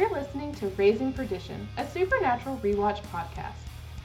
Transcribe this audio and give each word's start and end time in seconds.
You're 0.00 0.08
listening 0.12 0.54
to 0.54 0.68
Raising 0.78 1.12
Perdition, 1.12 1.68
a 1.76 1.86
supernatural 1.86 2.56
rewatch 2.64 3.02
podcast. 3.12 3.52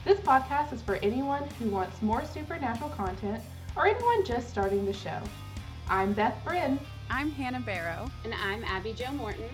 This 0.04 0.20
podcast 0.20 0.74
is 0.74 0.82
for 0.82 0.96
anyone 0.96 1.48
who 1.58 1.70
wants 1.70 2.02
more 2.02 2.22
supernatural 2.22 2.90
content 2.90 3.42
or 3.74 3.86
anyone 3.86 4.22
just 4.22 4.50
starting 4.50 4.84
the 4.84 4.92
show. 4.92 5.18
I'm 5.88 6.12
Beth 6.12 6.38
Bryn. 6.44 6.78
I'm 7.08 7.30
Hannah 7.30 7.60
Barrow. 7.60 8.10
And 8.24 8.34
I'm 8.34 8.62
Abby 8.64 8.92
Jo 8.92 9.10
Morton. 9.12 9.48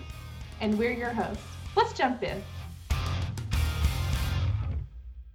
And 0.59 0.77
we're 0.77 0.91
your 0.91 1.11
hosts. 1.13 1.45
Let's 1.77 1.93
jump 1.93 2.21
in. 2.23 2.43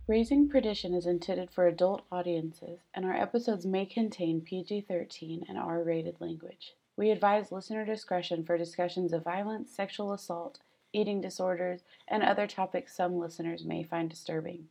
Raising 0.06 0.46
Perdition 0.46 0.92
is 0.92 1.06
intended 1.06 1.50
for 1.50 1.66
adult 1.66 2.02
audiences, 2.12 2.80
and 2.92 3.06
our 3.06 3.16
episodes 3.16 3.64
may 3.64 3.86
contain 3.86 4.42
PG 4.42 4.82
13 4.82 5.46
and 5.48 5.56
R 5.56 5.82
rated 5.82 6.20
language. 6.20 6.74
We 6.98 7.10
advise 7.10 7.50
listener 7.50 7.86
discretion 7.86 8.44
for 8.44 8.58
discussions 8.58 9.14
of 9.14 9.24
violence, 9.24 9.74
sexual 9.74 10.12
assault, 10.12 10.58
eating 10.92 11.20
disorders, 11.20 11.82
and 12.06 12.22
other 12.22 12.46
topics 12.46 12.96
some 12.96 13.18
listeners 13.18 13.64
may 13.64 13.82
find 13.82 14.08
disturbing. 14.08 14.68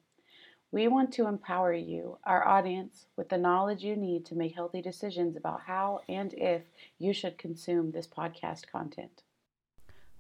We 0.71 0.88
want 0.88 1.13
to 1.13 1.27
empower 1.27 1.73
you, 1.73 2.17
our 2.25 2.45
audience, 2.45 3.05
with 3.16 3.30
the 3.30 3.38
knowledge 3.38 3.84
you 3.84 3.95
need 3.95 4.25
to 4.25 4.35
make 4.35 4.53
healthy 4.53 4.81
decisions 4.81 5.38
about 5.38 5.61
how 5.61 6.02
and 6.09 6.34
if 6.34 6.63
you 6.99 7.13
should 7.13 7.38
consume 7.38 7.91
this 7.91 8.08
podcast 8.08 8.70
content. 8.70 9.23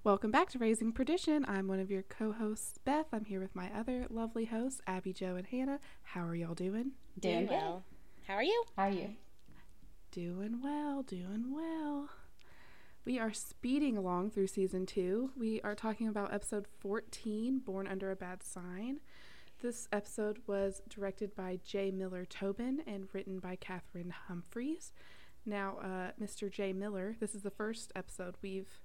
Welcome 0.03 0.31
back 0.31 0.49
to 0.51 0.59
Raising 0.59 0.93
Perdition. 0.93 1.43
I'm 1.49 1.67
one 1.67 1.81
of 1.81 1.91
your 1.91 2.03
co 2.03 2.31
hosts, 2.31 2.77
Beth. 2.85 3.07
I'm 3.11 3.25
here 3.25 3.41
with 3.41 3.55
my 3.55 3.69
other 3.75 4.05
lovely 4.09 4.45
hosts, 4.45 4.79
Abby, 4.87 5.11
Jo, 5.11 5.35
and 5.35 5.47
Hannah. 5.47 5.81
How 6.03 6.25
are 6.25 6.35
y'all 6.35 6.53
doing? 6.53 6.91
Doing 7.19 7.47
well. 7.47 7.83
How 8.25 8.35
are 8.35 8.43
you? 8.43 8.63
How 8.77 8.83
are 8.83 8.89
you? 8.89 9.09
Doing 10.11 10.61
well, 10.63 11.03
doing 11.03 11.53
well. 11.53 12.09
We 13.07 13.19
are 13.19 13.31
speeding 13.31 13.95
along 13.95 14.31
through 14.31 14.47
season 14.47 14.85
two. 14.85 15.31
We 15.37 15.61
are 15.61 15.75
talking 15.75 16.09
about 16.09 16.33
episode 16.33 16.65
14, 16.81 17.59
Born 17.59 17.87
Under 17.87 18.11
a 18.11 18.17
Bad 18.17 18.43
Sign. 18.43 18.99
This 19.61 19.87
episode 19.93 20.39
was 20.45 20.81
directed 20.89 21.33
by 21.33 21.59
J. 21.65 21.89
Miller 21.89 22.25
Tobin 22.25 22.83
and 22.85 23.07
written 23.13 23.39
by 23.39 23.55
Cathryn 23.55 24.11
Humphris. 24.29 24.91
Now, 25.45 25.77
uh, 25.81 26.21
Mr. 26.21 26.51
J. 26.51 26.73
Miller, 26.73 27.15
this 27.21 27.33
is 27.33 27.43
the 27.43 27.49
first 27.49 27.93
episode 27.95 28.35
we've 28.41 28.81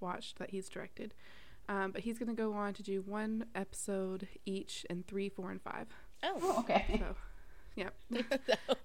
watched 0.00 0.38
that 0.38 0.48
he's 0.48 0.70
directed. 0.70 1.12
Um, 1.68 1.90
but 1.90 2.00
he's 2.00 2.18
going 2.18 2.34
to 2.34 2.42
go 2.42 2.54
on 2.54 2.72
to 2.72 2.82
do 2.82 3.02
one 3.02 3.44
episode 3.54 4.28
each 4.46 4.86
in 4.88 5.02
three, 5.02 5.28
four, 5.28 5.50
and 5.50 5.60
five. 5.60 5.88
Oh, 6.22 6.38
oh 6.42 6.60
okay. 6.60 6.86
So, 6.98 7.16
yeah. 7.76 7.90
we 8.10 8.22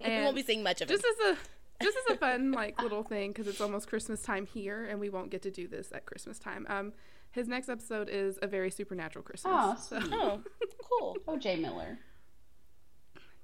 won't 0.01 0.35
be 0.35 0.43
seeing 0.43 0.61
much 0.61 0.81
of 0.81 0.91
it. 0.91 0.93
Just 0.93 1.05
as 1.05 1.37
a 1.37 1.37
just 1.83 1.97
is 1.97 2.15
a 2.15 2.17
fun 2.17 2.51
like 2.51 2.81
little 2.81 3.03
thing 3.03 3.31
because 3.31 3.47
it's 3.47 3.61
almost 3.61 3.87
Christmas 3.87 4.21
time 4.21 4.45
here, 4.45 4.85
and 4.85 4.99
we 4.99 5.09
won't 5.09 5.29
get 5.29 5.41
to 5.43 5.51
do 5.51 5.67
this 5.67 5.91
at 5.91 6.05
Christmas 6.05 6.39
time. 6.39 6.65
Um, 6.69 6.93
his 7.31 7.47
next 7.47 7.67
episode 7.69 8.09
is 8.09 8.37
a 8.41 8.47
very 8.47 8.69
supernatural 8.69 9.23
Christmas. 9.23 9.53
Oh, 9.55 9.75
so. 9.79 9.99
oh 10.11 10.41
cool. 10.83 11.17
Oh, 11.27 11.37
Jay 11.37 11.55
Miller. 11.55 11.99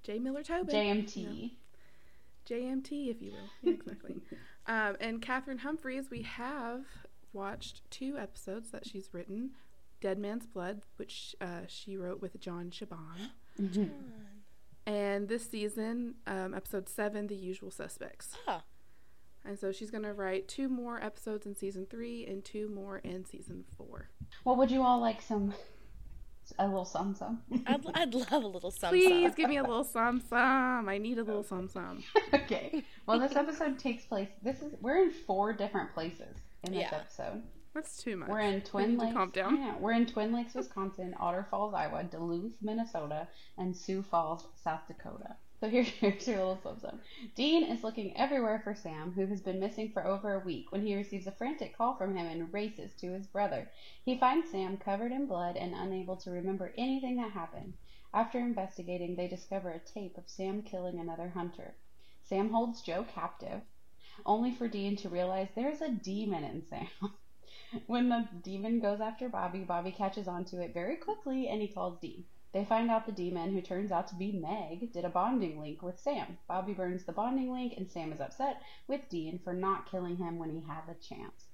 Jay 0.04 0.20
Miller 0.20 0.44
Tobin. 0.44 0.76
JMT. 0.76 1.52
JMT, 2.50 3.12
if 3.12 3.22
you 3.22 3.32
will. 3.32 3.50
Yeah, 3.62 3.73
exactly. 3.73 4.16
um, 4.67 4.95
and 5.00 5.22
Cathryn 5.22 5.60
Humphris, 5.60 6.10
we 6.10 6.23
have 6.23 6.86
watched 7.34 7.82
two 7.92 8.17
episodes 8.17 8.72
that 8.72 8.88
she's 8.88 9.10
written 9.14 9.52
Dead 10.02 10.17
Man's 10.17 10.45
Blood, 10.45 10.82
which 10.98 11.36
uh, 11.42 11.62
she 11.67 11.98
wrote 11.98 12.22
with 12.22 12.40
John 12.40 12.72
Shiban. 12.72 13.32
Mm-hmm. 13.60 13.84
And 14.86 15.28
this 15.28 15.50
season, 15.50 16.16
um, 16.26 16.54
episode 16.54 16.90
seven, 16.90 17.28
The 17.28 17.36
Usual 17.36 17.72
Suspects. 17.72 18.36
Huh. 18.46 18.62
And 19.46 19.58
so 19.58 19.72
she's 19.72 19.92
going 19.92 20.04
to 20.04 20.14
write 20.14 20.48
two 20.48 20.67
more 20.67 21.04
episodes 21.04 21.45
in 21.45 21.56
season 21.56 21.88
three 21.90 22.26
and 22.26 22.44
two 22.44 22.70
more 22.70 22.98
in 22.98 23.26
season 23.26 23.64
four. 23.78 24.10
What 24.44 24.58
would 24.58 24.72
you 24.72 24.84
all 24.84 25.00
like 25.00 25.22
some 25.22 25.54
a 26.58 26.66
little 26.66 26.86
sum 26.86 27.14
sum. 27.14 27.42
I'd, 27.68 27.86
I'd 27.94 28.14
love 28.14 28.44
a 28.44 28.48
little 28.48 28.72
sum 28.72 28.89
Please 28.89 29.36
give 29.36 29.50
me 29.50 29.58
a 29.58 29.62
little 29.62 29.84
sum 29.84 30.22
sum. 30.30 30.89
I 30.89 30.98
need 30.98 31.20
a 31.20 31.23
little 31.23 31.44
sum 31.44 31.68
sum. 31.68 32.04
okay. 32.34 32.84
Well, 33.06 33.20
this 33.20 33.36
episode 33.36 33.78
takes 33.78 34.06
place. 34.06 34.30
This 34.42 34.62
is 34.62 34.73
we're 34.82 35.04
in 35.04 35.12
four 35.12 35.54
different 35.54 35.94
places 35.94 36.36
in 36.64 36.73
this 36.73 36.88
yeah. 36.92 36.98
episode. 36.98 37.44
That's 37.74 38.02
too 38.02 38.18
much. 38.18 38.30
We're 38.30 38.40
in 38.40 38.62
Twin 38.66 38.98
Lakes. 38.98 39.14
Calm 39.14 39.30
down. 39.30 39.58
Yeah, 39.58 39.76
we're 39.78 39.94
in 39.94 40.06
Twin 40.06 40.34
Lakes, 40.34 40.56
Wisconsin, 40.56 41.16
Otter 41.20 41.48
Falls, 41.52 41.74
Iowa, 41.74 42.04
Duluth, 42.04 42.54
Minnesota, 42.62 43.28
and 43.58 43.76
Sioux 43.76 44.02
Falls, 44.02 44.48
South 44.56 44.88
Dakota. 44.88 45.36
So 45.60 45.70
here, 45.70 45.84
here's 46.00 46.28
your 46.28 46.38
little 46.38 46.78
sub 46.80 47.00
Dean 47.36 47.64
is 47.66 47.84
looking 47.84 48.16
everywhere 48.16 48.62
for 48.64 48.74
Sam, 48.74 49.12
who 49.12 49.26
has 49.28 49.42
been 49.42 49.60
missing 49.60 49.92
for 49.92 50.06
over 50.08 50.34
a 50.34 50.46
week, 50.46 50.72
when 50.72 50.86
he 50.86 50.96
receives 50.96 51.28
a 51.28 51.32
frantic 51.32 51.78
call 51.78 51.96
from 51.96 52.16
him 52.16 52.26
and 52.28 52.54
races 52.54 52.94
to 52.96 53.12
his 53.12 53.28
brother. 53.28 53.70
He 54.06 54.18
finds 54.18 54.50
Sam 54.50 54.78
covered 54.78 55.12
in 55.12 55.28
blood 55.28 55.58
and 55.58 55.74
unable 55.76 56.16
to 56.18 56.32
remember 56.32 56.74
anything 56.78 57.18
that 57.18 57.32
happened. 57.32 57.74
After 58.14 58.40
investigating, 58.40 59.16
they 59.16 59.28
discover 59.28 59.70
a 59.70 59.80
tape 59.80 60.18
of 60.18 60.30
Sam 60.30 60.64
killing 60.64 61.00
another 61.00 61.30
hunter. 61.30 61.76
Sam 62.24 62.50
holds 62.50 62.82
Jo 62.82 63.04
captive, 63.04 63.62
only 64.26 64.52
for 64.52 64.68
Dean 64.68 64.96
to 64.98 65.10
realize 65.10 65.50
there's 65.56 65.82
a 65.82 65.92
demon 65.92 66.44
in 66.44 66.66
Sam. 66.66 66.88
when 67.88 68.10
the 68.10 68.28
demon 68.44 68.80
goes 68.80 69.02
after 69.02 69.30
Bobby, 69.30 69.60
Bobby 69.60 69.92
catches 69.92 70.28
onto 70.28 70.58
it 70.58 70.74
very 70.74 70.96
quickly 70.96 71.48
and 71.48 71.62
he 71.62 71.68
calls 71.68 72.00
Dean. 72.00 72.26
They 72.52 72.66
find 72.66 72.90
out 72.90 73.06
the 73.06 73.12
demon, 73.12 73.54
who 73.54 73.62
turns 73.62 73.92
out 73.92 74.08
to 74.08 74.16
be 74.16 74.32
Meg, 74.32 74.92
did 74.92 75.06
a 75.06 75.10
bonding 75.10 75.60
link 75.60 75.84
with 75.84 76.00
Sam. 76.00 76.40
Bobby 76.48 76.74
burns 76.74 77.04
the 77.04 77.12
bonding 77.12 77.52
link, 77.52 77.76
and 77.78 77.90
Sam 77.90 78.12
is 78.12 78.20
upset 78.20 78.64
with 78.88 79.08
Dean 79.08 79.40
for 79.44 79.54
not 79.54 79.90
killing 79.90 80.18
him 80.18 80.40
when 80.40 80.50
he 80.50 80.62
had 80.68 80.82
the 80.88 80.96
chance. 80.96 81.46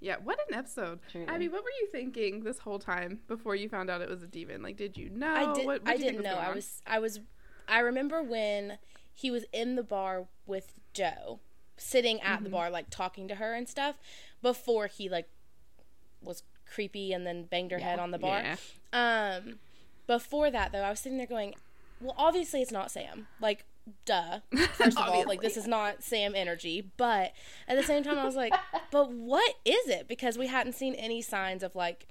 Yeah, 0.00 0.16
what 0.22 0.38
an 0.50 0.54
episode. 0.54 1.00
Truly. 1.10 1.28
Abby, 1.28 1.48
what 1.48 1.64
were 1.64 1.70
you 1.80 1.88
thinking 1.90 2.44
this 2.44 2.58
whole 2.58 2.78
time 2.78 3.20
before 3.26 3.56
you 3.56 3.70
found 3.70 3.88
out 3.88 4.02
it 4.02 4.10
was 4.10 4.22
a 4.22 4.26
demon? 4.26 4.62
Like, 4.62 4.76
did 4.76 4.98
you 4.98 5.08
know? 5.08 5.32
I, 5.32 5.54
did, 5.54 5.64
what, 5.64 5.80
I 5.86 5.96
didn't 5.96 6.22
know. 6.22 6.34
I 6.34 6.52
was, 6.52 6.82
I 6.86 6.98
was, 6.98 7.20
I 7.66 7.78
remember 7.78 8.22
when 8.22 8.76
he 9.14 9.30
was 9.30 9.46
in 9.50 9.76
the 9.76 9.82
bar 9.82 10.26
with 10.44 10.78
Jo, 10.92 11.40
sitting 11.78 12.20
at 12.20 12.34
mm-hmm. 12.34 12.44
the 12.44 12.50
bar, 12.50 12.68
like 12.68 12.90
talking 12.90 13.28
to 13.28 13.36
her 13.36 13.54
and 13.54 13.66
stuff, 13.66 13.96
before 14.42 14.88
he 14.88 15.08
like 15.08 15.30
was 16.24 16.42
creepy 16.66 17.12
and 17.12 17.26
then 17.26 17.44
banged 17.44 17.72
her 17.72 17.78
yeah. 17.78 17.90
head 17.90 17.98
on 17.98 18.10
the 18.10 18.18
bar. 18.18 18.42
Yeah. 18.42 18.56
Um, 18.92 19.58
before 20.06 20.50
that 20.50 20.72
though, 20.72 20.82
I 20.82 20.90
was 20.90 21.00
sitting 21.00 21.18
there 21.18 21.26
going, 21.26 21.54
well, 22.00 22.14
obviously 22.18 22.60
it's 22.60 22.72
not 22.72 22.90
Sam. 22.90 23.26
Like, 23.40 23.64
duh. 24.04 24.40
First 24.72 24.98
of 24.98 25.08
all, 25.08 25.24
like 25.26 25.40
this 25.40 25.56
is 25.56 25.66
not 25.66 26.02
Sam 26.02 26.34
energy. 26.34 26.90
But 26.96 27.32
at 27.68 27.76
the 27.76 27.82
same 27.82 28.02
time, 28.02 28.18
I 28.18 28.24
was 28.24 28.36
like, 28.36 28.54
but 28.90 29.10
what 29.10 29.54
is 29.64 29.88
it? 29.88 30.08
Because 30.08 30.36
we 30.36 30.46
hadn't 30.46 30.74
seen 30.74 30.94
any 30.94 31.22
signs 31.22 31.62
of 31.62 31.74
like 31.74 32.08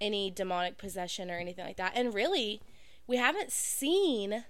any 0.00 0.30
demonic 0.30 0.78
possession 0.78 1.30
or 1.30 1.38
anything 1.38 1.64
like 1.64 1.76
that. 1.76 1.92
And 1.94 2.14
really, 2.14 2.60
we 3.06 3.16
haven't 3.16 3.52
seen 3.52 4.44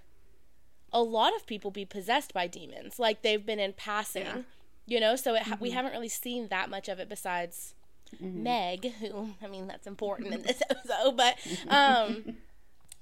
a 0.91 1.01
lot 1.01 1.35
of 1.35 1.47
people 1.47 1.71
be 1.71 1.85
possessed 1.85 2.33
by 2.33 2.47
demons. 2.47 2.99
Like 2.99 3.21
they've 3.21 3.45
been 3.45 3.59
in 3.59 3.73
passing. 3.73 4.25
Yeah 4.25 4.37
you 4.85 4.99
know 4.99 5.15
so 5.15 5.35
ha- 5.35 5.53
mm-hmm. 5.55 5.63
we 5.63 5.71
haven't 5.71 5.91
really 5.91 6.09
seen 6.09 6.47
that 6.49 6.69
much 6.69 6.89
of 6.89 6.99
it 6.99 7.09
besides 7.09 7.73
mm-hmm. 8.21 8.43
meg 8.43 8.93
who 8.99 9.29
i 9.41 9.47
mean 9.47 9.67
that's 9.67 9.87
important 9.87 10.33
in 10.33 10.41
this 10.41 10.61
episode 10.69 11.17
but 11.17 11.35
um 11.67 12.37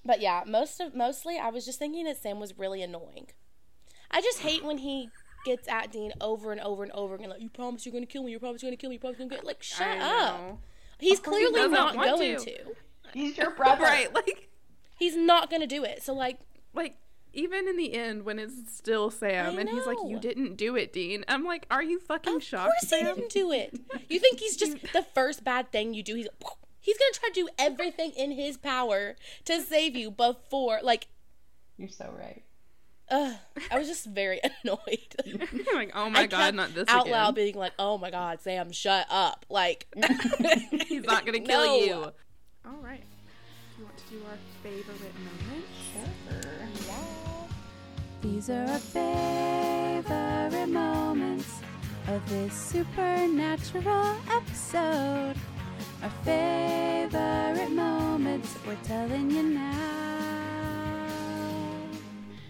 but 0.06 0.22
yeah 0.22 0.44
most 0.46 0.80
of 0.80 0.96
mostly 0.96 1.38
i 1.38 1.50
was 1.50 1.66
just 1.66 1.80
thinking 1.80 2.06
that 2.06 2.18
sam 2.22 2.40
was 2.40 2.58
really 2.58 2.82
annoying. 2.82 3.28
I 4.14 4.20
just 4.22 4.40
hate 4.40 4.64
when 4.64 4.80
he 4.80 5.10
gets 5.46 5.68
at 5.68 5.92
dean 5.92 6.12
over 6.22 6.52
and 6.52 6.62
over 6.62 6.84
and 6.84 6.92
over 6.92 7.16
again 7.16 7.30
like 7.30 7.42
you 7.42 7.50
promise 7.50 7.86
you're 7.86 7.94
gonna 7.94 8.06
kill 8.06 8.24
me 8.24 8.32
you 8.32 8.40
promise 8.40 8.62
you're 8.62 8.70
gonna 8.70 8.78
kill 8.78 8.90
me 8.90 8.96
you 8.96 9.00
promise 9.00 9.18
you're 9.20 9.28
gonna 9.28 9.38
get 9.38 9.46
like 9.46 9.64
shut 9.64 10.00
up. 10.00 10.60
He's 11.00 11.20
clearly 11.20 11.68
not 11.68 11.96
going 11.96 12.38
to. 12.38 12.46
to. 12.46 12.58
He's 13.14 13.38
your 13.38 13.52
brother. 13.56 13.84
Right 13.84 14.14
like 14.14 14.50
he's 15.00 15.16
not 15.16 15.50
gonna 15.50 15.66
do 15.66 15.84
it 15.84 16.04
so 16.04 16.14
like 16.14 16.40
like 16.74 16.96
even 17.34 17.68
in 17.68 17.78
the 17.78 17.94
end 17.94 18.24
when 18.24 18.40
it's 18.40 18.54
still 18.74 19.10
Sam 19.10 19.58
and 19.58 19.70
he's 19.70 19.86
like, 19.86 19.98
"You 20.06 20.20
didn't 20.20 20.56
do 20.56 20.76
it, 20.76 20.92
Dean." 20.94 21.24
I'm 21.28 21.44
like, 21.44 21.66
"Are 21.72 21.84
you 21.84 22.00
fucking 22.00 22.38
of 22.38 22.44
shocked?" 22.44 22.74
Of 22.84 22.90
course 22.90 22.90
Sam? 22.90 23.00
he 23.00 23.22
didn't 23.22 23.32
do 23.32 23.52
it. 23.52 23.80
You 24.10 24.20
think 24.20 24.40
he's 24.40 24.58
just 24.58 24.82
the 24.94 25.06
first 25.14 25.44
bad 25.44 25.72
thing 25.72 25.94
you 25.94 26.04
do? 26.04 26.16
He's 26.16 26.28
he's 26.80 26.98
gonna 26.98 27.14
try 27.14 27.30
to 27.30 27.34
do 27.34 27.50
everything 27.58 28.12
in 28.12 28.32
his 28.32 28.58
power 28.58 29.16
to 29.46 29.62
save 29.62 29.96
you 29.96 30.12
before, 30.12 30.80
like. 30.84 31.08
You're 31.78 31.90
so 31.90 32.14
right. 32.18 32.44
Uh, 33.10 33.34
I 33.70 33.78
was 33.78 33.88
just 33.90 34.06
very 34.06 34.40
annoyed. 34.64 34.80
You're 35.26 35.76
like, 35.76 35.92
oh 35.94 36.10
my 36.10 36.22
I 36.22 36.28
god, 36.28 36.56
not 36.56 36.74
this 36.74 36.88
out 36.88 37.02
again. 37.02 37.12
loud, 37.12 37.36
being 37.36 37.56
like, 37.56 37.74
"Oh 37.78 37.98
my 37.98 38.10
god, 38.10 38.42
Sam, 38.42 38.72
shut 38.72 39.06
up!" 39.10 39.46
Like, 39.50 39.88
he's 40.88 41.04
not 41.04 41.26
gonna 41.26 41.42
kill 41.42 41.66
no. 41.66 41.76
you. 41.76 41.94
All 42.66 42.78
right. 42.82 43.04
Do 43.82 43.88
you 43.88 43.94
want 43.94 43.98
to 43.98 44.14
do 44.14 44.22
our 44.30 44.38
favorite 44.62 45.16
moment? 45.18 45.66
Sure. 45.92 46.06
These 48.22 48.50
are 48.52 48.66
our 48.68 48.78
favorite 48.78 50.68
moments 50.68 51.62
of 52.08 52.30
this 52.30 52.54
supernatural 52.54 54.18
episode. 54.30 55.36
Our 56.04 56.12
favorite 56.24 57.72
moments, 57.72 58.56
we're 58.68 58.76
telling 58.84 59.32
you 59.32 59.44
now. 59.44 60.02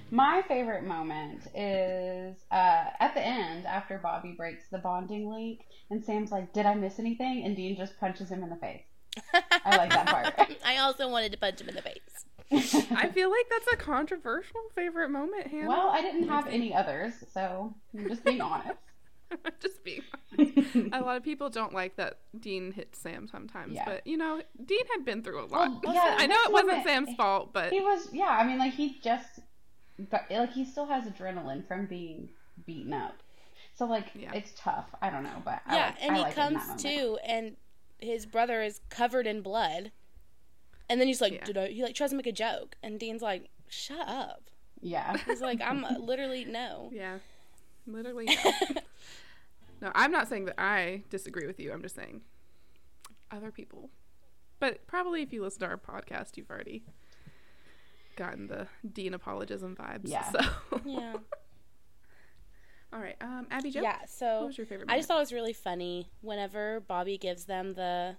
My 0.09 0.41
favorite 0.49 0.83
moment 0.83 1.47
is 1.55 2.35
uh, 2.51 2.89
at 2.99 3.13
the 3.13 3.25
end 3.25 3.65
after 3.65 3.97
Bobby 3.99 4.33
breaks 4.35 4.67
the 4.69 4.79
bonding 4.79 5.29
link, 5.29 5.61
and 5.89 6.03
Sam's 6.03 6.31
like, 6.31 6.51
"Did 6.51 6.65
I 6.65 6.73
miss 6.73 6.99
anything?" 6.99 7.45
And 7.45 7.55
Dean 7.55 7.77
just 7.77 7.97
punches 8.01 8.29
him 8.29 8.43
in 8.43 8.49
the 8.49 8.57
face. 8.57 8.83
I 9.65 9.77
like 9.77 9.89
that 9.89 10.07
part. 10.07 10.57
I 10.65 10.77
also 10.77 11.09
wanted 11.09 11.31
to 11.31 11.37
punch 11.37 11.61
him 11.61 11.69
in 11.69 11.75
the 11.75 11.81
face. 11.81 12.25
I 12.51 13.07
feel 13.07 13.29
like 13.29 13.45
that's 13.49 13.67
a 13.73 13.77
controversial 13.77 14.61
favorite 14.75 15.09
moment, 15.09 15.47
Hannah. 15.47 15.69
Well, 15.69 15.89
I 15.89 16.01
didn't 16.01 16.27
have 16.27 16.47
any 16.47 16.73
others, 16.73 17.13
so 17.33 17.73
I'm 17.97 18.09
just 18.09 18.25
being 18.25 18.41
honest. 18.41 18.77
just 19.61 19.83
being 19.85 20.01
honest. 20.37 20.75
a 20.91 20.99
lot 20.99 21.15
of 21.15 21.23
people 21.23 21.49
don't 21.49 21.73
like 21.73 21.95
that 21.95 22.19
Dean 22.37 22.73
hit 22.73 22.93
Sam 22.95 23.29
sometimes, 23.31 23.75
yeah. 23.75 23.85
but 23.85 24.05
you 24.05 24.17
know, 24.17 24.41
Dean 24.65 24.83
had 24.93 25.05
been 25.05 25.23
through 25.23 25.45
a 25.45 25.47
lot. 25.47 25.83
Well, 25.83 25.93
yeah, 25.93 26.15
I 26.17 26.27
know 26.27 26.35
it 26.45 26.51
wasn't 26.51 26.83
Sam's 26.83 27.15
fault, 27.15 27.53
but 27.53 27.71
he 27.71 27.79
was. 27.79 28.09
Yeah, 28.11 28.29
I 28.29 28.45
mean, 28.45 28.59
like 28.59 28.73
he 28.73 28.99
just, 29.01 29.39
like 30.11 30.51
he 30.51 30.65
still 30.65 30.87
has 30.87 31.05
adrenaline 31.05 31.65
from 31.65 31.85
being 31.85 32.29
beaten 32.65 32.91
up. 32.91 33.15
So 33.75 33.85
like 33.85 34.07
yeah. 34.13 34.31
it's 34.33 34.51
tough. 34.57 34.89
I 35.01 35.09
don't 35.09 35.23
know, 35.23 35.41
but 35.45 35.61
yeah, 35.67 35.87
like, 35.87 35.95
and 36.01 36.11
I 36.11 36.15
he 36.15 36.21
like 36.23 36.35
comes 36.35 36.83
to, 36.83 37.17
and 37.25 37.55
his 38.01 38.25
brother 38.25 38.61
is 38.61 38.81
covered 38.89 39.27
in 39.27 39.41
blood, 39.41 39.91
and 40.89 40.99
then 40.99 41.07
he's 41.07 41.21
like, 41.21 41.33
yeah. 41.33 41.45
"Did 41.45 41.57
I?" 41.57 41.67
He 41.67 41.83
like 41.83 41.95
tries 41.95 42.09
to 42.09 42.15
make 42.15 42.27
a 42.27 42.31
joke, 42.31 42.75
and 42.83 42.99
Dean's 42.99 43.21
like, 43.21 43.49
"Shut 43.69 44.07
up." 44.07 44.49
Yeah. 44.81 45.15
He's 45.25 45.41
like, 45.41 45.61
"I'm 45.61 45.85
uh, 45.85 45.97
literally 45.99 46.45
no." 46.45 46.89
Yeah. 46.91 47.19
Literally 47.87 48.25
no. 48.25 48.51
no, 49.81 49.91
I'm 49.95 50.11
not 50.11 50.27
saying 50.27 50.45
that 50.45 50.59
I 50.59 51.03
disagree 51.09 51.47
with 51.47 51.59
you. 51.59 51.71
I'm 51.71 51.81
just 51.81 51.95
saying 51.95 52.21
other 53.31 53.51
people. 53.51 53.89
But 54.59 54.85
probably 54.85 55.23
if 55.23 55.33
you 55.33 55.41
listen 55.41 55.61
to 55.61 55.67
our 55.67 55.77
podcast, 55.77 56.37
you've 56.37 56.49
already 56.49 56.83
gotten 58.15 58.47
the 58.47 58.67
Dean 58.91 59.13
apologism 59.13 59.75
vibes. 59.75 60.01
Yeah. 60.03 60.31
So. 60.31 60.39
yeah. 60.85 61.13
All 62.93 62.99
right, 62.99 63.15
um, 63.21 63.47
Abby 63.49 63.71
Jo. 63.71 63.81
Yeah. 63.81 63.97
So 64.07 64.39
what 64.39 64.47
was 64.47 64.57
your 64.57 64.65
favorite? 64.65 64.87
Moment? 64.87 64.91
I 64.91 64.99
just 64.99 65.07
thought 65.07 65.17
it 65.17 65.21
was 65.21 65.33
really 65.33 65.53
funny 65.53 66.09
whenever 66.21 66.81
Bobby 66.81 67.17
gives 67.17 67.45
them 67.45 67.73
the 67.73 68.17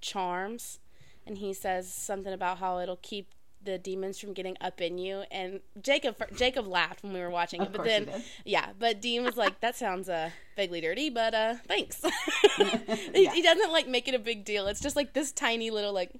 charms, 0.00 0.78
and 1.26 1.38
he 1.38 1.52
says 1.52 1.92
something 1.92 2.32
about 2.32 2.58
how 2.58 2.78
it'll 2.78 2.96
keep 2.96 3.28
the 3.62 3.76
demons 3.76 4.18
from 4.18 4.32
getting 4.32 4.56
up 4.60 4.80
in 4.80 4.96
you. 4.96 5.24
And 5.30 5.60
Jacob 5.82 6.16
Jacob 6.34 6.66
laughed 6.66 7.02
when 7.02 7.12
we 7.12 7.20
were 7.20 7.30
watching 7.30 7.62
it, 7.62 7.72
but 7.72 7.84
then 7.84 8.08
yeah, 8.44 8.70
but 8.78 9.02
Dean 9.02 9.22
was 9.22 9.36
like, 9.36 9.60
"That 9.60 9.76
sounds 9.76 10.08
uh 10.08 10.30
vaguely 10.56 10.80
dirty, 10.80 11.10
but 11.10 11.34
uh 11.34 11.54
thanks." 11.66 12.02
he, 12.56 13.24
yeah. 13.24 13.32
he, 13.32 13.42
doesn't 13.42 13.70
like 13.70 13.86
make 13.86 14.08
it 14.08 14.14
a 14.14 14.18
big 14.18 14.44
deal. 14.44 14.66
It's 14.66 14.80
just 14.80 14.96
like 14.96 15.12
this 15.12 15.32
tiny 15.32 15.70
little 15.70 15.92
like 15.92 16.10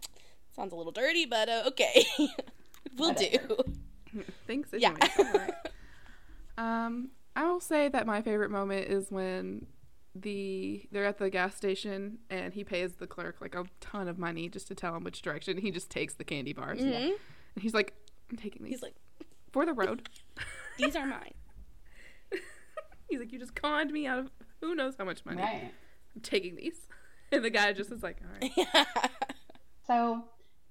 sounds 0.54 0.72
a 0.72 0.76
little 0.76 0.92
dirty, 0.92 1.26
but 1.26 1.48
uh, 1.48 1.62
okay, 1.68 2.04
we'll 2.96 3.14
do. 3.14 3.38
Thanks. 4.46 4.72
Anyway. 4.74 4.96
Yeah. 5.18 5.46
Um, 6.58 7.10
I 7.36 7.48
will 7.48 7.60
say 7.60 7.88
that 7.88 8.06
my 8.06 8.22
favorite 8.22 8.50
moment 8.50 8.88
is 8.88 9.10
when 9.10 9.66
the 10.14 10.88
they're 10.90 11.04
at 11.04 11.18
the 11.18 11.30
gas 11.30 11.54
station 11.54 12.18
and 12.28 12.52
he 12.52 12.64
pays 12.64 12.94
the 12.94 13.06
clerk 13.06 13.36
like 13.40 13.54
a 13.54 13.64
ton 13.80 14.08
of 14.08 14.18
money 14.18 14.48
just 14.48 14.66
to 14.68 14.74
tell 14.74 14.96
him 14.96 15.04
which 15.04 15.22
direction. 15.22 15.58
He 15.58 15.70
just 15.70 15.90
takes 15.90 16.14
the 16.14 16.24
candy 16.24 16.52
bars. 16.52 16.80
Mm-hmm. 16.80 17.12
And 17.54 17.62
he's 17.62 17.74
like, 17.74 17.94
I'm 18.30 18.36
taking 18.36 18.64
these. 18.64 18.74
He's 18.74 18.82
like, 18.82 18.96
for 19.52 19.64
the 19.64 19.72
road. 19.72 20.08
these 20.78 20.96
are 20.96 21.06
mine. 21.06 21.34
he's 23.08 23.20
like, 23.20 23.32
you 23.32 23.38
just 23.38 23.54
conned 23.54 23.92
me 23.92 24.06
out 24.06 24.18
of 24.18 24.30
who 24.60 24.74
knows 24.74 24.94
how 24.98 25.04
much 25.04 25.24
money. 25.24 25.42
Right. 25.42 25.72
I'm 26.14 26.22
taking 26.22 26.56
these. 26.56 26.74
And 27.32 27.44
the 27.44 27.50
guy 27.50 27.72
just 27.72 27.92
is 27.92 28.02
like, 28.02 28.16
all 28.24 28.48
right. 28.74 28.86
so 29.86 30.24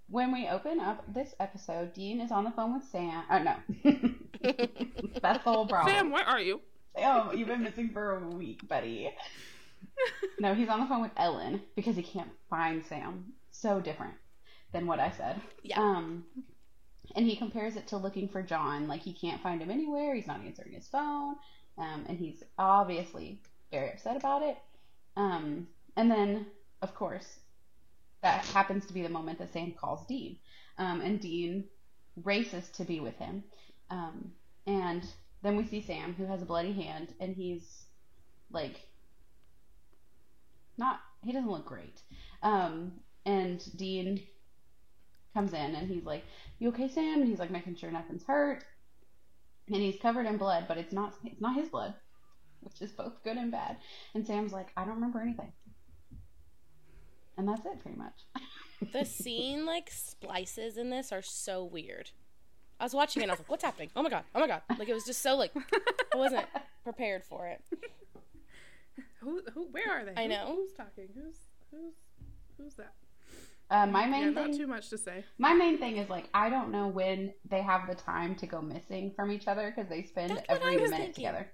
when 0.09 0.31
we 0.31 0.47
open 0.47 0.79
up 0.79 1.03
this 1.13 1.35
episode, 1.39 1.93
Dean 1.93 2.21
is 2.21 2.31
on 2.31 2.43
the 2.43 2.51
phone 2.51 2.73
with 2.73 2.83
Sam. 2.83 3.23
Oh 3.29 3.39
no, 3.39 3.55
that's 5.21 5.43
the 5.43 5.51
whole 5.51 5.67
problem. 5.67 5.95
Sam, 5.95 6.11
where 6.11 6.27
are 6.27 6.39
you? 6.39 6.61
Sam, 6.97 7.37
you've 7.37 7.47
been 7.47 7.63
missing 7.63 7.89
for 7.89 8.17
a 8.17 8.27
week, 8.27 8.67
buddy. 8.67 9.13
no, 10.39 10.53
he's 10.53 10.69
on 10.69 10.79
the 10.79 10.87
phone 10.87 11.01
with 11.01 11.11
Ellen 11.17 11.61
because 11.75 11.95
he 11.95 12.03
can't 12.03 12.31
find 12.49 12.83
Sam. 12.85 13.33
So 13.51 13.79
different 13.79 14.15
than 14.71 14.87
what 14.87 14.99
I 14.99 15.11
said. 15.11 15.41
Yeah. 15.63 15.79
Um, 15.79 16.23
and 17.15 17.25
he 17.25 17.35
compares 17.35 17.75
it 17.75 17.87
to 17.87 17.97
looking 17.97 18.29
for 18.29 18.41
John. 18.41 18.87
Like 18.87 19.01
he 19.01 19.13
can't 19.13 19.41
find 19.41 19.61
him 19.61 19.71
anywhere. 19.71 20.15
He's 20.15 20.27
not 20.27 20.41
answering 20.41 20.73
his 20.73 20.87
phone. 20.87 21.35
Um, 21.77 22.05
and 22.07 22.17
he's 22.17 22.43
obviously 22.57 23.39
very 23.71 23.91
upset 23.91 24.17
about 24.17 24.41
it. 24.41 24.57
Um, 25.15 25.67
and 25.95 26.09
then, 26.09 26.45
of 26.81 26.93
course, 26.93 27.39
that 28.21 28.45
happens 28.45 28.85
to 28.85 28.93
be 28.93 29.01
the 29.01 29.09
moment 29.09 29.39
that 29.39 29.53
Sam 29.53 29.73
calls 29.73 30.05
Dean. 30.07 30.37
Um, 30.77 31.01
and 31.01 31.19
Dean 31.19 31.65
races 32.23 32.69
to 32.69 32.83
be 32.83 32.99
with 32.99 33.17
him. 33.17 33.43
Um, 33.89 34.31
and 34.67 35.03
then 35.41 35.55
we 35.57 35.65
see 35.65 35.81
Sam, 35.81 36.13
who 36.13 36.25
has 36.25 36.41
a 36.41 36.45
bloody 36.45 36.73
hand, 36.73 37.13
and 37.19 37.35
he's 37.35 37.85
like, 38.51 38.81
not, 40.77 40.99
he 41.23 41.31
doesn't 41.31 41.49
look 41.49 41.65
great. 41.65 42.01
Um, 42.43 42.93
and 43.25 43.61
Dean 43.77 44.21
comes 45.33 45.53
in 45.53 45.75
and 45.75 45.87
he's 45.87 46.05
like, 46.05 46.23
"You 46.59 46.69
okay, 46.69 46.87
Sam?" 46.87 47.21
And 47.21 47.29
he's 47.29 47.39
like 47.39 47.51
making 47.51 47.75
sure 47.75 47.91
nothing's 47.91 48.23
hurt. 48.23 48.63
And 49.67 49.77
he's 49.77 50.01
covered 50.01 50.25
in 50.25 50.37
blood, 50.37 50.65
but 50.67 50.77
it's 50.77 50.93
not 50.93 51.13
it's 51.23 51.41
not 51.41 51.55
his 51.55 51.69
blood, 51.69 51.93
which 52.61 52.81
is 52.81 52.91
both 52.91 53.23
good 53.23 53.37
and 53.37 53.51
bad. 53.51 53.77
And 54.13 54.25
Sam's 54.25 54.53
like, 54.53 54.71
"I 54.75 54.85
don't 54.85 54.95
remember 54.95 55.21
anything." 55.21 55.51
And 57.39 57.47
that's 57.47 57.65
it, 57.65 57.79
pretty 57.79 57.97
much. 57.97 58.25
the 58.91 59.05
scene 59.05 59.65
like 59.65 59.89
splices 59.89 60.77
in 60.77 60.89
this 60.89 61.13
are 61.13 61.21
so 61.21 61.63
weird. 61.63 62.11
I 62.81 62.83
was 62.83 62.93
watching 62.93 63.21
it 63.21 63.23
and 63.23 63.31
I 63.31 63.33
was 63.33 63.39
like, 63.39 63.49
"What's 63.49 63.63
happening? 63.63 63.89
Oh 63.95 64.03
my 64.03 64.09
god! 64.09 64.23
Oh 64.35 64.41
my 64.41 64.47
god!" 64.47 64.61
Like 64.77 64.89
it 64.89 64.93
was 64.93 65.05
just 65.05 65.21
so 65.21 65.35
like 65.35 65.53
I 66.13 66.17
wasn't 66.17 66.45
prepared 66.83 67.23
for 67.23 67.47
it. 67.47 67.61
Who? 69.21 69.41
Who? 69.53 69.69
Where 69.71 69.89
are 69.89 70.05
they? 70.05 70.21
I 70.21 70.27
know. 70.27 70.47
Who, 70.47 70.55
who's 70.55 70.73
talking? 70.73 71.07
Who's? 71.15 71.37
Who's? 71.71 71.93
Who's 72.57 72.75
that? 72.75 72.93
Uh, 73.71 73.85
my 73.85 74.05
main 74.05 74.33
yeah, 74.33 74.33
thing, 74.33 74.51
not 74.51 74.57
too 74.57 74.67
much 74.67 74.89
to 74.89 74.97
say. 74.97 75.23
My 75.37 75.53
main 75.53 75.77
thing 75.77 75.95
is 75.95 76.09
like 76.09 76.27
I 76.33 76.49
don't 76.49 76.71
know 76.71 76.87
when 76.87 77.33
they 77.49 77.61
have 77.61 77.87
the 77.87 77.95
time 77.95 78.35
to 78.35 78.47
go 78.47 78.61
missing 78.61 79.13
from 79.15 79.31
each 79.31 79.47
other 79.47 79.73
because 79.73 79.89
they 79.89 80.03
spend 80.03 80.31
That's 80.31 80.45
every 80.49 80.75
minute 80.75 80.89
thinking. 80.91 81.13
together. 81.13 81.49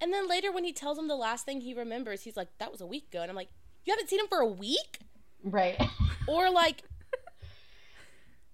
And 0.00 0.12
then 0.14 0.28
later, 0.28 0.52
when 0.52 0.62
he 0.62 0.72
tells 0.72 0.96
him 0.96 1.08
the 1.08 1.16
last 1.16 1.44
thing 1.44 1.60
he 1.60 1.74
remembers, 1.74 2.22
he's 2.22 2.36
like, 2.36 2.48
"That 2.58 2.70
was 2.70 2.80
a 2.80 2.86
week 2.86 3.08
ago," 3.10 3.22
and 3.22 3.30
I'm 3.30 3.36
like, 3.36 3.50
"You 3.84 3.92
haven't 3.92 4.08
seen 4.08 4.20
him 4.20 4.28
for 4.28 4.38
a 4.38 4.46
week?" 4.46 5.00
Right. 5.42 5.80
or 6.28 6.50
like, 6.50 6.82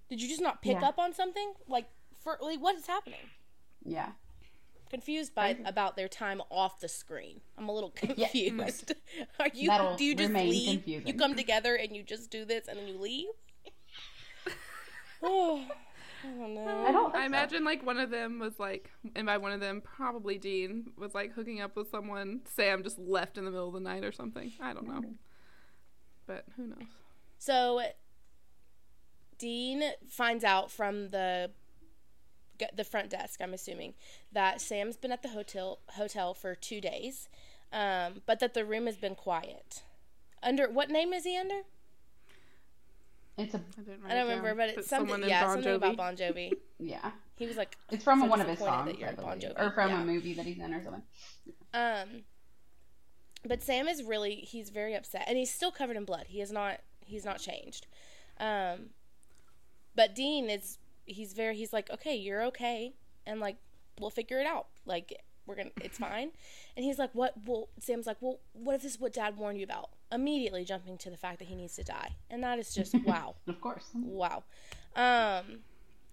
did 0.09 0.23
you 0.23 0.29
just 0.29 0.41
not 0.41 0.63
pick 0.63 0.81
yeah. 0.81 0.89
up 0.89 0.99
on 0.99 1.13
something? 1.13 1.55
Like, 1.69 1.87
for 2.19 2.39
like, 2.41 2.61
what 2.61 2.77
is 2.77 2.87
happening? 2.87 3.31
Yeah. 3.85 4.11
Confused 4.89 5.35
by 5.35 5.57
about 5.65 5.97
their 5.97 6.09
time 6.09 6.41
off 6.51 6.79
the 6.79 6.89
screen. 6.89 7.41
I'm 7.59 7.69
a 7.69 7.75
little 7.75 7.91
confused. 7.95 8.35
Yeah, 8.35 8.63
right. 8.63 8.93
Are 9.41 9.49
you? 9.53 9.69
That'll 9.69 9.97
do 9.97 10.05
you 10.05 10.15
just 10.15 10.33
leave? 10.33 10.83
Confusing. 10.83 11.07
You 11.07 11.15
come 11.15 11.35
together 11.35 11.75
and 11.75 11.95
you 11.95 12.03
just 12.03 12.31
do 12.31 12.45
this 12.45 12.69
and 12.69 12.79
then 12.79 12.87
you 12.87 12.99
leave? 12.99 13.27
oh. 15.23 15.65
I 16.25 16.29
don't 16.29 16.55
know. 16.55 16.85
I 16.87 16.93
don't. 16.93 17.15
I 17.15 17.27
imagine 17.27 17.65
like 17.65 17.85
one 17.85 17.99
of 17.99 18.11
them 18.11 18.39
was 18.39 18.59
like, 18.59 18.91
and 19.15 19.27
by 19.27 19.39
one 19.39 19.53
of 19.53 19.61
them, 19.61 19.81
probably 19.81 20.39
Dean 20.39 20.93
was 20.97 21.15
like 21.15 21.33
hooking 21.33 21.61
up 21.61 21.77
with 21.77 21.91
someone. 21.91 22.41
Sam 22.55 22.83
just 22.83 22.99
left 22.99 23.39
in 23.39 23.45
the 23.45 23.51
middle 23.51 23.69
of 23.69 23.75
the 23.75 23.81
night 23.81 24.05
or 24.05 24.13
something. 24.13 24.53
I 24.61 24.73
don't 24.73 24.89
know 24.89 25.03
but 26.27 26.45
who 26.57 26.67
knows? 26.67 26.79
So 27.39 27.81
Dean 29.39 29.83
finds 30.09 30.45
out 30.45 30.71
from 30.71 31.11
the 31.11 31.51
the 32.75 32.85
front 32.85 33.11
desk, 33.11 33.41
I'm 33.43 33.53
assuming, 33.53 33.93
that 34.33 34.63
Sam's 34.63 34.97
been 34.97 35.13
at 35.13 35.23
the 35.23 35.29
hotel 35.29 35.81
hotel 35.91 36.33
for 36.33 36.55
two 36.55 36.81
days, 36.81 37.29
um, 37.71 38.23
but 38.25 38.41
that 38.41 38.55
the 38.55 38.65
room 38.65 38.87
has 38.87 38.97
been 38.97 39.15
quiet. 39.15 39.83
Under 40.43 40.69
what 40.71 40.89
name 40.89 41.13
is 41.13 41.25
he 41.25 41.37
under? 41.37 41.63
It's 43.39 43.55
a. 43.55 43.61
I, 44.07 44.13
I 44.13 44.15
don't 44.15 44.29
remember, 44.29 44.55
but 44.55 44.71
it's 44.71 44.89
something. 44.89 45.23
Yeah, 45.23 45.45
bon 45.45 45.55
something 45.55 45.75
about 45.75 45.97
Bon 45.97 46.17
Jovi. 46.17 46.53
yeah, 46.79 47.11
he 47.35 47.47
was 47.47 47.57
like. 47.57 47.77
It's 47.91 48.03
from 48.03 48.27
one 48.29 48.41
of 48.41 48.49
his 48.49 48.59
songs, 48.59 48.97
bon 49.17 49.43
or 49.59 49.71
from 49.73 49.91
yeah. 49.91 50.03
a 50.03 50.05
movie 50.05 50.35
that 50.35 50.47
he's 50.47 50.59
in, 50.59 50.73
or 50.73 50.83
something. 50.83 51.03
Um, 51.75 52.23
but 53.47 53.63
Sam 53.63 53.89
is 53.89 54.03
really 54.03 54.37
he's 54.37 54.71
very 54.71 54.95
upset 54.95 55.25
and 55.27 55.37
he's 55.37 55.53
still 55.53 55.71
covered 55.71 55.97
in 55.97 56.05
blood. 56.05 56.27
He 56.29 56.41
is 56.41 56.53
not 56.53 56.81
he's 57.05 57.25
not 57.25 57.39
changed. 57.39 57.87
Um, 58.39 58.91
but 59.95 60.15
Dean 60.15 60.51
is 60.51 60.79
he's 61.05 61.33
very 61.33 61.57
he's 61.57 61.73
like, 61.73 61.91
"Okay, 61.91 62.17
you're 62.17 62.43
okay." 62.47 62.95
And 63.27 63.41
like 63.41 63.57
we'll 64.01 64.11
figure 64.11 64.41
it 64.41 64.47
out. 64.47 64.67
Like 64.85 65.23
we're 65.47 65.57
going 65.57 65.71
to 65.77 65.85
it's 65.85 65.99
fine. 66.09 66.31
And 66.77 66.85
he's 66.85 66.99
like, 66.99 67.11
"What?" 67.13 67.35
Well, 67.47 67.69
Sam's 67.79 68.07
like, 68.07 68.19
"Well, 68.21 68.41
what 68.53 68.75
if 68.75 68.83
this 68.83 68.95
is 68.95 69.01
what 69.01 69.13
dad 69.13 69.37
warned 69.37 69.59
you 69.59 69.65
about?" 69.65 69.91
Immediately 70.13 70.65
jumping 70.65 70.99
to 70.99 71.11
the 71.11 71.17
fact 71.17 71.39
that 71.41 71.49
he 71.49 71.55
needs 71.55 71.75
to 71.77 71.85
die. 71.85 72.17
And 72.31 72.43
that 72.43 72.59
is 72.59 72.75
just 72.75 72.95
wow. 73.05 73.35
of 73.47 73.61
course. 73.61 73.87
Wow. 73.95 74.45
Um 74.95 75.61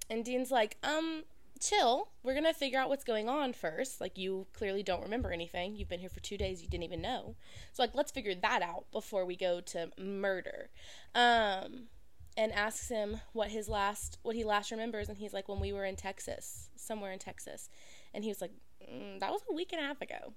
and 0.10 0.26
Dean's 0.26 0.52
like, 0.52 0.78
"Um, 0.84 1.24
chill. 1.64 2.10
We're 2.24 2.34
going 2.34 2.46
to 2.46 2.54
figure 2.54 2.80
out 2.80 2.90
what's 2.90 3.04
going 3.04 3.30
on 3.30 3.54
first. 3.54 4.02
Like, 4.02 4.18
you 4.18 4.48
clearly 4.54 4.84
don't 4.84 5.02
remember 5.02 5.32
anything. 5.32 5.76
You've 5.76 5.90
been 5.90 6.00
here 6.00 6.10
for 6.10 6.20
two 6.20 6.38
days. 6.38 6.62
You 6.62 6.68
didn't 6.68 6.84
even 6.84 7.02
know. 7.02 7.36
So, 7.72 7.84
like, 7.84 7.96
let's 7.96 8.12
figure 8.12 8.36
that 8.36 8.62
out 8.62 8.86
before 8.92 9.26
we 9.26 9.36
go 9.36 9.62
to 9.62 9.90
murder. 9.98 10.70
Um, 11.16 11.88
and 12.36 12.52
asks 12.52 12.90
him 12.90 13.22
what 13.32 13.50
his 13.50 13.70
last, 13.70 14.18
what 14.24 14.36
he 14.36 14.44
last 14.44 14.72
remembers. 14.72 15.08
And 15.08 15.18
he's 15.18 15.34
like, 15.34 15.48
when 15.48 15.60
we 15.60 15.72
were 15.72 15.86
in 15.86 15.96
Texas, 15.96 16.70
somewhere 16.76 17.12
in 17.12 17.20
Texas. 17.20 17.70
And 18.14 18.24
he 18.24 18.30
was 18.30 18.42
like, 18.42 18.52
mm, 18.84 19.20
that 19.20 19.32
was 19.32 19.42
a 19.50 19.54
week 19.54 19.72
and 19.72 19.82
a 19.82 19.86
half 19.86 20.02
ago. 20.02 20.34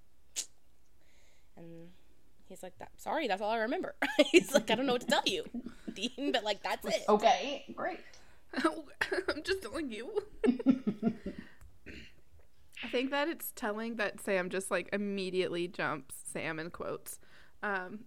And 1.57 1.89
He's 2.49 2.63
like, 2.63 2.79
that, 2.79 2.91
sorry, 2.97 3.27
that's 3.29 3.43
all 3.43 3.51
I 3.51 3.59
remember. 3.59 3.95
He's 4.31 4.53
like, 4.53 4.71
I 4.71 4.75
don't 4.75 4.87
know 4.87 4.93
what 4.93 5.03
to 5.03 5.07
tell 5.07 5.23
you, 5.27 5.45
Dean, 5.93 6.33
but 6.33 6.45
like, 6.45 6.63
that's 6.63 6.87
it. 6.87 7.03
Okay, 7.09 7.65
great. 7.75 8.01
I'm 8.57 9.43
just 9.43 9.63
telling 9.63 9.91
you. 9.91 10.23
I 12.85 12.89
think 12.89 13.11
that 13.11 13.29
it's 13.29 13.53
telling 13.57 13.97
that 13.97 14.21
Sam 14.21 14.51
just 14.51 14.71
like 14.71 14.89
immediately 14.93 15.67
jumps 15.67 16.15
Sam 16.33 16.59
in 16.59 16.71
quotes 16.71 17.19
um, 17.63 18.01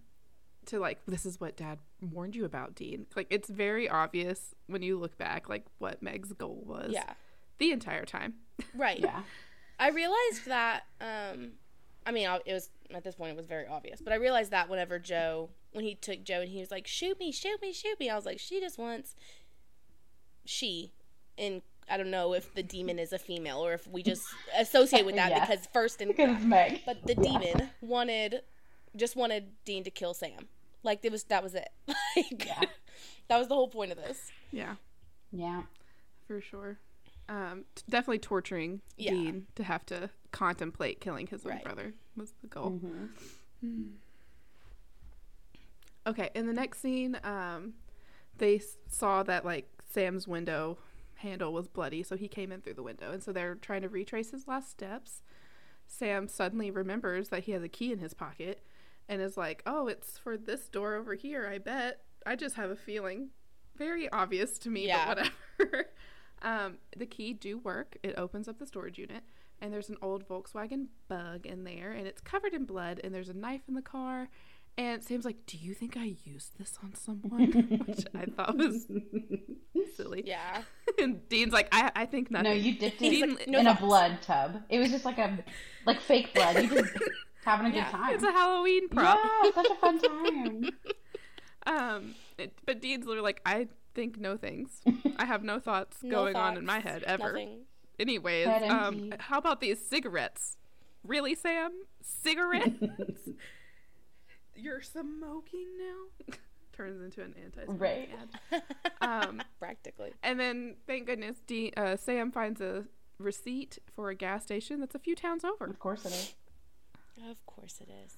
to 0.66 0.78
like, 0.78 0.98
this 1.06 1.26
is 1.26 1.40
what 1.40 1.56
dad 1.56 1.78
warned 2.00 2.34
you 2.36 2.44
about, 2.44 2.74
Dean. 2.74 3.06
Like, 3.14 3.26
it's 3.30 3.48
very 3.48 3.88
obvious 3.88 4.54
when 4.66 4.82
you 4.82 4.98
look 4.98 5.18
back, 5.18 5.48
like, 5.48 5.66
what 5.78 6.02
Meg's 6.02 6.32
goal 6.32 6.62
was. 6.66 6.92
Yeah. 6.92 7.12
The 7.58 7.72
entire 7.72 8.06
time. 8.06 8.34
Right. 8.74 9.00
Yeah. 9.00 9.22
I 9.78 9.90
realized 9.90 10.46
that, 10.46 10.84
um, 11.00 11.52
I 12.10 12.12
mean, 12.12 12.28
it 12.44 12.52
was, 12.52 12.70
at 12.92 13.04
this 13.04 13.14
point, 13.14 13.30
it 13.30 13.36
was 13.36 13.46
very 13.46 13.68
obvious, 13.68 14.00
but 14.02 14.12
I 14.12 14.16
realized 14.16 14.50
that 14.50 14.68
whenever 14.68 14.98
Jo, 14.98 15.48
when 15.72 15.84
he 15.84 15.94
took 15.94 16.24
Jo 16.24 16.40
and 16.40 16.48
he 16.50 16.58
was 16.58 16.72
like, 16.72 16.88
shoot 16.88 17.20
me, 17.20 17.30
shoot 17.30 17.62
me, 17.62 17.72
shoot 17.72 18.00
me, 18.00 18.10
I 18.10 18.16
was 18.16 18.26
like, 18.26 18.40
she 18.40 18.58
just 18.58 18.78
wants, 18.78 19.14
she, 20.44 20.90
and 21.38 21.62
I 21.88 21.96
don't 21.96 22.10
know 22.10 22.34
if 22.34 22.52
the 22.52 22.64
demon 22.64 22.98
is 22.98 23.12
a 23.12 23.18
female 23.18 23.64
or 23.64 23.72
if 23.74 23.86
we 23.86 24.02
just 24.02 24.24
associate 24.58 25.06
with 25.06 25.14
that 25.14 25.30
Yes. 25.36 25.48
because 25.48 25.66
first 25.72 26.00
and 26.00 26.08
Because 26.08 26.42
Meg. 26.42 26.80
but 26.84 27.06
the 27.06 27.14
demon 27.14 27.70
wanted 27.80 28.42
just 28.96 29.14
wanted 29.14 29.52
Dean 29.64 29.84
to 29.84 29.90
kill 29.90 30.12
Sam. 30.14 30.48
Like 30.82 31.00
it 31.04 31.12
was 31.12 31.22
that 31.24 31.42
was 31.44 31.54
it. 31.54 31.68
Like 32.16 32.44
Yeah. 32.44 32.60
that 33.28 33.38
was 33.38 33.46
the 33.48 33.54
whole 33.54 33.68
point 33.68 33.92
of 33.92 33.98
this. 33.98 34.32
Yeah, 34.50 34.74
Yeah. 35.32 35.62
for 36.26 36.40
sure. 36.40 36.78
Um, 37.30 37.64
t- 37.76 37.84
definitely 37.88 38.18
torturing 38.18 38.80
Yeah. 38.96 39.12
Dean 39.12 39.46
to 39.54 39.62
have 39.62 39.86
to 39.86 40.10
contemplate 40.32 41.00
killing 41.00 41.28
his 41.28 41.46
own 41.46 41.60
brother 41.62 41.94
was 42.16 42.32
the 42.42 42.48
goal. 42.48 42.72
Mm-hmm. 43.64 43.84
Okay, 46.06 46.30
in 46.34 46.46
the 46.46 46.52
next 46.52 46.80
scene, 46.80 47.18
um, 47.24 47.74
they 48.38 48.56
s- 48.56 48.76
saw 48.88 49.22
that 49.22 49.44
like 49.44 49.68
Sam's 49.92 50.26
window 50.26 50.78
handle 51.16 51.52
was 51.52 51.68
bloody, 51.68 52.02
so 52.02 52.16
he 52.16 52.26
came 52.26 52.50
in 52.50 52.60
through 52.62 52.74
the 52.74 52.82
window, 52.82 53.12
and 53.12 53.22
so 53.22 53.32
they're 53.32 53.54
trying 53.54 53.82
to 53.82 53.88
retrace 53.88 54.30
his 54.30 54.48
last 54.48 54.70
steps. 54.70 55.22
Sam 55.86 56.26
suddenly 56.28 56.70
remembers 56.70 57.28
that 57.28 57.44
he 57.44 57.52
has 57.52 57.62
a 57.62 57.68
key 57.68 57.92
in 57.92 57.98
his 57.98 58.14
pocket, 58.14 58.62
and 59.08 59.20
is 59.20 59.36
like, 59.36 59.62
"Oh, 59.66 59.86
it's 59.88 60.18
for 60.18 60.36
this 60.36 60.68
door 60.68 60.94
over 60.94 61.14
here. 61.14 61.46
I 61.46 61.58
bet." 61.58 62.00
I 62.26 62.36
just 62.36 62.56
have 62.56 62.70
a 62.70 62.76
feeling, 62.76 63.30
very 63.76 64.08
obvious 64.10 64.58
to 64.60 64.70
me, 64.70 64.86
Yeah. 64.86 65.14
but 65.14 65.30
whatever. 65.58 65.86
um, 66.42 66.78
the 66.96 67.06
key 67.06 67.32
do 67.32 67.58
work. 67.58 67.96
It 68.02 68.14
opens 68.18 68.48
up 68.48 68.58
the 68.58 68.66
storage 68.66 68.98
unit, 68.98 69.22
and 69.60 69.72
there's 69.72 69.88
an 69.90 69.96
old 70.02 70.26
Volkswagen 70.28 70.86
Bug 71.08 71.46
in 71.46 71.64
there, 71.64 71.92
and 71.92 72.06
it's 72.06 72.20
covered 72.20 72.54
in 72.54 72.64
blood, 72.64 73.00
and 73.04 73.14
there's 73.14 73.28
a 73.28 73.34
knife 73.34 73.62
in 73.68 73.74
the 73.74 73.82
car. 73.82 74.28
And 74.78 75.02
Sam's 75.02 75.24
like, 75.24 75.44
"Do 75.46 75.58
you 75.58 75.74
think 75.74 75.96
I 75.96 76.14
used 76.24 76.56
this 76.58 76.78
on 76.82 76.94
someone?" 76.94 77.50
Which 77.86 78.04
I 78.14 78.24
thought 78.26 78.56
was 78.56 78.86
silly. 79.96 80.22
Yeah. 80.26 80.62
And 80.98 81.26
Dean's 81.28 81.52
like, 81.52 81.68
"I, 81.72 81.90
I 81.96 82.06
think 82.06 82.30
nothing." 82.30 82.44
No, 82.50 82.52
you 82.54 82.76
dipped 82.78 83.00
He's 83.00 83.22
it 83.22 83.28
like, 83.30 83.46
in 83.46 83.52
no 83.52 83.60
a 83.60 83.64
thoughts. 83.64 83.80
blood 83.80 84.18
tub. 84.22 84.62
It 84.68 84.78
was 84.78 84.90
just 84.90 85.04
like 85.04 85.18
a 85.18 85.38
like 85.86 86.00
fake 86.00 86.34
blood. 86.34 86.62
You 86.62 86.68
just 86.68 86.92
having 87.44 87.66
a 87.66 87.70
good 87.70 87.76
Yeah, 87.78 87.90
time. 87.90 88.14
It's 88.14 88.24
a 88.24 88.32
Halloween 88.32 88.88
prop. 88.88 89.18
Yeah, 89.44 89.50
such 89.52 89.70
a 89.70 89.74
fun 89.76 90.00
time. 90.00 90.70
Um, 91.66 92.14
it, 92.38 92.52
but 92.66 92.80
Dean's 92.80 93.06
literally 93.06 93.24
like, 93.26 93.40
"I 93.46 93.68
think 93.94 94.18
no 94.18 94.36
things. 94.36 94.80
I 95.16 95.24
have 95.24 95.42
no 95.42 95.58
thoughts 95.58 95.98
No 96.02 96.10
going 96.10 96.36
on 96.36 96.56
in 96.56 96.64
my 96.64 96.80
head 96.80 97.02
ever." 97.04 97.32
Nothing. 97.32 97.60
Anyways, 97.98 98.46
Head 98.46 98.70
um, 98.70 99.12
how 99.18 99.38
about 99.38 99.60
these 99.60 99.78
cigarettes? 99.84 100.56
Really, 101.04 101.34
Sam? 101.34 101.72
Cigarettes? 102.02 102.72
You're 104.56 104.82
smoking 104.82 105.66
now? 105.78 106.34
Turns 106.72 107.02
into 107.02 107.22
an 107.22 107.34
anti 107.42 107.64
Right. 107.72 108.08
ad. 108.52 108.62
Um, 109.02 109.42
Practically. 109.58 110.12
and 110.22 110.40
then, 110.40 110.76
thank 110.86 111.06
goodness, 111.06 111.36
Dean, 111.46 111.72
uh, 111.76 111.96
Sam 111.96 112.30
finds 112.32 112.60
a 112.60 112.84
receipt 113.18 113.78
for 113.94 114.08
a 114.08 114.14
gas 114.14 114.44
station 114.44 114.80
that's 114.80 114.94
a 114.94 114.98
few 114.98 115.14
towns 115.14 115.44
over. 115.44 115.66
Of 115.66 115.78
course 115.78 116.04
it 116.06 116.12
is. 116.12 116.34
Of 117.30 117.44
course 117.44 117.80
it 117.82 117.88
is. 118.06 118.14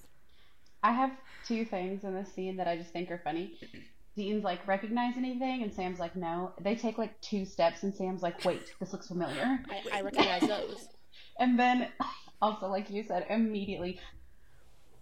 I 0.81 0.91
have 0.93 1.11
two 1.45 1.65
things 1.65 2.03
in 2.05 2.13
this 2.13 2.31
scene 2.33 2.55
that 2.57 2.67
I 2.67 2.77
just 2.77 2.91
think 2.91 3.11
are 3.11 3.19
funny. 3.23 3.57
Dean's 4.15 4.43
like, 4.43 4.67
recognize 4.67 5.17
anything? 5.17 5.63
And 5.63 5.73
Sam's 5.73 5.99
like, 5.99 6.15
no. 6.15 6.51
They 6.61 6.75
take 6.75 6.97
like 6.97 7.19
two 7.21 7.45
steps, 7.45 7.83
and 7.83 7.93
Sam's 7.93 8.21
like, 8.21 8.43
wait, 8.45 8.73
this 8.79 8.93
looks 8.93 9.07
familiar. 9.07 9.59
I, 9.69 9.99
I 9.99 10.01
recognize 10.01 10.41
those. 10.41 10.87
And 11.39 11.59
then, 11.59 11.87
also, 12.41 12.67
like 12.67 12.89
you 12.89 13.03
said, 13.07 13.25
immediately 13.29 13.99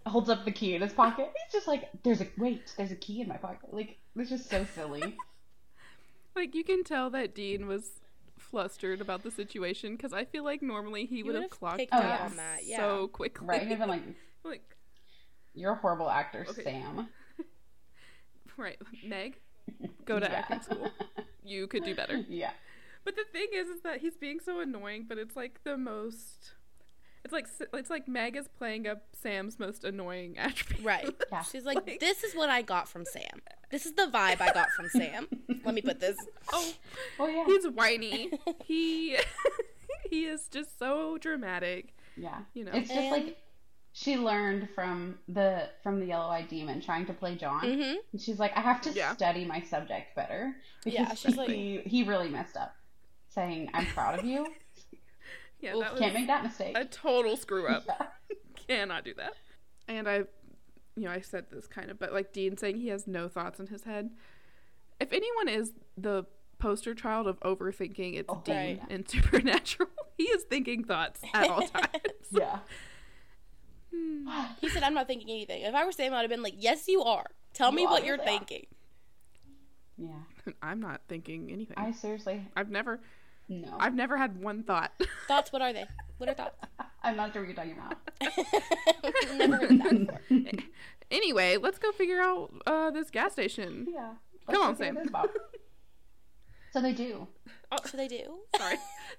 holds 0.06 0.30
up 0.30 0.44
the 0.44 0.50
key 0.50 0.74
in 0.74 0.82
his 0.82 0.92
pocket. 0.92 1.30
He's 1.44 1.52
just 1.52 1.66
like, 1.66 1.90
there's 2.02 2.20
a, 2.20 2.26
wait, 2.38 2.72
there's 2.76 2.90
a 2.90 2.96
key 2.96 3.20
in 3.20 3.28
my 3.28 3.36
pocket. 3.36 3.72
Like, 3.72 3.98
it's 4.16 4.30
just 4.30 4.48
so 4.48 4.66
silly. 4.74 5.16
Like, 6.34 6.54
you 6.54 6.64
can 6.64 6.82
tell 6.82 7.10
that 7.10 7.34
Dean 7.34 7.66
was 7.66 8.00
flustered 8.38 9.02
about 9.02 9.22
the 9.22 9.30
situation 9.30 9.96
because 9.96 10.14
I 10.14 10.24
feel 10.24 10.44
like 10.44 10.62
normally 10.62 11.04
he 11.04 11.22
would 11.22 11.34
have 11.34 11.50
clocked 11.50 11.76
picked 11.76 11.92
that 11.92 12.22
on 12.22 12.36
that, 12.36 12.64
yeah. 12.64 12.78
so 12.78 13.08
quickly. 13.08 13.46
Right? 13.46 13.66
He's 13.66 13.76
been 13.76 13.88
like, 13.88 14.00
like, 14.44 14.62
you're 15.54 15.72
a 15.72 15.76
horrible 15.76 16.08
actor, 16.08 16.46
Okay. 16.48 16.62
Sam. 16.62 17.06
right, 18.56 18.78
Meg, 19.04 19.38
go 20.04 20.18
to 20.20 20.26
Yeah. 20.26 20.38
acting 20.48 20.62
school. 20.62 20.90
You 21.44 21.66
could 21.66 21.84
do 21.84 21.92
better. 21.94 22.24
Yeah. 22.28 22.52
But 23.04 23.16
the 23.16 23.24
thing 23.32 23.48
is, 23.52 23.66
is 23.66 23.80
that 23.82 23.98
he's 24.00 24.16
being 24.16 24.38
so 24.38 24.60
annoying, 24.60 25.06
but 25.08 25.18
it's 25.18 25.34
like 25.34 25.64
the 25.64 25.76
most. 25.76 26.52
It's 27.24 27.32
like 27.32 27.48
it's 27.74 27.90
like 27.90 28.06
Meg 28.06 28.36
is 28.36 28.46
playing 28.46 28.86
up 28.86 29.02
Sam's 29.20 29.58
most 29.58 29.82
annoying 29.82 30.38
attribute. 30.38 30.84
Right. 30.84 31.12
Yeah. 31.32 31.42
She's 31.42 31.64
like, 31.64 31.98
this 31.98 32.22
is 32.22 32.34
what 32.36 32.48
I 32.48 32.62
got 32.62 32.88
from 32.88 33.04
Sam. 33.04 33.42
This 33.72 33.86
is 33.86 33.92
the 33.94 34.04
vibe 34.12 34.40
I 34.40 34.52
got 34.52 34.70
from 34.70 34.88
Sam. 34.88 35.26
Let 35.64 35.74
me 35.74 35.82
put 35.82 35.98
this. 35.98 36.16
Oh, 36.52 36.72
Oh, 37.18 37.26
yeah. 37.26 37.44
he's 37.46 37.66
whiny. 37.68 38.30
he 38.64 39.16
he 40.08 40.26
is 40.26 40.46
just 40.48 40.78
so 40.78 41.18
dramatic. 41.18 41.92
Yeah. 42.16 42.38
You 42.54 42.66
know. 42.66 42.72
It's 42.72 42.88
just 42.88 43.00
And- 43.00 43.10
like 43.10 43.36
she 43.92 44.16
learned 44.16 44.68
from 44.74 45.18
the 45.28 45.68
from 45.82 46.00
the 46.00 46.06
yellow 46.06 46.28
eyed 46.30 46.48
demon 46.48 46.80
trying 46.80 47.04
to 47.06 47.12
play 47.12 47.34
John. 47.36 47.62
Mm-hmm. 47.62 47.96
And 48.12 48.20
she's 48.20 48.38
like, 48.38 48.56
I 48.56 48.60
have 48.60 48.80
to 48.82 48.90
Yeah. 48.90 49.12
study 49.14 49.44
my 49.44 49.60
subject 49.60 50.14
better. 50.16 50.54
Because 50.84 50.98
Yeah, 50.98 51.14
she's 51.14 51.36
like- 51.36 51.48
he, 51.50 51.80
he 51.84 52.02
really 52.02 52.28
messed 52.30 52.56
up. 52.56 52.74
Saying, 53.28 53.70
I'm 53.74 53.86
proud 53.86 54.18
of 54.18 54.24
you. 54.24 54.46
Yeah, 55.60 55.74
Oof, 55.76 55.80
that 55.82 55.92
was 55.92 56.00
Can't 56.00 56.14
make 56.14 56.26
that 56.26 56.42
mistake. 56.42 56.76
a 56.76 56.84
total 56.84 57.36
screw 57.36 57.68
up. 57.68 57.84
Yeah. 57.86 58.06
Cannot 58.66 59.04
do 59.04 59.14
that. 59.14 59.34
And 59.86 60.08
I, 60.08 60.16
you 60.96 61.04
know, 61.04 61.12
I 61.12 61.20
said 61.20 61.44
this 61.52 61.68
kind 61.68 61.88
of, 61.88 62.00
but 62.00 62.12
like 62.12 62.32
Dean 62.32 62.56
saying 62.56 62.78
he 62.78 62.88
has 62.88 63.06
no 63.06 63.28
thoughts 63.28 63.60
in 63.60 63.68
his 63.68 63.84
head. 63.84 64.10
If 64.98 65.12
anyone 65.12 65.46
is 65.46 65.70
the 65.96 66.24
poster 66.58 66.94
child 66.96 67.28
of 67.28 67.38
overthinking, 67.40 68.14
it's 68.18 68.28
Oh, 68.28 68.42
Dean 68.44 68.56
right. 68.56 68.80
in 68.90 69.06
Supernatural. 69.06 69.88
he 70.18 70.24
is 70.24 70.42
thinking 70.42 70.82
thoughts 70.82 71.20
at 71.32 71.48
all 71.48 71.62
times. 71.68 71.92
Yeah. 72.32 72.58
He 74.60 74.68
said, 74.68 74.82
I'm 74.82 74.94
not 74.94 75.06
thinking 75.06 75.28
anything. 75.30 75.62
If 75.62 75.74
I 75.74 75.84
were 75.84 75.92
Sam, 75.92 76.14
I'd 76.14 76.20
have 76.22 76.30
been 76.30 76.42
like, 76.42 76.54
yes, 76.56 76.88
you 76.88 77.02
are. 77.02 77.26
Tell 77.52 77.70
You 77.70 77.76
me 77.76 77.86
what 77.86 78.04
you're 78.04 78.16
yeah. 78.16 78.24
thinking. 78.24 78.66
Yeah. 79.98 80.08
I'm 80.62 80.80
not 80.80 81.02
thinking 81.08 81.50
anything. 81.52 81.76
I 81.76 81.92
seriously, 81.92 82.46
I've 82.56 82.70
never, 82.70 83.00
no. 83.48 83.68
I've 83.78 83.94
never 83.94 84.16
had 84.16 84.40
one 84.40 84.62
thought. 84.62 84.92
Thoughts, 85.28 85.52
what 85.52 85.60
are 85.62 85.72
they? 85.72 85.84
What 86.18 86.28
are 86.30 86.34
thoughts? 86.34 86.56
I'm 87.02 87.16
not 87.16 87.32
sure 87.32 87.42
what 87.42 87.48
you're 87.48 87.56
talking 87.56 87.72
about. 87.72 89.36
Never 89.36 89.56
heard 89.56 89.78
that 89.80 90.28
before. 90.28 90.60
anyway, 91.10 91.56
let's 91.58 91.78
go 91.78 91.92
figure 91.92 92.20
out 92.20 92.52
uh, 92.66 92.90
this 92.90 93.10
gas 93.10 93.32
station. 93.32 93.86
yeah. 93.92 94.14
Come 94.50 94.62
on, 94.62 94.68
Let's 94.68 94.80
see 94.80 94.90
what 94.90 95.10
Sam. 95.10 95.28
It 96.74 96.78
is 96.78 96.80
about. 96.80 96.80
So 96.80 96.80
they 96.80 96.92
do. 96.94 97.28
Oh, 97.70 97.76
So 97.84 97.96
they 97.96 98.08
do. 98.08 98.38
Sorry, 98.58 98.76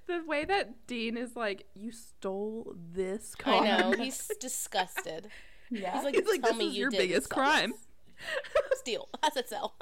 the 0.08 0.24
way 0.28 0.46
that 0.46 0.88
Dean 0.88 1.18
is 1.18 1.36
like, 1.36 1.66
you 1.76 1.92
stole 1.92 2.76
this 2.94 3.36
car. 3.36 3.64
I 3.64 3.78
know. 3.80 3.92
He's 3.98 4.30
disgusted. 4.40 5.30
Yeah. 5.70 5.94
He's 5.96 6.04
like, 6.04 6.16
He's 6.16 6.28
like, 6.28 6.42
tell 6.42 6.52
this 6.52 6.60
me 6.60 6.68
is 6.68 6.74
you 6.76 6.82
your 6.82 6.90
did 6.92 6.98
biggest 6.98 7.30
crime. 7.30 7.72
this. 7.72 8.80
Steal. 8.80 9.10
That's 9.22 9.38
it, 9.38 9.50
sell. 9.50 9.76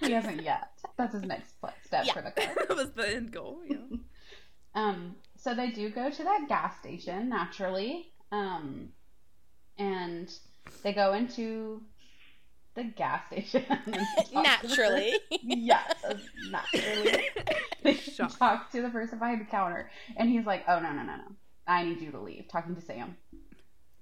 he 0.00 0.10
hasn't 0.12 0.42
yet. 0.42 0.70
That's 0.96 1.14
his 1.14 1.22
next 1.22 1.54
step 1.84 2.04
Yeah. 2.06 2.12
for 2.12 2.22
the 2.22 2.30
car. 2.32 2.54
that 2.68 2.76
was 2.76 2.90
the 2.92 3.08
end 3.08 3.30
goal. 3.32 3.60
Yeah. 3.68 3.76
Um, 4.74 5.16
so 5.36 5.54
they 5.54 5.70
do 5.70 5.90
go 5.90 6.10
to 6.10 6.22
that 6.24 6.46
gas 6.48 6.78
station 6.80 7.28
naturally. 7.28 8.12
Um, 8.32 8.88
and 9.78 10.32
they 10.82 10.92
go 10.92 11.14
into 11.14 11.80
the 12.78 12.84
gas 12.84 13.26
station. 13.26 13.64
and 13.68 13.94
talk 14.32 14.60
to 14.60 14.68
the 14.68 14.74
Naturally. 14.74 15.12
yes, 15.42 15.94
naturally. 16.50 17.24
talk 18.38 18.70
to 18.70 18.82
the 18.82 18.88
person 18.88 19.18
behind 19.18 19.40
the 19.40 19.44
counter, 19.44 19.90
and 20.16 20.30
he's 20.30 20.46
like, 20.46 20.64
"Oh 20.68 20.78
no, 20.78 20.92
no, 20.92 21.02
no, 21.02 21.16
no! 21.16 21.32
I 21.66 21.84
need 21.84 22.00
you 22.00 22.12
to 22.12 22.20
leave." 22.20 22.46
Talking 22.48 22.76
to 22.76 22.80
Sam. 22.80 23.16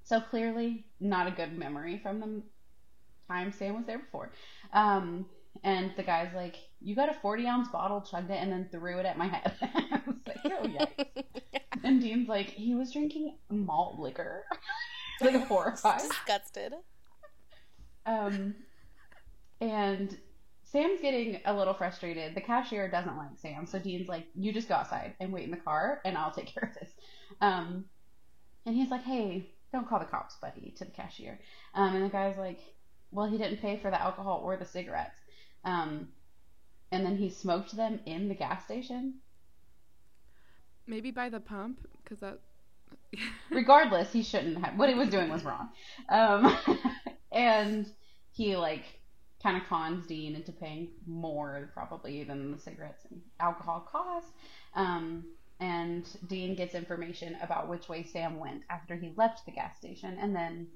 So 0.04 0.21
clearly, 0.21 0.85
not 1.00 1.26
a 1.26 1.30
good 1.30 1.59
memory 1.59 1.99
from 1.99 2.21
the 2.21 2.42
time 3.28 3.50
Sam 3.50 3.76
was 3.76 3.87
there 3.87 3.99
before. 3.99 4.30
Um, 4.73 5.26
and 5.64 5.92
the 5.97 6.02
guy's 6.02 6.35
like, 6.35 6.56
"You 6.80 6.95
got 6.95 7.09
a 7.09 7.14
forty 7.14 7.47
ounce 7.47 7.68
bottle, 7.68 8.02
chugged 8.02 8.30
it, 8.30 8.37
and 8.40 8.52
then 8.52 8.68
threw 8.71 8.99
it 8.99 9.06
at 9.06 9.16
my 9.16 9.26
head." 9.26 9.54
I 9.62 10.02
was 10.06 10.16
like, 10.26 10.38
"Oh 10.45 10.66
yeah." 10.66 11.23
And 11.83 12.00
Dean's 12.00 12.28
like, 12.28 12.50
"He 12.50 12.75
was 12.75 12.92
drinking 12.92 13.37
malt 13.50 13.99
liquor." 13.99 14.45
like 15.23 15.47
horrified, 15.47 16.00
disgusted. 16.00 16.75
Um, 18.06 18.54
and 19.60 20.16
Sam's 20.64 21.00
getting 21.00 21.40
a 21.44 21.54
little 21.54 21.75
frustrated. 21.75 22.34
The 22.34 22.40
cashier 22.40 22.90
doesn't 22.90 23.16
like 23.16 23.38
Sam, 23.38 23.66
so 23.66 23.78
Dean's 23.78 24.08
like, 24.08 24.26
"You 24.34 24.52
just 24.52 24.68
go 24.68 24.75
outside 24.75 25.14
and 25.20 25.32
wait 25.32 25.44
in 25.44 25.50
the 25.50 25.56
car, 25.56 26.00
and 26.04 26.16
I'll 26.16 26.32
take 26.32 26.46
care 26.54 26.68
of 26.68 26.75
this." 26.75 26.92
Um, 27.40 27.84
and 28.64 28.75
he's 28.75 28.90
like, 28.90 29.02
"Hey, 29.02 29.50
don't 29.72 29.88
call 29.88 29.98
the 29.98 30.04
cops, 30.06 30.36
buddy," 30.36 30.75
to 30.78 30.84
the 30.84 30.90
cashier. 30.90 31.40
Um, 31.75 31.94
and 31.94 32.04
the 32.04 32.08
guy's 32.08 32.36
like, 32.36 32.60
"Well, 33.10 33.26
he 33.26 33.38
didn't 33.38 33.60
pay 33.60 33.78
for 33.78 33.90
the 33.90 34.00
alcohol 34.00 34.40
or 34.44 34.56
the 34.56 34.64
cigarettes." 34.64 35.18
Um, 35.64 36.08
and 36.92 37.04
then 37.04 37.16
he 37.16 37.30
smoked 37.30 37.76
them 37.76 38.00
in 38.06 38.28
the 38.28 38.34
gas 38.34 38.64
station. 38.64 39.14
Maybe 40.86 41.10
by 41.10 41.28
the 41.28 41.40
pump, 41.40 41.86
because 42.02 42.20
that. 42.20 42.38
Regardless, 43.50 44.12
he 44.12 44.22
shouldn't 44.22 44.64
have. 44.64 44.78
What 44.78 44.88
he 44.88 44.94
was 44.94 45.08
doing 45.08 45.30
was 45.30 45.44
wrong. 45.44 45.70
Um, 46.08 46.56
and 47.36 47.92
he 48.32 48.56
like 48.56 48.84
kind 49.42 49.56
of 49.56 49.68
cons 49.68 50.06
Dean 50.06 50.34
into 50.34 50.50
paying 50.50 50.88
more 51.06 51.70
probably 51.74 52.24
than 52.24 52.50
the 52.50 52.58
cigarettes 52.58 53.04
and 53.10 53.20
alcohol 53.38 53.86
cost. 53.90 54.28
Um, 54.74 55.24
and 55.60 56.06
Dean 56.26 56.54
gets 56.54 56.74
information 56.74 57.36
about 57.40 57.68
which 57.68 57.88
way 57.88 58.02
Sam 58.02 58.38
went 58.38 58.62
after 58.68 58.96
he 58.96 59.12
left 59.16 59.46
the 59.46 59.52
gas 59.52 59.76
station, 59.78 60.18
and 60.20 60.34
then 60.34 60.66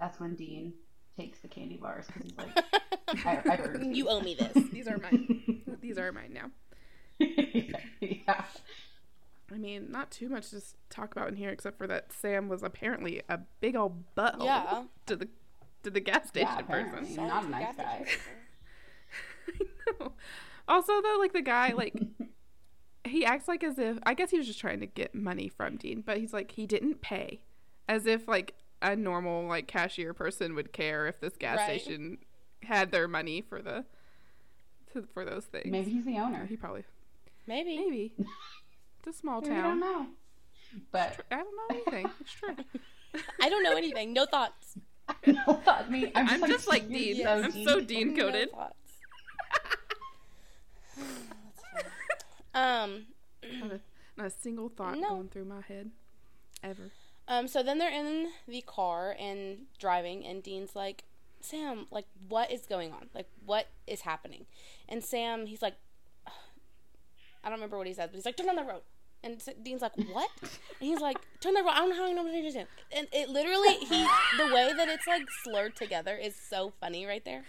that's 0.00 0.18
when 0.18 0.34
Dean 0.34 0.72
takes 1.16 1.40
the 1.40 1.48
candy 1.48 1.76
bars 1.76 2.06
because 2.06 2.22
he's 2.22 2.36
like, 2.36 3.26
I, 3.26 3.40
I 3.50 3.78
"You 3.82 4.08
owe 4.08 4.20
me 4.20 4.34
this. 4.34 4.68
These 4.72 4.88
are 4.88 4.98
mine. 4.98 5.62
These 5.80 5.98
are 5.98 6.10
mine 6.10 6.32
now." 6.32 6.50
yeah. 8.00 8.44
I 9.52 9.58
mean, 9.58 9.92
not 9.92 10.10
too 10.10 10.28
much 10.28 10.50
to 10.50 10.60
talk 10.90 11.12
about 11.12 11.28
in 11.28 11.36
here, 11.36 11.50
except 11.50 11.78
for 11.78 11.86
that 11.86 12.12
Sam 12.12 12.48
was 12.48 12.64
apparently 12.64 13.22
a 13.28 13.38
big 13.60 13.76
old 13.76 14.02
butthole 14.16 14.44
yeah. 14.44 14.84
to 15.06 15.14
the 15.14 15.28
to 15.86 15.90
the 15.90 16.00
gas 16.00 16.28
station 16.28 16.48
yeah, 16.50 16.62
person. 16.62 17.26
Not 17.28 17.44
a 17.44 17.48
nice 17.48 17.76
guy. 17.76 18.04
I 19.48 19.64
know. 20.00 20.12
Also, 20.66 21.00
though, 21.00 21.16
like 21.20 21.32
the 21.32 21.42
guy, 21.42 21.72
like 21.74 21.94
he 23.04 23.24
acts 23.24 23.46
like 23.46 23.62
as 23.62 23.78
if 23.78 23.98
I 24.02 24.14
guess 24.14 24.30
he 24.30 24.38
was 24.38 24.48
just 24.48 24.58
trying 24.58 24.80
to 24.80 24.86
get 24.86 25.14
money 25.14 25.48
from 25.48 25.76
Dean, 25.76 26.02
but 26.04 26.18
he's 26.18 26.32
like 26.32 26.50
he 26.50 26.66
didn't 26.66 27.00
pay, 27.00 27.40
as 27.88 28.04
if 28.04 28.26
like 28.26 28.54
a 28.82 28.96
normal 28.96 29.46
like 29.46 29.68
cashier 29.68 30.12
person 30.12 30.56
would 30.56 30.72
care 30.72 31.06
if 31.06 31.20
this 31.20 31.36
gas 31.36 31.58
right. 31.58 31.80
station 31.80 32.18
had 32.64 32.90
their 32.90 33.06
money 33.06 33.40
for 33.40 33.62
the 33.62 33.84
to, 34.92 35.06
for 35.14 35.24
those 35.24 35.44
things. 35.44 35.70
Maybe 35.70 35.92
he's 35.92 36.04
the 36.04 36.18
owner. 36.18 36.46
He 36.46 36.56
probably. 36.56 36.82
Maybe. 37.46 37.76
Maybe. 37.76 38.12
it's 38.18 39.16
a 39.16 39.18
small 39.20 39.40
town. 39.40 39.56
I 39.56 39.62
don't 39.62 39.80
know. 39.80 40.06
But 40.90 41.24
I 41.30 41.36
don't 41.36 41.54
know 41.54 41.76
anything. 41.76 42.10
It's 42.20 42.32
true. 42.32 42.56
I 43.40 43.48
don't 43.48 43.62
know 43.62 43.76
anything. 43.76 44.12
No 44.12 44.26
thoughts. 44.26 44.76
No 45.26 45.54
thoughts. 45.64 45.90
Me. 45.90 46.10
I'm, 46.14 46.42
I'm 46.42 46.50
just 46.50 46.68
like 46.68 46.88
Dean. 46.88 47.22
So 47.22 47.30
I'm 47.30 47.50
Dean. 47.50 47.66
so 47.66 47.80
Dean 47.80 48.16
coded. 48.16 48.48
Um, 52.56 53.02
not 53.60 53.72
a, 53.72 53.80
not 54.16 54.26
a 54.28 54.30
single 54.30 54.70
thought 54.70 54.98
no. 54.98 55.10
going 55.10 55.28
through 55.28 55.44
my 55.44 55.60
head, 55.60 55.90
ever. 56.64 56.90
Um, 57.28 57.48
so 57.48 57.62
then 57.62 57.78
they're 57.78 57.92
in 57.92 58.28
the 58.48 58.62
car 58.62 59.14
and 59.20 59.66
driving, 59.78 60.24
and 60.24 60.42
Dean's 60.42 60.74
like, 60.74 61.04
Sam, 61.42 61.86
like, 61.90 62.06
what 62.28 62.50
is 62.50 62.62
going 62.62 62.92
on? 62.92 63.10
Like, 63.14 63.28
what 63.44 63.66
is 63.86 64.00
happening? 64.00 64.46
And 64.88 65.04
Sam, 65.04 65.44
he's 65.44 65.60
like, 65.60 65.74
I 66.26 67.50
don't 67.50 67.58
remember 67.58 67.76
what 67.76 67.86
he 67.86 67.92
said, 67.92 68.08
but 68.10 68.16
he's 68.16 68.24
like, 68.24 68.38
turn 68.38 68.48
on 68.48 68.56
the 68.56 68.64
road. 68.64 68.80
And 69.26 69.42
Dean's 69.62 69.82
like, 69.82 69.96
what? 70.12 70.30
And 70.42 70.50
he's 70.80 71.00
like, 71.00 71.18
turn 71.40 71.54
the 71.54 71.62
road. 71.62 71.70
I 71.72 71.78
don't 71.78 71.90
know 71.90 71.96
how 71.96 72.06
I 72.06 72.12
know 72.12 72.22
what 72.22 72.32
to 72.32 72.50
do. 72.50 72.64
And 72.92 73.08
it 73.12 73.28
literally, 73.28 73.74
he, 73.74 74.06
the 74.38 74.54
way 74.54 74.72
that 74.76 74.88
it's 74.88 75.06
like 75.06 75.26
slurred 75.42 75.74
together 75.74 76.14
is 76.16 76.36
so 76.36 76.72
funny 76.80 77.06
right 77.06 77.24
there. 77.24 77.42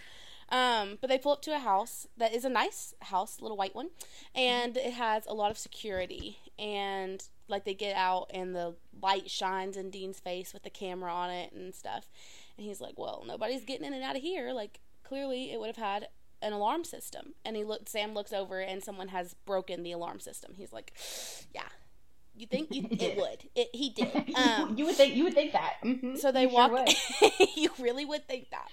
Um, 0.50 0.98
but 1.00 1.08
they 1.08 1.18
pull 1.18 1.32
up 1.32 1.42
to 1.42 1.54
a 1.54 1.58
house 1.58 2.06
that 2.16 2.34
is 2.34 2.44
a 2.44 2.48
nice 2.48 2.94
house, 3.00 3.40
little 3.40 3.56
white 3.56 3.74
one, 3.74 3.90
and 4.34 4.76
it 4.76 4.94
has 4.94 5.26
a 5.26 5.34
lot 5.34 5.50
of 5.50 5.58
security. 5.58 6.38
And 6.58 7.22
like 7.48 7.64
they 7.64 7.74
get 7.74 7.94
out, 7.94 8.30
and 8.32 8.54
the 8.54 8.76
light 9.00 9.30
shines 9.30 9.76
in 9.76 9.90
Dean's 9.90 10.20
face 10.20 10.54
with 10.54 10.62
the 10.62 10.70
camera 10.70 11.12
on 11.12 11.30
it 11.30 11.52
and 11.52 11.74
stuff. 11.74 12.08
And 12.56 12.66
he's 12.66 12.80
like, 12.80 12.94
"Well, 12.98 13.24
nobody's 13.26 13.64
getting 13.64 13.86
in 13.86 13.92
and 13.92 14.02
out 14.02 14.16
of 14.16 14.22
here. 14.22 14.52
Like 14.52 14.80
clearly, 15.04 15.52
it 15.52 15.60
would 15.60 15.66
have 15.66 15.76
had 15.76 16.08
an 16.42 16.52
alarm 16.52 16.84
system." 16.84 17.34
And 17.44 17.56
he 17.56 17.64
looked. 17.64 17.88
Sam 17.88 18.14
looks 18.14 18.32
over, 18.32 18.60
and 18.60 18.82
someone 18.82 19.08
has 19.08 19.34
broken 19.46 19.82
the 19.82 19.92
alarm 19.92 20.20
system. 20.20 20.54
He's 20.56 20.72
like, 20.72 20.92
"Yeah, 21.54 21.68
you 22.38 22.46
think 22.46 22.68
you, 22.72 22.86
it, 22.90 23.16
would? 23.16 23.48
It, 23.54 23.68
he 23.72 23.90
did. 23.90 24.08
Um, 24.38 24.76
you 24.78 24.84
would 24.86 24.94
think 24.94 25.16
you 25.16 25.24
would 25.24 25.34
think 25.34 25.52
that. 25.52 25.74
Mm-hmm. 25.84 26.14
So 26.16 26.30
they 26.30 26.42
you 26.42 26.50
walk. 26.50 26.70
Sure 26.88 27.30
you 27.56 27.70
really 27.78 28.04
would 28.04 28.26
think 28.28 28.48
that. 28.50 28.68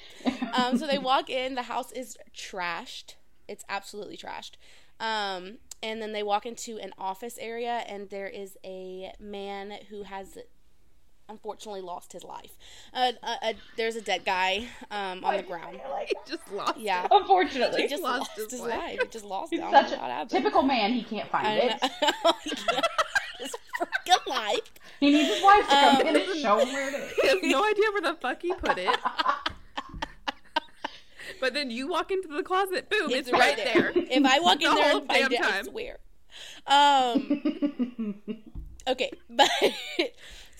Um, 0.54 0.78
so 0.78 0.86
they 0.86 0.99
walk 0.99 1.30
in. 1.30 1.56
The 1.56 1.63
house 1.63 1.91
is 1.91 2.17
trashed. 2.36 3.15
It's 3.47 3.63
absolutely 3.67 4.17
trashed. 4.17 4.51
Um, 4.99 5.58
and 5.82 6.01
then 6.01 6.13
they 6.13 6.23
walk 6.23 6.45
into 6.45 6.78
an 6.78 6.93
office 6.97 7.38
area, 7.39 7.84
and 7.88 8.10
there 8.10 8.28
is 8.28 8.58
a 8.63 9.12
man 9.19 9.73
who 9.89 10.04
has 10.04 10.38
unfortunately 11.30 11.82
lost 11.82 12.14
his 12.14 12.24
life. 12.24 12.52
Uh, 12.94 13.14
uh, 13.24 13.36
uh, 13.42 13.54
there's 13.78 13.96
a 13.96 14.02
dead 14.02 14.26
guy 14.26 14.68
um, 14.92 15.24
on 15.24 15.38
the 15.38 15.44
ground. 15.44 15.80
Like 15.90 16.10
he 16.10 16.16
just 16.28 16.52
lost. 16.52 16.78
Yeah, 16.78 17.06
it. 17.06 17.12
unfortunately, 17.12 17.84
he 17.84 17.88
just 17.88 18.02
he 18.02 18.08
lost, 18.08 18.32
his, 18.36 18.52
his 18.52 18.62
life. 18.62 18.72
life. 18.72 19.00
He 19.02 19.08
just 19.08 19.26
lost. 19.26 19.52
He's 19.52 19.62
it. 19.62 19.72
such 19.72 19.92
a 19.92 20.26
typical 20.30 20.64
man. 20.64 20.94
He 20.94 21.04
can't 21.04 21.30
find 21.30 21.48
it. 21.48 21.82
his 23.40 23.56
freaking 23.80 24.28
life. 24.28 24.72
He 25.00 25.12
needs 25.12 25.34
his 25.34 25.42
wife 25.44 25.68
to 25.68 25.76
come 25.76 25.96
um, 25.96 26.02
in 26.08 26.16
and 26.16 26.40
show 26.40 26.60
him 26.60 26.72
where 26.74 26.90
it 26.90 26.96
is. 26.96 27.12
He 27.22 27.28
has 27.28 27.38
no 27.44 27.66
idea 27.66 27.86
where 27.92 28.02
the 28.02 28.16
fuck 28.20 28.42
he 28.42 28.54
put 28.54 28.78
it. 28.78 28.90
but 31.42 31.54
then 31.54 31.70
you 31.70 31.88
walk 31.88 32.12
into 32.12 32.28
the 32.28 32.44
closet, 32.44 32.90
boom, 32.90 33.10
it's, 33.10 33.30
it's 33.30 33.32
right, 33.32 33.58
right 33.58 33.58
there. 33.58 33.94
there. 33.94 34.04
If 34.10 34.26
I 34.26 34.40
walk 34.40 34.62
in 34.62 34.74
there 34.74 34.98
and 34.98 35.08
find 35.08 35.32
it, 35.32 35.42
time. 35.42 35.54
I 35.54 35.62
swear. 35.64 36.00
Um, 36.68 38.16
okay, 38.88 39.12
but 39.30 39.50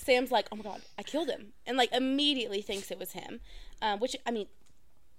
Sam's 0.06 0.32
like, 0.32 0.48
oh 0.52 0.56
my 0.56 0.64
god, 0.64 0.82
I 1.00 1.04
killed 1.04 1.30
him, 1.30 1.54
and 1.66 1.78
like 1.78 1.92
immediately 1.92 2.62
thinks 2.62 2.92
it 2.92 3.00
was 3.00 3.14
him, 3.14 3.40
um, 3.82 4.00
which 4.00 4.16
I 4.26 4.32
mean, 4.32 4.46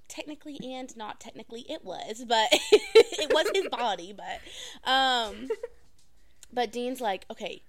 technically 0.06 0.58
and 0.62 0.96
not 0.96 1.18
technically 1.18 1.66
it 1.68 1.84
was, 1.84 2.24
but 2.26 2.48
it 2.52 3.32
was 3.32 3.50
his 3.52 3.68
body, 3.68 4.14
but 4.16 4.90
um, 4.90 5.48
but 6.52 6.70
Dean's 6.70 7.00
like, 7.00 7.26
okay, 7.30 7.62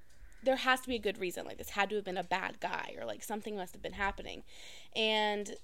there 0.43 0.57
has 0.57 0.81
to 0.81 0.87
be 0.87 0.95
a 0.95 0.99
good 0.99 1.19
reason. 1.19 1.45
Like 1.45 1.57
this 1.57 1.71
had 1.71 1.89
to 1.89 1.95
have 1.95 2.05
been 2.05 2.17
a 2.17 2.23
bad 2.23 2.59
guy 2.59 2.93
or 2.99 3.05
like 3.05 3.23
something 3.23 3.55
must 3.55 3.73
have 3.73 3.81
been 3.81 3.93
happening. 3.93 4.43
And 4.95 5.55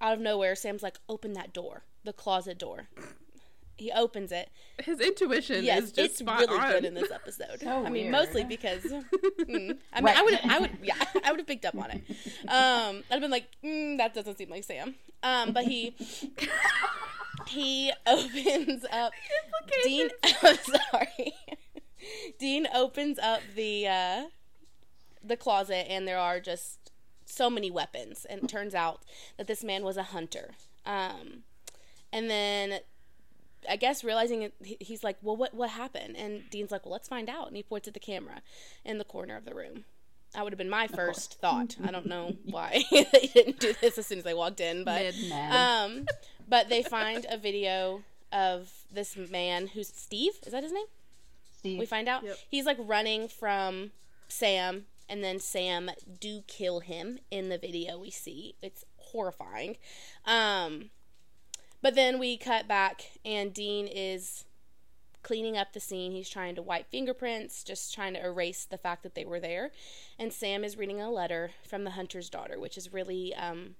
out 0.00 0.14
of 0.14 0.20
nowhere, 0.20 0.54
Sam's 0.54 0.82
like, 0.82 0.98
open 1.08 1.32
that 1.32 1.52
door, 1.52 1.82
the 2.04 2.12
closet 2.12 2.58
door. 2.58 2.88
He 3.76 3.90
opens 3.90 4.30
it. 4.30 4.50
His 4.78 5.00
intuition 5.00 5.64
yes, 5.64 5.84
is 5.84 5.92
just 5.92 6.20
it's 6.20 6.22
really 6.22 6.46
on. 6.46 6.72
good 6.72 6.84
in 6.84 6.94
this 6.94 7.10
episode. 7.10 7.60
So 7.60 7.68
I 7.68 7.90
mean, 7.90 7.92
weird. 7.92 8.12
mostly 8.12 8.44
because 8.44 8.82
mm, 8.84 9.02
I 9.40 9.44
mean, 9.48 9.78
right. 10.00 10.16
I 10.16 10.22
would, 10.22 10.40
I 10.44 10.58
would, 10.60 10.70
yeah, 10.82 10.94
I 11.24 11.30
would 11.32 11.40
have 11.40 11.46
picked 11.46 11.64
up 11.64 11.76
on 11.76 11.90
it. 11.90 12.02
Um, 12.42 13.02
I'd 13.10 13.14
have 13.14 13.20
been 13.20 13.32
like, 13.32 13.48
mm, 13.64 13.98
that 13.98 14.14
doesn't 14.14 14.38
seem 14.38 14.48
like 14.50 14.64
Sam. 14.64 14.94
Um, 15.24 15.52
but 15.52 15.64
he 15.64 15.96
he 17.48 17.92
opens 18.06 18.84
up. 18.92 19.12
Dean, 19.82 20.08
I'm 20.42 20.56
sorry. 20.56 21.34
Dean 22.38 22.68
opens 22.74 23.18
up 23.18 23.40
the 23.56 23.88
uh, 23.88 24.22
the 25.22 25.36
closet, 25.36 25.86
and 25.90 26.06
there 26.06 26.18
are 26.18 26.38
just 26.38 26.92
so 27.24 27.50
many 27.50 27.70
weapons. 27.70 28.24
And 28.28 28.44
it 28.44 28.48
turns 28.48 28.74
out 28.74 29.02
that 29.36 29.46
this 29.46 29.64
man 29.64 29.82
was 29.82 29.96
a 29.96 30.04
hunter. 30.04 30.50
Um, 30.86 31.44
and 32.12 32.30
then 32.30 32.80
I 33.68 33.76
guess 33.76 34.04
realizing 34.04 34.42
it, 34.42 34.54
he's 34.60 35.04
like, 35.04 35.16
well, 35.22 35.36
what 35.36 35.54
what 35.54 35.70
happened? 35.70 36.16
And 36.16 36.48
Dean's 36.50 36.70
like, 36.70 36.84
well, 36.84 36.92
let's 36.92 37.08
find 37.08 37.28
out. 37.28 37.48
And 37.48 37.56
he 37.56 37.62
points 37.62 37.88
at 37.88 37.94
the 37.94 38.00
camera 38.00 38.42
in 38.84 38.98
the 38.98 39.04
corner 39.04 39.36
of 39.36 39.44
the 39.44 39.54
room. 39.54 39.84
That 40.34 40.42
would 40.42 40.52
have 40.52 40.58
been 40.58 40.70
my 40.70 40.88
first 40.88 41.40
thought. 41.40 41.76
I 41.82 41.92
don't 41.92 42.06
know 42.06 42.34
why 42.44 42.82
they 42.90 43.30
didn't 43.32 43.60
do 43.60 43.72
this 43.80 43.98
as 43.98 44.06
soon 44.06 44.18
as 44.18 44.24
they 44.24 44.34
walked 44.34 44.60
in, 44.60 44.84
but 44.84 45.14
um, 45.32 46.06
but 46.48 46.68
they 46.68 46.82
find 46.82 47.26
a 47.30 47.38
video 47.38 48.02
of 48.32 48.70
this 48.90 49.16
man 49.16 49.68
who's 49.68 49.88
Steve. 49.88 50.32
Is 50.44 50.52
that 50.52 50.62
his 50.62 50.72
name? 50.72 50.86
Steve. 51.56 51.78
We 51.78 51.86
find 51.86 52.08
out 52.08 52.24
yep. 52.24 52.36
he's 52.50 52.66
like 52.66 52.76
running 52.80 53.28
from 53.28 53.92
Sam, 54.28 54.86
and 55.08 55.22
then 55.22 55.38
Sam 55.38 55.90
do 56.20 56.42
kill 56.46 56.80
him 56.80 57.20
in 57.30 57.48
the 57.48 57.58
video 57.58 57.98
we 57.98 58.10
see. 58.10 58.56
It's 58.60 58.84
horrifying. 58.96 59.76
Um, 60.24 60.90
but 61.84 61.94
then 61.94 62.18
we 62.18 62.38
cut 62.38 62.66
back, 62.66 63.10
and 63.26 63.52
Dean 63.52 63.86
is 63.86 64.46
cleaning 65.22 65.58
up 65.58 65.74
the 65.74 65.80
scene. 65.80 66.12
He's 66.12 66.30
trying 66.30 66.54
to 66.54 66.62
wipe 66.62 66.90
fingerprints, 66.90 67.62
just 67.62 67.92
trying 67.92 68.14
to 68.14 68.24
erase 68.24 68.64
the 68.64 68.78
fact 68.78 69.02
that 69.02 69.14
they 69.14 69.26
were 69.26 69.38
there. 69.38 69.70
And 70.18 70.32
Sam 70.32 70.64
is 70.64 70.78
reading 70.78 71.02
a 71.02 71.10
letter 71.10 71.50
from 71.62 71.84
the 71.84 71.90
hunter's 71.90 72.30
daughter, 72.30 72.58
which 72.58 72.78
is 72.78 72.94
really 72.94 73.34
um, 73.34 73.74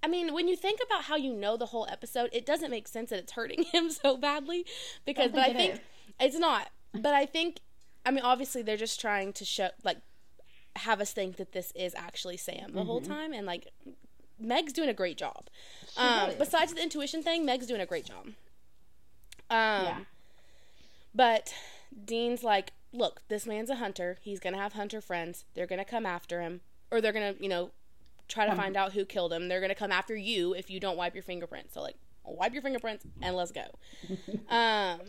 I 0.00 0.06
mean, 0.06 0.32
when 0.32 0.46
you 0.46 0.54
think 0.54 0.78
about 0.86 1.02
how 1.04 1.16
you 1.16 1.32
know 1.32 1.56
the 1.56 1.66
whole 1.66 1.88
episode, 1.90 2.30
it 2.32 2.46
doesn't 2.46 2.70
make 2.70 2.86
sense 2.86 3.10
that 3.10 3.18
it's 3.18 3.32
hurting 3.32 3.62
him 3.72 3.90
so 3.90 4.16
badly 4.16 4.64
because 5.04 5.30
I 5.30 5.32
but 5.32 5.40
I 5.40 5.52
think 5.54 5.74
is. 5.74 5.80
it's 6.20 6.38
not. 6.38 6.70
But 6.92 7.14
I 7.14 7.26
think 7.26 7.58
I 8.06 8.12
mean 8.12 8.22
obviously 8.22 8.62
they're 8.62 8.76
just 8.76 9.00
trying 9.00 9.32
to 9.32 9.44
show 9.44 9.70
like 9.82 9.96
have 10.76 11.00
us 11.00 11.12
think 11.12 11.34
that 11.38 11.50
this 11.50 11.72
is 11.74 11.96
actually 11.96 12.36
Sam 12.36 12.74
the 12.74 12.78
mm-hmm. 12.78 12.86
whole 12.86 13.00
time, 13.00 13.32
and 13.32 13.44
like 13.44 13.72
Meg's 14.38 14.72
doing 14.72 14.88
a 14.88 14.94
great 14.94 15.16
job. 15.16 15.48
Um, 15.96 16.32
besides 16.38 16.74
the 16.74 16.82
intuition 16.82 17.22
thing, 17.22 17.44
Meg's 17.44 17.66
doing 17.66 17.80
a 17.80 17.86
great 17.86 18.04
job. 18.04 18.26
Um, 19.50 19.84
yeah. 19.84 19.98
But 21.14 21.54
Dean's 22.04 22.42
like, 22.42 22.72
look, 22.92 23.22
this 23.28 23.46
man's 23.46 23.70
a 23.70 23.76
hunter. 23.76 24.18
He's 24.20 24.40
gonna 24.40 24.56
have 24.56 24.72
hunter 24.72 25.00
friends. 25.00 25.44
They're 25.54 25.66
gonna 25.66 25.84
come 25.84 26.06
after 26.06 26.40
him, 26.40 26.60
or 26.90 27.00
they're 27.00 27.12
gonna, 27.12 27.34
you 27.38 27.48
know, 27.48 27.70
try 28.28 28.46
to 28.46 28.52
um, 28.52 28.56
find 28.56 28.76
out 28.76 28.92
who 28.92 29.04
killed 29.04 29.32
him. 29.32 29.48
They're 29.48 29.60
gonna 29.60 29.74
come 29.74 29.92
after 29.92 30.16
you 30.16 30.54
if 30.54 30.70
you 30.70 30.80
don't 30.80 30.96
wipe 30.96 31.14
your 31.14 31.22
fingerprints. 31.22 31.74
So 31.74 31.82
like, 31.82 31.96
wipe 32.24 32.52
your 32.52 32.62
fingerprints 32.62 33.04
and 33.22 33.36
let's 33.36 33.52
go. 33.52 33.66
um, 34.48 35.00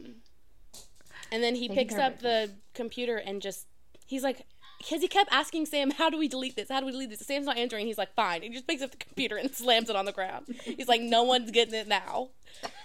and 1.31 1.43
then 1.43 1.55
he 1.55 1.69
picks 1.69 1.95
up 1.95 2.19
the 2.19 2.51
computer 2.73 3.17
and 3.17 3.41
just 3.41 3.67
he's 4.05 4.23
like, 4.23 4.45
because 4.77 5.01
he 5.01 5.07
kept 5.07 5.31
asking 5.31 5.65
Sam, 5.65 5.91
"How 5.91 6.09
do 6.09 6.17
we 6.17 6.27
delete 6.27 6.55
this? 6.55 6.69
How 6.69 6.79
do 6.79 6.85
we 6.85 6.91
delete 6.91 7.09
this?" 7.09 7.19
Sam's 7.19 7.45
not 7.45 7.57
answering. 7.57 7.87
He's 7.87 7.97
like, 7.97 8.13
"Fine." 8.15 8.41
He 8.41 8.49
just 8.49 8.67
picks 8.67 8.81
up 8.81 8.91
the 8.91 8.97
computer 8.97 9.37
and 9.37 9.53
slams 9.53 9.89
it 9.89 9.95
on 9.95 10.05
the 10.05 10.11
ground. 10.11 10.45
He's 10.63 10.87
like, 10.87 11.01
"No 11.01 11.23
one's 11.23 11.51
getting 11.51 11.73
it 11.73 11.87
now." 11.87 12.29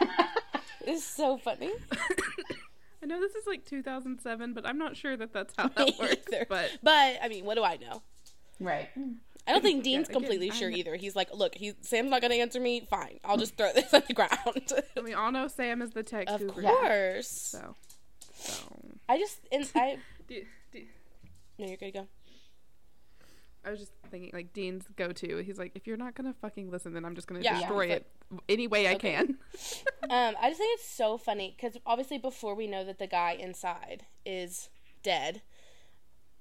it's 0.87 1.05
so 1.05 1.37
funny. 1.39 1.71
I 3.03 3.07
know 3.07 3.21
this 3.21 3.35
is 3.35 3.47
like 3.47 3.65
2007, 3.65 4.53
but 4.53 4.67
I'm 4.67 4.79
not 4.79 4.97
sure 4.97 5.17
that 5.17 5.33
that's 5.33 5.55
how 5.57 5.69
that 5.77 5.99
works. 5.99 6.27
But 6.49 6.79
but 6.83 7.19
I 7.23 7.29
mean, 7.29 7.45
what 7.45 7.55
do 7.55 7.65
I 7.65 7.77
know? 7.77 8.03
Right. 8.59 8.89
I 9.47 9.53
don't 9.53 9.63
think 9.63 9.83
Dean's 9.83 10.09
yeah, 10.09 10.11
again, 10.11 10.21
completely 10.21 10.51
sure 10.51 10.69
either. 10.69 10.97
He's 10.97 11.17
like, 11.17 11.35
look, 11.35 11.55
he 11.55 11.73
Sam's 11.81 12.11
not 12.11 12.21
going 12.21 12.31
to 12.33 12.39
answer 12.39 12.61
me. 12.61 12.87
Fine, 12.89 13.21
I'll 13.25 13.39
just 13.39 13.57
throw 13.57 13.73
this 13.73 13.93
on 13.95 14.03
the 14.07 14.15
ground. 14.15 14.73
we 15.03 15.15
all 15.15 15.33
know 15.33 15.49
Sam 15.49 15.83
is 15.83 15.93
the 15.93 16.03
tech. 16.03 16.29
Of 16.29 16.47
course. 16.47 17.29
So, 17.29 17.75
so 18.35 18.53
I 19.09 19.19
just 19.19 19.41
and 19.51 19.69
I. 19.75 19.99
do, 21.61 21.67
do, 21.67 21.67
no, 21.67 21.69
you're 21.69 21.77
good 21.77 21.93
to 21.93 22.01
go. 22.01 22.09
I 23.65 23.71
was 23.71 23.79
just 23.79 23.93
thinking, 24.11 24.31
like 24.33 24.53
Dean's 24.53 24.87
go-to. 24.97 25.39
He's 25.39 25.59
like, 25.59 25.73
if 25.75 25.87
you're 25.87 25.97
not 25.97 26.15
gonna 26.15 26.35
fucking 26.41 26.71
listen, 26.71 26.95
then 26.95 27.05
I'm 27.05 27.15
just 27.15 27.27
gonna 27.27 27.41
yeah, 27.41 27.59
destroy 27.59 27.87
yeah, 27.87 27.95
it 27.95 28.07
like, 28.31 28.41
any 28.49 28.67
way 28.67 28.89
I 28.89 28.95
can. 28.95 29.37
um, 30.05 30.35
I 30.41 30.49
just 30.49 30.59
think 30.59 30.79
it's 30.79 30.89
so 30.89 31.19
funny 31.19 31.55
because 31.57 31.77
obviously 31.85 32.19
before 32.19 32.55
we 32.55 32.67
know 32.67 32.85
that 32.85 32.99
the 32.99 33.07
guy 33.07 33.33
inside 33.33 34.07
is 34.25 34.71
dead, 35.03 35.43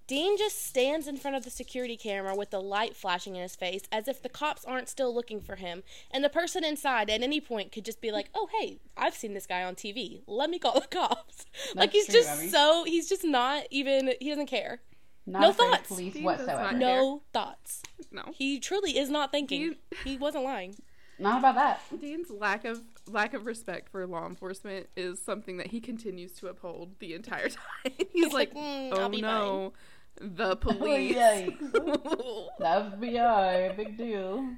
Dean 0.08 0.38
just 0.40 0.66
stands 0.66 1.08
in 1.08 1.18
front 1.18 1.38
of 1.38 1.44
the 1.44 1.52
security 1.52 1.96
camera 1.96 2.36
with 2.36 2.50
the 2.50 2.60
light 2.60 2.96
flashing 2.96 3.36
in 3.36 3.44
his 3.44 3.56
face 3.56 3.84
as 3.92 4.08
if 4.08 4.24
the 4.24 4.28
cops 4.30 4.66
aren't 4.66 4.90
still 4.90 5.14
looking 5.14 5.40
for 5.40 5.58
him, 5.58 5.84
and 6.10 6.24
the 6.24 6.30
person 6.30 6.64
inside 6.64 7.10
at 7.12 7.22
any 7.22 7.40
point 7.40 7.72
could 7.72 7.86
just 7.86 8.02
be 8.02 8.12
like, 8.12 8.30
"Oh, 8.34 8.48
hey, 8.60 8.80
I've 8.98 9.14
seen 9.14 9.36
this 9.36 9.46
guy 9.46 9.64
on 9.64 9.76
TV. 9.76 10.22
Let 10.26 10.50
me 10.50 10.58
call 10.58 10.80
the 10.80 10.88
cops." 10.88 11.46
That's 11.66 11.76
like 11.76 11.92
he's 11.92 12.06
true, 12.06 12.16
just 12.16 12.30
Abby. 12.30 12.48
so 12.48 12.86
he's 12.86 13.08
just 13.08 13.24
not 13.24 13.66
even 13.70 14.14
he 14.20 14.30
doesn't 14.30 14.48
care. 14.48 14.82
Not 15.26 15.42
no 15.42 15.52
thoughts. 15.52 15.88
Police 15.88 16.16
whatsoever. 16.18 16.76
No 16.76 17.22
thoughts. 17.34 17.84
No. 18.12 18.24
He 18.34 18.60
truly 18.60 18.98
is 18.98 19.10
not 19.10 19.32
thinking. 19.32 19.62
Dean, 19.62 19.76
he 20.04 20.18
wasn't 20.18 20.44
lying. 20.44 20.76
Not 21.20 21.40
about 21.40 21.56
that. 21.56 21.82
Dean's 22.00 22.30
lack 22.32 22.66
of 22.66 22.82
lack 23.08 23.34
of 23.34 23.46
respect 23.46 23.90
for 23.90 24.08
law 24.08 24.26
enforcement 24.26 24.88
is 24.96 25.22
something 25.22 25.58
that 25.58 25.68
he 25.68 25.82
continues 25.82 26.32
to 26.34 26.48
uphold 26.48 26.96
the 27.00 27.14
entire 27.14 27.50
time. 27.84 27.94
He's 28.14 28.34
like, 28.34 28.54
mm, 28.54 28.92
"Oh 28.94 29.08
no, 29.10 29.74
fine. 30.20 30.36
the 30.38 30.56
police, 30.56 31.16
oh, 31.18 32.50
the 32.58 32.66
FBI, 32.66 33.76
big 33.76 33.98
deal." 33.98 34.50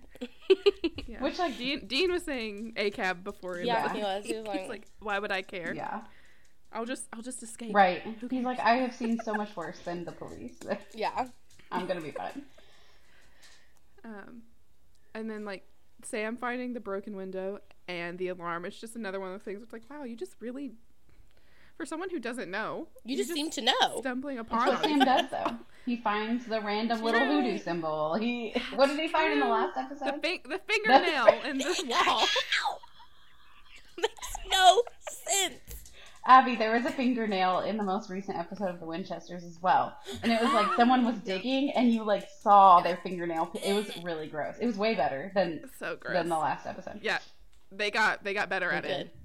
Yeah. 1.08 1.22
Which 1.24 1.40
like 1.40 1.58
Dean, 1.58 1.86
Dean 1.88 2.12
was 2.12 2.24
saying 2.24 2.74
ACAB 2.78 3.24
before. 3.24 3.60
Yeah, 3.60 3.92
he 3.92 4.02
was. 4.02 4.26
He 4.26 4.38
was 4.38 4.46
like, 4.46 4.70
like, 4.70 4.88
"Why 5.00 5.18
would 5.18 5.32
I 5.32 5.42
care?" 5.42 5.74
Yeah. 5.74 6.02
I'll 6.74 6.86
just 6.86 7.08
I'll 7.14 7.22
just 7.22 7.44
escape. 7.44 7.74
Right. 7.76 8.02
He's 8.30 8.44
like, 8.44 8.60
I 8.60 8.76
have 8.78 8.96
seen 9.02 9.20
so 9.24 9.34
much 9.34 9.56
worse 9.56 9.80
than 9.80 10.06
the 10.06 10.12
police. 10.12 10.58
yeah. 10.96 11.28
I'm 11.72 11.88
gonna 11.88 12.02
be 12.02 12.12
fine. 12.12 12.44
Um, 14.04 14.42
and 15.14 15.30
then 15.30 15.46
like 15.46 15.64
Sam 16.04 16.38
finding 16.38 16.74
the 16.74 16.80
broken 16.80 17.16
window 17.16 17.60
and 17.88 18.18
the 18.18 18.30
alarm. 18.30 18.66
It's 18.66 18.80
just 18.80 18.96
another 18.96 19.20
one 19.20 19.34
of 19.34 19.40
the 19.40 19.44
things. 19.44 19.62
It's 19.62 19.74
like, 19.74 19.84
wow, 19.90 20.04
you 20.04 20.16
just 20.16 20.36
really, 20.40 20.72
for 21.78 21.86
someone 21.86 22.10
who 22.10 22.20
doesn't 22.20 22.50
know, 22.50 22.88
you 23.06 23.16
just, 23.16 23.30
just 23.30 23.36
seem 23.38 23.50
to 23.52 23.62
know. 23.62 24.00
Stumbling 24.00 24.40
upon. 24.40 24.68
That's 24.68 24.82
what 24.82 24.90
Sam 24.90 25.00
does 25.00 25.26
though. 25.32 25.56
He 25.84 25.98
finds 25.98 26.46
the 26.46 26.62
random 26.62 27.02
little 27.02 27.26
voodoo 27.26 27.58
symbol. 27.58 28.14
He 28.14 28.54
what 28.76 28.86
did 28.86 29.00
he 29.00 29.08
find 29.08 29.34
in 29.34 29.40
the 29.40 29.48
last 29.48 29.76
episode? 29.76 30.22
The, 30.22 30.22
fi- 30.22 30.44
the 30.48 30.60
fingernail 30.68 31.42
in 31.44 31.58
this 31.58 31.82
wall. 31.88 32.22
Makes 33.98 34.38
no 34.52 34.84
sense. 35.02 35.81
Abby, 36.26 36.56
there 36.56 36.72
was 36.74 36.86
a 36.86 36.92
fingernail 36.92 37.62
in 37.62 37.78
the 37.78 37.84
most 37.84 38.10
recent 38.10 38.38
episode 38.38 38.70
of 38.70 38.80
The 38.80 38.86
Winchesters 38.86 39.44
as 39.44 39.60
well, 39.62 39.98
and 40.22 40.32
it 40.32 40.40
was 40.42 40.54
like 40.54 40.68
someone 40.76 41.04
was 41.04 41.18
digging, 41.20 41.72
and 41.72 41.92
you 41.92 42.04
like 42.04 42.28
saw 42.42 42.82
their 42.82 42.98
fingernail. 42.98 43.50
It 43.64 43.74
was 43.74 44.04
really 44.04 44.28
gross. 44.28 44.58
It 44.60 44.68
was 44.68 44.78
way 44.78 44.94
better 44.94 45.32
than 45.34 45.70
so 45.80 45.98
gross. 46.00 46.14
than 46.14 46.30
the 46.30 46.38
last 46.38 46.68
episode. 46.68 47.00
Yeah, 47.02 47.18
they 47.72 47.90
got 47.90 48.24
they 48.24 48.34
got 48.34 48.50
better 48.50 48.70
at 48.72 48.86
it 48.86 49.16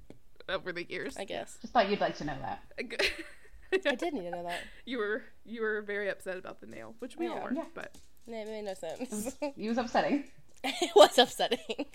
over 0.49 0.73
the 0.73 0.85
years. 0.89 1.17
I 1.19 1.25
guess. 1.25 1.59
Just 1.61 1.73
thought 1.75 1.91
you'd 1.91 2.01
like 2.01 2.17
to 2.17 2.25
know 2.25 2.37
that. 2.41 2.63
I 3.87 3.95
did 3.95 4.15
need 4.15 4.23
to 4.23 4.31
know 4.31 4.45
that. 4.45 4.61
You 4.85 4.99
were 4.99 5.23
you 5.45 5.61
were 5.61 5.83
very 5.83 6.09
upset 6.09 6.39
about 6.39 6.61
the 6.61 6.67
nail, 6.67 6.95
which 7.01 7.17
we 7.17 7.27
yeah. 7.27 7.33
all 7.33 7.43
were, 7.43 7.53
yeah. 7.53 7.65
but 7.75 7.95
it 8.27 8.31
made 8.31 8.65
no 8.65 8.75
sense. 8.75 9.01
It 9.01 9.11
was, 9.11 9.37
it 9.43 9.69
was 9.69 9.79
upsetting. 9.79 10.25
it 10.65 10.93
was 10.97 11.19
upsetting. 11.19 11.87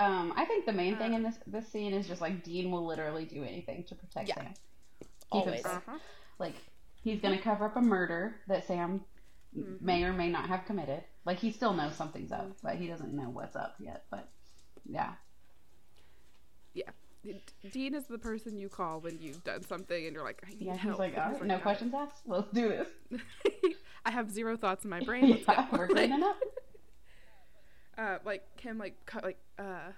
Um, 0.00 0.32
I 0.34 0.44
think 0.46 0.64
the 0.66 0.72
main 0.72 0.96
thing 0.96 1.14
in 1.14 1.22
this 1.22 1.36
this 1.46 1.68
scene 1.68 1.92
is 1.92 2.08
just 2.08 2.20
like 2.20 2.42
Dean 2.42 2.70
will 2.70 2.86
literally 2.86 3.24
do 3.24 3.44
anything 3.44 3.84
to 3.84 3.94
protect 3.94 4.28
yeah. 4.28 4.34
Sam. 4.36 4.54
Always. 5.30 5.64
Uh-huh. 5.64 5.98
Like 6.38 6.54
he's 7.02 7.20
gonna 7.20 7.40
cover 7.40 7.66
up 7.66 7.76
a 7.76 7.82
murder 7.82 8.36
that 8.48 8.66
Sam 8.66 9.04
mm-hmm. 9.56 9.84
may 9.84 10.02
or 10.04 10.12
may 10.12 10.30
not 10.30 10.48
have 10.48 10.64
committed. 10.64 11.02
Like 11.26 11.38
he 11.38 11.52
still 11.52 11.74
knows 11.74 11.94
something's 11.94 12.32
up, 12.32 12.56
but 12.62 12.76
he 12.76 12.86
doesn't 12.86 13.12
know 13.12 13.28
what's 13.28 13.56
up 13.56 13.74
yet. 13.78 14.04
But 14.10 14.28
yeah, 14.86 15.12
yeah. 16.72 16.90
Dean 17.70 17.94
is 17.94 18.06
the 18.06 18.18
person 18.18 18.56
you 18.56 18.68
call 18.68 19.00
when 19.00 19.18
you've 19.20 19.44
done 19.44 19.62
something 19.62 20.06
and 20.06 20.14
you're 20.14 20.24
like, 20.24 20.42
I 20.46 20.50
need 20.50 20.62
yeah, 20.62 20.76
help. 20.76 20.94
He's 20.94 20.98
like, 20.98 21.18
all 21.18 21.32
right, 21.32 21.44
no 21.44 21.58
questions 21.58 21.92
asked. 21.94 22.22
Let's 22.26 22.50
do 22.52 22.68
this. 22.68 22.88
I 24.06 24.10
have 24.10 24.30
zero 24.30 24.56
thoughts 24.56 24.84
in 24.84 24.90
my 24.90 25.00
brain. 25.04 25.30
Let's 25.30 25.44
yeah, 25.46 25.66
we're 25.70 25.88
cleaning 25.88 26.22
up 26.22 26.38
uh, 28.00 28.18
like 28.24 28.42
Kim, 28.56 28.78
like 28.78 28.94
cut, 29.06 29.22
like 29.22 29.38
uh, 29.58 29.92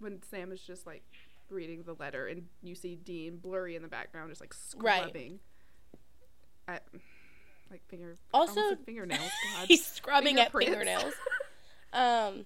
when 0.00 0.20
Sam 0.30 0.50
is 0.52 0.60
just 0.60 0.86
like 0.86 1.04
reading 1.50 1.82
the 1.84 1.94
letter 1.94 2.26
and 2.26 2.46
you 2.62 2.74
see 2.74 2.96
Dean 2.96 3.36
blurry 3.36 3.76
in 3.76 3.82
the 3.82 3.88
background, 3.88 4.30
just 4.30 4.40
like 4.40 4.52
scrubbing 4.52 5.38
right. 6.66 6.76
at 6.76 6.82
like 7.70 7.86
finger. 7.88 8.16
Also, 8.32 8.76
fingernails. 8.84 9.30
He's 9.68 9.86
scrubbing 9.86 10.38
at 10.40 10.52
fingernails. 10.52 11.14
um, 11.92 12.44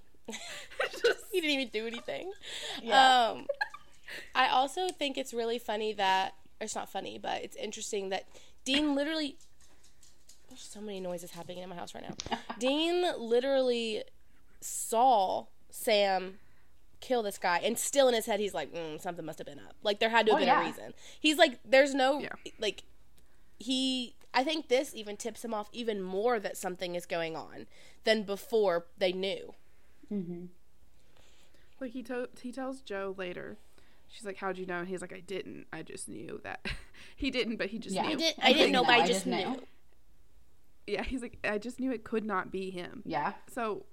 just, 0.90 1.24
he 1.32 1.40
didn't 1.40 1.54
even 1.54 1.68
do 1.68 1.86
anything. 1.86 2.30
Yeah. 2.82 3.30
Um, 3.30 3.46
I 4.34 4.48
also 4.48 4.88
think 4.88 5.16
it's 5.16 5.32
really 5.32 5.58
funny 5.58 5.94
that 5.94 6.34
it's 6.60 6.74
not 6.74 6.90
funny, 6.90 7.18
but 7.18 7.42
it's 7.42 7.56
interesting 7.56 8.10
that 8.10 8.24
Dean 8.64 8.94
literally. 8.94 9.36
There's 10.48 10.62
so 10.62 10.80
many 10.80 10.98
noises 10.98 11.30
happening 11.32 11.58
in 11.58 11.68
my 11.68 11.76
house 11.76 11.94
right 11.94 12.02
now. 12.02 12.38
Dean 12.58 13.04
literally 13.18 14.02
saw 14.60 15.46
Sam 15.70 16.38
kill 17.00 17.22
this 17.22 17.38
guy 17.38 17.60
and 17.62 17.78
still 17.78 18.08
in 18.08 18.14
his 18.14 18.26
head 18.26 18.40
he's 18.40 18.54
like 18.54 18.72
mm, 18.74 19.00
something 19.00 19.24
must 19.24 19.38
have 19.38 19.46
been 19.46 19.60
up. 19.60 19.76
Like 19.82 20.00
there 20.00 20.10
had 20.10 20.26
to 20.26 20.32
have 20.32 20.38
oh, 20.38 20.40
been 20.40 20.48
yeah. 20.48 20.62
a 20.62 20.66
reason. 20.66 20.94
He's 21.20 21.38
like 21.38 21.58
there's 21.64 21.94
no 21.94 22.20
yeah. 22.20 22.28
like 22.58 22.82
he 23.58 24.14
i 24.32 24.44
think 24.44 24.68
this 24.68 24.94
even 24.94 25.16
tips 25.16 25.44
him 25.44 25.52
off 25.52 25.68
even 25.72 26.00
more 26.00 26.38
that 26.38 26.56
something 26.56 26.94
is 26.94 27.06
going 27.06 27.34
on 27.34 27.66
than 28.04 28.22
before 28.22 28.86
they 28.98 29.12
knew. 29.12 29.54
Mm-hmm. 30.12 30.46
like 31.80 31.90
he, 31.90 32.02
to- 32.04 32.30
he 32.40 32.50
tells 32.50 32.80
jo 32.80 33.14
later 33.18 33.58
she's 34.08 34.24
like 34.24 34.38
how'd 34.38 34.56
you 34.56 34.64
know? 34.64 34.78
And 34.80 34.88
he's 34.88 35.00
like 35.00 35.12
i 35.12 35.20
didn't. 35.20 35.66
I 35.72 35.82
just 35.82 36.08
knew 36.08 36.40
that. 36.44 36.66
He 37.14 37.30
didn't 37.30 37.56
but 37.56 37.68
he 37.68 37.78
just 37.78 37.94
yeah. 37.94 38.02
knew. 38.02 38.10
I, 38.10 38.14
did, 38.14 38.34
I 38.42 38.52
didn't 38.52 38.72
know 38.72 38.82
but 38.82 38.94
i 38.94 39.06
just, 39.06 39.26
I 39.26 39.30
knew. 39.30 39.36
knew. 39.50 39.62
Yeah 40.88 41.02
he's 41.04 41.22
like 41.22 41.38
i 41.44 41.58
just 41.58 41.78
knew 41.78 41.92
it 41.92 42.02
could 42.02 42.24
not 42.24 42.50
be 42.50 42.70
him. 42.70 43.02
Yeah. 43.06 43.34
So 43.52 43.84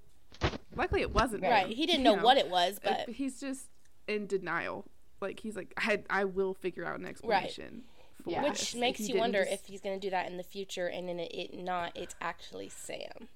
Luckily, 0.74 1.00
it 1.00 1.14
wasn't. 1.14 1.42
Right. 1.42 1.68
He 1.68 1.86
didn't 1.86 2.02
know, 2.02 2.16
know, 2.16 2.22
what 2.22 2.36
it 2.36 2.48
was, 2.48 2.78
but 2.82 3.08
he's 3.08 3.40
just 3.40 3.66
in 4.06 4.26
denial. 4.26 4.84
Like 5.20 5.40
he's 5.40 5.56
like, 5.56 5.72
I, 5.76 6.02
I 6.10 6.24
will 6.24 6.54
figure 6.54 6.84
out 6.84 6.98
an 6.98 7.06
explanation. 7.06 7.82
Right. 8.24 8.32
Yeah. 8.32 8.42
Which 8.42 8.74
makes 8.74 9.00
you 9.08 9.18
wonder 9.18 9.44
just... 9.44 9.52
if 9.52 9.66
he's 9.66 9.80
going 9.80 9.98
to 9.98 10.04
do 10.04 10.10
that 10.10 10.28
in 10.28 10.36
the 10.36 10.42
future, 10.42 10.88
and 10.88 11.08
in 11.08 11.20
it, 11.20 11.32
it 11.32 11.58
not, 11.58 11.92
it's 11.94 12.14
actually 12.20 12.68
Sam, 12.68 13.28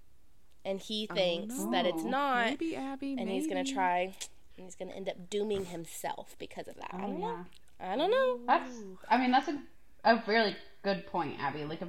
and 0.65 0.81
he 0.81 1.07
thinks 1.07 1.55
oh, 1.59 1.67
no. 1.67 1.71
that 1.71 1.87
it's 1.87 2.03
not. 2.03 2.47
Maybe 2.47 2.77
Abby. 2.77 3.11
And 3.11 3.27
maybe. 3.27 3.33
he's 3.33 3.47
going 3.47 3.65
to 3.65 3.73
try, 3.73 4.15
and 4.57 4.65
he's 4.65 4.75
going 4.75 4.91
to 4.91 4.97
end 4.97 5.09
up 5.09 5.31
dooming 5.31 5.67
himself 5.67 6.35
because 6.39 6.67
of 6.67 6.75
that. 6.77 6.91
Oh, 6.93 6.99
I 6.99 7.01
don't 7.03 7.21
yeah. 7.21 7.27
know. 7.27 7.45
I 7.81 7.97
don't 7.97 8.11
know. 8.11 8.41
That's. 8.47 8.71
I 9.09 9.17
mean, 9.17 9.31
that's 9.31 9.49
a 9.49 9.59
a 10.05 10.23
really 10.27 10.57
good 10.83 11.07
point, 11.07 11.37
Abby. 11.41 11.65
Like 11.65 11.83
a, 11.83 11.89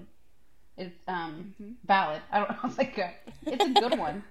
it's 0.78 0.96
um 1.08 1.54
mm-hmm. 1.62 1.72
valid. 1.86 2.22
I 2.32 2.40
don't 2.40 2.50
know. 2.52 2.58
It's 2.66 2.78
like 2.78 2.98
a, 2.98 3.14
it's 3.46 3.66
a 3.66 3.70
good 3.70 4.00
one. 4.00 4.24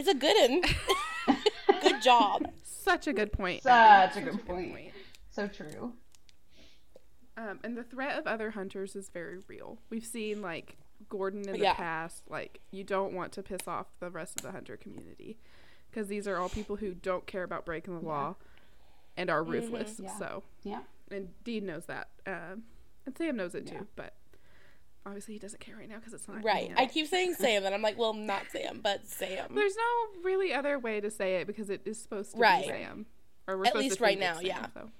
It's 0.00 0.08
a 0.08 0.14
good 0.14 0.50
one. 0.50 1.36
good 1.82 2.00
job. 2.00 2.50
Such 2.64 3.06
a 3.06 3.12
good 3.12 3.32
point. 3.32 3.62
Such, 3.62 4.16
a, 4.16 4.20
good, 4.22 4.34
a 4.34 4.38
point. 4.38 4.46
good 4.46 4.72
point. 4.72 4.92
So 5.28 5.46
true. 5.46 5.92
Um, 7.36 7.60
and 7.62 7.76
the 7.76 7.82
threat 7.82 8.18
of 8.18 8.26
other 8.26 8.52
hunters 8.52 8.96
is 8.96 9.10
very 9.10 9.40
real. 9.46 9.76
We've 9.90 10.04
seen 10.04 10.40
like 10.40 10.78
Gordon 11.10 11.46
in 11.46 11.52
the 11.52 11.58
yeah. 11.58 11.74
past, 11.74 12.22
like 12.30 12.60
you 12.70 12.82
don't 12.82 13.12
want 13.12 13.32
to 13.32 13.42
piss 13.42 13.68
off 13.68 13.88
the 14.00 14.08
rest 14.08 14.40
of 14.40 14.42
the 14.42 14.52
hunter 14.52 14.78
community 14.78 15.36
because 15.90 16.08
these 16.08 16.26
are 16.26 16.38
all 16.38 16.48
people 16.48 16.76
who 16.76 16.94
don't 16.94 17.26
care 17.26 17.42
about 17.42 17.66
breaking 17.66 18.00
the 18.00 18.06
law 18.06 18.36
and 19.18 19.28
are 19.28 19.42
mm-hmm. 19.42 19.52
ruthless. 19.52 19.92
Mm-hmm. 19.92 20.04
Yeah. 20.04 20.18
So 20.18 20.42
yeah, 20.62 20.80
and 21.10 21.28
Dean 21.44 21.66
knows 21.66 21.84
that, 21.86 22.08
um, 22.26 22.62
and 23.04 23.18
Sam 23.18 23.36
knows 23.36 23.54
it 23.54 23.66
too. 23.66 23.86
But 23.96 24.14
obviously, 25.06 25.34
he 25.34 25.40
doesn't 25.40 25.60
care 25.60 25.76
right 25.76 25.88
now 25.88 25.96
because 25.96 26.12
it's 26.12 26.28
not 26.28 26.42
right. 26.44 26.72
I 26.76 26.86
keep 26.86 27.06
saying 27.06 27.34
Sam, 27.34 27.64
and 27.64 27.74
I'm 27.74 27.82
like, 27.82 27.98
well, 27.98 28.14
not 28.14 28.42
Sam, 28.50 28.80
but 28.82 29.06
Sam. 29.06 29.54
There's 29.54 29.76
no 29.76 30.22
really 30.22 30.52
other 30.52 30.78
way 30.78 31.00
to 31.00 31.10
say 31.10 31.36
it 31.36 31.46
because 31.46 31.70
it 31.70 31.82
is 31.84 32.00
supposed 32.00 32.32
to 32.32 32.38
right. 32.38 32.62
be 32.62 32.68
Sam, 32.68 33.06
or 33.46 33.56
we're 33.58 33.66
at 33.66 33.76
least 33.76 34.00
right 34.00 34.18
now, 34.18 34.34
Sam, 34.34 34.46
yeah. 34.46 34.66
So. 34.74 34.90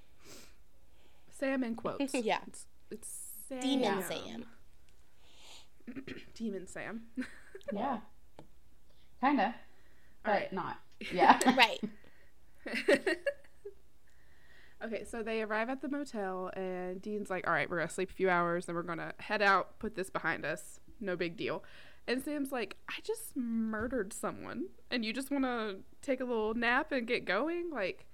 Sam 1.30 1.64
in 1.64 1.74
quotes. 1.74 2.14
yeah, 2.14 2.40
it's, 2.46 2.66
it's 2.90 3.08
Sam. 3.48 3.60
Demon 3.60 4.02
Sam. 4.02 4.44
Demon 6.34 6.66
Sam. 6.66 7.02
yeah, 7.72 7.98
kinda, 9.20 9.54
but 10.24 10.30
right. 10.30 10.52
not. 10.52 10.78
Yeah, 11.14 11.38
right. 11.56 11.80
Okay, 14.82 15.04
so 15.04 15.22
they 15.22 15.42
arrive 15.42 15.68
at 15.68 15.82
the 15.82 15.88
motel, 15.88 16.50
and 16.54 17.02
Dean's 17.02 17.28
like, 17.28 17.46
"All 17.46 17.52
right, 17.52 17.68
we're 17.68 17.78
gonna 17.78 17.90
sleep 17.90 18.10
a 18.10 18.14
few 18.14 18.30
hours, 18.30 18.66
then 18.66 18.74
we're 18.74 18.82
gonna 18.82 19.12
head 19.18 19.42
out, 19.42 19.78
put 19.78 19.94
this 19.94 20.08
behind 20.08 20.44
us. 20.44 20.80
No 21.00 21.16
big 21.16 21.36
deal." 21.36 21.62
And 22.06 22.22
Sam's 22.22 22.50
like, 22.50 22.76
"I 22.88 22.94
just 23.02 23.36
murdered 23.36 24.12
someone, 24.12 24.68
and 24.90 25.04
you 25.04 25.12
just 25.12 25.30
want 25.30 25.44
to 25.44 25.80
take 26.00 26.20
a 26.20 26.24
little 26.24 26.54
nap 26.54 26.92
and 26.92 27.06
get 27.06 27.26
going?" 27.26 27.70
Like, 27.70 28.06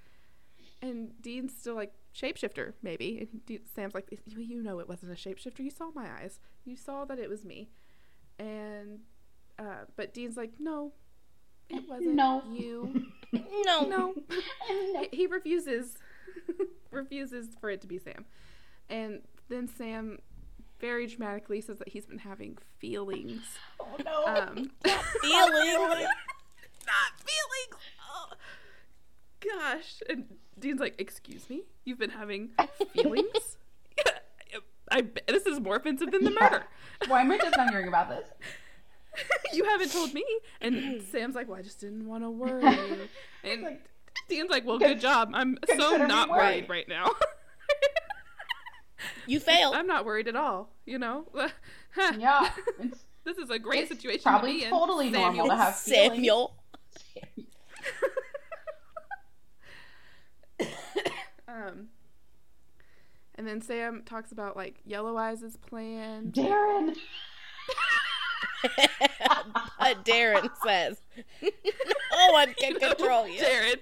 and 0.83 1.21
Dean's 1.23 1.57
still 1.57 1.77
like, 1.77 1.93
"Shapeshifter, 2.13 2.75
maybe." 2.83 3.21
And 3.21 3.47
De- 3.47 3.63
Sam's 3.75 3.95
like, 3.95 4.19
"You 4.27 4.61
know, 4.61 4.81
it 4.81 4.89
wasn't 4.89 5.13
a 5.13 5.15
shapeshifter. 5.15 5.61
You 5.61 5.71
saw 5.71 5.91
my 5.95 6.11
eyes. 6.21 6.41
You 6.65 6.77
saw 6.77 7.05
that 7.05 7.21
it 7.21 7.29
was 7.29 7.45
me." 7.45 7.71
And, 8.41 9.01
uh, 9.57 9.85
but 9.95 10.13
Dean's 10.13 10.37
like, 10.37 10.55
"No, 10.59 10.93
it 11.69 11.89
wasn't 11.89 12.15
no. 12.15 12.43
you. 12.53 13.07
no, 13.65 13.83
no." 13.83 14.15
he 15.13 15.29
refuses 15.29 15.97
refuses 16.91 17.49
for 17.61 17.71
it 17.71 17.81
to 17.83 17.87
be 17.87 17.99
Sam. 17.99 18.25
And 18.89 19.23
then 19.49 19.69
Sam 19.69 20.19
very 20.79 21.07
dramatically 21.07 21.61
says 21.61 21.79
that 21.79 21.89
he's 21.89 22.07
been 22.07 22.19
having 22.19 22.59
feelings. 22.79 23.43
Oh 23.79 23.97
no. 24.05 24.25
Um, 24.27 24.71
not 24.85 25.05
feelings. 25.23 26.09
not 26.87 27.13
feelings. 27.21 27.83
Oh, 28.11 28.33
gosh. 29.41 30.03
And 30.09 30.25
Dean's 30.59 30.81
like, 30.81 30.97
"Excuse 30.99 31.49
me? 31.49 31.63
You've 31.85 32.01
been 32.01 32.11
having 32.11 32.51
feelings?" 32.93 33.59
I 34.91 35.05
this 35.27 35.47
is 35.47 35.61
more 35.61 35.77
offensive 35.77 36.11
than 36.11 36.25
the 36.25 36.33
yeah. 36.33 36.39
murder. 36.41 36.65
Why 37.09 37.21
am 37.21 37.31
I 37.31 37.39
just 37.39 37.57
not 37.57 37.71
hearing 37.71 37.89
about 37.89 38.09
this? 38.09 38.27
you 39.53 39.65
haven't 39.65 39.93
told 39.93 40.15
me. 40.15 40.25
And 40.61 41.03
Sam's 41.13 41.35
like, 41.35 41.49
"Well, 41.49 41.59
I 41.59 41.63
just 41.63 41.81
didn't 41.81 42.07
want 42.07 42.25
to 42.25 42.31
worry." 42.31 42.65
And 43.45 43.63
like, 43.63 43.83
Dean's 44.29 44.51
like, 44.51 44.67
well, 44.67 44.79
good 44.79 45.01
job. 45.01 45.31
I'm 45.35 45.59
so 45.77 45.97
not 45.97 46.29
worried 46.29 46.69
right 46.69 46.89
now. 46.89 47.11
you 49.27 49.41
failed. 49.41 49.75
I'm 49.75 49.87
not 49.87 50.05
worried 50.05 50.29
at 50.29 50.37
all. 50.37 50.71
You 50.85 50.99
know. 50.99 51.27
yeah. 52.19 52.51
this 53.25 53.39
is 53.39 53.51
a 53.51 53.59
great 53.59 53.89
situation. 53.89 54.23
Probably 54.23 54.61
to 54.63 54.71
totally 54.71 55.11
normal 55.11 55.49
to 55.49 55.57
have 55.57 55.75
Samuel. 55.75 56.57
um. 61.49 61.89
And 63.39 63.47
then 63.47 63.61
Sam 63.61 64.03
talks 64.07 64.33
about 64.33 64.57
like 64.57 64.77
Yellow 64.85 65.17
Eyes' 65.19 65.59
plan. 65.69 66.33
Darren. 66.33 66.97
but 69.79 70.05
Darren 70.05 70.49
says, 70.65 71.01
"No 71.43 72.33
one 72.33 72.55
can 72.55 72.79
control 72.79 73.29
you." 73.29 73.41
Darren. 73.41 73.77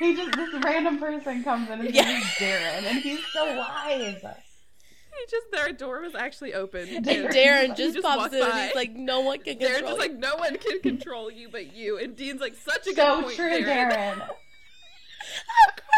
He 0.00 0.16
just 0.16 0.36
this 0.36 0.64
random 0.64 0.98
person 0.98 1.44
comes 1.44 1.70
in 1.70 1.80
and 1.80 1.94
yeah. 1.94 2.20
Darren, 2.38 2.84
and 2.84 2.98
he's 2.98 3.24
so 3.32 3.56
wise. 3.56 4.16
He 4.22 5.26
just 5.30 5.46
their 5.52 5.72
door 5.72 6.00
was 6.00 6.14
actually 6.14 6.54
open. 6.54 6.88
Darren, 7.04 7.32
Darren 7.32 7.76
just, 7.76 7.94
just 7.94 8.06
pops 8.06 8.34
in 8.34 8.42
and 8.42 8.60
he's 8.66 8.74
like, 8.74 8.92
"No 8.92 9.20
one 9.20 9.38
can 9.38 9.58
control." 9.58 9.70
Darren's 9.70 9.88
just 9.88 9.98
like, 9.98 10.14
"No 10.14 10.36
one 10.36 10.56
can 10.58 10.80
control 10.80 11.30
you 11.30 11.48
but 11.48 11.74
you." 11.74 11.98
And 11.98 12.16
Dean's 12.16 12.40
like, 12.40 12.54
"Such 12.54 12.86
a 12.88 12.94
so 12.94 13.16
good 13.16 13.24
point, 13.24 13.36
true, 13.36 13.62
Darren." 13.62 13.92
Darren. 13.92 14.28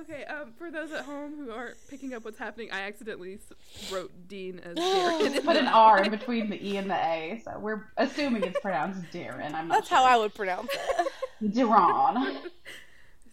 Okay, 0.00 0.24
um, 0.26 0.52
for 0.56 0.70
those 0.70 0.92
at 0.92 1.04
home 1.04 1.34
who 1.36 1.50
aren't 1.50 1.76
picking 1.88 2.14
up 2.14 2.24
what's 2.24 2.38
happening, 2.38 2.70
I 2.70 2.82
accidentally 2.82 3.38
wrote 3.92 4.12
Dean 4.28 4.60
as 4.60 4.76
Darren. 4.76 5.44
Put 5.44 5.56
an 5.56 5.66
R 5.66 6.04
in 6.04 6.10
between 6.10 6.50
the 6.50 6.66
E 6.66 6.76
and 6.76 6.88
the 6.88 6.94
A, 6.94 7.42
so 7.44 7.58
we're 7.58 7.86
assuming 7.96 8.44
it's 8.44 8.60
pronounced 8.60 9.02
Darren. 9.12 9.54
I'm 9.54 9.68
That's 9.68 9.88
sure. 9.88 9.98
how 9.98 10.04
I 10.04 10.16
would 10.16 10.34
pronounce 10.34 10.70
it. 10.72 11.06
Darren. 11.52 12.38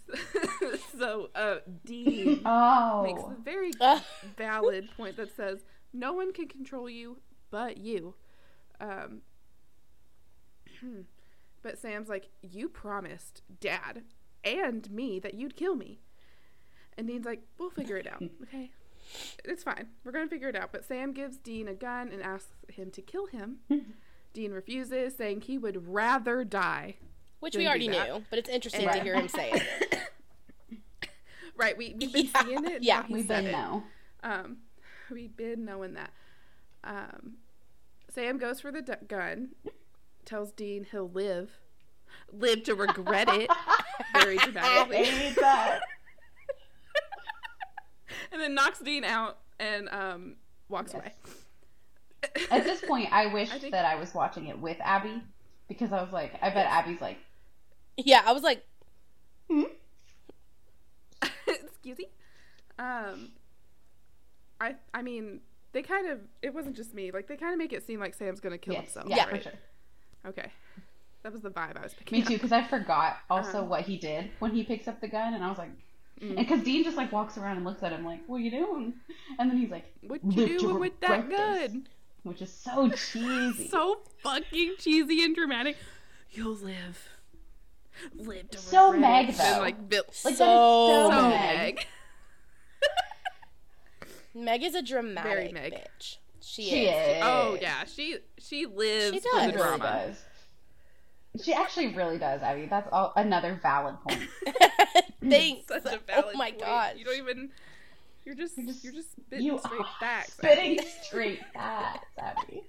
so, 0.97 1.29
uh, 1.35 1.57
Dean 1.83 2.41
oh. 2.45 3.03
makes 3.03 3.21
a 3.21 3.35
very 3.43 3.71
valid 4.37 4.89
point 4.97 5.17
that 5.17 5.35
says 5.35 5.59
no 5.93 6.13
one 6.13 6.33
can 6.33 6.47
control 6.47 6.89
you 6.89 7.17
but 7.51 7.77
you. 7.77 8.15
Um, 8.79 9.21
but 11.61 11.77
Sam's 11.77 12.09
like, 12.09 12.29
you 12.41 12.69
promised 12.69 13.41
Dad 13.59 14.03
and 14.43 14.89
me 14.91 15.19
that 15.19 15.33
you'd 15.35 15.55
kill 15.55 15.75
me. 15.75 15.99
And 16.97 17.07
Dean's 17.07 17.25
like, 17.25 17.41
we'll 17.57 17.69
figure 17.69 17.97
it 17.97 18.07
out. 18.07 18.23
Okay. 18.43 18.71
It's 19.43 19.63
fine. 19.63 19.87
We're 20.03 20.11
going 20.11 20.25
to 20.25 20.29
figure 20.29 20.49
it 20.49 20.55
out. 20.55 20.71
But 20.71 20.83
Sam 20.83 21.13
gives 21.13 21.37
Dean 21.37 21.67
a 21.67 21.73
gun 21.73 22.09
and 22.11 22.23
asks 22.23 22.51
him 22.69 22.89
to 22.91 23.01
kill 23.01 23.27
him. 23.27 23.57
Dean 24.33 24.51
refuses, 24.51 25.15
saying 25.15 25.41
he 25.41 25.57
would 25.57 25.87
rather 25.87 26.43
die. 26.43 26.95
Which 27.39 27.55
we 27.55 27.67
already 27.67 27.87
knew, 27.87 28.23
but 28.29 28.39
it's 28.39 28.49
interesting 28.49 28.87
and, 28.87 28.97
to 28.97 29.03
hear 29.03 29.13
him 29.13 29.27
say 29.27 29.51
it. 29.51 30.79
right. 31.55 31.77
We, 31.77 31.95
we've 31.99 32.11
been 32.11 32.25
yeah. 32.25 32.43
seeing 32.43 32.65
it. 32.65 32.83
Yeah. 32.83 33.05
We've 33.07 33.27
been 33.27 33.51
know. 33.51 33.83
Um, 34.23 34.57
we've 35.11 35.35
been 35.37 35.63
knowing 35.63 35.93
that. 35.93 36.11
Um, 36.83 37.35
Sam 38.09 38.37
goes 38.39 38.59
for 38.59 38.71
the 38.71 38.81
d- 38.81 38.93
gun, 39.07 39.49
tells 40.25 40.51
Dean 40.51 40.87
he'll 40.89 41.09
live. 41.09 41.59
Live 42.31 42.63
to 42.63 42.75
regret 42.75 43.29
it. 43.29 43.49
Very 44.13 44.37
dramatically. 44.37 45.35
I 48.31 48.31
hate 48.31 48.31
that 48.31 48.35
and 48.35 48.41
then 48.41 48.55
knocks 48.55 48.79
Dean 48.79 49.03
out 49.03 49.37
and 49.59 49.89
um, 49.89 50.35
walks 50.69 50.93
yes. 50.93 51.01
away. 51.01 51.13
At 52.51 52.63
this 52.63 52.81
point, 52.81 53.09
I 53.11 53.27
wish 53.27 53.51
I 53.51 53.59
think... 53.59 53.71
that 53.73 53.85
I 53.85 53.95
was 53.95 54.13
watching 54.13 54.47
it 54.47 54.59
with 54.59 54.77
Abby 54.81 55.21
because 55.67 55.91
I 55.91 56.01
was 56.01 56.11
like, 56.11 56.33
I 56.41 56.49
bet 56.49 56.65
Abby's 56.67 57.01
like, 57.01 57.17
yeah, 57.97 58.23
I 58.25 58.33
was 58.33 58.43
like, 58.43 58.65
hmm? 59.49 59.63
excuse 61.47 61.97
me. 61.97 62.07
Um, 62.77 63.29
I 64.59 64.75
I 64.93 65.01
mean, 65.01 65.41
they 65.71 65.81
kind 65.81 66.09
of 66.09 66.19
it 66.41 66.53
wasn't 66.53 66.75
just 66.75 66.93
me. 66.93 67.11
Like 67.11 67.27
they 67.27 67.37
kind 67.37 67.53
of 67.53 67.59
make 67.59 67.73
it 67.73 67.85
seem 67.85 67.99
like 67.99 68.13
Sam's 68.13 68.39
gonna 68.39 68.57
kill 68.57 68.73
yes. 68.73 68.83
himself. 68.83 69.07
Yeah, 69.09 69.25
right? 69.25 69.37
for 69.37 69.49
sure. 69.49 69.59
Okay. 70.27 70.51
That 71.23 71.31
was 71.31 71.41
the 71.41 71.49
vibe 71.49 71.77
I 71.77 71.81
was 71.81 71.93
picking. 71.93 72.19
Me 72.19 72.25
too, 72.25 72.33
because 72.33 72.51
I 72.51 72.63
forgot 72.67 73.17
also 73.29 73.61
um, 73.61 73.69
what 73.69 73.81
he 73.81 73.97
did 73.97 74.29
when 74.39 74.51
he 74.51 74.63
picks 74.63 74.87
up 74.87 75.01
the 75.01 75.07
gun, 75.07 75.33
and 75.33 75.43
I 75.43 75.49
was 75.49 75.57
like, 75.57 75.71
Mm. 76.21 76.29
And 76.29 76.37
because 76.37 76.63
Dean 76.63 76.83
just 76.83 76.95
like 76.95 77.11
walks 77.11 77.37
around 77.37 77.57
and 77.57 77.65
looks 77.65 77.83
at 77.83 77.91
him 77.91 78.05
like, 78.05 78.21
"What 78.27 78.37
are 78.37 78.39
you 78.39 78.51
doing?" 78.51 78.93
And 79.37 79.49
then 79.49 79.57
he's 79.57 79.69
like, 79.69 79.93
"What 80.01 80.21
you 80.23 80.57
doing 80.57 80.79
with 80.79 80.99
that 81.01 81.29
gun?" 81.29 81.87
Which 82.23 82.41
is 82.41 82.51
so 82.51 82.89
cheesy, 83.11 83.67
so 83.67 83.99
fucking 84.23 84.75
cheesy 84.79 85.23
and 85.23 85.35
dramatic. 85.35 85.77
You'll 86.31 86.55
live, 86.55 87.09
live 88.13 88.49
to 88.51 88.57
so 88.57 88.93
Meg 88.93 89.33
though. 89.33 89.43
And, 89.43 89.61
like, 89.61 89.89
Bill, 89.89 90.03
like 90.23 90.35
so, 90.35 91.09
so 91.09 91.29
Meg. 91.29 91.75
Meg. 91.75 91.87
Meg 94.33 94.63
is 94.63 94.75
a 94.75 94.81
dramatic 94.81 95.53
Meg. 95.53 95.73
bitch. 95.73 96.17
She, 96.41 96.63
she 96.63 96.85
is. 96.87 97.17
is. 97.17 97.23
Oh 97.23 97.57
yeah, 97.59 97.85
she 97.85 98.17
she 98.37 98.65
lives 98.65 99.13
she 99.15 99.19
does. 99.19 99.45
for 99.45 99.51
the 99.51 99.57
drama. 99.57 99.83
Really 99.83 100.07
does. 100.07 100.23
She 101.43 101.53
actually 101.53 101.95
really 101.95 102.17
does, 102.17 102.41
Abby. 102.41 102.65
That's 102.65 102.87
all, 102.91 103.13
another 103.15 103.59
valid 103.61 103.95
point. 104.07 104.29
Thanks. 105.29 105.67
Such 105.67 105.85
a 105.85 105.95
oh 105.95 105.99
valid 106.07 106.25
oh 106.35 106.37
my 106.37 106.51
point. 106.51 106.61
god. 106.61 106.93
You 106.97 107.05
don't 107.05 107.17
even. 107.17 107.49
You're 108.25 108.35
just 108.35 108.57
you're 108.57 108.67
just, 108.67 108.83
you're 108.83 108.93
just 108.93 109.11
spitting 109.11 109.45
you 109.45 109.59
straight 109.59 109.85
facts. 109.99 110.33
Spitting 110.33 110.79
Abby. 110.79 110.87
straight 111.03 111.41
facts, 111.53 112.07
Abby. 112.17 112.63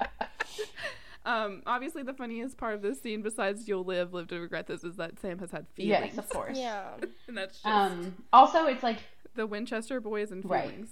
um, 1.24 1.62
obviously, 1.66 2.02
the 2.02 2.12
funniest 2.12 2.58
part 2.58 2.74
of 2.74 2.82
this 2.82 3.00
scene, 3.00 3.22
besides 3.22 3.66
"You'll 3.66 3.84
live, 3.84 4.12
live 4.12 4.28
to 4.28 4.38
regret 4.38 4.66
this," 4.66 4.84
is 4.84 4.96
that 4.96 5.18
Sam 5.20 5.38
has 5.38 5.50
had 5.50 5.66
feelings. 5.74 6.12
Yes, 6.14 6.18
of 6.18 6.28
course. 6.28 6.58
Yeah, 6.58 6.88
and 7.28 7.36
that's 7.36 7.54
just 7.54 7.66
um. 7.66 8.14
Also, 8.32 8.66
it's 8.66 8.82
like 8.82 8.98
the 9.34 9.46
Winchester 9.46 10.00
boys 10.00 10.30
and 10.30 10.42
feelings. 10.42 10.90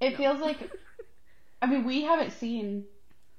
Right. 0.00 0.08
It 0.08 0.12
no. 0.12 0.16
feels 0.16 0.40
like. 0.40 0.70
I 1.62 1.66
mean, 1.66 1.84
we 1.84 2.02
haven't 2.02 2.32
seen. 2.32 2.84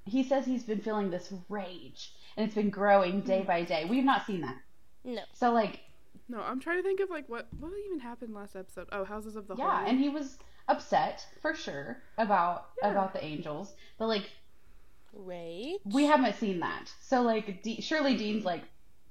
He 0.04 0.22
says 0.22 0.44
he's 0.44 0.64
been 0.64 0.80
feeling 0.80 1.10
this 1.10 1.32
rage, 1.48 2.12
and 2.36 2.46
it's 2.46 2.54
been 2.54 2.70
growing 2.70 3.20
day 3.20 3.40
mm. 3.40 3.46
by 3.46 3.62
day. 3.64 3.84
We've 3.84 4.04
not 4.04 4.26
seen 4.26 4.40
that. 4.42 4.56
No. 5.04 5.22
So 5.34 5.52
like 5.52 5.80
no, 6.28 6.40
I'm 6.40 6.60
trying 6.60 6.78
to 6.78 6.82
think 6.82 7.00
of 7.00 7.10
like 7.10 7.28
what 7.28 7.48
what 7.58 7.72
even 7.86 8.00
happened 8.00 8.34
last 8.34 8.56
episode. 8.56 8.88
Oh, 8.92 9.04
Houses 9.04 9.36
of 9.36 9.48
the 9.48 9.56
yeah, 9.56 9.84
and 9.86 9.98
he 9.98 10.08
was 10.08 10.38
upset 10.68 11.26
for 11.40 11.54
sure 11.54 11.98
about 12.18 12.68
yeah. 12.82 12.90
about 12.90 13.12
the 13.12 13.24
angels, 13.24 13.74
but 13.98 14.06
like 14.06 14.30
Right. 15.12 15.76
We 15.84 16.04
haven't 16.04 16.36
seen 16.36 16.60
that. 16.60 16.90
So 17.00 17.22
like, 17.22 17.62
D- 17.62 17.80
surely 17.80 18.16
Dean's 18.16 18.44
like, 18.44 18.62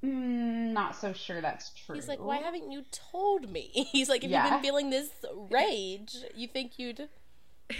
mm, 0.03 0.71
not 0.71 0.95
so 0.95 1.13
sure 1.13 1.41
that's 1.41 1.71
true. 1.71 1.95
He's 1.95 2.07
like, 2.07 2.19
why 2.19 2.37
haven't 2.37 2.71
you 2.71 2.83
told 2.91 3.51
me? 3.51 3.69
He's 3.91 4.09
like, 4.09 4.23
if 4.23 4.31
yeah. 4.31 4.43
you've 4.43 4.53
been 4.53 4.63
feeling 4.63 4.89
this 4.89 5.09
rage, 5.51 6.15
you 6.35 6.47
think 6.47 6.79
you'd 6.79 7.09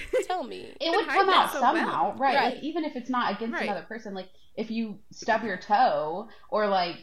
tell 0.27 0.43
me? 0.43 0.73
it 0.80 0.95
would 0.95 1.08
come 1.08 1.30
out 1.30 1.51
so 1.51 1.60
somehow, 1.60 2.10
well. 2.10 2.17
right? 2.17 2.36
right. 2.36 2.56
Like, 2.56 2.63
even 2.63 2.84
if 2.86 2.95
it's 2.95 3.10
not 3.10 3.36
against 3.36 3.54
right. 3.54 3.63
another 3.63 3.86
person, 3.86 4.13
like 4.13 4.30
if 4.56 4.71
you 4.71 4.99
stub 5.12 5.43
your 5.43 5.58
toe 5.58 6.27
or 6.49 6.67
like 6.67 6.97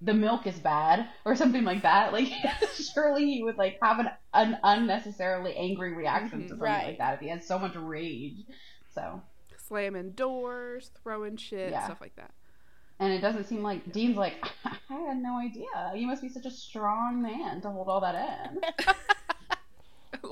the 0.00 0.14
milk 0.14 0.46
is 0.46 0.58
bad 0.58 1.08
or 1.24 1.36
something 1.36 1.64
like 1.64 1.82
that, 1.82 2.12
like 2.12 2.28
surely 2.94 3.24
he 3.24 3.42
would 3.42 3.56
like 3.56 3.78
have 3.82 4.00
an, 4.00 4.08
an 4.34 4.58
unnecessarily 4.62 5.54
angry 5.56 5.94
reaction 5.94 6.40
mm-hmm. 6.40 6.42
to 6.42 6.48
something 6.48 6.64
right. 6.64 6.86
like 6.88 6.98
that 6.98 7.14
if 7.14 7.20
he 7.20 7.28
has 7.28 7.46
so 7.46 7.58
much 7.58 7.74
rage. 7.76 8.44
So 8.94 9.22
slamming 9.56 10.10
doors, 10.12 10.90
throwing 11.02 11.36
shit, 11.36 11.70
yeah. 11.70 11.84
stuff 11.84 12.00
like 12.00 12.16
that. 12.16 12.32
And 12.98 13.12
it 13.12 13.20
doesn't 13.20 13.44
seem 13.44 13.62
like 13.62 13.92
Dean's 13.92 14.16
like, 14.16 14.34
I 14.64 14.94
had 14.94 15.16
no 15.16 15.38
idea. 15.38 15.66
You 15.94 16.06
must 16.06 16.22
be 16.22 16.28
such 16.28 16.46
a 16.46 16.50
strong 16.50 17.22
man 17.22 17.60
to 17.62 17.70
hold 17.70 17.88
all 17.88 18.00
that 18.00 18.14
in. 18.14 18.60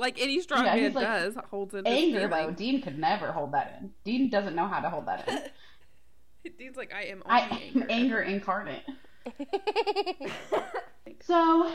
Like 0.00 0.20
any 0.20 0.40
strong 0.40 0.64
yeah, 0.64 0.74
man 0.74 0.92
like, 0.94 1.06
does, 1.06 1.34
holds 1.50 1.74
it 1.74 1.78
in 1.80 1.86
anger 1.86 2.26
though. 2.26 2.50
Dean 2.50 2.80
could 2.82 2.98
never 2.98 3.30
hold 3.32 3.52
that 3.52 3.78
in. 3.80 3.90
Dean 4.04 4.30
doesn't 4.30 4.56
know 4.56 4.66
how 4.66 4.80
to 4.80 4.88
hold 4.90 5.06
that 5.06 5.28
in. 5.28 6.52
Dean's 6.58 6.76
like, 6.76 6.92
I 6.92 7.02
am 7.02 7.22
I 7.26 7.40
anger. 7.40 7.86
anger 7.90 8.22
incarnate. 8.22 8.82
so, 11.20 11.70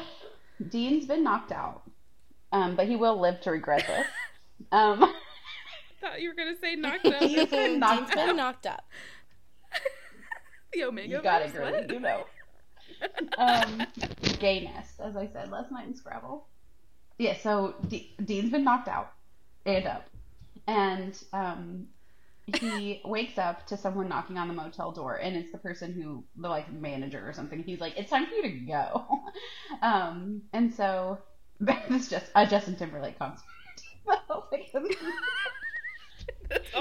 Dean's 0.70 1.06
been 1.06 1.24
knocked 1.24 1.52
out, 1.52 1.84
um, 2.52 2.76
but 2.76 2.88
he 2.88 2.96
will 2.96 3.20
live 3.20 3.40
to 3.42 3.52
regret 3.52 3.86
this. 3.88 4.08
Um, 4.72 5.00
thought 6.00 6.22
you 6.22 6.30
were 6.30 6.34
gonna 6.34 6.56
say 6.56 6.76
knocked 6.78 7.06
up. 7.06 7.22
He's 7.22 7.50
been 7.50 7.78
knocked, 7.78 8.16
been 8.16 8.38
knocked 8.38 8.66
up. 8.66 8.86
the 10.72 10.86
Omega. 10.86 11.10
You 11.10 11.22
got 11.22 11.42
it, 11.42 11.54
girl. 11.54 11.86
You 11.92 12.00
know. 12.00 12.26
um, 13.38 13.86
gayness, 14.40 14.98
as 15.04 15.18
I 15.18 15.28
said 15.28 15.52
last 15.52 15.74
night 15.74 15.88
in 15.88 15.94
Scrabble. 15.94 16.48
Yeah, 17.17 17.38
so 17.38 17.75
D- 17.88 18.13
Dean's 18.23 18.51
been 18.51 18.63
knocked 18.63 18.88
out 18.88 19.12
and 19.65 19.86
up, 19.88 20.10
and 20.67 21.17
um, 21.32 21.88
he 22.45 23.01
wakes 23.06 23.38
up 23.38 23.65
to 23.67 23.78
someone 23.78 24.10
knocking 24.10 24.38
on 24.38 24.47
the 24.47 24.54
motel 24.54 24.91
door, 24.91 25.15
and 25.15 25.36
it's 25.36 25.51
the 25.51 25.58
person 25.58 25.93
who 25.93 26.23
the 26.36 26.49
like 26.49 26.71
manager 26.71 27.28
or 27.28 27.34
something. 27.34 27.63
He's 27.63 27.80
like, 27.80 27.93
"It's 27.97 28.10
time 28.10 28.25
for 28.28 28.34
you 28.34 28.41
to 28.43 28.49
go," 28.49 29.06
um, 29.82 30.41
and 30.54 30.73
so 30.73 31.19
this 31.60 32.10
just 32.10 32.25
a 32.36 32.45
Justin 32.45 32.75
Timberlake 32.75 33.17
concert. 33.17 33.43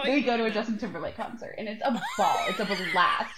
we 0.04 0.22
go 0.22 0.36
to 0.36 0.44
a 0.44 0.50
Justin 0.50 0.78
Timberlake 0.78 1.16
concert, 1.16 1.54
and 1.58 1.68
it's 1.68 1.82
a 1.84 1.92
ball. 2.18 2.36
It's 2.48 2.60
a 2.60 2.64
blast. 2.92 3.32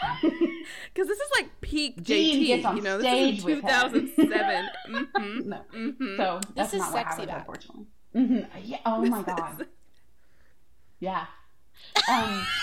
Because 0.00 1.08
this 1.08 1.18
is 1.18 1.30
like 1.36 1.60
peak 1.60 2.02
JT. 2.02 2.76
You 2.76 2.82
know, 2.82 3.00
stage 3.00 3.44
this 3.44 3.56
is 3.56 3.62
2007. 3.62 4.68
mm-hmm. 4.88 5.48
No. 5.48 5.60
Mm-hmm. 5.74 6.16
So 6.16 6.40
this 6.54 6.74
not 6.74 6.92
what 6.92 7.04
happens, 7.04 7.26
back. 7.26 7.38
unfortunately. 7.38 7.86
Mm-hmm. 8.14 8.58
Yeah. 8.62 8.78
Oh 8.86 9.04
my 9.04 9.22
god. 9.22 9.66
Yeah. 11.00 11.26
Um. 12.08 12.46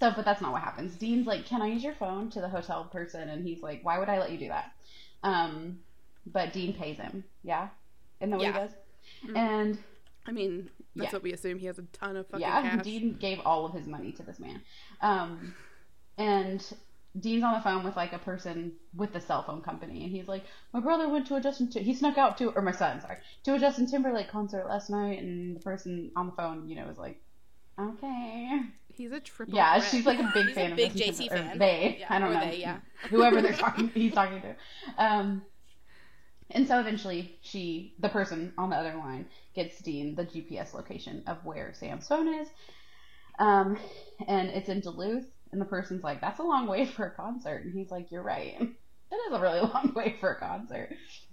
So, 0.00 0.12
but 0.16 0.24
that's 0.24 0.42
not 0.42 0.50
what 0.50 0.62
happens. 0.62 0.96
Dean's 0.96 1.28
like, 1.28 1.46
"Can 1.46 1.62
I 1.62 1.68
use 1.68 1.84
your 1.84 1.94
phone?" 1.94 2.28
to 2.30 2.40
the 2.40 2.48
hotel 2.48 2.82
person, 2.90 3.28
and 3.28 3.46
he's 3.46 3.62
like, 3.62 3.84
"Why 3.84 4.00
would 4.00 4.08
I 4.08 4.18
let 4.18 4.32
you 4.32 4.38
do 4.38 4.48
that?" 4.48 4.72
Um, 5.22 5.78
but 6.26 6.52
Dean 6.52 6.74
pays 6.74 6.96
him. 6.96 7.22
Yeah, 7.44 7.68
isn't 8.20 8.30
that 8.30 8.36
what 8.36 8.42
yeah. 8.44 8.52
he 8.52 8.58
does? 8.58 8.70
Mm-hmm. 9.24 9.36
And 9.36 9.78
I 10.26 10.32
mean, 10.32 10.70
that's 10.96 11.12
yeah. 11.12 11.16
what 11.16 11.22
we 11.22 11.32
assume. 11.32 11.58
He 11.58 11.66
has 11.66 11.78
a 11.78 11.82
ton 11.92 12.16
of 12.16 12.26
fucking 12.26 12.40
yeah, 12.40 12.62
cash. 12.62 12.82
Dean 12.82 13.14
gave 13.14 13.38
all 13.44 13.64
of 13.64 13.74
his 13.74 13.86
money 13.86 14.10
to 14.10 14.24
this 14.24 14.40
man. 14.40 14.62
Um, 15.00 15.54
and 16.18 16.64
Dean's 17.18 17.44
on 17.44 17.54
the 17.54 17.60
phone 17.60 17.84
with 17.84 17.96
like 17.96 18.12
a 18.12 18.18
person 18.18 18.72
with 18.94 19.12
the 19.12 19.20
cell 19.20 19.42
phone 19.42 19.60
company, 19.62 20.02
and 20.02 20.10
he's 20.12 20.28
like, 20.28 20.44
"My 20.72 20.80
brother 20.80 21.08
went 21.08 21.26
to 21.28 21.36
a 21.36 21.40
Justin. 21.40 21.70
T- 21.70 21.82
he 21.82 21.94
snuck 21.94 22.16
out 22.16 22.38
to, 22.38 22.50
or 22.50 22.62
my 22.62 22.72
son, 22.72 23.00
sorry, 23.00 23.18
to 23.44 23.54
a 23.54 23.58
Justin 23.58 23.86
Timberlake 23.86 24.30
concert 24.30 24.66
last 24.66 24.88
night." 24.88 25.18
And 25.18 25.56
the 25.56 25.60
person 25.60 26.10
on 26.16 26.26
the 26.26 26.32
phone, 26.32 26.68
you 26.68 26.76
know, 26.76 26.86
was 26.86 26.98
like, 26.98 27.20
"Okay." 27.78 28.60
He's 28.94 29.12
a 29.12 29.20
triple. 29.20 29.54
Yeah, 29.54 29.78
threat. 29.78 29.90
she's 29.90 30.06
like 30.06 30.18
a 30.18 30.30
big 30.34 30.54
fan 30.54 30.70
a 30.70 30.72
of 30.72 30.76
big 30.76 30.92
JC 30.92 31.28
fan. 31.28 31.58
They, 31.58 31.98
yeah, 32.00 32.06
I 32.08 32.18
don't 32.18 32.32
know. 32.32 32.40
They, 32.40 32.58
yeah. 32.58 32.78
Whoever 33.10 33.40
they're 33.40 33.52
talking, 33.52 33.88
he's 33.88 34.12
talking 34.12 34.42
to. 34.42 34.56
Um, 35.02 35.42
and 36.50 36.68
so 36.68 36.78
eventually, 36.78 37.38
she, 37.40 37.94
the 37.98 38.10
person 38.10 38.52
on 38.58 38.70
the 38.70 38.76
other 38.76 38.94
line, 38.96 39.26
gets 39.54 39.78
Dean 39.80 40.14
the 40.14 40.24
GPS 40.24 40.74
location 40.74 41.22
of 41.26 41.44
where 41.44 41.72
Sam's 41.74 42.06
phone 42.06 42.28
is. 42.28 42.48
Um, 43.38 43.78
and 44.26 44.48
it's 44.50 44.68
in 44.68 44.80
Duluth. 44.80 45.26
And 45.52 45.60
the 45.60 45.66
person's 45.66 46.02
like, 46.02 46.20
that's 46.20 46.40
a 46.40 46.44
long 46.44 46.66
way 46.66 46.86
for 46.86 47.06
a 47.06 47.10
concert. 47.14 47.64
And 47.64 47.74
he's 47.74 47.90
like, 47.90 48.10
you're 48.10 48.22
right. 48.22 48.56
It 49.12 49.16
is 49.30 49.38
a 49.38 49.42
really 49.42 49.60
long 49.74 49.92
way 49.94 50.16
for 50.20 50.30
a 50.30 50.40
concert. 50.40 50.88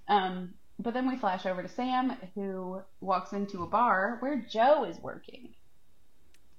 Um, 0.09 0.53
but 0.79 0.93
then 0.93 1.07
we 1.07 1.15
flash 1.15 1.45
over 1.45 1.63
to 1.63 1.69
Sam, 1.69 2.11
who 2.35 2.81
walks 2.99 3.31
into 3.31 3.63
a 3.63 3.67
bar 3.67 4.17
where 4.19 4.45
Jo 4.51 4.83
is 4.83 4.99
working. 4.99 5.53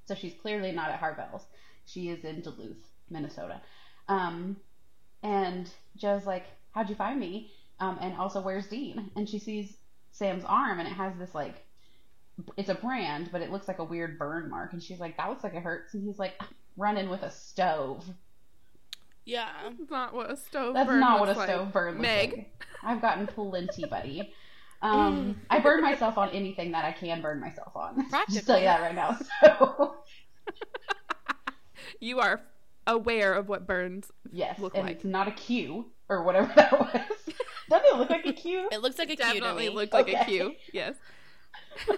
So 0.06 0.14
she's 0.14 0.32
clearly 0.40 0.72
not 0.72 0.88
at 0.88 0.98
Harvelle's. 0.98 1.44
She 1.84 2.08
is 2.08 2.24
in 2.24 2.40
Duluth, 2.40 2.88
Minnesota. 3.10 3.60
Um, 4.08 4.56
and 5.22 5.68
Jo's 5.94 6.24
like, 6.24 6.46
How'd 6.72 6.88
you 6.88 6.94
find 6.94 7.18
me? 7.18 7.50
Um, 7.80 7.98
and 8.00 8.16
also, 8.16 8.40
where's 8.40 8.68
Dean? 8.68 9.10
And 9.16 9.28
she 9.28 9.38
sees 9.38 9.76
Sam's 10.12 10.44
arm, 10.46 10.78
and 10.78 10.88
it 10.88 10.94
has 10.94 11.16
this 11.18 11.34
like, 11.34 11.54
it's 12.56 12.68
a 12.68 12.74
brand, 12.74 13.30
but 13.32 13.42
it 13.42 13.50
looks 13.50 13.68
like 13.68 13.78
a 13.78 13.84
weird 13.84 14.18
burn 14.18 14.50
mark. 14.50 14.72
And 14.72 14.82
she's 14.82 15.00
like, 15.00 15.16
that 15.16 15.28
looks 15.28 15.44
like 15.44 15.54
it 15.54 15.62
hurts. 15.62 15.94
And 15.94 16.04
he's 16.04 16.18
like, 16.18 16.34
running 16.80 17.10
with 17.10 17.22
a 17.22 17.30
stove. 17.30 18.04
Yeah, 19.24 19.48
that's 19.62 19.90
not 19.90 20.14
what 20.14 20.30
a 20.30 20.36
stove. 20.36 20.74
That's 20.74 20.88
burn 20.88 21.00
not 21.00 21.20
what 21.20 21.28
a 21.28 21.34
like. 21.34 21.48
stove 21.48 21.72
burn 21.72 21.98
looks 21.98 22.02
Meg. 22.02 22.32
like. 22.32 22.64
I've 22.82 23.00
gotten 23.00 23.26
plenty, 23.26 23.84
buddy. 23.84 24.34
Um, 24.82 25.38
I 25.50 25.58
burn 25.58 25.82
myself 25.82 26.16
on 26.16 26.30
anything 26.30 26.72
that 26.72 26.86
I 26.86 26.92
can 26.92 27.20
burn 27.20 27.38
myself 27.38 27.76
on. 27.76 27.96
Practically. 28.08 28.34
Just 28.34 28.46
tell 28.46 28.58
you 28.58 28.64
that 28.64 28.80
right 28.80 28.94
now. 28.94 29.18
So. 29.42 29.96
you 32.00 32.18
are 32.18 32.40
aware 32.86 33.34
of 33.34 33.50
what 33.50 33.66
burns 33.66 34.10
yes, 34.32 34.58
look 34.58 34.74
and 34.74 34.86
like. 34.86 34.96
It's 34.96 35.04
not 35.04 35.28
a 35.28 35.32
Q 35.32 35.84
or 36.08 36.22
whatever 36.22 36.50
that 36.56 36.72
was. 36.72 37.34
Doesn't 37.68 37.94
it 37.94 37.98
look 37.98 38.08
like 38.08 38.24
a 38.24 38.32
Q? 38.32 38.70
It 38.72 38.80
looks 38.80 38.98
like 38.98 39.10
a 39.10 39.16
Q 39.16 39.22
Definitely 39.22 39.66
to 39.66 39.70
me. 39.70 39.76
looks 39.76 39.92
like 39.92 40.08
okay. 40.08 40.18
a 40.18 40.24
Q. 40.24 40.54
Yes. 40.72 40.94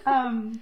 um, 0.05 0.61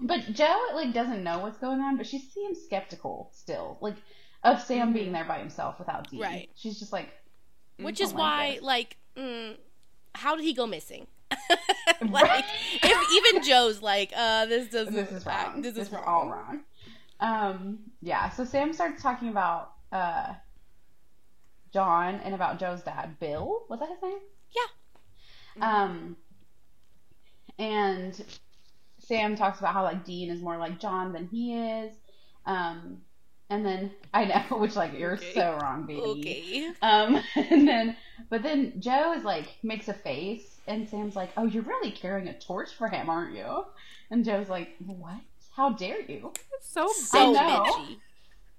but 0.00 0.32
Jo 0.32 0.54
like 0.74 0.92
doesn't 0.92 1.22
know 1.22 1.38
what's 1.40 1.58
going 1.58 1.80
on, 1.80 1.96
but 1.96 2.06
she 2.06 2.18
seems 2.18 2.62
skeptical 2.62 3.30
still, 3.32 3.78
like 3.80 3.96
of 4.42 4.62
Sam 4.62 4.92
being 4.92 5.06
mm-hmm. 5.06 5.14
there 5.14 5.24
by 5.24 5.38
himself 5.38 5.78
without 5.78 6.10
Dean. 6.10 6.20
Right. 6.20 6.50
She's 6.54 6.78
just 6.78 6.92
like, 6.92 7.08
mm, 7.78 7.84
which 7.84 8.00
is 8.00 8.14
why, 8.14 8.58
like, 8.62 8.96
mm, 9.16 9.56
how 10.14 10.36
did 10.36 10.44
he 10.44 10.54
go 10.54 10.66
missing? 10.66 11.06
like, 12.08 12.44
if 12.74 13.24
even 13.24 13.42
Jo's 13.42 13.82
like, 13.82 14.12
uh, 14.16 14.46
this 14.46 14.68
doesn't. 14.68 14.94
This 14.94 15.10
is 15.10 15.26
wrong. 15.26 15.62
This, 15.62 15.74
this 15.74 15.88
is 15.88 15.92
wrong. 15.92 16.04
all 16.06 16.30
wrong. 16.30 16.60
Um, 17.18 17.78
yeah. 18.00 18.30
So 18.30 18.44
Sam 18.44 18.72
starts 18.72 19.02
talking 19.02 19.28
about 19.28 19.72
uh 19.92 20.34
John 21.72 22.20
and 22.24 22.34
about 22.34 22.58
Jo's 22.58 22.82
dad, 22.82 23.18
Bill. 23.18 23.64
Was 23.68 23.80
that 23.80 23.88
his 23.88 24.02
name? 24.02 24.18
Yeah. 24.54 25.82
Um, 25.82 26.16
and 27.58 28.22
Sam 29.06 29.36
talks 29.36 29.60
about 29.60 29.72
how 29.72 29.82
like 29.84 30.04
Dean 30.04 30.30
is 30.30 30.40
more 30.40 30.56
like 30.56 30.80
John 30.80 31.12
than 31.12 31.28
he 31.28 31.54
is. 31.54 31.92
Um, 32.44 32.98
and 33.48 33.64
then 33.64 33.92
I 34.12 34.24
know, 34.24 34.58
which 34.58 34.76
like 34.76 34.98
you're 34.98 35.14
okay. 35.14 35.32
so 35.34 35.58
wrong, 35.60 35.86
baby. 35.86 36.00
Okay. 36.00 36.68
Um, 36.82 37.20
and 37.36 37.66
then, 37.66 37.96
but 38.30 38.42
then 38.42 38.74
Jo 38.80 39.12
is 39.12 39.24
like 39.24 39.46
makes 39.62 39.88
a 39.88 39.94
face, 39.94 40.58
and 40.66 40.88
Sam's 40.88 41.16
like, 41.16 41.30
"Oh, 41.36 41.44
you're 41.44 41.62
really 41.62 41.92
carrying 41.92 42.28
a 42.28 42.38
torch 42.38 42.74
for 42.74 42.88
him, 42.88 43.08
aren't 43.08 43.36
you?" 43.36 43.64
And 44.10 44.24
Jo's 44.24 44.48
like, 44.48 44.70
"What? 44.84 45.20
How 45.54 45.70
dare 45.70 46.00
you?" 46.00 46.32
So 46.60 46.88
so 46.88 47.34
bitchy. 47.34 47.96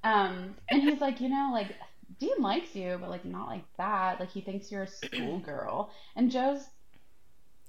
Um, 0.04 0.56
and 0.70 0.82
he's 0.82 1.02
like, 1.02 1.20
you 1.20 1.28
know, 1.28 1.50
like 1.52 1.76
Dean 2.20 2.39
likes 2.39 2.76
you, 2.76 2.98
but 3.00 3.10
like 3.10 3.26
not 3.26 3.48
like 3.48 3.66
that. 3.78 4.20
Like 4.20 4.30
he 4.30 4.41
thinks 4.41 4.72
you're 4.72 4.84
a 4.84 4.88
schoolgirl. 4.88 5.91
And 6.16 6.32
Jo's 6.32 6.62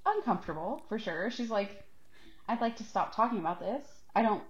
uncomfortable 0.07 0.83
for 0.89 0.99
sure. 0.99 1.31
She's 1.31 1.51
like, 1.51 1.85
I'd 2.49 2.61
like 2.61 2.76
to 2.76 2.84
stop 2.84 3.14
talking 3.14 3.38
about 3.38 3.61
this. 3.61 3.84
I 4.14 4.22
don't. 4.22 4.42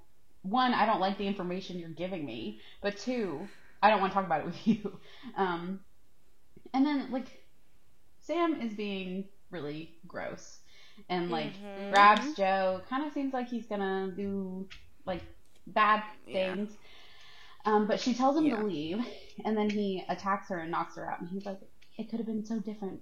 One, 0.42 0.72
I 0.72 0.86
don't 0.86 1.00
like 1.00 1.18
the 1.18 1.26
information 1.26 1.78
you're 1.78 1.88
giving 1.90 2.24
me. 2.24 2.60
But 2.80 2.96
two, 2.96 3.48
I 3.82 3.90
don't 3.90 4.00
want 4.00 4.12
to 4.12 4.14
talk 4.14 4.26
about 4.26 4.40
it 4.40 4.46
with 4.46 4.66
you. 4.66 4.98
Um, 5.36 5.80
and 6.72 6.86
then 6.86 7.10
like, 7.10 7.26
Sam 8.20 8.60
is 8.60 8.74
being 8.74 9.24
really 9.50 9.96
gross 10.06 10.58
and 11.08 11.30
like 11.30 11.52
mm-hmm. 11.54 11.90
grabs 11.90 12.34
Jo, 12.34 12.80
Kind 12.88 13.06
of 13.06 13.12
seems 13.12 13.32
like 13.32 13.48
he's 13.48 13.66
gonna 13.66 14.12
do 14.14 14.68
like 15.04 15.22
bad 15.66 16.02
things. 16.26 16.70
Yeah. 16.70 17.72
Um, 17.72 17.86
but 17.86 18.00
she 18.00 18.14
tells 18.14 18.36
him 18.36 18.46
yeah. 18.46 18.56
to 18.56 18.64
leave, 18.64 18.98
and 19.44 19.56
then 19.56 19.68
he 19.68 20.04
attacks 20.08 20.48
her 20.48 20.58
and 20.58 20.70
knocks 20.70 20.96
her 20.96 21.10
out. 21.10 21.20
And 21.20 21.28
he's 21.28 21.44
like, 21.44 21.60
"It 21.98 22.08
could 22.08 22.18
have 22.18 22.26
been 22.26 22.44
so 22.44 22.58
different 22.60 23.00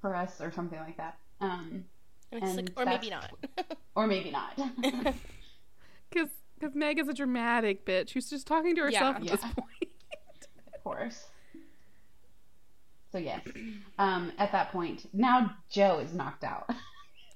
for 0.00 0.14
us, 0.14 0.40
or 0.40 0.52
something 0.52 0.78
like 0.78 0.96
that." 0.98 1.16
Um, 1.40 1.84
like, 2.32 2.70
or 2.76 2.84
maybe 2.84 3.10
not. 3.10 3.32
or 3.94 4.06
maybe 4.06 4.30
not. 4.30 4.58
Because 6.10 6.28
because 6.58 6.74
Meg 6.74 6.98
is 6.98 7.08
a 7.08 7.14
dramatic 7.14 7.86
bitch 7.86 8.10
who's 8.10 8.28
just 8.28 8.46
talking 8.46 8.74
to 8.74 8.82
herself 8.82 9.16
yeah. 9.20 9.22
at 9.22 9.24
yeah. 9.24 9.30
this 9.30 9.40
point. 9.42 9.92
of 10.74 10.84
course. 10.84 11.26
So 13.10 13.18
yes, 13.18 13.40
um, 13.98 14.32
at 14.38 14.52
that 14.52 14.70
point, 14.70 15.08
now 15.14 15.54
Jo 15.70 15.98
is 15.98 16.12
knocked 16.12 16.44
out. 16.44 16.68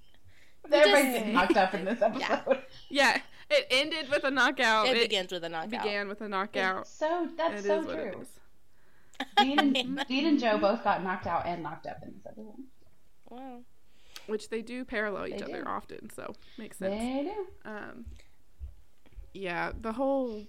Everybody's 0.70 1.18
getting 1.18 1.32
knocked 1.32 1.56
up 1.56 1.74
in 1.74 1.84
this 1.84 2.02
episode. 2.02 2.20
Yeah. 2.20 2.58
yeah. 2.90 3.20
it 3.50 3.66
ended 3.70 4.10
with 4.10 4.24
a 4.24 4.30
knockout. 4.30 4.86
It, 4.86 4.96
it 4.96 5.02
begins 5.08 5.32
with 5.32 5.44
a 5.44 5.48
knockout. 5.48 5.72
It 5.72 5.82
began 5.82 6.08
with 6.08 6.20
a 6.20 6.28
knockout. 6.28 6.82
It's 6.82 6.90
so 6.90 7.28
that's 7.36 7.64
it 7.64 7.66
so 7.66 7.82
true. 7.84 8.26
Dean 9.38 9.58
and, 9.58 10.04
Dean 10.08 10.26
and 10.26 10.38
Jo 10.38 10.58
both 10.58 10.84
got 10.84 11.02
knocked 11.02 11.26
out 11.26 11.46
and 11.46 11.62
knocked 11.62 11.86
up 11.86 11.98
in 12.02 12.12
this 12.12 12.26
episode. 12.26 12.54
Wow. 13.28 13.60
Which 14.26 14.48
they 14.50 14.62
do 14.62 14.84
parallel 14.84 15.26
each 15.26 15.38
they 15.38 15.44
other 15.44 15.62
do. 15.62 15.68
often, 15.68 16.10
so 16.10 16.34
makes 16.58 16.78
sense. 16.78 17.00
They 17.00 17.32
do. 17.34 17.70
Um, 17.70 18.04
yeah, 19.34 19.72
the 19.80 19.92
whole 19.92 20.46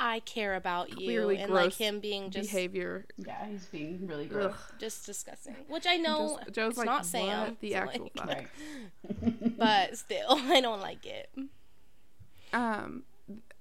I 0.00 0.20
care 0.20 0.54
about 0.54 1.00
you 1.00 1.30
and 1.30 1.52
like 1.52 1.72
him 1.74 2.00
being 2.00 2.30
just 2.30 2.50
behavior. 2.50 3.06
Yeah, 3.16 3.46
he's 3.46 3.66
being 3.66 4.06
really 4.06 4.26
gross. 4.26 4.52
Ugh. 4.52 4.78
Just 4.78 5.06
disgusting. 5.06 5.54
Which 5.68 5.86
I 5.86 5.96
know 5.96 6.38
just, 6.44 6.52
Jo's 6.52 6.76
like, 6.76 6.86
not 6.86 7.06
Sam. 7.06 7.56
The 7.60 7.72
so 7.72 7.76
actual 7.76 8.10
like, 8.16 8.26
right. 8.26 9.58
but 9.58 9.96
still, 9.96 10.26
I 10.30 10.60
don't 10.60 10.80
like 10.80 11.06
it. 11.06 11.30
Um, 12.52 13.04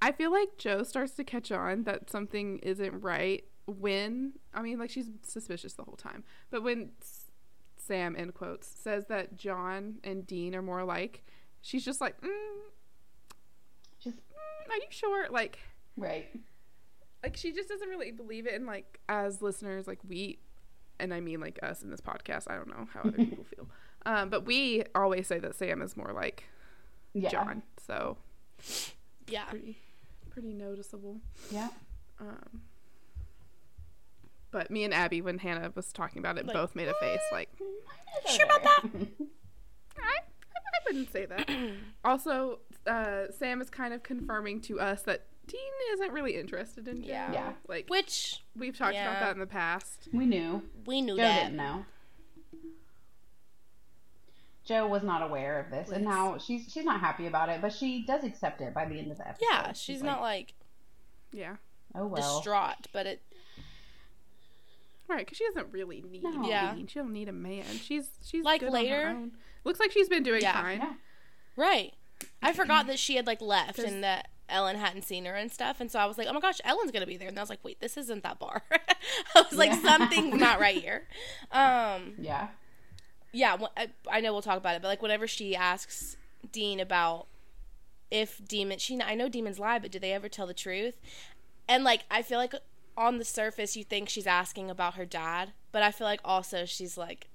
I 0.01 0.11
feel 0.11 0.31
like 0.31 0.57
Jo 0.57 0.83
starts 0.83 1.13
to 1.13 1.23
catch 1.23 1.51
on 1.51 1.83
that 1.83 2.09
something 2.09 2.59
isn't 2.59 3.01
right 3.01 3.43
when 3.67 4.33
I 4.53 4.61
mean, 4.61 4.79
like 4.79 4.89
she's 4.89 5.09
suspicious 5.21 5.73
the 5.73 5.83
whole 5.83 5.95
time, 5.95 6.23
but 6.49 6.63
when 6.63 6.91
Sam 7.85 8.15
in 8.15 8.31
quotes 8.31 8.67
says 8.67 9.05
that 9.07 9.35
John 9.37 9.95
and 10.03 10.25
Dean 10.25 10.55
are 10.55 10.61
more 10.61 10.79
alike, 10.79 11.23
she's 11.61 11.83
just 11.83 12.01
like, 12.01 12.19
mm, 12.21 12.29
just, 13.99 14.17
mm, 14.17 14.71
are 14.71 14.77
you 14.77 14.87
sure? 14.89 15.27
Like 15.29 15.59
Right. 15.97 16.27
Like 17.21 17.37
she 17.37 17.51
just 17.51 17.69
doesn't 17.69 17.87
really 17.87 18.11
believe 18.11 18.47
it 18.47 18.53
and 18.53 18.65
like 18.65 18.99
as 19.07 19.41
listeners 19.41 19.87
like 19.87 19.99
we 20.07 20.39
and 20.99 21.13
I 21.13 21.19
mean 21.21 21.39
like 21.39 21.59
us 21.63 21.81
in 21.81 21.89
this 21.89 22.01
podcast, 22.01 22.49
I 22.49 22.55
don't 22.55 22.67
know 22.67 22.87
how 22.93 23.01
other 23.01 23.11
people 23.11 23.43
feel. 23.55 23.67
Um, 24.05 24.29
but 24.29 24.45
we 24.45 24.83
always 24.95 25.27
say 25.27 25.39
that 25.39 25.55
Sam 25.55 25.81
is 25.81 25.95
more 25.95 26.11
like 26.13 26.45
yeah. 27.13 27.29
John. 27.29 27.63
So 27.85 28.17
yeah. 29.27 29.45
Pretty 29.45 29.77
pretty 30.29 30.53
noticeable. 30.53 31.21
Yeah. 31.51 31.69
Um 32.19 32.61
but 34.53 34.71
me 34.71 34.85
and 34.85 34.93
Abby, 34.93 35.21
when 35.21 35.39
Hannah 35.39 35.73
was 35.75 35.91
talking 35.91 36.19
about 36.19 36.37
it, 36.37 36.45
like, 36.45 36.53
both 36.53 36.75
made 36.75 36.87
a 36.87 36.93
face 37.01 37.19
like, 37.31 37.49
"Sure 38.27 38.45
about 38.45 38.63
that?" 38.63 38.83
I, 39.97 40.19
I 40.19 40.79
wouldn't 40.87 41.11
say 41.11 41.25
that. 41.25 41.49
also, 42.05 42.59
uh, 42.87 43.23
Sam 43.37 43.59
is 43.61 43.69
kind 43.69 43.93
of 43.93 44.03
confirming 44.03 44.61
to 44.61 44.79
us 44.79 45.01
that 45.01 45.25
Dean 45.47 45.59
isn't 45.93 46.13
really 46.13 46.37
interested 46.37 46.87
in 46.87 47.03
Yeah. 47.03 47.33
yeah. 47.33 47.53
Like 47.67 47.89
which 47.89 48.41
we've 48.55 48.77
talked 48.77 48.93
yeah. 48.93 49.09
about 49.09 49.19
that 49.21 49.33
in 49.33 49.39
the 49.39 49.47
past. 49.47 50.07
We 50.13 50.25
knew. 50.25 50.61
We 50.85 51.01
knew 51.01 51.17
Jo 51.17 51.23
that. 51.23 51.43
didn't 51.43 51.57
know. 51.57 51.85
Jo 54.65 54.87
was 54.87 55.03
not 55.03 55.21
aware 55.21 55.59
of 55.59 55.69
this, 55.69 55.89
Liz. 55.89 55.97
and 55.97 56.05
now 56.05 56.37
she's 56.37 56.71
she's 56.71 56.85
not 56.85 57.01
happy 57.01 57.27
about 57.27 57.49
it, 57.49 57.61
but 57.61 57.73
she 57.73 58.05
does 58.05 58.23
accept 58.23 58.61
it 58.61 58.73
by 58.73 58.85
the 58.85 58.97
end 58.97 59.11
of 59.11 59.17
the 59.17 59.27
episode. 59.27 59.45
Yeah, 59.51 59.67
she's, 59.73 59.79
she's 59.79 60.03
not 60.03 60.21
like, 60.21 60.53
yeah, 61.33 61.57
oh 61.93 62.07
well, 62.07 62.37
distraught, 62.37 62.87
but 62.93 63.05
it. 63.05 63.21
Right, 65.07 65.25
because 65.25 65.37
she 65.37 65.45
doesn't 65.45 65.67
really 65.71 66.01
need. 66.01 66.23
No. 66.23 66.47
Yeah, 66.47 66.75
she 66.87 66.99
don't 66.99 67.13
need 67.13 67.29
a 67.29 67.33
man. 67.33 67.65
She's 67.81 68.09
she's 68.23 68.43
like 68.43 68.61
later. 68.61 69.17
Looks 69.63 69.79
like 69.79 69.91
she's 69.91 70.09
been 70.09 70.23
doing 70.23 70.41
yeah. 70.41 70.61
fine. 70.61 70.79
Yeah. 70.79 70.93
Right. 71.55 71.93
I 72.41 72.53
forgot 72.53 72.87
that 72.87 72.99
she 72.99 73.15
had 73.15 73.27
like 73.27 73.41
left 73.41 73.79
and 73.79 74.03
that 74.03 74.29
Ellen 74.49 74.77
hadn't 74.77 75.03
seen 75.03 75.25
her 75.25 75.35
and 75.35 75.51
stuff, 75.51 75.79
and 75.79 75.91
so 75.91 75.99
I 75.99 76.05
was 76.05 76.17
like, 76.17 76.27
"Oh 76.29 76.33
my 76.33 76.39
gosh, 76.39 76.59
Ellen's 76.63 76.91
gonna 76.91 77.05
be 77.05 77.17
there!" 77.17 77.27
And 77.27 77.37
I 77.37 77.41
was 77.41 77.49
like, 77.49 77.63
"Wait, 77.63 77.79
this 77.79 77.97
isn't 77.97 78.23
that 78.23 78.39
bar." 78.39 78.63
I 79.35 79.41
was 79.41 79.57
like, 79.57 79.71
yeah. 79.71 79.81
"Something's 79.81 80.35
not 80.35 80.59
right 80.59 80.81
here." 80.81 81.07
Um, 81.51 82.13
yeah, 82.17 82.47
yeah. 83.31 83.57
I, 83.77 83.89
I 84.09 84.21
know 84.21 84.33
we'll 84.33 84.41
talk 84.41 84.57
about 84.57 84.75
it, 84.75 84.81
but 84.81 84.87
like 84.87 85.01
whenever 85.01 85.27
she 85.27 85.55
asks 85.55 86.17
Dean 86.51 86.79
about 86.79 87.27
if 88.09 88.41
demon, 88.47 88.79
she 88.79 88.99
I 89.01 89.15
know 89.15 89.29
demons 89.29 89.59
lie, 89.59 89.79
but 89.79 89.91
do 89.91 89.99
they 89.99 90.13
ever 90.13 90.29
tell 90.29 90.47
the 90.47 90.53
truth? 90.53 90.99
And 91.67 91.83
like, 91.83 92.03
I 92.11 92.21
feel 92.21 92.37
like 92.37 92.53
on 92.97 93.17
the 93.17 93.25
surface 93.25 93.75
you 93.75 93.83
think 93.83 94.09
she's 94.09 94.27
asking 94.27 94.69
about 94.69 94.95
her 94.95 95.05
dad, 95.05 95.53
but 95.71 95.83
I 95.83 95.91
feel 95.91 96.05
like 96.05 96.19
also 96.23 96.65
she's 96.65 96.97
like, 96.97 97.29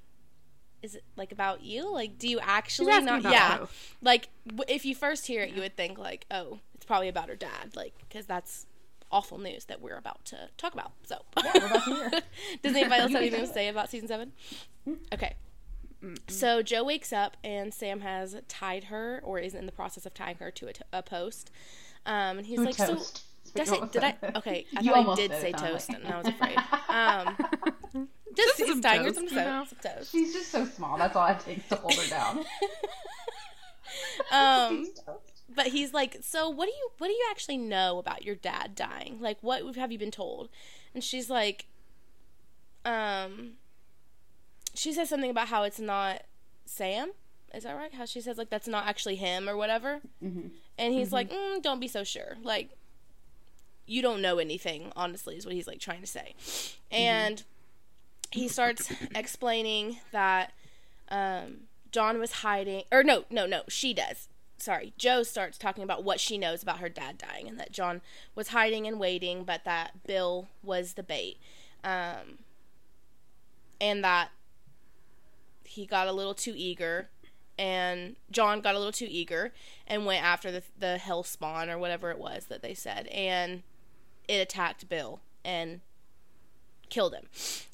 is 0.82 0.94
it 0.94 1.02
like 1.16 1.32
about 1.32 1.62
you? 1.62 1.90
Like, 1.92 2.18
do 2.18 2.28
you 2.28 2.38
actually 2.40 2.92
not? 3.00 3.22
Yeah, 3.22 3.66
like 4.00 4.28
w- 4.46 4.64
if 4.68 4.84
you 4.84 4.94
first 4.94 5.26
hear 5.26 5.42
it, 5.42 5.50
you 5.50 5.60
would 5.60 5.76
think 5.76 5.98
like, 5.98 6.24
oh, 6.30 6.60
it's 6.74 6.84
probably 6.84 7.08
about 7.08 7.28
her 7.28 7.34
dad, 7.36 7.74
like 7.74 7.94
because 8.08 8.26
that's 8.26 8.66
awful 9.10 9.38
news 9.38 9.64
that 9.64 9.80
we're 9.80 9.96
about 9.96 10.24
to 10.26 10.36
talk 10.56 10.74
about. 10.74 10.92
So, 11.04 11.16
yeah, 11.42 11.50
we're 11.54 11.66
about 11.66 11.84
to 11.84 11.94
hear. 11.94 12.10
Does 12.62 12.76
anybody 12.76 13.00
else 13.02 13.12
have 13.12 13.20
anything 13.22 13.40
to 13.46 13.52
say 13.52 13.68
about 13.68 13.90
season 13.90 14.06
seven? 14.06 14.32
Hmm? 14.84 14.94
Okay. 15.12 15.34
So 16.28 16.62
Jo 16.62 16.84
wakes 16.84 17.12
up 17.12 17.36
and 17.42 17.74
Sam 17.74 18.00
has 18.00 18.36
tied 18.46 18.84
her, 18.84 19.20
or 19.24 19.40
is 19.40 19.54
in 19.54 19.66
the 19.66 19.72
process 19.72 20.06
of 20.06 20.14
tying 20.14 20.36
her 20.36 20.52
to 20.52 20.68
a, 20.68 20.72
t- 20.72 20.82
a 20.92 21.02
post. 21.02 21.50
Um, 22.06 22.38
and 22.38 22.46
he's 22.46 22.60
like, 22.60 22.76
toast. 22.76 23.16
"So, 23.16 23.22
did 23.54 23.62
I, 23.62 23.64
say, 23.64 23.80
did 23.92 24.04
I? 24.04 24.16
Okay, 24.36 24.66
I 24.76 24.80
you 24.80 24.92
thought 24.92 25.08
I 25.08 25.14
did 25.14 25.32
say 25.32 25.52
toast, 25.52 25.88
like. 25.88 25.98
and 26.04 26.12
I 26.12 26.18
was 26.18 26.26
afraid." 26.34 26.56
Um, 26.88 28.08
just, 28.34 28.58
just 28.58 28.70
some 28.70 28.80
toast, 28.80 29.14
some, 29.14 29.28
some 29.28 29.66
toast. 29.82 30.12
She's 30.12 30.32
just 30.32 30.50
so 30.50 30.64
small. 30.64 30.96
That's 30.98 31.16
all 31.16 31.26
it 31.26 31.40
takes 31.40 31.68
to 31.68 31.76
hold 31.76 31.94
her 31.94 32.08
down. 32.08 32.44
um, 34.32 34.86
but 35.54 35.68
he's 35.68 35.92
like, 35.92 36.18
so 36.20 36.48
what 36.48 36.66
do 36.66 36.72
you 36.72 36.90
what 36.98 37.08
do 37.08 37.12
you 37.12 37.26
actually 37.30 37.56
know 37.56 37.98
about 37.98 38.24
your 38.24 38.34
dad 38.34 38.74
dying? 38.74 39.18
Like, 39.20 39.38
what 39.40 39.76
have 39.76 39.90
you 39.90 39.98
been 39.98 40.10
told? 40.10 40.48
And 40.94 41.02
she's 41.02 41.28
like, 41.28 41.66
um, 42.84 43.52
she 44.74 44.92
says 44.92 45.08
something 45.08 45.30
about 45.30 45.48
how 45.48 45.64
it's 45.64 45.80
not 45.80 46.22
Sam. 46.64 47.12
Is 47.54 47.64
that 47.64 47.74
right? 47.74 47.92
How 47.94 48.04
she 48.04 48.20
says 48.20 48.38
like 48.38 48.50
that's 48.50 48.68
not 48.68 48.86
actually 48.86 49.16
him 49.16 49.48
or 49.48 49.56
whatever. 49.56 50.00
Mm-hmm. 50.22 50.48
And 50.78 50.94
he's 50.94 51.08
mm-hmm. 51.08 51.14
like, 51.14 51.30
mm, 51.30 51.62
don't 51.62 51.80
be 51.80 51.88
so 51.88 52.04
sure. 52.04 52.36
Like, 52.42 52.70
you 53.88 54.02
don't 54.02 54.22
know 54.22 54.38
anything. 54.38 54.92
Honestly, 54.96 55.36
is 55.36 55.44
what 55.44 55.54
he's 55.54 55.66
like 55.66 55.80
trying 55.80 56.00
to 56.00 56.06
say. 56.06 56.34
Mm-hmm. 56.38 56.96
And 56.96 57.42
he 58.30 58.48
starts 58.48 58.92
explaining 59.14 59.98
that 60.12 60.52
um, 61.10 61.60
John 61.90 62.18
was 62.18 62.32
hiding, 62.32 62.82
or 62.92 63.02
no, 63.02 63.24
no, 63.30 63.46
no, 63.46 63.62
she 63.68 63.94
does. 63.94 64.28
Sorry, 64.58 64.92
Jo 64.98 65.22
starts 65.22 65.56
talking 65.56 65.84
about 65.84 66.02
what 66.02 66.18
she 66.18 66.36
knows 66.36 66.62
about 66.62 66.80
her 66.80 66.88
dad 66.88 67.16
dying 67.16 67.48
and 67.48 67.60
that 67.60 67.70
John 67.70 68.00
was 68.34 68.48
hiding 68.48 68.86
and 68.86 68.98
waiting, 68.98 69.44
but 69.44 69.64
that 69.64 70.04
Bill 70.04 70.48
was 70.64 70.94
the 70.94 71.04
bait. 71.04 71.38
Um, 71.84 72.38
and 73.80 74.02
that 74.02 74.30
he 75.64 75.86
got 75.86 76.08
a 76.08 76.12
little 76.12 76.34
too 76.34 76.54
eager 76.56 77.08
and 77.58 78.16
John 78.30 78.60
got 78.60 78.74
a 78.74 78.78
little 78.78 78.92
too 78.92 79.08
eager 79.08 79.52
and 79.86 80.06
went 80.06 80.24
after 80.24 80.50
the 80.50 80.62
the 80.78 80.98
hell 80.98 81.22
spawn 81.22 81.68
or 81.68 81.78
whatever 81.78 82.10
it 82.10 82.18
was 82.18 82.46
that 82.46 82.62
they 82.62 82.74
said 82.74 83.06
and 83.08 83.62
it 84.28 84.36
attacked 84.36 84.88
Bill 84.88 85.20
and 85.44 85.80
killed 86.90 87.14
him. 87.14 87.26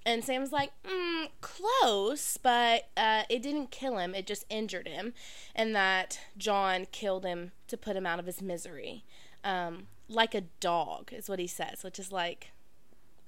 And 0.06 0.24
Sam's 0.24 0.52
like, 0.52 0.72
mm, 0.84 1.28
close, 1.40 2.36
but 2.36 2.88
uh, 2.96 3.22
it 3.28 3.42
didn't 3.42 3.70
kill 3.70 3.98
him, 3.98 4.14
it 4.14 4.26
just 4.26 4.44
injured 4.48 4.88
him. 4.88 5.14
And 5.54 5.74
that 5.74 6.20
John 6.36 6.86
killed 6.90 7.24
him 7.24 7.52
to 7.68 7.76
put 7.76 7.96
him 7.96 8.06
out 8.06 8.18
of 8.18 8.26
his 8.26 8.42
misery. 8.42 9.04
Um, 9.42 9.88
like 10.08 10.34
a 10.34 10.42
dog, 10.60 11.12
is 11.12 11.28
what 11.28 11.38
he 11.38 11.46
says, 11.46 11.82
which 11.82 11.98
is 11.98 12.12
like, 12.12 12.50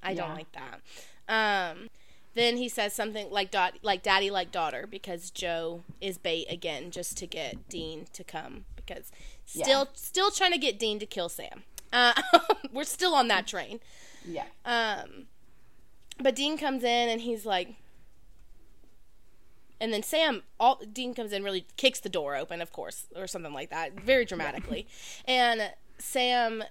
I 0.03 0.11
yeah. 0.11 0.27
don't 0.27 0.35
like 0.35 0.53
that. 0.53 0.81
Um, 1.29 1.89
then 2.35 2.59
he 2.59 2.69
says 2.69 2.93
something 2.93 3.31
like 3.31 3.51
dot 3.51 3.79
like 3.83 4.03
daddy 4.03 4.31
like 4.31 4.53
daughter 4.53 4.87
because 4.89 5.31
Jo 5.31 5.83
is 6.01 6.19
bait 6.19 6.47
again 6.51 6.91
just 6.91 7.17
to 7.19 7.27
get 7.27 7.69
Dean 7.69 8.07
to 8.13 8.23
come 8.23 8.67
because 8.77 9.11
still 9.47 9.81
yeah. 9.81 9.95
still 9.95 10.31
trying 10.31 10.53
to 10.53 10.59
get 10.59 10.79
Dean 10.79 10.99
to 10.99 11.07
kill 11.07 11.31
Sam. 11.31 11.65
Uh, 11.93 12.13
we're 12.73 12.85
still 12.85 13.15
on 13.15 13.29
that 13.29 13.47
train. 13.47 13.81
Yeah. 14.27 14.45
Um 14.65 15.27
but 16.21 16.35
Dean 16.35 16.57
comes 16.57 16.83
in 16.83 17.09
and 17.09 17.21
he's 17.21 17.45
like, 17.45 17.75
and 19.81 19.93
then 19.93 20.03
Sam, 20.03 20.43
all 20.59 20.81
Dean 20.93 21.15
comes 21.15 21.33
in, 21.33 21.45
really 21.45 21.67
kicks 21.77 22.01
the 22.01 22.09
door 22.09 22.37
open, 22.37 22.63
of 22.63 22.73
course, 22.73 23.07
or 23.15 23.27
something 23.27 23.53
like 23.53 23.71
that, 23.71 24.01
very 24.01 24.25
dramatically, 24.25 24.87
and 25.27 25.71
Sam 25.99 26.65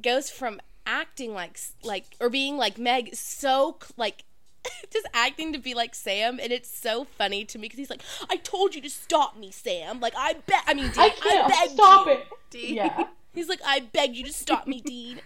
goes 0.00 0.30
from 0.30 0.60
acting 0.86 1.32
like 1.32 1.58
like 1.82 2.04
or 2.20 2.28
being 2.30 2.56
like 2.56 2.78
Meg, 2.78 3.14
so 3.14 3.78
like 3.96 4.24
just 4.92 5.06
acting 5.12 5.52
to 5.52 5.58
be 5.58 5.74
like 5.74 5.94
Sam, 5.94 6.38
and 6.40 6.52
it's 6.52 6.70
so 6.70 7.04
funny 7.04 7.44
to 7.46 7.58
me 7.58 7.62
because 7.62 7.78
he's 7.78 7.90
like, 7.90 8.02
"I 8.30 8.36
told 8.36 8.74
you 8.74 8.80
to 8.82 8.90
stop 8.90 9.36
me, 9.36 9.50
Sam. 9.50 9.98
Like 9.98 10.14
I 10.16 10.34
bet. 10.46 10.62
I 10.66 10.74
mean, 10.74 10.90
Dean, 10.90 11.00
I, 11.00 11.08
can't 11.10 11.52
I 11.52 11.66
stop 11.66 12.06
you. 12.06 12.12
it. 12.12 12.26
Dean. 12.50 12.74
Yeah. 12.76 13.06
He's 13.34 13.48
like, 13.48 13.60
I 13.64 13.80
beg 13.80 14.16
you 14.16 14.24
to 14.24 14.32
stop 14.32 14.66
me, 14.66 14.80
Dean. 14.80 15.20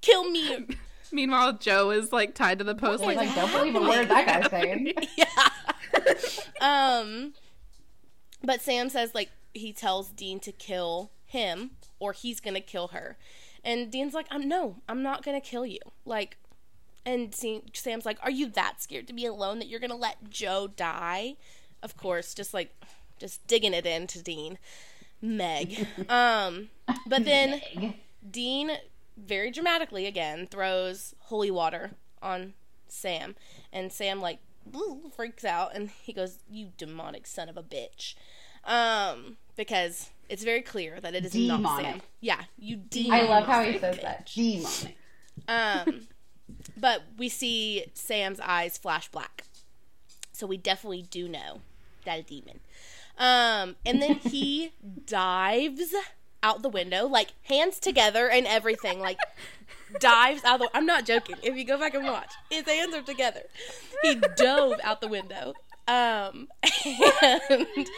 Kill 0.00 0.30
me. 0.30 0.66
Meanwhile, 1.12 1.54
Jo 1.54 1.90
is 1.90 2.12
like 2.12 2.34
tied 2.34 2.58
to 2.58 2.64
the 2.64 2.74
post. 2.74 3.02
Like, 3.02 3.16
like, 3.16 3.34
don't 3.34 3.50
believe 3.52 3.74
a 3.74 3.80
word 3.80 4.08
that 4.08 4.26
guy's 4.26 4.50
saying. 4.50 4.92
yeah. 5.16 5.48
um. 6.60 7.34
But 8.42 8.60
Sam 8.60 8.88
says 8.88 9.14
like 9.14 9.30
he 9.54 9.72
tells 9.72 10.10
Dean 10.10 10.40
to 10.40 10.52
kill 10.52 11.10
him 11.24 11.72
or 11.98 12.12
he's 12.12 12.40
gonna 12.40 12.60
kill 12.60 12.88
her, 12.88 13.16
and 13.64 13.90
Dean's 13.90 14.14
like, 14.14 14.26
"I'm 14.30 14.48
no, 14.48 14.76
I'm 14.88 15.02
not 15.02 15.24
gonna 15.24 15.40
kill 15.40 15.64
you." 15.64 15.80
Like, 16.04 16.36
and 17.04 17.34
Sam's 17.34 18.04
like, 18.04 18.18
"Are 18.22 18.30
you 18.30 18.48
that 18.50 18.82
scared 18.82 19.06
to 19.06 19.12
be 19.12 19.26
alone 19.26 19.58
that 19.60 19.68
you're 19.68 19.80
gonna 19.80 19.96
let 19.96 20.28
Joe 20.28 20.68
die?" 20.68 21.36
Of 21.82 21.96
course, 21.96 22.34
just 22.34 22.52
like 22.52 22.74
just 23.18 23.46
digging 23.46 23.74
it 23.74 23.86
into 23.86 24.22
Dean. 24.22 24.58
Meg. 25.26 25.86
um, 26.08 26.68
but 27.06 27.24
then 27.24 27.60
Dean 28.30 28.72
very 29.16 29.50
dramatically 29.50 30.06
again 30.06 30.46
throws 30.46 31.14
holy 31.20 31.50
water 31.50 31.92
on 32.22 32.54
Sam, 32.88 33.34
and 33.72 33.92
Sam 33.92 34.20
like 34.20 34.38
freaks 35.14 35.44
out 35.44 35.74
and 35.74 35.90
he 36.02 36.12
goes, 36.12 36.38
"You 36.48 36.68
demonic 36.76 37.26
son 37.26 37.48
of 37.48 37.56
a 37.56 37.62
bitch," 37.62 38.14
um, 38.64 39.36
because 39.56 40.10
it's 40.28 40.44
very 40.44 40.62
clear 40.62 41.00
that 41.00 41.14
it 41.14 41.24
is 41.24 41.32
demonic. 41.32 41.62
not 41.62 41.82
Sam. 41.82 42.02
Yeah, 42.20 42.44
you 42.58 42.76
demonic. 42.76 43.24
I 43.24 43.28
love 43.28 43.46
how 43.46 43.62
he 43.62 43.78
says 43.78 43.96
bitch. 43.96 44.02
that. 44.02 44.26
Demonic. 44.34 44.96
Um, 45.48 46.08
but 46.76 47.02
we 47.16 47.28
see 47.28 47.86
Sam's 47.94 48.40
eyes 48.40 48.78
flash 48.78 49.08
black, 49.08 49.44
so 50.32 50.46
we 50.46 50.56
definitely 50.56 51.02
do 51.02 51.28
know 51.28 51.60
that 52.04 52.20
a 52.20 52.22
demon. 52.22 52.60
Um, 53.18 53.76
and 53.84 54.02
then 54.02 54.16
he 54.16 54.72
dives 55.06 55.94
out 56.42 56.62
the 56.62 56.68
window, 56.68 57.06
like 57.06 57.32
hands 57.44 57.78
together 57.78 58.28
and 58.28 58.46
everything, 58.46 59.00
like 59.00 59.18
dives 60.00 60.44
out 60.44 60.60
the. 60.60 60.68
I'm 60.74 60.86
not 60.86 61.06
joking. 61.06 61.36
If 61.42 61.56
you 61.56 61.64
go 61.64 61.78
back 61.78 61.94
and 61.94 62.04
watch, 62.04 62.32
his 62.50 62.66
hands 62.66 62.94
are 62.94 63.02
together. 63.02 63.42
He 64.02 64.16
dove 64.36 64.80
out 64.82 65.00
the 65.00 65.08
window. 65.08 65.54
Um, 65.88 66.48
and 66.84 67.88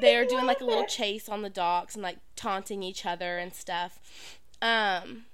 they 0.00 0.14
are 0.16 0.24
doing 0.24 0.46
like 0.46 0.60
a 0.60 0.64
little 0.64 0.86
chase 0.86 1.28
on 1.28 1.42
the 1.42 1.50
docks 1.50 1.94
and 1.94 2.02
like 2.02 2.18
taunting 2.36 2.82
each 2.82 3.06
other 3.06 3.38
and 3.38 3.54
stuff. 3.54 3.98
Um, 4.60 5.24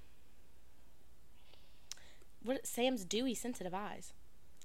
what 2.42 2.66
Sam's 2.66 3.04
dewy, 3.04 3.34
sensitive 3.34 3.74
eyes. 3.74 4.12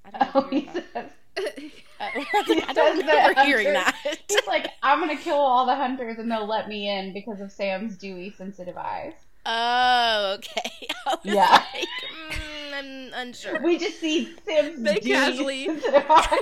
I 0.05 0.11
don't 0.11 0.53
know. 0.53 0.83
Oh, 0.95 1.05
I 1.37 2.73
don't 2.73 2.97
remember 2.97 3.41
hearing 3.43 3.73
that. 3.73 3.95
He's 4.27 4.47
like, 4.47 4.67
I'm 4.83 4.99
gonna 4.99 5.17
kill 5.17 5.37
all 5.37 5.65
the 5.65 5.75
hunters 5.75 6.17
and 6.17 6.31
they'll 6.31 6.47
let 6.47 6.67
me 6.67 6.89
in 6.89 7.13
because 7.13 7.41
of 7.41 7.51
Sam's 7.51 7.97
dewy, 7.97 8.31
sensitive 8.31 8.77
eyes. 8.77 9.13
Oh, 9.45 10.37
okay. 10.37 10.71
yeah. 11.23 11.63
Like, 11.73 11.87
mm, 12.31 12.73
I'm 12.73 13.13
unsure. 13.13 13.61
We 13.61 13.77
just 13.77 13.99
see 13.99 14.33
Sam's 14.45 14.81
they 14.81 14.95
dewy, 14.95 15.13
casually. 15.13 15.65
sensitive 15.65 16.05
eyes. 16.09 16.39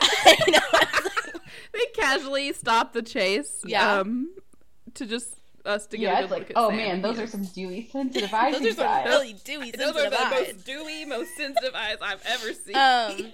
they 1.73 1.85
casually 1.95 2.53
stop 2.53 2.93
the 2.93 3.01
chase. 3.01 3.61
Yeah. 3.65 3.99
Um, 3.99 4.33
to 4.95 5.05
just 5.05 5.35
us 5.65 5.85
to 5.87 5.97
get 5.97 6.03
yeah, 6.03 6.19
a 6.19 6.21
good 6.23 6.31
like, 6.31 6.39
look 6.49 6.51
oh 6.55 6.69
Sam. 6.69 6.77
man, 6.77 7.01
those 7.01 7.19
are 7.19 7.27
some 7.27 7.45
dewy 7.45 7.87
sensitive 7.91 8.33
eyes. 8.33 8.59
those 8.59 8.77
are 8.79 9.03
some 9.03 9.05
really 9.05 9.33
dewy 9.45 9.71
sensitive 9.71 9.81
eyes. 9.81 9.93
Those 9.93 10.05
are 10.05 10.09
the 10.09 10.21
eyes. 10.21 10.53
most 10.53 10.65
dewy, 10.65 11.05
most 11.05 11.35
sensitive 11.35 11.75
eyes 11.75 11.97
I've 12.01 12.23
ever 12.25 12.53
seen. 12.53 12.75
Um, 12.75 13.33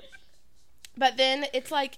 but 0.98 1.18
then 1.18 1.46
it's 1.54 1.72
like 1.72 1.98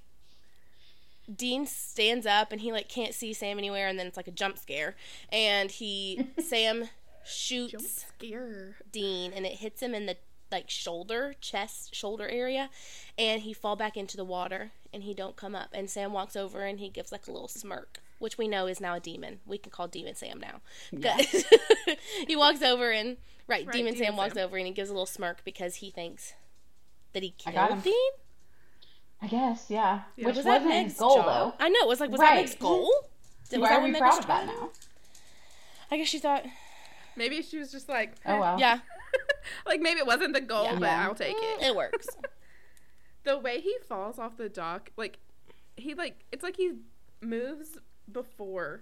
Dean 1.34 1.66
stands 1.66 2.26
up 2.26 2.52
and 2.52 2.62
he 2.62 2.72
like 2.72 2.90
can't 2.90 3.14
see 3.14 3.34
Sam 3.34 3.58
anywhere, 3.58 3.88
and 3.88 3.98
then 3.98 4.08
it's 4.08 4.18
like 4.18 4.28
a 4.28 4.32
jump 4.32 4.58
scare, 4.58 4.96
and 5.32 5.72
he 5.72 6.28
Sam 6.40 6.90
shoots 7.26 8.06
Dean, 8.92 9.34
and 9.34 9.46
it 9.46 9.54
hits 9.54 9.82
him 9.82 9.94
in 9.94 10.06
the 10.06 10.18
like 10.52 10.70
shoulder, 10.70 11.36
chest, 11.40 11.96
shoulder 11.96 12.28
area, 12.28 12.70
and 13.18 13.42
he 13.42 13.54
fall 13.54 13.76
back 13.76 13.96
into 13.96 14.18
the 14.18 14.26
water, 14.26 14.72
and 14.94 15.04
he 15.04 15.14
don't 15.14 15.36
come 15.36 15.56
up. 15.56 15.70
And 15.74 15.90
Sam 15.90 16.14
walks 16.14 16.36
over 16.36 16.66
and 16.66 16.80
he 16.80 16.90
gives 16.90 17.12
like 17.12 17.28
a 17.28 17.32
little 17.32 17.48
smirk, 17.48 18.00
which 18.20 18.38
we 18.38 18.48
know 18.48 18.68
is 18.68 18.82
now 18.82 18.96
a 18.96 19.00
demon. 19.00 19.40
We 19.46 19.58
can 19.58 19.72
call 19.72 19.88
Demon 19.88 20.16
Sam 20.16 20.40
now. 20.40 20.62
Yeah. 20.92 21.18
he 22.28 22.36
walks 22.36 22.62
over 22.62 22.92
and 22.92 23.18
right, 23.48 23.66
right 23.66 23.74
Demon, 23.74 23.94
Demon 23.94 23.96
Sam, 23.96 24.06
Sam 24.08 24.18
walks 24.18 24.38
over 24.38 24.58
and 24.58 24.68
he 24.68 24.74
gives 24.74 24.90
a 24.90 24.94
little 24.94 25.06
smirk 25.06 25.44
because 25.44 25.76
he 25.76 25.90
thinks 25.90 26.34
that 27.14 27.24
he 27.24 27.32
killed 27.32 27.84
Dean. 27.84 27.94
I 29.22 29.28
guess, 29.28 29.66
yeah. 29.70 30.02
yeah. 30.16 30.28
Which 30.28 30.38
was 30.38 30.46
wasn't 30.46 30.70
Meg's 30.70 30.98
goal 30.98 31.16
job? 31.16 31.26
though. 31.26 31.64
I 31.64 31.70
know. 31.70 31.80
It 31.82 31.88
was 31.88 32.00
like, 32.00 32.10
was 32.10 32.20
right. 32.20 32.36
that 32.36 32.42
Meg's 32.42 32.56
goal? 32.56 32.90
Did, 33.50 33.60
was 33.60 33.70
Why 33.70 33.76
are 33.76 33.84
we 33.84 33.94
proud 33.94 34.20
of 34.20 34.28
that 34.28 34.48
now? 34.48 34.72
I 35.92 35.98
guess 35.98 36.08
she 36.08 36.20
thought. 36.20 36.46
Maybe 37.16 37.42
she 37.42 37.58
was 37.58 37.72
just 37.72 37.90
like, 37.90 38.14
oh 38.26 38.40
well. 38.40 38.60
Yeah. 38.60 38.80
like 39.66 39.82
maybe 39.82 40.00
it 40.00 40.08
wasn't 40.08 40.34
the 40.34 40.42
goal, 40.42 40.64
yeah. 40.64 40.74
but 40.76 40.86
yeah. 40.86 41.04
I'll 41.06 41.16
take 41.16 41.36
it. 41.38 41.62
It 41.62 41.76
works. 41.76 42.08
the 43.24 43.38
way 43.38 43.60
he 43.60 43.76
falls 43.88 44.18
off 44.18 44.38
the 44.38 44.50
dock, 44.50 44.92
like 44.98 45.20
he 45.76 45.94
like 45.94 46.24
it's 46.32 46.44
like 46.44 46.56
he 46.56 46.74
moves 47.22 47.78
before 48.12 48.82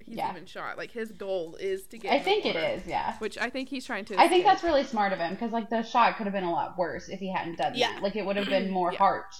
he's 0.00 0.16
yeah. 0.16 0.30
even 0.30 0.46
shot. 0.46 0.78
Like 0.78 0.90
his 0.90 1.12
goal 1.12 1.56
is 1.60 1.86
to 1.88 1.98
get. 1.98 2.12
I 2.12 2.18
think 2.18 2.46
it 2.46 2.56
is, 2.56 2.86
yeah. 2.86 3.16
Which 3.18 3.38
I 3.38 3.50
think 3.50 3.68
he's 3.68 3.84
trying 3.84 4.06
to. 4.06 4.18
I 4.18 4.28
think 4.28 4.44
that's 4.44 4.64
really 4.64 4.84
smart 4.84 5.12
of 5.12 5.18
him 5.18 5.34
because 5.34 5.52
like 5.52 5.70
the 5.70 5.82
shot 5.82 6.16
could 6.16 6.24
have 6.24 6.34
been 6.34 6.44
a 6.44 6.52
lot 6.52 6.78
worse 6.78 7.08
if 7.08 7.20
he 7.20 7.30
hadn't 7.30 7.58
done 7.58 7.74
yeah. 7.74 7.92
that. 7.92 8.02
Like 8.02 8.16
it 8.16 8.24
would 8.24 8.36
have 8.36 8.46
been 8.48 8.70
more 8.70 8.92
yeah. 8.92 8.98
heart 8.98 9.34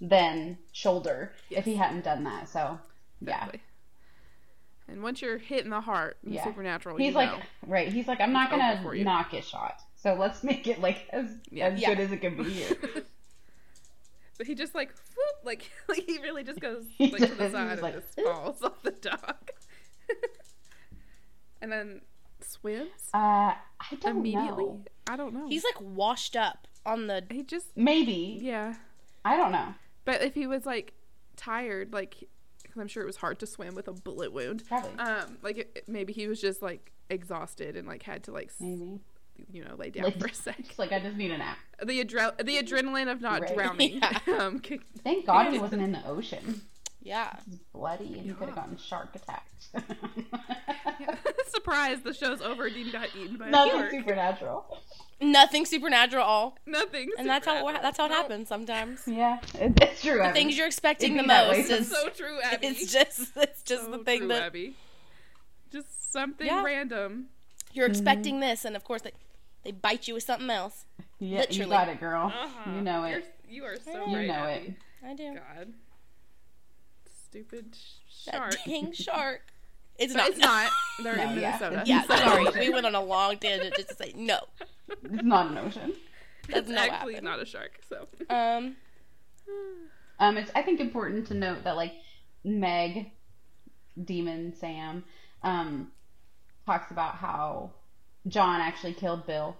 than 0.00 0.58
shoulder 0.72 1.32
yes. 1.48 1.60
if 1.60 1.64
he 1.64 1.76
hadn't 1.76 2.04
done 2.04 2.24
that. 2.24 2.48
So 2.48 2.78
exactly. 3.20 3.60
yeah. 3.62 4.92
And 4.92 5.02
once 5.02 5.22
you're 5.22 5.38
hitting 5.38 5.70
the 5.70 5.80
heart, 5.80 6.18
yeah. 6.22 6.44
supernatural. 6.44 6.98
He's 6.98 7.14
like, 7.14 7.30
know. 7.30 7.42
right. 7.66 7.90
He's 7.90 8.06
like, 8.06 8.20
I'm 8.20 8.32
not 8.32 8.50
gonna 8.50 8.82
not 9.02 9.30
get 9.30 9.44
shot. 9.44 9.80
So 9.96 10.14
let's 10.14 10.44
make 10.44 10.66
it 10.66 10.80
like 10.80 11.08
as 11.10 11.26
yeah. 11.50 11.68
as 11.68 11.80
good 11.80 12.00
as 12.00 12.12
it 12.12 12.18
can 12.18 12.36
be 12.36 12.44
here. 12.44 12.76
but 14.38 14.46
he 14.46 14.54
just 14.54 14.74
like, 14.74 14.90
whoop, 15.16 15.44
like, 15.44 15.70
like 15.88 16.04
he 16.04 16.18
really 16.18 16.44
just 16.44 16.60
goes 16.60 16.84
like 16.98 17.16
to 17.16 17.34
the 17.34 17.50
side 17.50 17.72
and 17.72 17.82
like, 17.82 17.94
just 17.94 18.20
falls 18.20 18.62
off 18.62 18.82
the 18.82 18.90
dock. 18.90 19.50
and 21.62 21.72
then 21.72 22.02
swims. 22.42 22.90
Uh, 23.14 23.54
I 23.56 23.96
don't 24.00 24.18
immediately. 24.18 24.64
Know. 24.64 24.84
I 25.06 25.16
don't 25.16 25.32
know. 25.32 25.48
He's 25.48 25.64
like 25.64 25.80
washed 25.80 26.36
up 26.36 26.68
on 26.84 27.06
the. 27.06 27.24
He 27.30 27.42
just 27.42 27.68
maybe. 27.74 28.38
Yeah. 28.42 28.74
I 29.24 29.38
don't 29.38 29.52
know. 29.52 29.74
But 30.04 30.22
if 30.22 30.34
he 30.34 30.46
was 30.46 30.66
like 30.66 30.94
tired, 31.36 31.92
like, 31.92 32.28
because 32.62 32.80
I'm 32.80 32.88
sure 32.88 33.02
it 33.02 33.06
was 33.06 33.16
hard 33.16 33.38
to 33.40 33.46
swim 33.46 33.74
with 33.74 33.88
a 33.88 33.92
bullet 33.92 34.32
wound. 34.32 34.64
Probably. 34.68 34.98
Um, 34.98 35.38
like 35.42 35.58
it, 35.58 35.84
maybe 35.86 36.12
he 36.12 36.26
was 36.26 36.40
just 36.40 36.62
like 36.62 36.92
exhausted 37.10 37.76
and 37.76 37.86
like 37.86 38.02
had 38.02 38.24
to 38.24 38.32
like. 38.32 38.50
Maybe. 38.60 39.00
You 39.50 39.64
know, 39.64 39.74
lay 39.74 39.90
down 39.90 40.04
like, 40.04 40.20
for 40.20 40.26
a 40.26 40.34
sec. 40.34 40.64
like 40.78 40.92
I 40.92 41.00
just 41.00 41.16
need 41.16 41.32
a 41.32 41.38
nap. 41.38 41.58
The 41.84 42.04
adre- 42.04 42.36
the 42.38 42.62
adrenaline 42.62 43.10
of 43.10 43.20
not 43.20 43.40
right. 43.40 43.54
drowning. 43.56 43.98
Yeah. 44.00 44.18
um, 44.38 44.62
Thank 45.02 45.26
God 45.26 45.52
he 45.52 45.58
wasn't 45.58 45.82
in 45.82 45.90
the 45.90 46.06
ocean. 46.06 46.62
Yeah. 47.04 47.36
Bloody 47.74 48.14
and 48.18 48.26
yeah. 48.26 48.32
could 48.32 48.48
have 48.48 48.56
gotten 48.56 48.78
shark 48.78 49.14
attacked. 49.14 49.66
yeah. 50.98 51.14
Surprise! 51.48 52.00
The 52.00 52.14
show's 52.14 52.40
over. 52.40 52.68
Dean 52.70 52.90
got 52.90 53.08
eaten 53.14 53.36
by 53.36 53.50
Nothing 53.50 53.74
a 53.74 53.78
shark. 53.78 53.90
supernatural. 53.90 54.78
Nothing 55.20 55.66
supernatural. 55.66 56.24
All. 56.24 56.58
Nothing. 56.66 57.10
And 57.18 57.28
that's 57.28 57.46
how 57.46 57.70
that's 57.72 57.98
how 57.98 58.06
it 58.06 58.10
happens 58.10 58.48
sometimes. 58.48 59.02
Yeah, 59.06 59.38
it's 59.54 60.00
true. 60.02 60.16
The 60.16 60.24
Abby. 60.24 60.38
things 60.38 60.56
you're 60.56 60.66
expecting 60.66 61.16
the 61.18 61.22
most 61.22 61.70
is 61.70 61.90
so 61.90 62.08
true. 62.08 62.40
Abby. 62.44 62.68
It's 62.68 62.90
just 62.90 63.36
it's 63.36 63.62
just 63.62 63.84
so 63.84 63.90
the 63.90 63.98
thing 63.98 64.20
true, 64.20 64.28
that 64.28 64.42
Abby. 64.44 64.74
just 65.70 66.10
something 66.12 66.46
yeah. 66.46 66.62
random. 66.62 67.26
You're 67.74 67.86
mm-hmm. 67.86 67.92
expecting 67.92 68.40
this, 68.40 68.64
and 68.64 68.76
of 68.76 68.84
course 68.84 69.02
they 69.02 69.12
they 69.62 69.72
bite 69.72 70.08
you 70.08 70.14
with 70.14 70.24
something 70.24 70.50
else. 70.50 70.86
Yeah, 71.18 71.40
Literally. 71.40 71.60
you 71.60 71.66
got 71.66 71.88
it, 71.88 72.00
girl. 72.00 72.32
Uh-huh. 72.34 72.70
You 72.70 72.80
know 72.80 73.04
it. 73.04 73.10
You're, 73.10 73.22
you 73.56 73.64
are 73.64 73.76
so 73.76 74.06
You 74.06 74.16
right, 74.16 74.26
know 74.26 74.34
Abby. 74.34 74.66
it. 74.66 74.74
I 75.06 75.14
do. 75.14 75.34
God. 75.34 75.72
Stupid 77.34 77.76
shark. 78.08 78.52
That 78.52 78.58
dang 78.64 78.92
shark. 78.92 79.42
It's 79.98 80.12
but 80.12 80.20
not. 80.20 80.28
It's 80.28 80.38
not. 80.38 80.70
They're 81.02 81.16
no, 81.16 81.22
in 81.24 81.34
Minnesota. 81.34 81.82
Yeah, 81.84 82.04
yeah 82.08 82.16
sorry. 82.16 82.46
we 82.60 82.70
went 82.70 82.86
on 82.86 82.94
a 82.94 83.02
long 83.02 83.38
tangent 83.38 83.74
just 83.74 83.88
to 83.88 83.96
say 83.96 84.12
no. 84.14 84.38
It's 84.88 85.24
not 85.24 85.50
an 85.50 85.58
ocean. 85.58 85.94
That's 86.48 86.70
it's 86.70 86.78
actually 86.78 87.20
not 87.22 87.42
a 87.42 87.44
shark. 87.44 87.80
So. 87.88 88.06
Um. 88.30 88.76
um, 90.20 90.36
it's 90.36 90.52
I 90.54 90.62
think 90.62 90.78
important 90.78 91.26
to 91.28 91.34
note 91.34 91.64
that 91.64 91.74
like 91.74 91.94
Meg, 92.44 93.10
Demon 94.04 94.54
Sam, 94.54 95.02
um, 95.42 95.90
talks 96.66 96.92
about 96.92 97.16
how 97.16 97.72
John 98.28 98.60
actually 98.60 98.94
killed 98.94 99.26
Bill, 99.26 99.56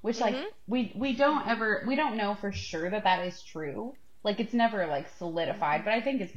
which 0.00 0.18
like 0.18 0.34
mm-hmm. 0.34 0.46
we 0.66 0.94
we 0.96 1.14
don't 1.14 1.46
ever 1.46 1.84
we 1.86 1.94
don't 1.94 2.16
know 2.16 2.38
for 2.40 2.52
sure 2.52 2.88
that 2.88 3.04
that 3.04 3.26
is 3.26 3.42
true. 3.42 3.92
Like 4.24 4.40
it's 4.40 4.54
never 4.54 4.86
like 4.86 5.08
solidified, 5.18 5.84
but 5.84 5.92
I 5.92 6.00
think 6.00 6.22
it's 6.22 6.32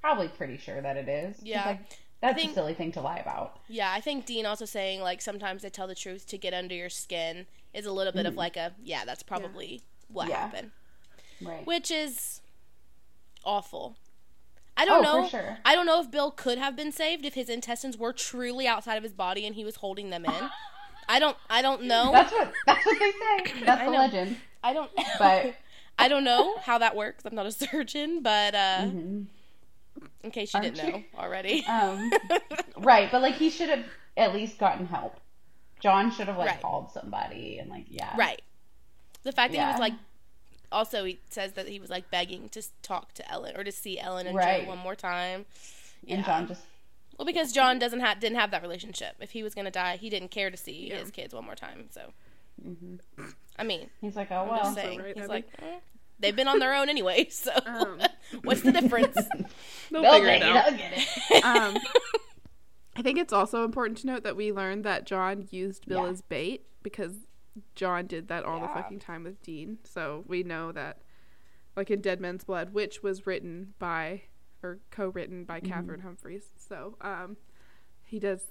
probably 0.00 0.28
pretty 0.28 0.56
sure 0.56 0.80
that 0.80 0.96
it 0.96 1.08
is. 1.08 1.36
Yeah. 1.42 1.64
Like, 1.64 1.80
that's 2.20 2.36
think, 2.36 2.52
a 2.52 2.54
silly 2.54 2.74
thing 2.74 2.92
to 2.92 3.00
lie 3.00 3.18
about. 3.18 3.60
Yeah, 3.68 3.90
I 3.92 4.00
think 4.00 4.26
Dean 4.26 4.44
also 4.44 4.66
saying 4.66 5.00
like 5.00 5.22
sometimes 5.22 5.62
they 5.62 5.70
tell 5.70 5.86
the 5.86 5.94
truth 5.94 6.26
to 6.28 6.38
get 6.38 6.52
under 6.52 6.74
your 6.74 6.90
skin 6.90 7.46
is 7.72 7.86
a 7.86 7.92
little 7.92 8.12
bit 8.12 8.26
mm. 8.26 8.28
of 8.28 8.34
like 8.36 8.56
a 8.56 8.72
yeah, 8.84 9.04
that's 9.04 9.22
probably 9.22 9.66
yeah. 9.66 9.80
what 10.08 10.28
yeah. 10.28 10.40
happened. 10.40 10.70
Right. 11.40 11.66
Which 11.66 11.90
is 11.90 12.42
awful. 13.44 13.96
I 14.76 14.84
don't 14.84 15.04
oh, 15.04 15.22
know. 15.22 15.28
Sure. 15.28 15.58
I 15.64 15.74
don't 15.74 15.86
know 15.86 16.00
if 16.00 16.10
Bill 16.10 16.30
could 16.30 16.58
have 16.58 16.76
been 16.76 16.92
saved 16.92 17.24
if 17.24 17.34
his 17.34 17.48
intestines 17.48 17.96
were 17.96 18.12
truly 18.12 18.66
outside 18.66 18.96
of 18.96 19.02
his 19.02 19.12
body 19.12 19.46
and 19.46 19.54
he 19.54 19.64
was 19.64 19.76
holding 19.76 20.10
them 20.10 20.24
in. 20.24 20.50
I 21.08 21.18
don't. 21.18 21.36
I 21.48 21.60
don't 21.60 21.84
know. 21.84 22.10
That's 22.12 22.32
what. 22.32 22.52
That's 22.66 22.86
what 22.86 22.98
they 22.98 23.10
say. 23.10 23.60
That's 23.64 23.84
the 23.84 23.90
legend. 23.90 24.36
I 24.62 24.72
don't. 24.72 24.90
But 25.18 25.54
I 25.98 26.08
don't 26.08 26.24
know 26.24 26.56
how 26.58 26.78
that 26.78 26.96
works. 26.96 27.24
I'm 27.26 27.34
not 27.34 27.46
a 27.46 27.52
surgeon, 27.52 28.22
but 28.22 28.54
uh, 28.54 28.82
mm-hmm. 28.82 29.22
In 30.22 30.30
case 30.30 30.54
you 30.54 30.60
didn't 30.60 30.84
you? 30.84 30.92
know 30.92 31.02
already. 31.18 31.64
Um, 31.68 32.10
right, 32.78 33.10
but 33.10 33.22
like 33.22 33.34
he 33.34 33.50
should 33.50 33.68
have 33.68 33.84
at 34.16 34.34
least 34.34 34.58
gotten 34.58 34.86
help. 34.86 35.18
John 35.80 36.10
should 36.10 36.28
have 36.28 36.36
like 36.36 36.48
right. 36.48 36.62
called 36.62 36.90
somebody 36.92 37.58
and 37.58 37.70
like 37.70 37.86
yeah. 37.88 38.14
Right. 38.16 38.42
The 39.22 39.32
fact 39.32 39.52
that 39.52 39.58
yeah. 39.58 39.66
he 39.66 39.72
was 39.72 39.80
like 39.80 39.94
also 40.72 41.04
he 41.04 41.20
says 41.30 41.52
that 41.52 41.68
he 41.68 41.80
was 41.80 41.90
like 41.90 42.10
begging 42.10 42.48
to 42.50 42.62
talk 42.82 43.12
to 43.14 43.30
Ellen 43.30 43.56
or 43.56 43.64
to 43.64 43.72
see 43.72 43.98
Ellen 43.98 44.26
and 44.26 44.36
right. 44.36 44.62
Jo 44.62 44.68
one 44.68 44.78
more 44.78 44.94
time. 44.94 45.46
Yeah. 46.04 46.16
And 46.16 46.24
John 46.24 46.48
just 46.48 46.64
well 47.18 47.26
because 47.26 47.52
John 47.52 47.78
doesn't 47.78 48.00
have 48.00 48.20
didn't 48.20 48.38
have 48.38 48.50
that 48.50 48.62
relationship. 48.62 49.16
If 49.20 49.30
he 49.30 49.42
was 49.42 49.54
gonna 49.54 49.70
die, 49.70 49.96
he 49.96 50.10
didn't 50.10 50.30
care 50.30 50.50
to 50.50 50.56
see 50.56 50.88
yeah. 50.88 50.98
his 50.98 51.10
kids 51.10 51.34
one 51.34 51.44
more 51.44 51.54
time. 51.54 51.86
So, 51.90 52.12
mm-hmm. 52.66 53.24
I 53.58 53.64
mean, 53.64 53.90
he's 54.00 54.16
like, 54.16 54.30
oh 54.30 54.46
well. 54.50 54.74
Saying, 54.74 55.00
right, 55.00 55.16
he's 55.16 55.28
like, 55.28 55.48
eh, 55.60 55.78
they've 56.20 56.36
been 56.36 56.48
on 56.48 56.58
their 56.58 56.74
own 56.74 56.88
anyway. 56.88 57.28
So, 57.40 57.52
um, 57.64 58.00
what's 58.44 58.62
the 58.62 58.72
difference? 58.72 59.14
They'll, 59.90 60.02
They'll 60.02 60.14
figure 60.14 60.28
it 60.28 60.42
out. 60.42 60.66
They'll 60.66 60.78
get 60.78 60.92
it. 60.94 61.44
um, 61.44 61.78
I 62.96 63.02
think 63.02 63.18
it's 63.18 63.32
also 63.32 63.64
important 63.64 63.98
to 63.98 64.06
note 64.06 64.24
that 64.24 64.36
we 64.36 64.52
learned 64.52 64.84
that 64.84 65.06
John 65.06 65.48
used 65.50 65.86
Bill 65.86 66.04
yeah. 66.04 66.10
as 66.10 66.20
bait 66.20 66.66
because 66.82 67.12
John 67.74 68.06
did 68.06 68.28
that 68.28 68.44
all 68.44 68.58
yeah. 68.58 68.66
the 68.66 68.74
fucking 68.74 68.98
time 69.00 69.24
with 69.24 69.42
Dean. 69.42 69.78
So 69.84 70.24
we 70.26 70.42
know 70.42 70.70
that, 70.72 70.98
like 71.76 71.90
in 71.90 72.00
Dead 72.00 72.20
Man's 72.20 72.44
Blood, 72.44 72.72
which 72.72 73.02
was 73.02 73.26
written 73.26 73.74
by 73.78 74.22
or 74.62 74.78
co-written 74.90 75.44
by 75.44 75.60
mm-hmm. 75.60 75.72
Cathryn 75.72 76.04
Humphris. 76.04 76.44
So 76.56 76.96
um, 77.00 77.36
he 78.04 78.18
does. 78.18 78.42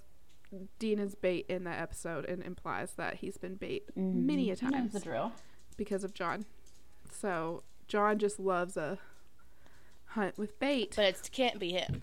Dean 0.79 0.97
is 0.97 1.13
bait 1.13 1.45
in 1.47 1.63
that 1.65 1.79
episode 1.79 2.25
and 2.25 2.41
implies 2.41 2.93
that 2.93 3.15
he's 3.15 3.37
been 3.37 3.55
bait 3.55 3.83
mm-hmm. 3.95 4.25
many 4.25 4.49
a 4.49 4.55
times. 4.55 4.93
the 4.93 4.99
drill. 4.99 5.31
Because 5.77 6.03
of 6.03 6.13
John. 6.13 6.45
So 7.11 7.63
John 7.87 8.19
just 8.19 8.39
loves 8.39 8.77
a 8.77 8.97
hunt 10.07 10.37
with 10.37 10.59
bait. 10.59 10.93
But 10.95 11.05
it 11.05 11.29
can't 11.31 11.59
be 11.59 11.71
him. 11.71 12.01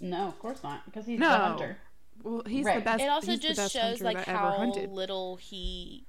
No, 0.00 0.26
of 0.26 0.38
course 0.38 0.62
not, 0.62 0.84
because 0.84 1.06
he's 1.06 1.18
no. 1.18 1.30
the 1.30 1.38
hunter. 1.38 1.78
Well, 2.22 2.42
he's 2.46 2.64
right. 2.64 2.78
the 2.78 2.84
best. 2.84 3.02
It 3.02 3.08
also 3.08 3.36
just 3.36 3.72
shows 3.72 4.00
like 4.00 4.24
how 4.24 4.72
little 4.88 5.36
he 5.36 6.04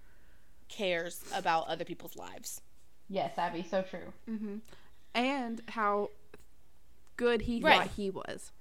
cares 0.69 1.23
about 1.33 1.67
other 1.67 1.85
people's 1.85 2.15
lives. 2.15 2.61
Yes, 3.09 3.37
Abby, 3.37 3.63
so 3.69 3.81
true. 3.83 4.13
Mm-hmm. 4.29 4.57
And 5.13 5.61
how 5.69 6.09
good 7.17 7.43
he 7.43 7.61
right. 7.61 7.79
thought 7.79 7.91
he 7.95 8.09
was. 8.09 8.51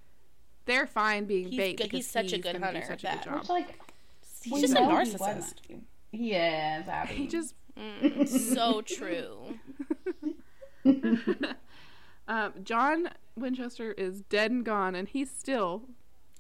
They're 0.67 0.87
fine 0.87 1.25
being 1.25 1.49
he's 1.49 1.57
bait 1.57 1.77
good. 1.77 1.85
because 1.85 1.99
he's 1.99 2.11
such 2.11 2.33
a 2.33 2.39
good 2.39 2.57
hunter. 2.57 2.83
Such 2.87 3.05
a 3.05 3.09
good 3.09 3.23
job. 3.23 3.41
Which, 3.41 3.49
like, 3.49 3.79
he's 4.43 4.61
just 4.61 4.75
a 4.75 4.81
narcissist. 4.81 5.55
He, 5.67 5.77
he 6.17 6.33
is. 6.33 6.89
Abby. 6.89 7.15
He 7.15 7.27
just 7.27 7.55
mm, 7.79 8.29
so 8.29 8.81
true. 8.87 9.59
um, 12.29 12.53
John 12.63 13.11
Winchester 13.37 13.93
is 13.93 14.21
dead 14.23 14.51
and 14.51 14.65
gone, 14.65 14.95
and 14.95 15.09
he's 15.09 15.31
still 15.31 15.83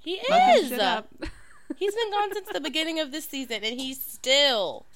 he 0.05 0.13
is. 0.13 0.71
he's 1.77 1.95
been 1.95 2.11
gone 2.11 2.35
since 2.35 2.49
the 2.53 2.61
beginning 2.61 3.01
of 3.01 3.11
this 3.11 3.25
season, 3.25 3.65
and 3.65 3.81
he's 3.81 4.01
still. 4.01 4.87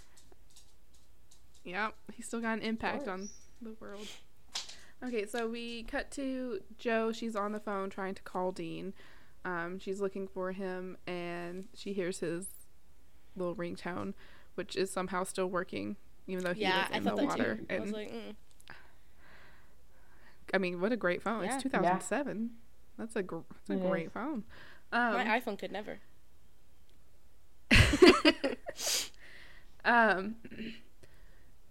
Yep, 1.64 1.95
he's 2.14 2.26
still 2.26 2.41
got 2.41 2.59
an 2.59 2.62
impact 2.62 3.09
on 3.09 3.30
the 3.62 3.74
world. 3.80 4.07
Okay, 5.05 5.26
so 5.26 5.49
we 5.49 5.84
cut 5.84 6.11
to 6.12 6.61
Jo. 6.78 7.12
She's 7.12 7.36
on 7.36 7.53
the 7.53 7.61
phone 7.61 7.89
trying 7.89 8.14
to 8.14 8.22
call 8.22 8.53
Dean. 8.53 8.93
Um, 9.45 9.78
she's 9.78 10.01
looking 10.01 10.28
for 10.28 10.53
him, 10.53 10.99
and 11.07 11.68
she 11.74 11.93
hears 11.93 12.18
his 12.18 12.47
little 13.36 13.55
ringtone, 13.55 14.14
which 14.57 14.76
is 14.76 14.91
somehow 14.91 15.24
still 15.24 15.47
working, 15.47 15.97
even 16.29 16.45
though 16.45 16.55
he 16.55 16.62
yeah, 16.62 16.89
was 16.89 16.97
in 16.97 17.05
the 17.05 17.16
water. 17.16 17.61
And 17.68 17.79
I 17.79 17.81
was 17.81 17.91
like, 17.93 18.12
mm. 18.12 18.35
I 20.55 20.59
mean, 20.59 20.81
what 20.81 20.93
a 20.93 20.97
great 20.97 21.22
phone! 21.22 21.45
Yeah. 21.45 21.55
It's 21.55 21.62
2007. 21.64 22.39
Yeah. 22.41 22.49
That's 22.97 23.16
a 23.16 23.22
gr- 23.22 23.39
that's 23.66 23.81
a 23.81 23.85
it 23.85 23.89
great 23.89 24.07
is. 24.07 24.12
phone. 24.12 24.45
Um, 24.93 25.12
My 25.12 25.41
iPhone 25.41 25.59
could 25.59 25.72
never. 25.72 25.99
um, 29.85 30.37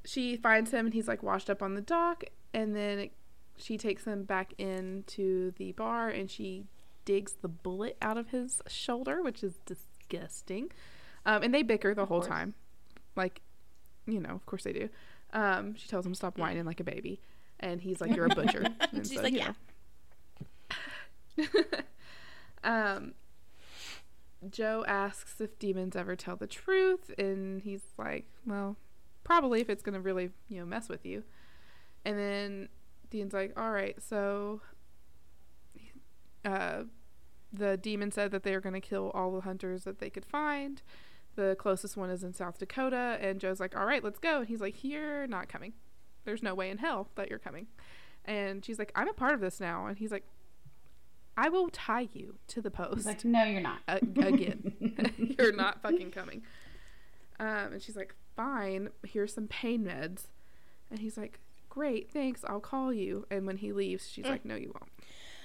she 0.05 0.37
finds 0.37 0.71
him 0.71 0.85
and 0.85 0.93
he's 0.93 1.07
like 1.07 1.23
washed 1.23 1.49
up 1.49 1.61
on 1.61 1.75
the 1.75 1.81
dock, 1.81 2.23
and 2.53 2.75
then 2.75 3.09
she 3.57 3.77
takes 3.77 4.05
him 4.05 4.23
back 4.23 4.53
into 4.57 5.51
the 5.57 5.71
bar 5.71 6.09
and 6.09 6.29
she 6.29 6.65
digs 7.05 7.35
the 7.41 7.47
bullet 7.47 7.97
out 8.01 8.17
of 8.17 8.29
his 8.29 8.61
shoulder, 8.67 9.21
which 9.21 9.43
is 9.43 9.55
disgusting. 9.65 10.71
Um, 11.25 11.43
and 11.43 11.53
they 11.53 11.63
bicker 11.63 11.93
the 11.93 12.03
of 12.03 12.09
whole 12.09 12.19
course. 12.19 12.29
time, 12.29 12.53
like, 13.15 13.41
you 14.07 14.19
know, 14.19 14.29
of 14.29 14.45
course 14.45 14.63
they 14.63 14.73
do. 14.73 14.89
Um, 15.33 15.75
she 15.75 15.87
tells 15.87 16.05
him 16.05 16.15
stop 16.15 16.37
whining 16.37 16.65
like 16.65 16.79
a 16.79 16.83
baby, 16.83 17.21
and 17.59 17.81
he's 17.81 18.01
like, 18.01 18.15
"You're 18.15 18.25
a 18.25 18.35
butcher." 18.35 18.65
And 18.91 19.05
She's 19.05 19.17
so, 19.17 19.23
like, 19.23 19.33
"Yeah." 19.33 19.53
um, 22.63 23.13
Jo 24.49 24.83
asks 24.87 25.39
if 25.41 25.59
demons 25.59 25.95
ever 25.95 26.15
tell 26.15 26.35
the 26.35 26.47
truth, 26.47 27.11
and 27.17 27.61
he's 27.61 27.83
like, 27.97 28.27
"Well, 28.45 28.77
probably 29.23 29.61
if 29.61 29.69
it's 29.69 29.83
gonna 29.83 29.99
really, 29.99 30.31
you 30.47 30.59
know, 30.59 30.65
mess 30.65 30.89
with 30.89 31.05
you." 31.05 31.23
And 32.05 32.17
then 32.17 32.69
Dean's 33.09 33.33
like, 33.33 33.53
"All 33.59 33.71
right, 33.71 34.01
so." 34.01 34.61
Uh, 36.45 36.83
the 37.51 37.77
demon 37.77 38.11
said 38.11 38.31
that 38.31 38.43
they 38.43 38.53
are 38.53 38.61
going 38.61 38.73
to 38.73 38.81
kill 38.81 39.11
all 39.13 39.31
the 39.31 39.41
hunters 39.41 39.83
that 39.83 39.99
they 39.99 40.09
could 40.09 40.25
find. 40.25 40.81
The 41.37 41.55
closest 41.57 41.95
one 41.95 42.09
is 42.09 42.23
in 42.23 42.33
South 42.33 42.59
Dakota, 42.59 43.17
and 43.21 43.39
Jo's 43.39 43.59
like, 43.59 43.77
"All 43.77 43.85
right, 43.85 44.03
let's 44.03 44.19
go." 44.19 44.39
And 44.39 44.47
he's 44.47 44.59
like, 44.59 44.83
"You're 44.83 45.27
not 45.27 45.47
coming. 45.47 45.73
There's 46.25 46.43
no 46.43 46.53
way 46.53 46.69
in 46.69 46.79
hell 46.79 47.07
that 47.15 47.29
you're 47.29 47.39
coming." 47.39 47.67
And 48.25 48.65
she's 48.65 48.77
like, 48.77 48.91
"I'm 48.95 49.07
a 49.07 49.13
part 49.13 49.33
of 49.33 49.39
this 49.39 49.59
now." 49.59 49.85
And 49.85 49.97
he's 49.97 50.11
like, 50.11 50.25
I 51.37 51.49
will 51.49 51.69
tie 51.69 52.07
you 52.13 52.35
to 52.47 52.61
the 52.61 52.71
post. 52.71 52.95
He's 52.95 53.05
like, 53.05 53.23
no, 53.23 53.43
you're 53.43 53.61
not. 53.61 53.79
Uh, 53.87 53.99
again, 54.17 54.73
you're 55.37 55.51
not 55.51 55.83
fucking 55.83 56.09
coming. 56.09 56.41
Um, 57.39 57.73
and 57.73 57.81
she's 57.81 57.95
like, 57.95 58.15
fine. 58.35 58.89
Here's 59.05 59.35
some 59.35 59.47
pain 59.47 59.85
meds. 59.85 60.23
And 60.89 60.99
he's 60.99 61.15
like, 61.15 61.39
great, 61.69 62.11
thanks. 62.11 62.43
I'll 62.47 62.59
call 62.59 62.91
you. 62.91 63.27
And 63.29 63.45
when 63.45 63.57
he 63.57 63.71
leaves, 63.71 64.09
she's 64.09 64.25
mm. 64.25 64.31
like, 64.31 64.45
no, 64.45 64.55
you 64.55 64.73
won't. 64.73 64.91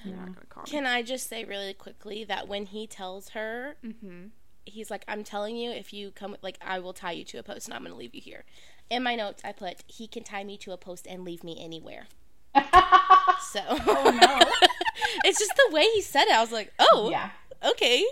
You're 0.05 0.16
not 0.16 0.34
gonna 0.34 0.47
call 0.49 0.64
Can 0.64 0.82
me. 0.82 0.90
I 0.90 1.03
just 1.03 1.28
say 1.28 1.45
really 1.45 1.74
quickly 1.74 2.24
that 2.24 2.49
when 2.49 2.66
he 2.66 2.88
tells 2.88 3.28
her, 3.30 3.76
mm-hmm. 3.84 4.28
He's 4.64 4.90
like, 4.90 5.04
I'm 5.08 5.24
telling 5.24 5.56
you, 5.56 5.70
if 5.70 5.92
you 5.92 6.10
come, 6.10 6.36
like, 6.42 6.58
I 6.60 6.78
will 6.78 6.92
tie 6.92 7.12
you 7.12 7.24
to 7.24 7.38
a 7.38 7.42
post 7.42 7.66
and 7.66 7.74
I'm 7.74 7.82
gonna 7.82 7.94
leave 7.94 8.14
you 8.14 8.20
here. 8.20 8.44
In 8.90 9.02
my 9.02 9.14
notes, 9.14 9.42
I 9.44 9.52
put, 9.52 9.82
he 9.86 10.06
can 10.06 10.24
tie 10.24 10.44
me 10.44 10.56
to 10.58 10.72
a 10.72 10.76
post 10.76 11.06
and 11.06 11.24
leave 11.24 11.42
me 11.44 11.56
anywhere. 11.58 12.06
so, 12.54 13.60
oh 13.68 14.18
no. 14.20 14.68
it's 15.24 15.38
just 15.38 15.52
the 15.56 15.74
way 15.74 15.84
he 15.94 16.02
said 16.02 16.24
it. 16.24 16.34
I 16.34 16.40
was 16.40 16.52
like, 16.52 16.72
oh, 16.78 17.08
yeah, 17.10 17.30
okay, 17.64 18.04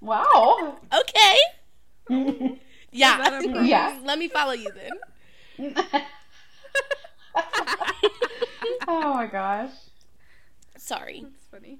wow, 0.00 0.78
okay, 0.92 1.36
yeah, 2.92 3.40
yeah. 3.40 3.98
Let 4.04 4.18
me 4.18 4.28
follow 4.28 4.52
you 4.52 4.70
then. 5.58 5.74
oh 8.86 9.14
my 9.14 9.26
gosh. 9.26 9.70
Sorry. 10.76 11.22
That's 11.22 11.46
funny. 11.50 11.78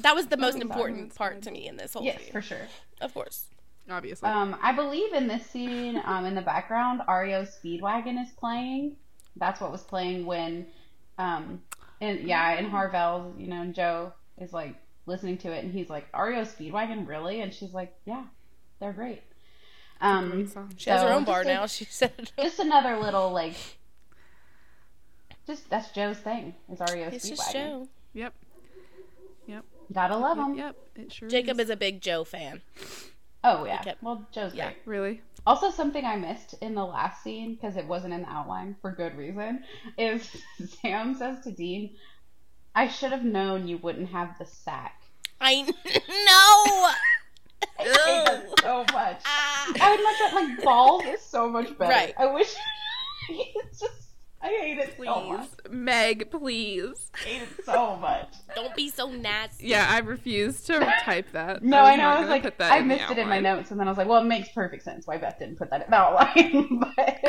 That 0.00 0.14
was 0.14 0.26
the 0.26 0.36
most 0.36 0.58
important 0.58 1.14
part 1.14 1.42
to 1.42 1.50
me 1.50 1.68
in 1.68 1.76
this 1.76 1.92
whole 1.92 2.02
yes, 2.02 2.22
scene. 2.22 2.32
for 2.32 2.42
sure. 2.42 2.66
Of 3.00 3.14
course. 3.14 3.46
Obviously. 3.90 4.28
Um, 4.28 4.56
I 4.62 4.72
believe 4.72 5.12
in 5.12 5.26
this 5.26 5.44
scene, 5.46 6.00
um, 6.04 6.24
in 6.24 6.34
the 6.34 6.42
background, 6.42 7.02
REO 7.08 7.44
Speedwagon 7.44 8.22
is 8.22 8.30
playing. 8.30 8.96
That's 9.36 9.60
what 9.60 9.72
was 9.72 9.82
playing 9.82 10.24
when 10.24 10.66
um, 11.18 11.62
and 12.00 12.20
yeah, 12.20 12.58
in 12.58 12.66
Harvelle's, 12.66 13.34
you 13.38 13.46
know, 13.46 13.62
and 13.62 13.74
Jo 13.74 14.12
is 14.38 14.52
like 14.52 14.74
listening 15.06 15.38
to 15.38 15.52
it, 15.52 15.64
and 15.64 15.72
he's 15.72 15.88
like, 15.88 16.06
"REO 16.12 16.42
Speedwagon, 16.42 17.06
really?" 17.06 17.40
And 17.40 17.52
she's 17.52 17.72
like, 17.72 17.94
"Yeah, 18.04 18.24
they're 18.80 18.92
great." 18.92 19.22
Um, 20.00 20.30
great 20.30 20.48
she 20.76 20.84
so 20.84 20.90
has 20.92 21.02
her 21.02 21.12
own 21.12 21.24
bar 21.24 21.42
a, 21.42 21.44
now. 21.44 21.66
She 21.66 21.84
said, 21.84 22.32
just 22.40 22.58
another 22.58 22.98
little 22.98 23.30
like, 23.30 23.54
just 25.46 25.70
that's 25.70 25.92
Jo's 25.92 26.18
thing. 26.18 26.54
Is 26.72 26.80
REO 26.80 27.08
it's 27.08 27.24
Speedwagon? 27.24 27.36
Just 27.36 27.52
Jo. 27.52 27.88
Yep. 28.14 28.34
Yep. 29.92 29.94
Gotta 29.94 30.16
love 30.16 30.38
him. 30.38 30.54
Yep. 30.54 30.76
It 30.96 31.12
sure. 31.12 31.28
Jacob 31.28 31.60
is. 31.60 31.66
is 31.66 31.70
a 31.70 31.76
big 31.76 32.00
Jo 32.00 32.24
fan. 32.24 32.62
Oh 33.44 33.64
yeah. 33.64 33.82
Kept, 33.82 34.02
well, 34.02 34.26
Jo's 34.32 34.54
yeah. 34.54 34.66
great. 34.66 34.76
Really. 34.86 35.20
Also, 35.46 35.70
something 35.70 36.04
I 36.04 36.16
missed 36.16 36.54
in 36.60 36.74
the 36.74 36.84
last 36.84 37.22
scene 37.22 37.54
because 37.54 37.76
it 37.76 37.86
wasn't 37.86 38.14
in 38.14 38.22
the 38.22 38.28
outline 38.28 38.76
for 38.80 38.92
good 38.92 39.16
reason 39.16 39.64
is 39.98 40.28
Sam 40.80 41.14
says 41.14 41.42
to 41.44 41.50
Dean, 41.50 41.90
"I 42.74 42.88
should 42.88 43.12
have 43.12 43.24
known 43.24 43.68
you 43.68 43.78
wouldn't 43.78 44.08
have 44.10 44.38
the 44.38 44.46
sack." 44.46 45.02
I 45.40 45.62
know. 45.62 46.90
I 47.78 47.84
hate 47.84 48.26
that 48.26 48.60
so 48.60 48.78
much. 48.92 49.22
Ah. 49.24 49.72
I 49.80 49.90
would 49.90 50.02
much 50.02 50.32
like 50.56 50.64
balls 50.64 51.04
is 51.04 51.20
so 51.20 51.48
much 51.48 51.76
better. 51.78 51.92
Right. 51.92 52.14
I 52.18 52.26
wish 52.26 52.52
it's 53.28 53.80
just 53.80 54.01
I 54.42 54.48
hate 54.48 54.78
it 54.78 54.96
please. 54.96 55.06
so 55.06 55.28
much. 55.28 55.48
Meg, 55.70 56.30
please. 56.30 57.10
I 57.14 57.18
hate 57.18 57.42
it 57.42 57.64
so 57.64 57.96
much. 57.96 58.34
Don't 58.56 58.74
be 58.74 58.88
so 58.88 59.08
nasty. 59.08 59.68
Yeah, 59.68 59.86
I 59.88 60.00
refuse 60.00 60.62
to 60.62 60.80
type 61.02 61.30
that. 61.32 61.62
No, 61.62 61.78
I, 61.78 61.92
I 61.92 61.96
know. 61.96 62.08
I 62.08 62.20
was 62.20 62.28
like, 62.28 62.60
I 62.60 62.80
missed 62.80 63.10
it 63.10 63.18
in 63.18 63.28
my 63.28 63.38
notes, 63.38 63.70
and 63.70 63.78
then 63.78 63.86
I 63.86 63.90
was 63.90 63.98
like, 63.98 64.08
well, 64.08 64.20
it 64.20 64.26
makes 64.26 64.48
perfect 64.48 64.82
sense 64.82 65.06
why 65.06 65.18
Beth 65.18 65.38
didn't 65.38 65.56
put 65.56 65.70
that 65.70 65.84
in 65.84 65.90
the 65.90 65.96
outline. 65.96 66.80
but 66.96 67.24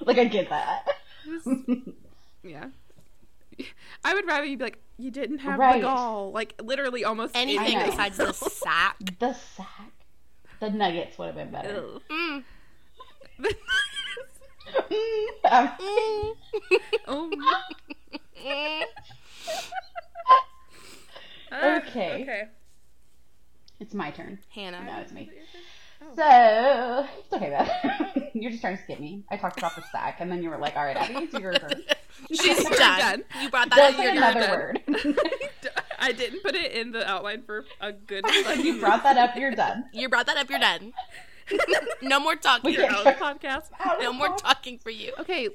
like, 0.06 0.18
I 0.18 0.24
get 0.24 0.48
that. 0.48 0.88
yeah. 2.42 2.68
I 4.04 4.14
would 4.14 4.26
rather 4.26 4.46
you 4.46 4.56
be 4.56 4.64
like, 4.64 4.78
you 4.96 5.10
didn't 5.10 5.38
have 5.38 5.58
right. 5.58 5.80
the 5.80 5.86
gall. 5.86 6.32
Like 6.32 6.60
literally 6.62 7.04
almost 7.04 7.36
anything 7.36 7.78
besides 7.84 8.16
the 8.16 8.32
sack. 8.32 8.96
The 9.18 9.34
sack. 9.34 9.92
The 10.60 10.70
nuggets 10.70 11.18
would 11.18 11.26
have 11.26 11.36
been 11.36 11.50
better. 11.50 11.84
Mm. 12.10 12.44
Mm. 14.90 16.36
oh. 17.06 17.30
okay. 21.52 22.22
Okay. 22.22 22.42
It's 23.80 23.94
my 23.94 24.10
turn. 24.10 24.38
Hannah. 24.50 24.84
No, 24.84 25.00
it's 25.00 25.12
me. 25.12 25.30
So 26.14 27.06
it's 27.18 27.32
okay, 27.32 27.50
Beth. 27.50 28.30
You're 28.34 28.50
just 28.50 28.62
trying 28.62 28.76
to 28.76 28.82
skip 28.82 29.00
me. 29.00 29.22
I 29.30 29.36
talked 29.36 29.58
about 29.58 29.76
the 29.76 29.82
sack, 29.92 30.16
and 30.20 30.30
then 30.30 30.42
you 30.42 30.50
were 30.50 30.58
like, 30.58 30.76
"All 30.76 30.84
right, 30.84 30.96
Abby, 30.96 31.14
it's 31.24 31.34
your 31.34 31.52
turn." 31.52 31.82
She's 32.32 32.64
done. 32.64 32.98
done. 32.98 33.24
You 33.40 33.50
brought 33.50 33.70
that 33.70 33.96
Just 33.96 33.98
up. 33.98 34.16
another 34.16 34.40
done. 34.40 34.50
word. 34.50 34.80
I 35.98 36.12
didn't 36.12 36.42
put 36.42 36.54
it 36.54 36.72
in 36.72 36.92
the 36.92 37.08
outline 37.08 37.42
for 37.42 37.64
a 37.80 37.92
good. 37.92 38.24
you 38.58 38.80
brought 38.80 39.02
that 39.02 39.16
up. 39.16 39.36
You're 39.36 39.54
done. 39.54 39.84
You 39.92 40.08
brought 40.08 40.26
that 40.26 40.36
up. 40.36 40.48
You're 40.50 40.58
done. 40.58 40.92
no 42.02 42.20
more 42.20 42.36
talking. 42.36 42.72
Your 42.72 42.84
own 42.84 43.04
podcast. 43.14 43.64
No 44.00 44.12
more 44.12 44.36
talking 44.36 44.78
for 44.78 44.90
you. 44.90 45.12
Okay, 45.18 45.48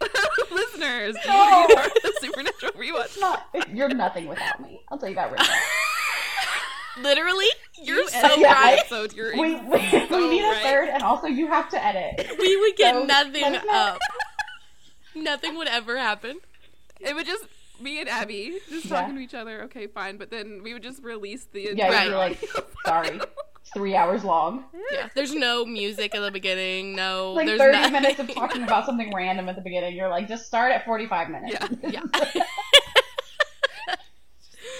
listeners, 0.50 1.16
no. 1.26 1.66
you 1.68 1.76
are 1.76 1.88
the 1.88 2.12
supernatural 2.20 2.72
rewatch. 2.72 3.18
Not, 3.20 3.46
you're 3.72 3.88
nothing 3.88 4.26
without 4.28 4.60
me. 4.60 4.80
I'll 4.88 4.98
tell 4.98 5.08
you 5.08 5.14
that 5.16 5.30
right 5.30 5.40
now. 5.40 7.02
Literally, 7.02 7.46
you're 7.82 7.98
you 7.98 8.08
so 8.08 8.42
right. 8.42 8.78
Episode, 8.80 9.12
you're 9.12 9.32
we, 9.36 9.54
we, 9.54 9.78
so 10.08 10.18
we 10.18 10.30
need 10.30 10.42
right. 10.42 10.58
a 10.58 10.62
third, 10.62 10.88
and 10.88 11.02
also 11.02 11.26
you 11.26 11.46
have 11.46 11.68
to 11.70 11.84
edit. 11.84 12.28
We 12.38 12.56
would 12.56 12.76
get 12.76 12.94
so, 12.94 13.04
nothing 13.04 13.56
up. 13.70 13.98
nothing 15.14 15.56
would 15.56 15.68
ever 15.68 15.96
happen. 15.96 16.38
It 17.00 17.14
would 17.14 17.26
just 17.26 17.44
me 17.80 18.00
and 18.00 18.08
Abby 18.08 18.58
just 18.68 18.86
yeah. 18.86 19.00
talking 19.00 19.14
to 19.14 19.20
each 19.20 19.34
other. 19.34 19.62
Okay, 19.64 19.86
fine, 19.86 20.16
but 20.16 20.30
then 20.30 20.60
we 20.62 20.72
would 20.72 20.82
just 20.82 21.02
release 21.02 21.46
the 21.52 21.72
yeah. 21.74 21.88
Right. 21.88 22.08
You're 22.08 22.18
like, 22.18 22.44
sorry, 22.84 23.08
it's 23.08 23.26
three 23.74 23.94
hours 23.94 24.24
long. 24.24 24.64
Yeah, 24.92 25.08
there's 25.14 25.34
no 25.34 25.64
music 25.64 26.14
at 26.14 26.20
the 26.20 26.30
beginning. 26.30 26.94
No, 26.94 27.32
like 27.32 27.46
there's 27.46 27.60
30 27.60 27.72
nothing. 27.72 27.92
minutes 27.92 28.18
of 28.20 28.32
talking 28.34 28.62
about 28.62 28.86
something 28.86 29.12
random 29.14 29.48
at 29.48 29.56
the 29.56 29.62
beginning. 29.62 29.96
You're 29.96 30.08
like, 30.08 30.28
just 30.28 30.46
start 30.46 30.72
at 30.72 30.84
45 30.84 31.30
minutes. 31.30 31.56
Yeah, 31.82 32.02
yeah. 32.14 32.44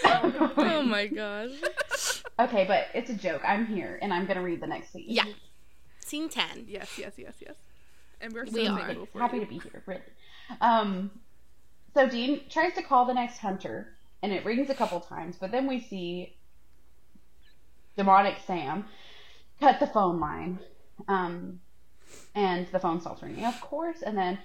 oh 0.59 0.83
my 0.83 1.07
gosh. 1.07 2.23
Okay, 2.39 2.65
but 2.67 2.87
it's 2.95 3.11
a 3.11 3.15
joke. 3.15 3.43
I'm 3.47 3.67
here, 3.67 3.99
and 4.01 4.13
I'm 4.13 4.27
gonna 4.27 4.43
read 4.43 4.61
the 4.61 4.67
next 4.67 4.93
scene. 4.93 5.05
Yeah. 5.09 5.25
Scene 6.01 6.29
ten. 6.29 6.65
Yes, 6.69 6.99
yes, 6.99 7.13
yes, 7.17 7.35
yes. 7.41 7.55
And 8.21 8.33
we're 8.33 8.47
so 8.47 8.53
we 8.53 8.65
happy 9.21 9.37
you. 9.37 9.45
to 9.45 9.47
be 9.47 9.59
here, 9.59 9.83
really. 9.87 10.01
Um, 10.61 11.11
so 11.95 12.09
Dean 12.09 12.41
tries 12.49 12.75
to 12.75 12.83
call 12.83 13.05
the 13.05 13.15
next 13.15 13.39
hunter, 13.39 13.95
and 14.23 14.33
it 14.33 14.45
rings 14.45 14.71
a 14.71 14.75
couple 14.75 15.01
times, 15.01 15.37
but 15.39 15.51
then 15.51 15.67
we 15.67 15.81
see 15.81 16.35
demonic 17.99 18.37
Sam 18.47 18.87
cut 19.61 19.81
the 19.81 19.87
phone 19.87 20.21
line, 20.21 20.59
um, 21.09 21.61
and 22.35 22.67
the 22.69 22.79
phone 22.79 23.01
stops 23.01 23.23
ringing, 23.23 23.45
of 23.45 23.61
course, 23.61 24.01
and 24.01 24.17
then 24.17 24.39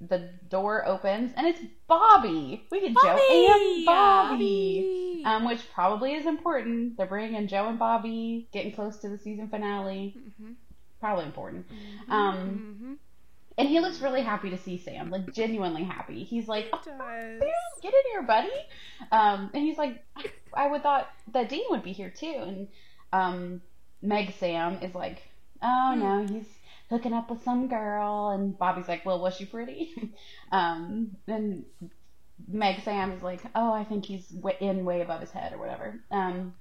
the 0.00 0.30
door 0.48 0.86
opens 0.86 1.32
and 1.36 1.46
it's 1.46 1.60
Bobby. 1.86 2.64
We 2.70 2.80
get 2.80 2.94
Bobby! 2.94 3.20
Jo 3.20 3.54
and 3.54 3.86
Bobby, 3.86 5.22
um, 5.24 5.44
which 5.44 5.60
probably 5.72 6.14
is 6.14 6.26
important. 6.26 6.96
They're 6.96 7.06
bringing 7.06 7.46
Jo 7.48 7.68
and 7.68 7.78
Bobby, 7.78 8.48
getting 8.52 8.72
close 8.72 8.98
to 8.98 9.08
the 9.08 9.18
season 9.18 9.48
finale. 9.48 10.14
Mm-hmm. 10.16 10.52
Probably 11.00 11.24
important. 11.24 11.66
Mm-hmm. 11.68 12.12
Um, 12.12 12.36
mm-hmm. 12.36 12.92
And 13.56 13.68
he 13.68 13.78
looks 13.80 14.00
really 14.00 14.22
happy 14.22 14.50
to 14.50 14.58
see 14.58 14.78
Sam, 14.78 15.10
like 15.10 15.32
genuinely 15.32 15.84
happy. 15.84 16.24
He's 16.24 16.48
like, 16.48 16.68
oh, 16.72 16.80
Sam, 16.82 16.98
"Get 17.82 17.94
in 17.94 18.10
here, 18.10 18.22
buddy." 18.22 18.50
Um, 19.12 19.50
and 19.54 19.62
he's 19.62 19.78
like, 19.78 20.02
"I 20.52 20.66
would 20.68 20.82
thought 20.82 21.08
that 21.32 21.48
Dean 21.48 21.64
would 21.70 21.84
be 21.84 21.92
here 21.92 22.10
too." 22.10 22.34
And 22.36 22.68
um, 23.12 23.60
Meg 24.02 24.34
Sam 24.40 24.78
is 24.82 24.94
like, 24.94 25.22
"Oh 25.62 25.92
mm. 25.94 25.98
no, 25.98 26.26
he's." 26.26 26.48
hooking 26.90 27.12
up 27.12 27.30
with 27.30 27.42
some 27.42 27.68
girl, 27.68 28.28
and 28.30 28.56
Bobby's 28.58 28.88
like, 28.88 29.04
"Well, 29.04 29.20
was 29.20 29.34
she 29.34 29.46
pretty?" 29.46 30.14
um, 30.52 31.16
and 31.26 31.64
Meg 32.46 32.82
Sam 32.82 33.12
is 33.12 33.22
like, 33.22 33.40
"Oh, 33.54 33.72
I 33.72 33.84
think 33.84 34.04
he's 34.04 34.32
in 34.60 34.84
way 34.84 35.00
above 35.00 35.20
his 35.20 35.30
head 35.30 35.52
or 35.52 35.58
whatever." 35.58 36.00
Um, 36.10 36.54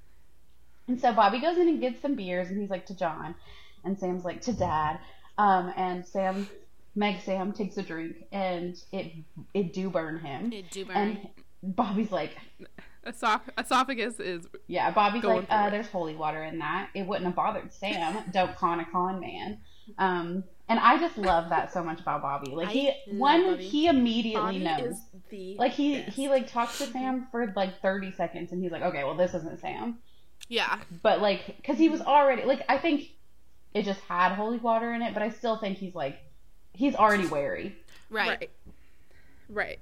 and 0.87 0.99
so 0.99 1.13
Bobby 1.13 1.39
goes 1.39 1.57
in 1.57 1.67
and 1.67 1.81
gets 1.81 2.01
some 2.01 2.15
beers, 2.15 2.49
and 2.49 2.59
he's 2.59 2.69
like 2.69 2.87
to 2.87 2.95
John, 2.95 3.35
and 3.83 3.97
Sam's 3.97 4.25
like 4.25 4.41
to 4.41 4.53
Dad, 4.53 4.99
um, 5.37 5.71
and 5.75 6.05
Sam. 6.05 6.47
Meg 6.95 7.21
Sam 7.21 7.53
takes 7.53 7.77
a 7.77 7.83
drink 7.83 8.25
and 8.31 8.75
it 8.91 9.11
it 9.53 9.73
do 9.73 9.89
burn 9.89 10.19
him. 10.19 10.53
It 10.53 10.69
do 10.71 10.85
burn. 10.85 10.97
And 10.97 11.27
Bobby's 11.63 12.11
like, 12.11 12.37
esophagus 13.05 14.19
is 14.19 14.47
yeah. 14.67 14.91
Bobby's 14.91 15.23
like, 15.23 15.45
uh, 15.49 15.69
there's 15.69 15.87
holy 15.87 16.15
water 16.15 16.43
in 16.43 16.59
that. 16.59 16.89
It 16.93 17.07
wouldn't 17.07 17.25
have 17.25 17.35
bothered 17.35 17.73
Sam. 17.73 18.23
Don't 18.31 18.55
con 18.55 18.79
a 18.79 18.85
con 18.85 19.19
man. 19.19 19.59
Um, 19.97 20.43
and 20.69 20.79
I 20.79 20.97
just 20.97 21.17
love 21.17 21.49
that 21.49 21.73
so 21.73 21.83
much 21.83 21.99
about 21.99 22.21
Bobby. 22.21 22.51
Like 22.51 22.69
he, 22.69 22.91
one, 23.11 23.51
Bobby. 23.51 23.63
he 23.67 23.87
immediately 23.87 24.59
Bobby 24.59 24.83
knows. 24.87 25.57
like 25.57 25.73
he, 25.73 26.01
best. 26.01 26.15
he 26.15 26.29
like 26.29 26.47
talks 26.47 26.77
to 26.77 26.85
Sam 26.85 27.27
for 27.31 27.51
like 27.55 27.81
thirty 27.81 28.11
seconds, 28.11 28.51
and 28.51 28.61
he's 28.61 28.71
like, 28.71 28.83
okay, 28.83 29.03
well, 29.03 29.15
this 29.15 29.33
isn't 29.33 29.59
Sam. 29.59 29.99
Yeah. 30.47 30.79
But 31.01 31.21
like, 31.21 31.57
because 31.57 31.77
he 31.77 31.89
was 31.89 32.01
already 32.01 32.43
like, 32.43 32.63
I 32.69 32.77
think 32.77 33.09
it 33.73 33.83
just 33.85 33.99
had 34.01 34.33
holy 34.33 34.57
water 34.57 34.93
in 34.93 35.01
it, 35.01 35.13
but 35.13 35.23
I 35.23 35.29
still 35.29 35.57
think 35.57 35.77
he's 35.77 35.95
like, 35.95 36.19
he's 36.73 36.95
already 36.95 37.27
wary. 37.27 37.75
Right. 38.09 38.27
Right. 38.27 38.49
right. 39.49 39.79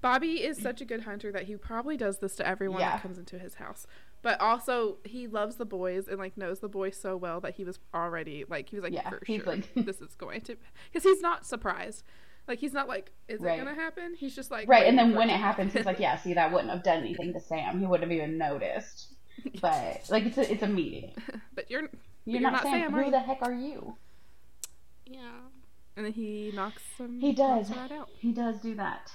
Bobby 0.00 0.44
is 0.44 0.56
such 0.56 0.80
a 0.80 0.84
good 0.84 1.02
hunter 1.02 1.32
that 1.32 1.44
he 1.44 1.56
probably 1.56 1.96
does 1.96 2.18
this 2.18 2.36
to 2.36 2.46
everyone 2.46 2.80
yeah. 2.80 2.92
that 2.92 3.02
comes 3.02 3.18
into 3.18 3.38
his 3.38 3.54
house 3.54 3.86
but 4.22 4.40
also 4.40 4.96
he 5.04 5.26
loves 5.26 5.56
the 5.56 5.64
boys 5.64 6.08
and 6.08 6.18
like 6.18 6.36
knows 6.36 6.60
the 6.60 6.68
boys 6.68 6.96
so 6.96 7.16
well 7.16 7.40
that 7.40 7.54
he 7.54 7.64
was 7.64 7.78
already 7.94 8.44
like 8.48 8.68
he 8.68 8.76
was 8.76 8.82
like 8.82 8.92
yeah, 8.92 9.08
for 9.08 9.20
sure 9.24 9.42
like... 9.44 9.72
this 9.76 10.00
is 10.00 10.14
going 10.16 10.40
to 10.40 10.56
because 10.90 11.02
he's 11.02 11.20
not 11.20 11.46
surprised 11.46 12.04
like 12.46 12.58
he's 12.58 12.72
not 12.72 12.88
like 12.88 13.12
is 13.28 13.40
right. 13.40 13.58
it 13.58 13.64
gonna 13.64 13.74
happen 13.74 14.14
he's 14.14 14.34
just 14.34 14.50
like 14.50 14.68
right 14.68 14.86
and 14.86 14.98
then 14.98 15.14
when 15.14 15.30
it 15.30 15.36
happens 15.36 15.72
he's 15.72 15.84
like 15.84 16.00
yeah 16.00 16.16
see 16.16 16.34
that 16.34 16.52
wouldn't 16.52 16.70
have 16.70 16.82
done 16.82 16.98
anything 16.98 17.32
to 17.32 17.40
sam 17.40 17.78
he 17.78 17.86
wouldn't 17.86 18.10
have 18.10 18.16
even 18.16 18.38
noticed 18.38 19.14
but 19.60 20.02
like 20.10 20.24
it's 20.24 20.38
a, 20.38 20.52
it's 20.52 20.62
immediate 20.62 21.16
but 21.54 21.70
you're 21.70 21.82
you're, 21.82 21.90
you're 22.24 22.40
not, 22.40 22.52
not 22.52 22.62
sam, 22.62 22.92
sam 22.92 23.04
who 23.04 23.10
the 23.10 23.20
heck 23.20 23.38
are 23.42 23.52
you 23.52 23.96
yeah 25.06 25.20
and 25.98 26.06
then 26.06 26.12
he 26.12 26.50
knocks 26.54 26.82
him 26.96 27.20
he 27.20 27.32
does 27.32 27.70
right 27.70 27.92
out 27.92 28.08
he 28.18 28.32
does 28.32 28.58
do 28.60 28.74
that 28.74 29.12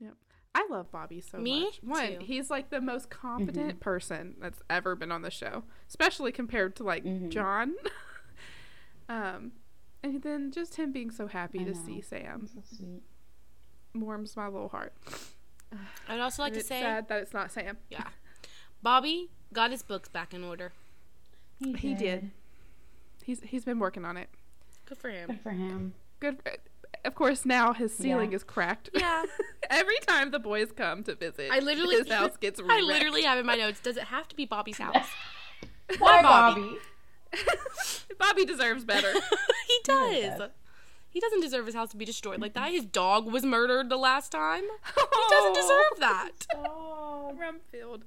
Yep. 0.00 0.14
I 0.54 0.66
love 0.70 0.90
Bobby 0.90 1.20
so 1.20 1.38
Me 1.38 1.64
much. 1.64 1.80
One, 1.82 2.18
too. 2.18 2.18
he's 2.24 2.50
like 2.50 2.70
the 2.70 2.80
most 2.80 3.10
competent 3.10 3.68
mm-hmm. 3.70 3.78
person 3.78 4.34
that's 4.40 4.62
ever 4.70 4.94
been 4.94 5.10
on 5.10 5.22
the 5.22 5.30
show, 5.30 5.64
especially 5.88 6.32
compared 6.32 6.76
to 6.76 6.84
like 6.84 7.04
mm-hmm. 7.04 7.28
John. 7.28 7.74
um, 9.08 9.52
and 10.02 10.22
then 10.22 10.52
just 10.52 10.76
him 10.76 10.92
being 10.92 11.10
so 11.10 11.26
happy 11.26 11.60
I 11.60 11.64
to 11.64 11.72
know. 11.72 11.80
see 11.84 12.00
Sam 12.00 12.46
so 12.46 12.84
warms 13.94 14.36
my 14.36 14.46
little 14.46 14.68
heart. 14.68 14.92
I'd 16.08 16.20
also 16.20 16.42
like 16.42 16.52
and 16.52 16.60
to 16.60 16.66
say 16.66 16.80
sad 16.80 17.08
that 17.08 17.22
it's 17.22 17.32
not 17.32 17.50
Sam. 17.50 17.78
Yeah, 17.90 18.08
Bobby 18.82 19.30
got 19.52 19.70
his 19.70 19.82
books 19.82 20.08
back 20.08 20.34
in 20.34 20.44
order. 20.44 20.72
He 21.58 21.72
did. 21.72 21.80
He 21.80 21.94
did. 21.94 22.30
He's 23.24 23.40
he's 23.42 23.64
been 23.64 23.78
working 23.78 24.04
on 24.04 24.16
it. 24.16 24.28
Good 24.86 24.98
for 24.98 25.10
him. 25.10 25.28
Good 25.28 25.40
for 25.40 25.50
him. 25.50 25.94
Good. 26.20 26.42
For, 26.42 26.52
of 27.04 27.14
course, 27.14 27.44
now 27.44 27.72
his 27.72 27.94
ceiling 27.94 28.30
yeah. 28.30 28.36
is 28.36 28.44
cracked. 28.44 28.90
Yeah. 28.94 29.24
Every 29.70 29.98
time 30.06 30.30
the 30.30 30.38
boys 30.38 30.72
come 30.72 31.02
to 31.04 31.14
visit, 31.14 31.50
I 31.50 31.58
literally 31.58 31.96
his 31.96 32.10
house 32.10 32.36
gets. 32.36 32.60
Ruined. 32.60 32.72
I 32.76 32.80
literally 32.80 33.22
have 33.22 33.38
in 33.38 33.46
my 33.46 33.56
notes. 33.56 33.80
Does 33.80 33.96
it 33.96 34.04
have 34.04 34.28
to 34.28 34.36
be 34.36 34.46
Bobby's 34.46 34.78
house? 34.78 35.06
Why 35.98 36.22
Bobby? 36.22 36.76
Bobby 38.18 38.44
deserves 38.44 38.84
better. 38.84 39.12
he 39.12 39.78
does. 39.84 40.50
He 41.10 41.20
doesn't 41.20 41.40
deserve 41.40 41.66
his 41.66 41.74
house 41.74 41.90
to 41.90 41.96
be 41.96 42.04
destroyed 42.04 42.40
like 42.40 42.54
that. 42.54 42.72
His 42.72 42.84
dog 42.84 43.30
was 43.30 43.44
murdered 43.44 43.88
the 43.88 43.96
last 43.96 44.32
time. 44.32 44.64
Oh, 44.96 45.26
he 45.28 45.34
doesn't 45.34 45.54
deserve 45.54 46.00
that. 46.00 46.46
Oh, 46.56 47.36
Rumsfeld. 47.38 48.02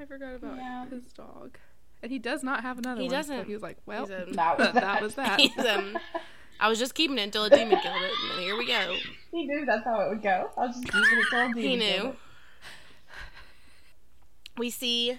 I 0.00 0.04
forgot 0.04 0.34
about 0.34 0.56
yeah. 0.56 0.86
his 0.86 1.04
dog. 1.12 1.58
And 2.06 2.12
he 2.12 2.20
does 2.20 2.44
not 2.44 2.62
have 2.62 2.78
another 2.78 3.00
he 3.00 3.08
one. 3.08 3.16
Doesn't. 3.16 3.40
So 3.40 3.44
he 3.46 3.52
was 3.52 3.64
like, 3.64 3.78
well, 3.84 4.04
a, 4.04 4.26
that 4.26 4.58
was 4.58 4.68
that. 4.74 4.74
that, 4.74 5.02
was 5.02 5.14
that. 5.16 5.40
Um, 5.58 5.98
I 6.60 6.68
was 6.68 6.78
just 6.78 6.94
keeping 6.94 7.18
it 7.18 7.22
until 7.22 7.42
a 7.46 7.50
demon 7.50 7.80
killed 7.80 7.96
it, 8.00 8.12
and 8.30 8.44
here 8.44 8.56
we 8.56 8.64
go. 8.64 8.94
He 9.32 9.44
knew 9.44 9.66
that's 9.66 9.82
how 9.82 10.02
it 10.02 10.10
would 10.10 10.22
go. 10.22 10.48
I 10.56 10.66
was 10.66 10.76
just 10.76 10.84
keeping 10.84 11.02
it 11.02 11.24
until 11.32 11.40
a 11.40 11.46
demon 11.48 11.62
He 11.62 11.76
knew. 11.76 12.16
We 14.56 14.70
see 14.70 15.18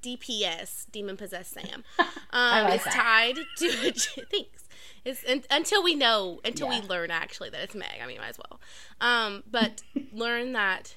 DPS, 0.00 0.90
demon 0.90 1.16
possessed 1.16 1.52
Sam. 1.52 1.84
Um, 2.30 2.64
like 2.64 2.80
is 2.80 2.84
that. 2.84 2.94
tied 2.94 3.36
to 3.58 3.66
a 3.66 3.92
thanks. 3.92 4.64
It's 5.04 5.24
until 5.52 5.84
we 5.84 5.94
know, 5.94 6.40
until 6.44 6.68
yeah. 6.68 6.80
we 6.80 6.88
learn 6.88 7.12
actually 7.12 7.50
that 7.50 7.60
it's 7.60 7.76
Meg. 7.76 8.00
I 8.02 8.08
mean, 8.08 8.18
might 8.18 8.30
as 8.30 8.38
well. 8.38 8.60
Um, 9.00 9.44
but 9.48 9.82
learn 10.12 10.52
that 10.54 10.96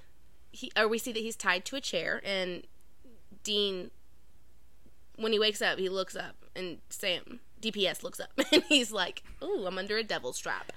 he, 0.49 0.71
or 0.75 0.88
we 0.88 0.97
see 0.97 1.11
that 1.11 1.19
he's 1.19 1.35
tied 1.35 1.63
to 1.65 1.75
a 1.75 1.81
chair, 1.81 2.21
and 2.25 2.65
Dean, 3.43 3.91
when 5.18 5.34
he 5.34 5.39
wakes 5.39 5.61
up, 5.61 5.80
he 5.80 5.89
looks 5.89 6.15
up, 6.15 6.36
and 6.55 6.78
Sam 6.89 7.39
DPS 7.61 8.03
looks 8.03 8.20
up 8.20 8.30
and 8.51 8.63
he's 8.63 8.91
like, 8.91 9.24
"Ooh, 9.43 9.65
I'm 9.68 9.78
under 9.78 9.97
a 9.97 10.03
devil's 10.03 10.39
trap." 10.39 10.72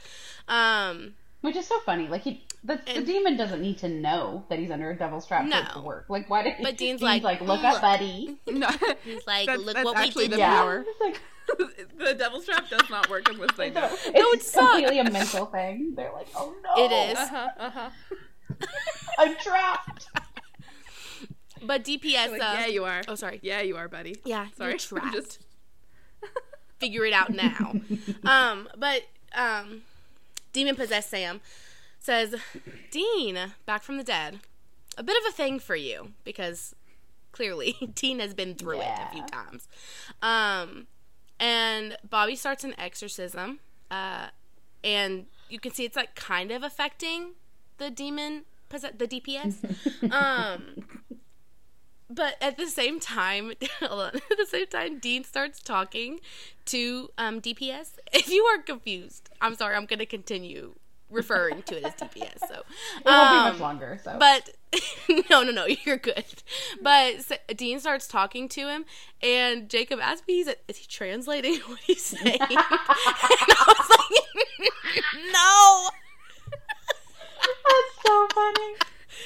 Um, 0.48 1.14
Which 1.42 1.56
is 1.56 1.66
so 1.66 1.78
funny. 1.80 2.08
Like 2.08 2.22
he, 2.22 2.44
the, 2.64 2.80
and, 2.86 3.06
the 3.06 3.12
demon 3.12 3.36
doesn't 3.36 3.60
need 3.60 3.78
to 3.78 3.88
know 3.88 4.44
that 4.48 4.58
he's 4.58 4.70
under 4.70 4.90
a 4.90 4.96
devil's 4.96 5.26
trap 5.26 5.44
no. 5.44 5.62
to 5.74 5.80
work. 5.80 6.06
Like 6.08 6.28
why 6.28 6.42
did? 6.42 6.54
But 6.58 6.76
Dean's, 6.76 6.78
Dean's 6.78 7.02
like, 7.02 7.22
like, 7.22 7.40
look, 7.40 7.62
up, 7.62 7.80
buddy. 7.80 8.38
No, 8.46 8.68
he's 9.04 9.26
like, 9.26 9.46
that's, 9.46 9.62
look 9.62 9.74
that's 9.74 9.84
what 9.84 10.14
we 10.16 10.22
did. 10.22 10.32
The 10.32 10.38
yeah. 10.38 10.56
power. 10.56 10.84
Like, 11.00 11.20
the 11.98 12.14
devil's 12.14 12.44
trap 12.44 12.68
does 12.68 12.88
not 12.90 13.10
work 13.10 13.28
unless 13.28 13.56
they 13.56 13.70
know. 13.70 13.88
It's 13.90 14.06
no, 14.06 14.30
it's 14.32 14.54
completely 14.54 14.98
a 15.00 15.10
mental 15.10 15.46
thing. 15.46 15.94
They're 15.96 16.12
like, 16.12 16.28
oh 16.36 16.54
no, 16.62 16.84
it 16.84 16.92
is. 16.92 17.18
Uh-huh, 17.18 17.48
uh-huh. 17.58 17.90
I'm 19.18 19.36
trapped. 19.36 20.08
But 21.62 21.84
DPS. 21.84 22.30
Like, 22.30 22.40
yeah, 22.40 22.66
you 22.66 22.84
are. 22.84 23.02
Oh, 23.08 23.14
sorry. 23.14 23.40
Yeah, 23.42 23.60
you 23.60 23.76
are, 23.76 23.88
buddy. 23.88 24.16
Yeah, 24.24 24.46
sorry. 24.56 24.70
You're 24.70 24.78
trapped. 24.78 25.14
Just 25.14 25.38
figure 26.78 27.04
it 27.04 27.12
out 27.12 27.30
now. 27.30 27.74
um, 28.24 28.68
but 28.76 29.02
um, 29.34 29.82
demon 30.52 30.76
possessed 30.76 31.10
Sam 31.10 31.40
says, 31.98 32.34
Dean, 32.90 33.38
back 33.66 33.82
from 33.82 33.98
the 33.98 34.04
dead, 34.04 34.40
a 34.96 35.02
bit 35.02 35.16
of 35.16 35.28
a 35.28 35.32
thing 35.32 35.58
for 35.58 35.76
you 35.76 36.12
because 36.24 36.74
clearly 37.32 37.72
Dean 37.94 38.18
has 38.18 38.34
been 38.34 38.54
through 38.54 38.78
yeah. 38.78 39.02
it 39.02 39.08
a 39.08 39.12
few 39.12 39.26
times. 39.26 39.68
Um, 40.22 40.86
and 41.38 41.96
Bobby 42.08 42.36
starts 42.36 42.64
an 42.64 42.74
exorcism, 42.78 43.60
uh, 43.90 44.28
and 44.82 45.26
you 45.48 45.58
can 45.60 45.72
see 45.72 45.84
it's 45.84 45.96
like 45.96 46.14
kind 46.14 46.50
of 46.50 46.62
affecting 46.62 47.32
the 47.78 47.90
demon, 47.90 48.44
the 48.68 49.06
DPS. 49.06 50.12
um, 50.12 50.84
but 52.10 52.36
at 52.40 52.56
the 52.56 52.66
same 52.66 53.00
time, 53.00 53.50
at 53.80 53.90
the 54.36 54.46
same 54.48 54.66
time, 54.66 54.98
Dean 54.98 55.24
starts 55.24 55.60
talking 55.60 56.20
to 56.66 57.10
um, 57.16 57.40
DPS. 57.40 57.92
If 58.12 58.28
you 58.28 58.44
are 58.44 58.62
confused, 58.62 59.30
I'm 59.40 59.54
sorry. 59.54 59.76
I'm 59.76 59.86
going 59.86 60.00
to 60.00 60.06
continue 60.06 60.74
referring 61.10 61.62
to 61.62 61.76
it 61.76 61.84
as 61.84 61.94
DPS. 61.94 62.40
So 62.40 62.54
it 62.98 63.04
won't 63.04 63.06
um, 63.06 63.44
be 63.46 63.50
much 63.52 63.60
longer. 63.60 64.00
So, 64.02 64.16
but 64.18 64.50
no, 65.30 65.42
no, 65.42 65.50
no, 65.52 65.66
you're 65.66 65.96
good. 65.96 66.24
But 66.82 67.22
so, 67.22 67.36
Dean 67.56 67.80
starts 67.80 68.06
talking 68.06 68.48
to 68.50 68.68
him, 68.68 68.84
and 69.22 69.68
Jacob 69.68 70.00
asks 70.00 70.26
me, 70.26 70.34
"He's 70.34 70.48
is 70.68 70.76
he 70.76 70.86
translating 70.86 71.56
what 71.66 71.78
he's 71.80 72.02
saying?" 72.02 72.38
and 72.40 72.50
I 72.50 73.64
was 73.66 73.98
like, 73.98 74.72
"No." 75.32 75.88
That's 77.40 78.06
so 78.06 78.28
funny. 78.34 78.74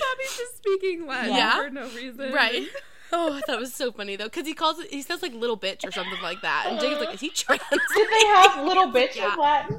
Bobby's 0.01 0.37
just 0.37 0.57
speaking 0.59 1.07
Latin 1.07 1.35
yeah. 1.35 1.63
for 1.63 1.71
no 1.71 1.89
reason. 1.91 2.33
Right. 2.33 2.67
Oh, 3.13 3.41
that 3.47 3.59
was 3.59 3.73
so 3.73 3.93
funny 3.93 4.17
though, 4.17 4.25
because 4.25 4.47
he 4.47 4.55
calls 4.55 4.81
it, 4.81 4.91
he 4.91 5.03
says 5.03 5.23
like 5.23 5.33
little 5.35 5.59
bitch 5.59 5.87
or 5.87 5.93
something 5.93 6.21
like 6.23 6.41
that, 6.43 6.67
and 6.69 6.81
Jacob's 6.81 7.01
like, 7.01 7.15
"Is 7.15 7.21
he 7.21 7.31
trans? 7.31 7.63
Did 7.71 8.09
they 8.11 8.27
have 8.27 8.65
little 8.65 8.91
bitch 8.91 9.15
yeah. 9.15 9.35
in 9.35 9.39
Latin? 9.39 9.77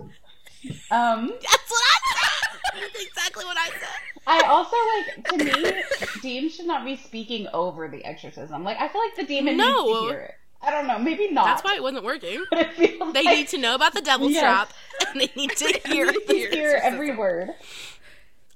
Um, 0.89 1.27
that's 1.27 1.69
what 1.69 1.83
I 1.83 1.99
said. 2.13 2.81
That's 2.81 3.05
exactly 3.05 3.45
what 3.45 3.57
I 3.57 3.69
said. 3.69 4.15
I 4.27 4.41
also 4.41 4.75
like 4.95 5.27
to 5.27 5.63
me, 5.63 5.83
Dean 6.21 6.49
should 6.49 6.65
not 6.65 6.85
be 6.85 6.95
speaking 6.95 7.47
over 7.53 7.87
the 7.87 8.03
exorcism. 8.05 8.63
Like 8.63 8.77
I 8.79 8.87
feel 8.87 9.01
like 9.01 9.15
the 9.15 9.25
demon 9.25 9.57
no. 9.57 9.85
needs 9.85 9.99
to 9.99 10.07
hear 10.07 10.19
it. 10.19 10.35
I 10.61 10.71
don't 10.71 10.87
know, 10.87 10.97
maybe 10.97 11.29
not. 11.29 11.45
That's 11.45 11.63
why 11.63 11.75
it 11.75 11.83
wasn't 11.83 12.05
working. 12.05 12.43
they 12.51 12.97
like, 12.99 13.25
need 13.25 13.47
to 13.49 13.57
know 13.59 13.75
about 13.75 13.93
the 13.93 14.01
devil's 14.01 14.31
yes. 14.31 14.41
trap, 14.41 14.73
and 15.07 15.21
they 15.21 15.29
need 15.35 15.51
to 15.51 15.79
hear, 15.85 16.11
hear 16.27 16.79
every 16.81 17.15
word. 17.15 17.51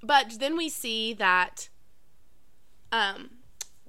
But 0.02 0.40
then 0.40 0.56
we 0.56 0.70
see 0.70 1.14
that 1.14 1.70
um, 2.92 3.32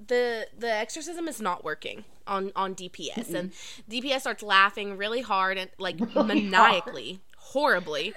the 0.07 0.49
the 0.57 0.71
exorcism 0.71 1.29
is 1.29 1.41
not 1.41 1.65
working 1.65 2.05
on 2.27 2.53
on 2.57 2.75
DPS, 2.75 3.15
mm-hmm. 3.15 3.37
and 3.37 3.53
DPS 3.91 4.21
starts 4.21 4.43
laughing 4.43 4.97
really 4.97 5.21
hard 5.21 5.59
and 5.59 5.71
like 5.79 5.97
really 6.01 6.43
maniacally, 6.43 7.21
hard. 7.37 7.53
horribly. 7.53 8.15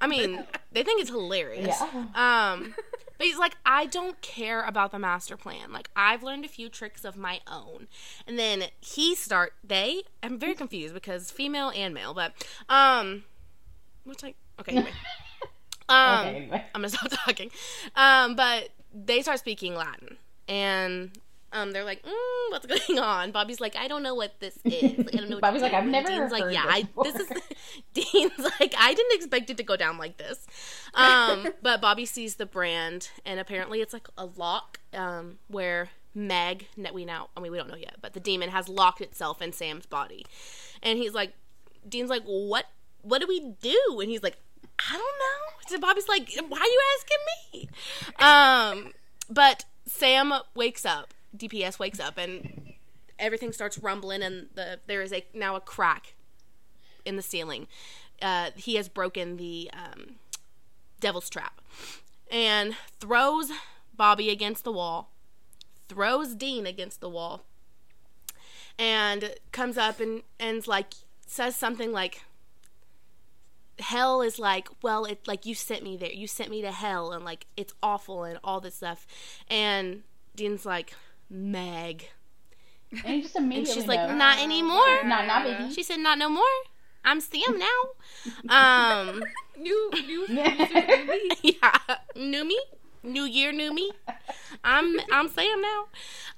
I 0.00 0.06
mean, 0.06 0.44
they 0.72 0.82
think 0.82 1.00
it's 1.00 1.10
hilarious. 1.10 1.80
Yeah. 1.80 2.04
Um, 2.14 2.74
but 3.18 3.26
he's 3.28 3.38
like, 3.38 3.56
I 3.64 3.86
don't 3.86 4.20
care 4.20 4.62
about 4.62 4.90
the 4.90 4.98
master 4.98 5.36
plan. 5.36 5.72
Like, 5.72 5.90
I've 5.94 6.24
learned 6.24 6.44
a 6.44 6.48
few 6.48 6.68
tricks 6.68 7.04
of 7.04 7.16
my 7.16 7.40
own. 7.46 7.86
And 8.26 8.36
then 8.36 8.64
he 8.80 9.14
start 9.14 9.52
they. 9.62 10.02
I'm 10.24 10.40
very 10.40 10.54
confused 10.54 10.92
because 10.92 11.30
female 11.30 11.70
and 11.72 11.94
male, 11.94 12.14
but 12.14 12.32
um, 12.68 13.22
what's 14.04 14.24
like 14.24 14.36
okay. 14.60 14.72
Anyway. 14.72 14.90
Um, 15.92 16.26
okay, 16.26 16.36
anyway. 16.36 16.64
I'm 16.74 16.80
gonna 16.80 16.88
stop 16.90 17.10
talking. 17.24 17.50
Um, 17.96 18.36
but 18.36 18.70
they 18.94 19.22
start 19.22 19.38
speaking 19.38 19.74
Latin, 19.74 20.16
and 20.48 21.10
um, 21.52 21.72
they're 21.72 21.84
like, 21.84 22.02
mm, 22.02 22.50
"What's 22.50 22.66
going 22.86 22.98
on?" 22.98 23.30
Bobby's 23.30 23.60
like, 23.60 23.76
"I 23.76 23.88
don't 23.88 24.02
know 24.02 24.14
what 24.14 24.40
this 24.40 24.58
is." 24.64 24.98
Like, 24.98 25.14
I 25.14 25.18
don't 25.18 25.30
know. 25.30 25.40
Bobby's 25.40 25.62
like, 25.62 25.74
"I've 25.74 25.86
never." 25.86 26.08
Dean's 26.08 26.32
like, 26.32 26.52
"Yeah, 26.52 26.64
this, 26.64 26.86
I, 26.96 27.02
this 27.02 27.14
is." 27.16 27.28
Dean's 27.94 28.38
like, 28.60 28.74
"I 28.78 28.94
didn't 28.94 29.14
expect 29.14 29.50
it 29.50 29.56
to 29.58 29.62
go 29.62 29.76
down 29.76 29.98
like 29.98 30.16
this." 30.16 30.46
Um, 30.94 31.48
but 31.62 31.80
Bobby 31.80 32.06
sees 32.06 32.36
the 32.36 32.46
brand, 32.46 33.10
and 33.24 33.38
apparently 33.38 33.80
it's 33.80 33.92
like 33.92 34.08
a 34.16 34.26
lock 34.26 34.78
um, 34.94 35.38
where 35.48 35.90
Meg, 36.14 36.66
we 36.92 37.04
now, 37.04 37.28
I 37.36 37.40
mean, 37.40 37.52
we 37.52 37.58
don't 37.58 37.68
know 37.68 37.76
yet, 37.76 37.96
but 38.00 38.12
the 38.14 38.20
demon 38.20 38.50
has 38.50 38.68
locked 38.68 39.00
itself 39.00 39.40
in 39.42 39.52
Sam's 39.52 39.86
body, 39.86 40.24
and 40.82 40.98
he's 40.98 41.12
like, 41.12 41.34
Dean's 41.88 42.10
like, 42.10 42.24
"What? 42.24 42.66
What 43.02 43.20
do 43.20 43.26
we 43.26 43.54
do?" 43.60 43.98
And 44.00 44.10
he's 44.10 44.22
like, 44.22 44.38
I 44.90 44.92
don't 44.92 45.00
know. 45.00 45.68
So 45.68 45.78
Bobby's 45.78 46.08
like, 46.08 46.30
why 46.48 46.58
are 46.58 46.64
you 46.64 46.80
asking 46.98 47.18
me? 47.52 47.68
Um, 48.18 48.92
but 49.30 49.64
Sam 49.86 50.32
wakes 50.54 50.84
up. 50.84 51.14
DPS 51.36 51.78
wakes 51.78 51.98
up 51.98 52.18
and 52.18 52.74
everything 53.18 53.52
starts 53.52 53.78
rumbling, 53.78 54.22
and 54.22 54.48
the 54.54 54.80
there 54.86 55.00
is 55.00 55.12
a 55.12 55.24
now 55.32 55.56
a 55.56 55.60
crack 55.60 56.14
in 57.04 57.16
the 57.16 57.22
ceiling. 57.22 57.68
Uh, 58.20 58.50
he 58.54 58.74
has 58.74 58.88
broken 58.88 59.36
the 59.36 59.70
um, 59.72 60.16
devil's 61.00 61.30
trap 61.30 61.60
and 62.30 62.76
throws 63.00 63.50
Bobby 63.96 64.30
against 64.30 64.64
the 64.64 64.72
wall, 64.72 65.10
throws 65.88 66.34
Dean 66.34 66.66
against 66.66 67.00
the 67.00 67.08
wall, 67.08 67.44
and 68.78 69.34
comes 69.52 69.78
up 69.78 70.00
and 70.00 70.22
and 70.38 70.66
like 70.66 70.94
says 71.26 71.56
something 71.56 71.92
like 71.92 72.22
hell 73.82 74.22
is 74.22 74.38
like 74.38 74.68
well 74.82 75.04
it 75.04 75.26
like 75.26 75.46
you 75.46 75.54
sent 75.54 75.82
me 75.82 75.96
there. 75.96 76.12
You 76.12 76.26
sent 76.26 76.50
me 76.50 76.62
to 76.62 76.72
hell 76.72 77.12
and 77.12 77.24
like 77.24 77.46
it's 77.56 77.74
awful 77.82 78.24
and 78.24 78.38
all 78.42 78.60
this 78.60 78.76
stuff. 78.76 79.06
And 79.48 80.02
dean's 80.34 80.64
like 80.64 80.94
meg. 81.28 82.08
And 82.90 83.00
he 83.00 83.22
just 83.22 83.36
immediately 83.36 83.70
and 83.72 83.80
she's 83.80 83.88
like 83.88 84.10
not 84.16 84.38
anymore? 84.38 85.04
Not 85.04 85.26
not 85.26 85.44
baby. 85.44 85.72
She 85.72 85.82
said 85.82 85.98
not 85.98 86.18
no 86.18 86.28
more? 86.28 86.44
I'm 87.04 87.20
sam 87.20 87.58
now? 87.58 87.80
Um 88.48 89.22
new 89.58 89.90
new 90.06 90.26
yeah. 91.42 91.78
New 92.16 92.44
me? 92.44 92.58
New 93.02 93.24
year 93.24 93.52
new 93.52 93.74
me? 93.74 93.90
I'm 94.62 95.00
i'm 95.10 95.28
sam 95.28 95.60
now. 95.60 95.84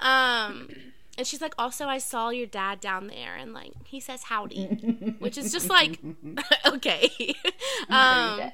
Um 0.00 0.68
and 1.16 1.26
she's 1.26 1.40
like, 1.40 1.54
also, 1.58 1.86
I 1.86 1.98
saw 1.98 2.30
your 2.30 2.46
dad 2.46 2.80
down 2.80 3.06
there, 3.06 3.36
and 3.36 3.52
like 3.52 3.72
he 3.84 4.00
says 4.00 4.24
howdy, 4.24 4.66
which 5.18 5.38
is 5.38 5.52
just 5.52 5.68
like, 5.68 5.98
okay. 6.66 7.34
um, 7.88 8.50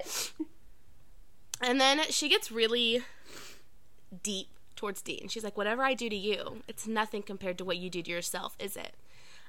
and 1.61 1.81
then 1.81 2.03
she 2.11 2.29
gets 2.29 2.51
really 2.53 3.03
deep 4.23 4.49
towards 4.77 5.03
Dean. 5.03 5.29
She's 5.29 5.45
like, 5.45 5.57
whatever 5.57 5.83
I 5.83 5.95
do 5.95 6.09
to 6.09 6.17
you, 6.17 6.63
it's 6.69 6.87
nothing 6.87 7.23
compared 7.23 7.59
to 7.59 7.65
what 7.65 7.77
you 7.77 7.91
do 7.91 8.03
to 8.03 8.11
yourself, 8.11 8.57
is 8.59 8.77
it? 8.77 8.95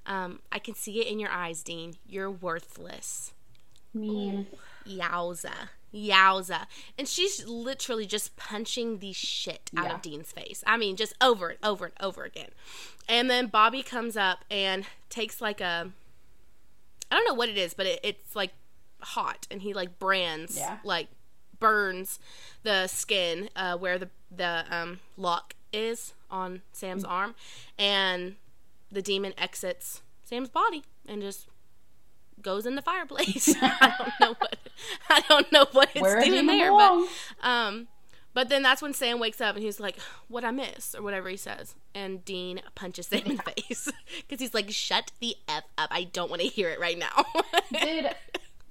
Um, 0.06 0.40
I 0.52 0.60
can 0.60 0.76
see 0.76 1.00
it 1.00 1.08
in 1.08 1.20
your 1.20 1.30
eyes, 1.30 1.64
Dean. 1.64 1.96
You're 2.08 2.32
worthless. 2.32 3.34
Mean. 3.94 4.48
Yowza. 4.88 5.70
Yowza. 5.94 6.68
And 6.98 7.08
she's 7.08 7.46
literally 7.46 8.06
just 8.06 8.36
punching 8.36 9.00
the 9.00 9.14
shit 9.14 9.70
out 9.76 9.86
yeah. 9.86 9.96
of 9.96 10.02
Dean's 10.02 10.32
face. 10.32 10.64
I 10.66 10.78
mean, 10.78 10.96
just 10.96 11.14
over 11.22 11.50
and 11.50 11.60
over 11.64 11.86
and 11.86 11.94
over 12.00 12.24
again. 12.24 12.50
And 13.08 13.30
then 13.30 13.48
Bobby 13.48 13.84
comes 13.84 14.16
up 14.16 14.46
and 14.50 14.86
takes 15.10 15.42
like 15.42 15.62
a 15.62 15.92
I 17.12 17.16
don't 17.16 17.28
know 17.28 17.34
what 17.34 17.50
it 17.50 17.58
is, 17.58 17.74
but 17.74 17.86
it, 17.86 18.00
it's 18.04 18.36
like 18.36 18.52
hot 19.02 19.48
and 19.52 19.62
he 19.62 19.74
like 19.74 20.00
brands 20.00 20.58
yeah. 20.58 20.78
like 20.84 21.08
burns 21.60 22.20
the 22.64 22.88
skin 22.88 23.50
uh, 23.56 23.78
where 23.78 23.98
the 23.98 24.10
the 24.34 24.66
um, 24.70 25.00
lock 25.18 25.56
is 25.74 26.14
on 26.30 26.62
Sam's 26.72 27.04
mm-hmm. 27.04 27.12
arm 27.12 27.36
and 27.78 28.36
the 28.92 29.02
demon 29.02 29.34
exits 29.38 30.02
Sam's 30.24 30.50
body 30.50 30.84
and 31.08 31.22
just 31.22 31.48
goes 32.42 32.66
in 32.66 32.76
the 32.76 32.82
fireplace. 32.82 33.54
I 33.62 33.94
don't 33.98 34.12
know 34.20 34.36
what 34.40 34.58
I 35.10 35.22
don't 35.28 35.52
know 35.52 35.66
what 35.72 35.90
it's 35.94 36.02
Where 36.02 36.24
doing 36.24 36.48
there, 36.48 36.70
belong? 36.70 37.08
but 37.42 37.48
um 37.48 37.88
but 38.34 38.50
then 38.50 38.62
that's 38.62 38.82
when 38.82 38.94
Sam 38.94 39.20
wakes 39.20 39.42
up 39.42 39.56
and 39.56 39.64
he's 39.64 39.80
like, 39.80 39.98
"What 40.28 40.46
I 40.46 40.52
miss?" 40.52 40.96
or 40.96 41.02
whatever 41.02 41.30
he 41.30 41.38
says, 41.38 41.76
and 41.94 42.24
Dean 42.24 42.62
punches 42.76 43.08
Sam 43.08 43.24
in 43.26 43.38
the 43.38 43.44
face 43.62 43.90
because 44.28 44.40
he's 44.40 44.54
like, 44.54 44.72
"Shut 44.72 45.12
the 45.20 45.36
f 45.48 45.64
up! 45.78 45.90
I 45.92 46.06
don't 46.06 46.30
want 46.30 46.42
to 46.42 46.48
hear 46.48 46.70
it 46.70 46.80
right 46.80 46.98
now." 46.98 47.26
did 47.72 48.16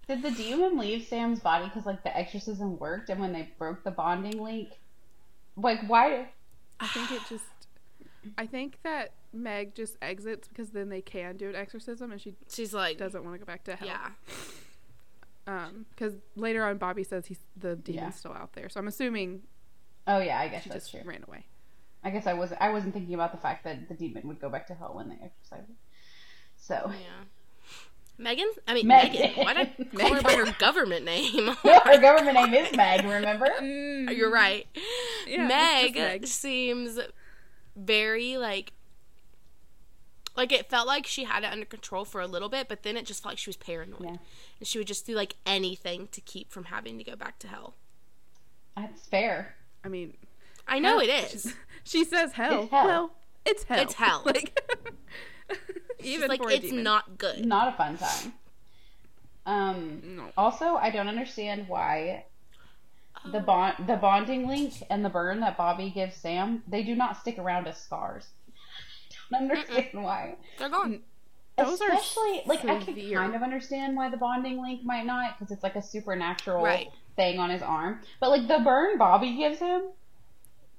did 0.08 0.22
the 0.22 0.30
demon 0.30 0.78
leave 0.78 1.06
Sam's 1.06 1.40
body 1.40 1.66
because 1.66 1.84
like 1.84 2.02
the 2.02 2.16
exorcism 2.16 2.78
worked, 2.78 3.10
and 3.10 3.20
when 3.20 3.32
they 3.32 3.50
broke 3.58 3.84
the 3.84 3.90
bonding 3.90 4.42
link, 4.42 4.70
like 5.56 5.80
why? 5.86 6.28
I 6.78 6.86
think 6.88 7.12
it 7.12 7.20
just. 7.28 7.44
I 8.36 8.46
think 8.46 8.78
that 8.82 9.12
Meg 9.32 9.74
just 9.74 9.96
exits 10.02 10.48
because 10.48 10.70
then 10.70 10.88
they 10.88 11.00
can 11.00 11.36
do 11.36 11.50
an 11.50 11.54
exorcism, 11.54 12.12
and 12.12 12.20
she 12.20 12.34
she's 12.50 12.72
like 12.72 12.96
doesn't 12.96 13.24
want 13.24 13.34
to 13.34 13.38
go 13.38 13.44
back 13.44 13.64
to 13.64 13.76
hell. 13.76 13.88
Yeah. 13.88 14.10
Um, 15.50 15.86
because 15.90 16.14
later 16.36 16.64
on, 16.64 16.78
Bobby 16.78 17.02
says 17.02 17.26
he's 17.26 17.40
the 17.56 17.74
demon's 17.74 17.96
yeah. 17.96 18.10
still 18.10 18.32
out 18.32 18.52
there. 18.52 18.68
So 18.68 18.78
I'm 18.78 18.86
assuming. 18.86 19.42
Oh 20.06 20.20
yeah, 20.20 20.38
I 20.38 20.48
guess 20.48 20.62
she 20.62 20.70
just 20.70 20.90
true. 20.90 21.00
ran 21.04 21.24
away. 21.26 21.46
I 22.04 22.10
guess 22.10 22.26
I 22.26 22.34
was 22.34 22.52
I 22.60 22.70
wasn't 22.70 22.94
thinking 22.94 23.14
about 23.14 23.32
the 23.32 23.38
fact 23.38 23.64
that 23.64 23.88
the 23.88 23.94
demon 23.94 24.28
would 24.28 24.40
go 24.40 24.48
back 24.48 24.68
to 24.68 24.74
hell 24.74 24.92
when 24.94 25.08
they 25.08 25.16
exercised. 25.16 25.72
So 26.56 26.92
yeah. 26.92 27.24
Megan? 28.16 28.50
I 28.68 28.74
mean, 28.74 28.86
Megan. 28.86 29.20
Megan. 29.20 29.44
Why 29.44 29.54
did 29.54 29.70
I 29.92 29.96
call 29.96 30.14
her 30.14 30.22
by 30.22 30.34
her 30.34 30.54
government 30.58 31.04
name? 31.04 31.46
her 31.62 32.00
government 32.00 32.34
name 32.34 32.54
is 32.54 32.76
Meg, 32.76 33.04
remember? 33.04 33.48
Mm. 33.60 34.14
You're 34.16 34.30
right. 34.30 34.66
Yeah, 35.26 35.46
Meg, 35.46 35.94
Meg 35.94 36.26
seems 36.26 36.98
very, 37.74 38.36
like, 38.36 38.72
like 40.40 40.52
it 40.52 40.70
felt 40.70 40.86
like 40.86 41.06
she 41.06 41.24
had 41.24 41.44
it 41.44 41.52
under 41.52 41.66
control 41.66 42.06
for 42.06 42.20
a 42.20 42.26
little 42.26 42.48
bit, 42.48 42.66
but 42.66 42.82
then 42.82 42.96
it 42.96 43.04
just 43.04 43.22
felt 43.22 43.32
like 43.32 43.38
she 43.38 43.50
was 43.50 43.58
paranoid. 43.58 44.02
Yeah. 44.02 44.16
And 44.58 44.66
she 44.66 44.78
would 44.78 44.86
just 44.86 45.04
do, 45.04 45.14
like, 45.14 45.36
anything 45.44 46.08
to 46.12 46.20
keep 46.22 46.50
from 46.50 46.64
having 46.64 46.96
to 46.96 47.04
go 47.04 47.14
back 47.14 47.38
to 47.40 47.48
hell. 47.48 47.74
That's 48.76 49.06
fair. 49.06 49.54
I 49.84 49.88
mean... 49.88 50.16
I 50.66 50.78
know 50.78 50.98
hell, 50.98 51.00
it 51.00 51.34
is. 51.34 51.54
She 51.84 52.04
says 52.04 52.32
hell. 52.32 52.62
It's 52.62 52.70
hell. 52.70 52.86
Well, 52.86 53.12
it's 53.44 53.64
hell. 53.64 53.80
It's 53.82 53.94
hell. 53.94 54.22
like... 54.26 54.58
Even 56.02 56.28
like 56.28 56.40
it's 56.46 56.66
demon. 56.66 56.84
not 56.84 57.18
good. 57.18 57.44
Not 57.44 57.74
a 57.74 57.76
fun 57.76 57.98
time. 57.98 58.32
Um. 59.44 60.02
No. 60.16 60.24
Also, 60.36 60.76
I 60.76 60.90
don't 60.90 61.08
understand 61.08 61.68
why 61.68 62.24
oh. 63.24 63.30
the 63.30 63.40
bond, 63.40 63.86
the 63.86 63.96
bonding 63.96 64.46
link, 64.46 64.74
and 64.88 65.04
the 65.04 65.10
burn 65.10 65.40
that 65.40 65.58
Bobby 65.58 65.90
gives 65.90 66.16
Sam, 66.16 66.62
they 66.66 66.82
do 66.82 66.94
not 66.94 67.18
stick 67.18 67.38
around 67.38 67.66
as 67.66 67.76
scars. 67.76 68.28
I 69.32 69.38
don't 69.38 69.50
understand 69.50 69.86
Mm-mm. 69.92 70.02
why. 70.02 70.36
They're 70.58 70.68
gone. 70.68 71.00
Those 71.58 71.80
are 71.80 71.92
Especially, 71.92 72.42
like, 72.46 72.60
severe. 72.60 72.72
I 72.72 72.84
can 72.84 73.14
kind 73.14 73.34
of 73.34 73.42
understand 73.42 73.96
why 73.96 74.08
the 74.08 74.16
bonding 74.16 74.62
link 74.62 74.82
might 74.82 75.04
not, 75.04 75.38
because 75.38 75.52
it's 75.52 75.62
like 75.62 75.76
a 75.76 75.82
supernatural 75.82 76.64
right. 76.64 76.88
thing 77.16 77.38
on 77.38 77.50
his 77.50 77.60
arm. 77.60 78.00
But 78.18 78.30
like 78.30 78.48
the 78.48 78.60
burn 78.64 78.96
Bobby 78.96 79.36
gives 79.36 79.58
him, 79.58 79.82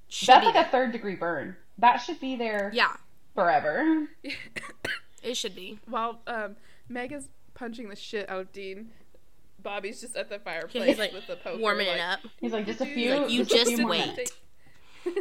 should 0.08 0.28
that's 0.28 0.44
like 0.44 0.54
there. 0.54 0.66
a 0.66 0.70
third 0.70 0.92
degree 0.92 1.14
burn. 1.14 1.56
That 1.78 1.98
should 1.98 2.18
be 2.20 2.34
there. 2.36 2.70
Yeah. 2.74 2.96
Forever. 3.34 4.08
It 5.22 5.36
should 5.36 5.54
be. 5.54 5.78
While 5.86 6.20
um, 6.26 6.56
Meg 6.88 7.12
is 7.12 7.28
punching 7.54 7.88
the 7.88 7.96
shit 7.96 8.28
out 8.28 8.40
of 8.40 8.52
Dean, 8.52 8.90
Bobby's 9.62 10.00
just 10.00 10.16
at 10.16 10.28
the 10.28 10.38
fireplace 10.38 10.84
he's 10.84 10.98
like 10.98 11.12
with 11.12 11.26
the 11.28 11.36
poker, 11.36 11.60
warming 11.60 11.86
like, 11.86 11.96
it 11.96 12.00
up. 12.00 12.20
He's 12.40 12.52
like, 12.52 12.66
just 12.66 12.80
a 12.80 12.86
few. 12.86 13.14
Like, 13.14 13.30
you 13.30 13.44
just, 13.44 13.70
just 13.70 13.84
wait. 13.84 14.32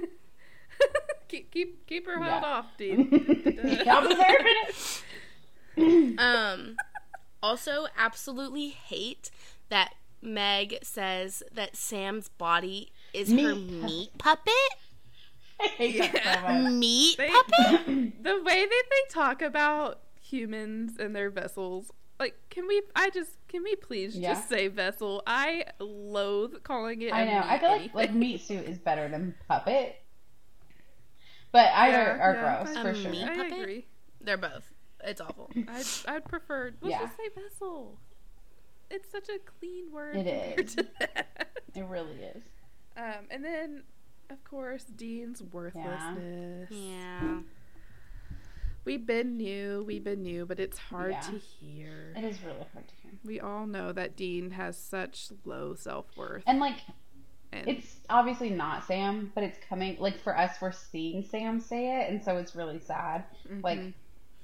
keep 1.31 1.51
keep 1.51 1.87
keep 1.87 2.05
her 2.05 2.21
held 2.21 2.43
yeah. 2.43 2.49
off, 2.49 2.65
Dean. 2.77 3.83
I'll 3.87 4.07
be 4.07 4.15
there 4.15 4.37
um. 6.19 6.75
Also, 7.43 7.87
absolutely 7.97 8.67
hate 8.67 9.31
that 9.69 9.95
Meg 10.21 10.77
says 10.83 11.41
that 11.51 11.75
Sam's 11.75 12.29
body 12.29 12.91
is 13.15 13.33
meat. 13.33 13.45
her 13.45 13.55
meat 13.55 14.11
puppet. 14.19 14.53
yeah. 15.79 16.69
Meat 16.69 17.17
they, 17.17 17.29
puppet? 17.29 17.85
the 18.23 18.43
way 18.43 18.65
that 18.67 18.83
they 18.91 19.09
talk 19.09 19.41
about 19.41 20.01
humans 20.21 20.99
and 20.99 21.15
their 21.15 21.31
vessels 21.31 21.91
like 22.19 22.35
can 22.51 22.67
we 22.67 22.81
i 22.95 23.09
just 23.09 23.31
can 23.47 23.63
we 23.63 23.75
please 23.75 24.15
yeah. 24.15 24.33
just 24.33 24.47
say 24.47 24.67
vessel 24.67 25.23
i 25.25 25.65
loathe 25.79 26.53
calling 26.63 27.01
it 27.01 27.11
i 27.11 27.25
know 27.25 27.41
i 27.43 27.57
feel 27.57 27.69
like 27.69 27.93
like 27.93 28.13
meat 28.13 28.39
suit 28.39 28.63
is 28.65 28.77
better 28.77 29.09
than 29.09 29.35
puppet 29.47 30.00
but 31.51 31.67
either 31.73 31.97
yeah, 31.97 32.17
are 32.19 32.33
yeah, 32.33 32.63
gross 32.63 32.75
I, 32.75 32.81
for 32.81 32.93
sure 32.93 33.13
i 33.13 33.45
agree 33.47 33.85
they're 34.19 34.37
both 34.37 34.73
it's 35.03 35.21
awful 35.21 35.51
i'd, 35.55 35.85
I'd 36.07 36.25
prefer 36.25 36.71
let's 36.81 36.97
just 36.97 37.17
say 37.17 37.29
vessel 37.35 37.97
it's 38.89 39.09
such 39.09 39.29
a 39.29 39.39
clean 39.39 39.91
word 39.91 40.15
it 40.15 40.27
is 40.59 40.75
it 41.75 41.85
really 41.85 42.15
is 42.35 42.43
um 42.97 43.25
and 43.29 43.43
then 43.43 43.83
of 44.31 44.43
course, 44.45 44.85
Dean's 44.85 45.43
worthlessness. 45.43 46.69
Yeah. 46.71 47.39
We've 48.85 49.05
been 49.05 49.37
new, 49.37 49.83
we've 49.85 50.03
been 50.03 50.23
new, 50.23 50.45
but 50.45 50.59
it's 50.59 50.77
hard 50.77 51.11
yeah. 51.11 51.19
to 51.19 51.37
hear. 51.37 52.13
It 52.15 52.23
is 52.23 52.41
really 52.41 52.65
hard 52.73 52.87
to 52.87 52.95
hear. 53.03 53.11
We 53.23 53.39
all 53.39 53.67
know 53.67 53.91
that 53.91 54.15
Dean 54.15 54.51
has 54.51 54.77
such 54.77 55.27
low 55.45 55.75
self 55.75 56.05
worth. 56.15 56.43
And 56.47 56.59
like, 56.59 56.77
and 57.53 57.67
it's 57.67 57.97
obviously 58.09 58.49
not 58.49 58.85
Sam, 58.85 59.31
but 59.35 59.43
it's 59.43 59.59
coming. 59.67 59.97
Like 59.99 60.21
for 60.21 60.37
us, 60.37 60.57
we're 60.61 60.71
seeing 60.71 61.23
Sam 61.23 61.59
say 61.59 62.01
it, 62.01 62.09
and 62.09 62.23
so 62.23 62.37
it's 62.37 62.55
really 62.55 62.79
sad. 62.79 63.25
Mm-hmm. 63.47 63.61
Like, 63.61 63.79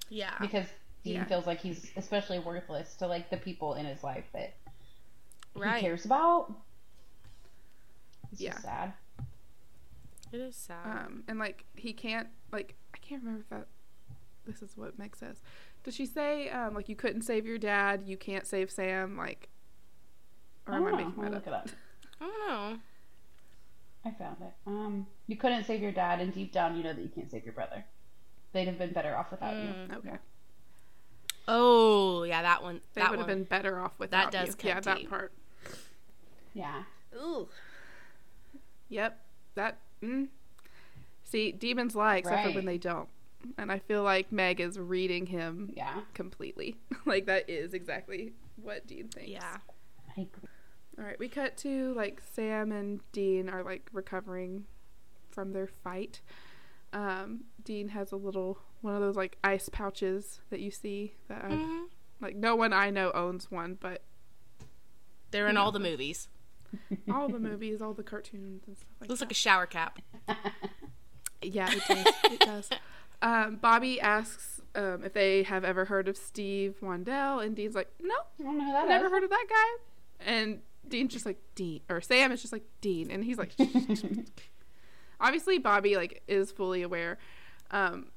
yeah, 0.09 0.33
because 0.41 0.65
Dean 1.03 1.15
yeah. 1.15 1.25
feels 1.25 1.47
like 1.47 1.61
he's 1.61 1.91
especially 1.95 2.39
worthless 2.39 2.95
to 2.95 3.07
like 3.07 3.29
the 3.29 3.37
people 3.37 3.75
in 3.75 3.85
his 3.85 4.03
life 4.03 4.25
that 4.33 4.55
right. 5.55 5.75
he 5.75 5.81
cares 5.81 6.05
about. 6.05 6.53
It's 8.31 8.41
yeah. 8.41 8.57
sad. 8.57 8.93
It 10.31 10.41
is 10.41 10.55
sad. 10.55 10.85
Um, 10.85 11.23
and 11.27 11.39
like 11.39 11.63
he 11.75 11.93
can't 11.93 12.27
like 12.51 12.75
I 12.93 12.97
can't 12.97 13.23
remember 13.23 13.43
if 13.43 13.49
that 13.49 13.67
this 14.45 14.61
is 14.61 14.75
what 14.75 14.99
Meg 14.99 15.15
says. 15.15 15.41
Does 15.83 15.95
she 15.95 16.05
say 16.05 16.49
um, 16.49 16.73
like 16.73 16.89
you 16.89 16.95
couldn't 16.95 17.21
save 17.21 17.45
your 17.45 17.57
dad, 17.57 18.03
you 18.05 18.17
can't 18.17 18.45
save 18.45 18.69
Sam, 18.69 19.15
like 19.15 19.49
or 20.67 20.73
I 20.73 20.77
am 20.77 20.87
I 20.87 21.03
making 21.03 21.23
that 21.23 21.33
up? 21.33 21.47
up? 21.47 21.69
I 22.19 22.25
don't 22.25 22.47
know. 22.47 22.79
I 24.05 24.11
found 24.11 24.37
it. 24.41 24.53
Um, 24.65 25.07
you 25.27 25.35
couldn't 25.35 25.65
save 25.65 25.81
your 25.81 25.91
dad, 25.91 26.21
and 26.21 26.33
deep 26.33 26.51
down, 26.53 26.77
you 26.77 26.83
know 26.83 26.93
that 26.93 27.01
you 27.01 27.09
can't 27.09 27.29
save 27.29 27.43
your 27.43 27.53
brother. 27.53 27.83
They'd 28.53 28.67
have 28.67 28.77
been 28.77 28.93
better 28.93 29.15
off 29.15 29.31
without 29.31 29.53
mm, 29.53 29.89
you. 29.89 29.95
Okay. 29.97 30.17
Oh 31.47 32.23
yeah, 32.23 32.41
that 32.41 32.61
one. 32.63 32.81
They 32.93 33.01
that 33.01 33.09
would 33.09 33.19
have 33.19 33.27
been 33.27 33.43
better 33.43 33.79
off 33.79 33.93
without 33.97 34.31
that 34.31 34.45
does 34.45 34.55
you. 34.61 34.69
Yeah, 34.69 34.75
deep. 34.75 34.83
that 34.83 35.09
part. 35.09 35.33
Yeah. 36.53 36.83
Ooh. 37.15 37.47
Yep. 38.89 39.19
That 39.55 39.77
mm. 40.01 40.27
See, 41.23 41.51
demons 41.51 41.95
lie 41.95 42.17
except 42.17 42.35
right. 42.35 42.47
for 42.47 42.55
when 42.55 42.65
they 42.65 42.77
don't. 42.77 43.09
And 43.57 43.71
I 43.71 43.79
feel 43.79 44.01
like 44.01 44.31
Meg 44.31 44.59
is 44.59 44.79
reading 44.79 45.25
him 45.25 45.71
yeah. 45.75 46.01
completely. 46.13 46.77
like 47.05 47.25
that 47.25 47.49
is 47.49 47.73
exactly 47.73 48.33
what 48.61 48.87
Dean 48.87 49.09
thinks. 49.09 49.29
Yeah. 49.29 49.57
I 50.17 50.21
agree. 50.21 50.49
All 50.97 51.05
right, 51.05 51.19
we 51.19 51.29
cut 51.29 51.57
to 51.57 51.93
like 51.93 52.21
Sam 52.33 52.71
and 52.71 52.99
Dean 53.11 53.49
are 53.49 53.63
like 53.63 53.89
recovering 53.93 54.65
from 55.29 55.53
their 55.53 55.67
fight. 55.67 56.21
Um, 56.93 57.45
Dean 57.63 57.89
has 57.89 58.11
a 58.11 58.15
little 58.15 58.59
one 58.81 58.95
of 58.95 59.01
those 59.01 59.15
like 59.15 59.37
ice 59.43 59.69
pouches 59.69 60.39
that 60.49 60.59
you 60.59 60.71
see 60.71 61.13
that 61.27 61.43
mm-hmm. 61.43 61.83
like 62.19 62.35
no 62.35 62.55
one 62.55 62.73
I 62.73 62.89
know 62.89 63.11
owns 63.13 63.51
one, 63.51 63.77
but 63.79 64.03
they're 65.31 65.47
in 65.47 65.55
know. 65.55 65.61
all 65.61 65.71
the 65.71 65.79
movies 65.79 66.29
all 67.11 67.29
the 67.29 67.39
movies, 67.39 67.81
all 67.81 67.93
the 67.93 68.03
cartoons 68.03 68.63
and 68.67 68.77
stuff 68.77 68.89
like 69.01 69.09
Looks 69.09 69.19
that. 69.19 69.25
like 69.25 69.31
a 69.31 69.35
shower 69.35 69.65
cap. 69.65 69.99
yeah, 71.41 71.69
it 71.71 71.83
does. 71.87 72.13
it 72.31 72.39
does. 72.39 72.69
Um, 73.21 73.57
Bobby 73.57 73.99
asks 73.99 74.61
um, 74.75 75.03
if 75.03 75.13
they 75.13 75.43
have 75.43 75.63
ever 75.63 75.85
heard 75.85 76.07
of 76.07 76.17
Steve 76.17 76.75
Wandell, 76.81 77.43
and 77.43 77.55
Dean's 77.55 77.75
like, 77.75 77.91
"No, 78.01 78.15
never 78.39 79.09
heard 79.09 79.23
of 79.23 79.29
that 79.29 79.45
guy." 79.49 80.31
And 80.31 80.61
Dean's 80.89 81.13
just 81.13 81.25
like, 81.25 81.39
"Dean," 81.55 81.81
or 81.89 82.01
Sam 82.01 82.31
is 82.31 82.41
just 82.41 82.53
like, 82.53 82.65
"Dean," 82.81 83.11
and 83.11 83.23
he's 83.23 83.37
like, 83.37 83.51
obviously 85.19 85.57
Bobby 85.57 85.95
like 85.95 86.23
is 86.27 86.51
fully 86.51 86.81
aware, 86.81 87.17
um, 87.71 88.11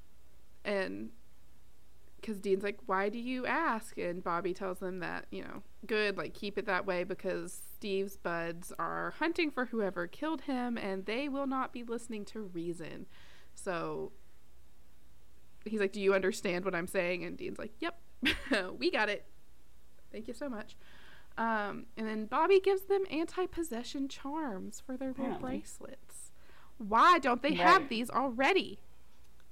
and 0.64 1.10
because 2.20 2.38
Dean's 2.38 2.62
like, 2.62 2.78
"Why 2.86 3.08
do 3.08 3.18
you 3.18 3.46
ask?" 3.46 3.96
and 3.98 4.22
Bobby 4.22 4.54
tells 4.54 4.78
them 4.78 5.00
that 5.00 5.26
you 5.30 5.42
know, 5.42 5.62
good, 5.86 6.16
like 6.16 6.34
keep 6.34 6.58
it 6.58 6.66
that 6.66 6.86
way 6.86 7.04
because 7.04 7.60
Steve's 7.74 8.16
buds 8.16 8.72
are 8.78 9.14
hunting 9.18 9.50
for 9.50 9.66
whoever 9.66 10.06
killed 10.06 10.42
him, 10.42 10.76
and 10.76 11.06
they 11.06 11.28
will 11.28 11.46
not 11.46 11.72
be 11.72 11.82
listening 11.82 12.24
to 12.26 12.40
reason. 12.40 13.06
So 13.54 14.12
he's 15.64 15.80
like, 15.80 15.92
"Do 15.92 16.00
you 16.00 16.14
understand 16.14 16.64
what 16.64 16.74
I'm 16.74 16.86
saying?" 16.86 17.24
And 17.24 17.36
Dean's 17.36 17.58
like, 17.58 17.72
"Yep, 17.80 17.98
we 18.78 18.90
got 18.90 19.08
it. 19.08 19.26
Thank 20.12 20.28
you 20.28 20.34
so 20.34 20.48
much." 20.48 20.76
Um, 21.40 21.86
and 21.96 22.06
then 22.06 22.26
Bobby 22.26 22.60
gives 22.60 22.82
them 22.82 23.04
anti-possession 23.10 24.08
charms 24.08 24.82
for 24.84 24.98
their 24.98 25.14
little 25.16 25.38
bracelets. 25.38 26.32
Why 26.76 27.18
don't 27.18 27.42
they 27.42 27.50
right. 27.50 27.60
have 27.60 27.88
these 27.88 28.10
already? 28.10 28.78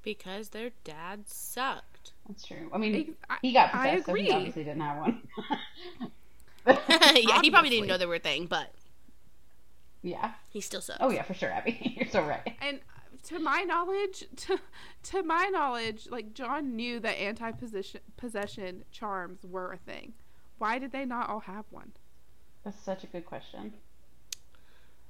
Because 0.03 0.51
their 0.51 0.72
dad 0.84 1.28
sucked. 1.28 2.12
That's 2.26 2.47
true. 2.47 2.68
I 2.74 2.76
mean, 2.76 3.14
I, 3.30 3.39
he 3.41 3.55
got 3.55 3.72
possessed, 3.72 4.05
so 4.05 4.14
he 4.14 4.30
obviously 4.30 4.64
didn't 4.64 4.82
have 4.82 4.99
one. 4.99 5.22
yeah, 6.66 6.76
obviously. 6.91 7.22
he 7.43 7.51
probably 7.51 7.70
didn't 7.70 7.86
know 7.86 7.97
they 7.97 8.05
were 8.05 8.16
a 8.16 8.20
thing, 8.20 8.45
but 8.45 8.70
yeah, 10.03 10.32
he 10.51 10.61
still 10.61 10.82
sucks. 10.82 10.99
Oh 11.01 11.11
yeah, 11.11 11.22
for 11.22 11.32
sure, 11.32 11.51
Abby. 11.51 11.95
You're 11.99 12.11
so 12.11 12.22
right. 12.22 12.55
And 12.61 12.80
to 13.28 13.39
my 13.39 13.62
knowledge, 13.62 14.24
to 14.36 14.59
to 15.05 15.22
my 15.22 15.47
knowledge, 15.47 16.07
like 16.11 16.34
John 16.34 16.76
knew 16.76 17.01
that 17.01 17.18
anti 17.18 17.53
possession 18.16 18.84
charms 18.91 19.47
were 19.47 19.72
a 19.72 19.78
thing. 19.78 20.12
Why 20.59 20.78
did 20.78 20.92
they 20.92 21.04
not 21.04 21.28
all 21.28 21.40
have 21.40 21.64
one? 21.70 21.92
That's 22.64 22.78
such 22.80 23.04
a 23.04 23.06
good 23.06 23.24
question. 23.24 23.72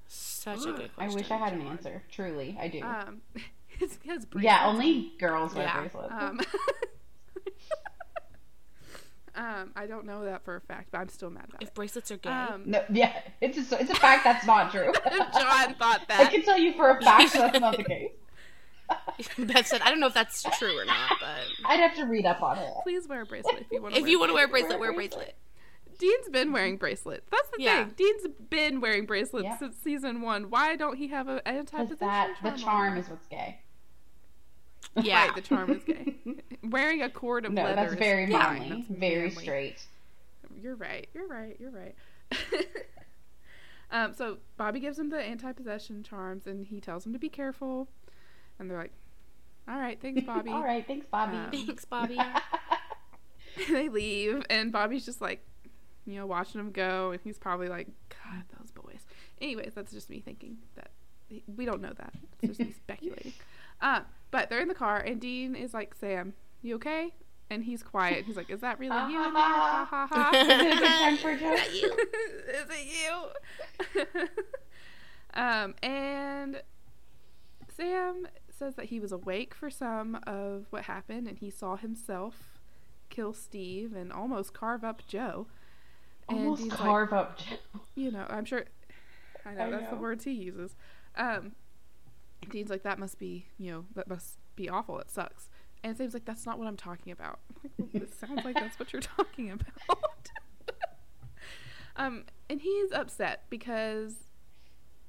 Such 0.06 0.60
a 0.60 0.72
good 0.72 0.94
question. 0.94 1.12
I 1.12 1.14
wish 1.14 1.30
I 1.30 1.36
had 1.36 1.52
an 1.54 1.62
answer. 1.62 2.02
Truly, 2.10 2.56
I 2.60 2.68
do. 2.68 2.82
Um, 2.82 3.20
it's 3.80 3.96
because 3.96 4.26
yeah, 4.38 4.66
only 4.66 5.12
girls 5.18 5.54
wear 5.54 5.64
yeah. 5.64 5.80
bracelets. 5.80 6.12
Um, 6.12 6.40
Um, 9.38 9.70
I 9.76 9.86
don't 9.86 10.04
know 10.04 10.24
that 10.24 10.44
for 10.44 10.56
a 10.56 10.60
fact, 10.60 10.88
but 10.90 10.98
I'm 10.98 11.08
still 11.08 11.30
mad 11.30 11.44
about 11.48 11.62
if 11.62 11.68
it. 11.68 11.74
bracelets 11.74 12.10
are 12.10 12.16
gay. 12.16 12.28
Um, 12.28 12.64
No, 12.66 12.82
yeah, 12.92 13.12
it's 13.40 13.56
a, 13.56 13.80
it's 13.80 13.90
a 13.90 13.94
fact 13.94 14.24
that's 14.24 14.44
not 14.44 14.72
true. 14.72 14.92
John 15.04 15.74
thought 15.76 16.02
that. 16.08 16.20
I 16.20 16.24
can 16.24 16.42
tell 16.42 16.58
you 16.58 16.72
for 16.72 16.90
a 16.90 17.00
fact 17.00 17.34
that's 17.34 17.60
not 17.60 17.76
the 17.76 17.84
case. 17.84 18.10
Beth 19.38 19.66
said, 19.66 19.80
I 19.82 19.90
don't 19.90 20.00
know 20.00 20.06
if 20.06 20.14
that's 20.14 20.42
true 20.58 20.78
or 20.80 20.84
not, 20.84 21.12
but 21.20 21.28
I'd 21.66 21.80
have 21.80 21.94
to 21.96 22.04
read 22.04 22.24
up 22.26 22.42
on 22.42 22.58
it. 22.58 22.70
Please 22.82 23.06
wear 23.08 23.22
a 23.22 23.26
bracelet 23.26 23.60
if 23.60 23.66
you 23.72 23.82
want 23.82 23.94
to. 23.94 24.00
if 24.00 24.06
you 24.08 24.18
want 24.18 24.30
to 24.30 24.34
wear 24.34 24.44
a 24.44 24.48
bracelet, 24.48 24.78
Wear 24.78 24.80
wear 24.80 24.90
a 24.90 24.92
a 24.92 24.96
bracelet. 24.96 25.34
Dean's 25.98 26.28
been 26.30 26.52
wearing 26.52 26.76
bracelets. 26.76 27.26
That's 27.30 27.48
the 27.56 27.62
Yeah. 27.62 27.84
thing. 27.86 27.94
Dean's 27.96 28.26
been 28.50 28.80
wearing 28.80 29.04
bracelets 29.06 29.44
Yeah. 29.44 29.58
since 29.58 29.76
season 29.78 30.22
one. 30.22 30.48
Why 30.50 30.76
don't 30.76 30.96
he 30.96 31.08
have 31.08 31.26
an 31.26 31.40
anti-possession 31.44 31.98
that 32.06 32.36
the 32.42 32.50
charm? 32.50 32.58
charm 32.60 32.92
on? 32.92 32.98
is 32.98 33.08
what's 33.08 33.26
gay. 33.26 33.58
Yeah. 35.02 35.26
Right, 35.26 35.34
the 35.34 35.40
charm 35.42 35.70
is 35.72 35.82
gay. 35.84 36.14
wearing 36.62 37.02
a 37.02 37.10
cord 37.10 37.44
of 37.44 37.52
No, 37.52 37.64
leather. 37.64 37.74
that's 37.74 37.94
very 37.94 38.30
fine. 38.30 38.58
manly, 38.60 38.68
That's 38.76 38.98
very 39.00 39.26
manly. 39.28 39.42
straight. 39.42 39.82
You're 40.62 40.76
right. 40.76 41.08
You're 41.14 41.26
right. 41.26 41.56
You're 41.58 41.70
right. 41.72 41.94
um, 43.90 44.14
so 44.14 44.38
Bobby 44.56 44.80
gives 44.80 44.98
him 44.98 45.10
the 45.10 45.20
anti-possession 45.20 46.02
charms, 46.02 46.46
and 46.46 46.66
he 46.66 46.80
tells 46.80 47.06
him 47.06 47.12
to 47.12 47.18
be 47.18 47.28
careful. 47.28 47.88
And 48.58 48.70
they're 48.70 48.78
like, 48.78 48.92
"All 49.68 49.78
right, 49.78 50.00
thanks, 50.00 50.22
Bobby." 50.26 50.50
All 50.50 50.62
right, 50.64 50.86
thanks, 50.86 51.06
Bobby. 51.10 51.36
Um, 51.36 51.50
Thanks, 51.50 51.84
Bobby. 51.84 52.18
they 53.70 53.88
leave, 53.88 54.44
and 54.50 54.70
Bobby's 54.70 55.04
just 55.04 55.20
like, 55.20 55.44
you 56.06 56.14
know, 56.16 56.26
watching 56.26 56.58
them 56.58 56.70
go, 56.70 57.10
and 57.10 57.20
he's 57.22 57.38
probably 57.38 57.68
like, 57.68 57.88
"God, 58.10 58.44
those 58.58 58.70
boys." 58.70 59.00
Anyways, 59.40 59.72
that's 59.74 59.92
just 59.92 60.10
me 60.10 60.20
thinking 60.20 60.58
that 60.76 60.90
we 61.56 61.64
don't 61.64 61.80
know 61.80 61.92
that. 61.96 62.12
It's 62.42 62.56
just 62.56 62.60
me 62.60 62.72
speculating. 62.72 63.32
Uh, 63.80 64.00
but 64.30 64.48
they're 64.50 64.60
in 64.60 64.68
the 64.68 64.74
car, 64.74 64.98
and 64.98 65.20
Dean 65.20 65.54
is 65.54 65.74
like, 65.74 65.94
"Sam, 65.94 66.34
you 66.62 66.76
okay?" 66.76 67.14
And 67.50 67.64
he's 67.64 67.82
quiet. 67.82 68.26
He's 68.26 68.36
like, 68.36 68.50
"Is 68.50 68.60
that 68.60 68.78
really 68.78 68.96
you 69.12 69.24
in? 69.24 69.32
Ha 69.34 69.86
ha 69.88 70.06
ha. 70.06 70.30
Is 70.34 70.48
it 70.48 70.84
time 70.84 71.16
for 71.16 71.30
a 71.30 71.38
you? 71.38 71.92
Is 72.54 72.66
it 72.70 72.86
you? 74.04 74.12
um, 75.34 75.74
and 75.82 76.62
Sam 77.76 78.26
says 78.58 78.74
that 78.74 78.86
he 78.86 79.00
was 79.00 79.12
awake 79.12 79.54
for 79.54 79.70
some 79.70 80.18
of 80.26 80.66
what 80.70 80.84
happened, 80.84 81.28
and 81.28 81.38
he 81.38 81.50
saw 81.50 81.76
himself 81.76 82.58
kill 83.08 83.32
Steve 83.32 83.94
and 83.94 84.12
almost 84.12 84.52
carve 84.52 84.84
up 84.84 85.06
Jo. 85.06 85.46
And 86.28 86.40
Almost 86.40 86.62
Dean's 86.62 86.72
like, 86.72 86.80
carve 86.80 87.12
up. 87.12 87.38
Jo. 87.38 87.56
you 87.94 88.10
know, 88.10 88.26
I'm 88.28 88.44
sure. 88.44 88.64
I 89.46 89.54
know 89.54 89.66
I 89.66 89.70
that's 89.70 89.90
the 89.90 89.96
words 89.96 90.24
he 90.24 90.32
uses. 90.32 90.76
Um, 91.16 91.52
Dean's 92.50 92.70
like, 92.70 92.82
that 92.82 92.98
must 92.98 93.18
be, 93.18 93.46
you 93.58 93.70
know, 93.70 93.84
that 93.94 94.08
must 94.08 94.36
be 94.56 94.68
awful. 94.68 94.98
It 94.98 95.10
sucks. 95.10 95.48
And 95.82 95.96
Sam's 95.96 96.12
like, 96.12 96.24
that's 96.24 96.44
not 96.44 96.58
what 96.58 96.66
I'm 96.66 96.76
talking 96.76 97.12
about. 97.12 97.38
I'm 97.48 97.60
like, 97.62 97.72
well, 97.94 98.02
it 98.02 98.14
sounds 98.14 98.44
like 98.44 98.54
that's 98.54 98.78
what 98.78 98.92
you're 98.92 99.02
talking 99.16 99.50
about. 99.50 100.30
um, 101.96 102.24
and 102.50 102.60
he's 102.60 102.92
upset 102.92 103.44
because 103.48 104.14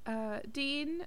uh, 0.06 0.38
Dean 0.50 1.06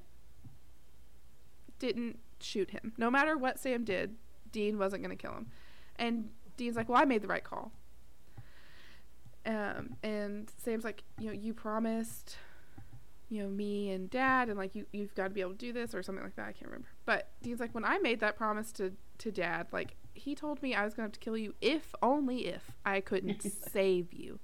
didn't 1.80 2.20
shoot 2.44 2.72
him. 2.72 2.94
No 2.98 3.10
matter 3.10 3.38
what 3.38 3.60
Sam 3.60 3.84
did, 3.84 4.16
Dean 4.52 4.78
wasn't 4.78 5.04
going 5.04 5.16
to 5.16 5.22
kill 5.22 5.36
him. 5.36 5.48
And 5.98 6.30
Dean's 6.58 6.76
like, 6.76 6.90
well, 6.90 7.02
I 7.02 7.06
made 7.06 7.22
the 7.22 7.28
right 7.28 7.44
call. 7.44 7.72
Um, 9.46 9.98
and 10.04 10.50
Sam's 10.64 10.84
like, 10.84 11.04
you 11.20 11.28
know, 11.28 11.34
you 11.34 11.54
promised, 11.54 12.38
you 13.30 13.44
know, 13.44 13.50
me 13.50 13.92
and 13.92 14.10
dad, 14.10 14.48
and 14.50 14.58
like, 14.58 14.76
you, 14.76 14.86
you've 14.94 15.14
got 15.16 15.26
to 15.26 15.30
be 15.30 15.42
able 15.42 15.52
to 15.52 15.58
do 15.58 15.74
this 15.74 15.94
or 15.94 16.02
something 16.02 16.24
like 16.24 16.36
that. 16.36 16.48
I 16.48 16.54
can't 16.54 16.68
remember. 16.68 16.90
But 17.06 17.32
Dean's 17.42 17.60
like, 17.60 17.74
when 17.74 17.86
I 17.86 17.98
made 17.98 18.20
that 18.22 18.38
promise 18.38 18.72
to, 18.74 18.94
to 19.20 19.32
dad, 19.32 19.68
like, 19.72 19.96
he 20.14 20.36
told 20.36 20.62
me 20.62 20.76
I 20.76 20.86
was 20.86 20.94
going 20.94 21.04
to 21.04 21.08
have 21.08 21.14
to 21.14 21.20
kill 21.20 21.38
you 21.38 21.56
if, 21.60 21.94
only 22.02 22.48
if, 22.48 22.72
I 22.86 23.02
couldn't 23.02 23.42
save 23.72 24.14
you. 24.14 24.40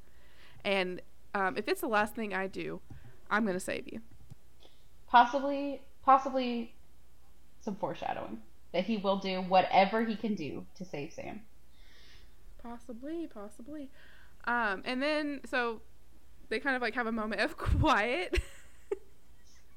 And 0.65 1.01
um, 1.33 1.55
if 1.57 1.67
it's 1.67 1.81
the 1.81 1.87
last 1.87 2.15
thing 2.15 2.33
I 2.33 2.47
do, 2.47 2.81
I'm 3.29 3.43
going 3.43 3.55
to 3.55 3.59
save 3.59 3.87
you. 3.87 4.01
Possibly, 5.07 5.81
possibly 6.03 6.75
some 7.61 7.75
foreshadowing 7.75 8.39
that 8.71 8.85
he 8.85 8.97
will 8.97 9.17
do 9.17 9.41
whatever 9.41 10.05
he 10.05 10.15
can 10.15 10.35
do 10.35 10.65
to 10.75 10.85
save 10.85 11.13
Sam. 11.13 11.41
Possibly, 12.61 13.27
possibly. 13.27 13.89
Um, 14.45 14.83
and 14.85 15.01
then 15.01 15.41
so 15.45 15.81
they 16.49 16.59
kind 16.59 16.75
of 16.75 16.81
like 16.81 16.95
have 16.95 17.07
a 17.07 17.11
moment 17.11 17.41
of 17.41 17.57
quiet. 17.57 18.39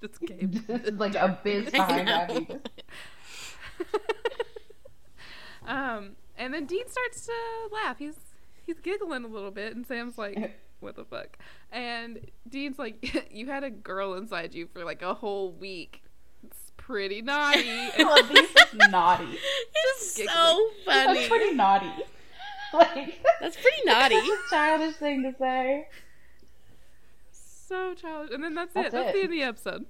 This 0.00 0.18
is 0.68 0.94
like 0.98 1.14
a 1.14 1.38
biz 1.44 1.70
behind. 1.70 2.58
Um, 5.66 6.16
and 6.36 6.52
then 6.52 6.66
Dean 6.66 6.88
starts 6.88 7.26
to 7.26 7.32
laugh. 7.72 7.98
He's 7.98 8.18
he's 8.64 8.80
giggling 8.80 9.24
a 9.24 9.28
little 9.28 9.50
bit, 9.50 9.74
and 9.74 9.86
Sam's 9.86 10.18
like, 10.18 10.58
"What 10.80 10.96
the 10.96 11.04
fuck?" 11.04 11.38
And 11.70 12.20
Dean's 12.48 12.78
like, 12.78 13.30
"You 13.30 13.46
had 13.46 13.64
a 13.64 13.70
girl 13.70 14.14
inside 14.14 14.54
you 14.54 14.66
for 14.66 14.84
like 14.84 15.02
a 15.02 15.14
whole 15.14 15.52
week. 15.52 16.02
It's 16.82 16.86
pretty 16.86 17.22
naughty." 17.22 17.68
And 17.98 18.06
Well, 18.08 18.22
these 18.24 18.48
is 18.50 18.88
naughty. 18.90 19.38
It's 19.74 20.16
giggling. 20.16 20.34
so 20.34 20.68
funny. 20.84 21.14
That's 21.20 21.28
pretty 21.28 21.54
naughty. 21.54 21.92
Like 22.74 23.22
That's 23.40 23.56
pretty 23.56 23.82
naughty. 23.84 24.14
That's 24.20 24.28
a 24.28 24.50
childish 24.54 24.96
thing 24.96 25.22
to 25.22 25.34
say. 25.38 25.88
so 27.30 27.94
childish. 27.94 28.34
And 28.34 28.42
then 28.42 28.54
that's, 28.54 28.72
That's 28.74 28.88
it. 28.88 28.92
That's 28.92 29.12
the 29.12 29.18
end 29.18 29.24
of 29.26 29.30
the 29.30 29.42
episode. 29.42 29.84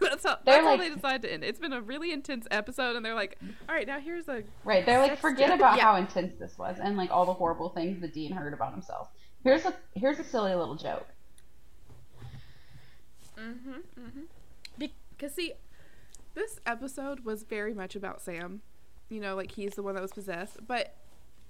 that's 0.00 0.24
how, 0.24 0.38
They're 0.44 0.56
that's 0.56 0.64
how 0.64 0.70
like- 0.72 0.80
they 0.80 0.90
decide 0.94 1.22
to 1.22 1.32
end. 1.32 1.44
it. 1.44 1.48
It's 1.48 1.58
been 1.58 1.72
a 1.72 1.80
really 1.80 2.12
intense 2.12 2.46
episode, 2.50 2.96
and 2.96 3.04
they're 3.04 3.14
like, 3.14 3.38
"All 3.68 3.74
right, 3.74 3.86
now 3.86 3.98
here's 4.00 4.28
a 4.28 4.42
Right, 4.64 4.84
they're 4.86 5.00
like, 5.00 5.18
forget 5.18 5.50
about 5.50 5.76
Yeah. 5.78 5.84
how 5.84 5.96
intense 5.96 6.34
this 6.38 6.56
was 6.58 6.76
and 6.82 6.96
like 6.98 7.10
all 7.10 7.24
the 7.24 7.32
horrible 7.34 7.70
things 7.70 8.00
that 8.02 8.12
Dean 8.14 8.32
heard 8.32 8.52
about 8.52 8.72
himself. 8.72 9.08
Here's 9.42 9.64
a 9.64 9.74
here's 9.94 10.18
a 10.18 10.24
silly 10.24 10.54
little 10.54 10.76
joke. 10.76 11.06
Mm-hmm. 13.38 13.70
Mm-hmm. 14.00 14.86
Because 15.10 15.32
see, 15.32 15.54
this 16.36 16.60
episode 16.64 17.20
was 17.24 17.42
very 17.42 17.74
much 17.74 17.96
about 17.96 18.20
Sam. 18.20 18.62
You 19.08 19.20
know, 19.20 19.34
like 19.34 19.50
he's 19.52 19.74
the 19.74 19.82
one 19.82 19.94
that 19.94 20.02
was 20.02 20.12
possessed, 20.12 20.58
but 20.66 20.94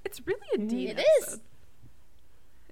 it's 0.04 0.26
really 0.26 0.46
a 0.54 0.58
Dean 0.58 0.88
It 0.88 0.98
is. 0.98 1.22
episode. 1.24 1.40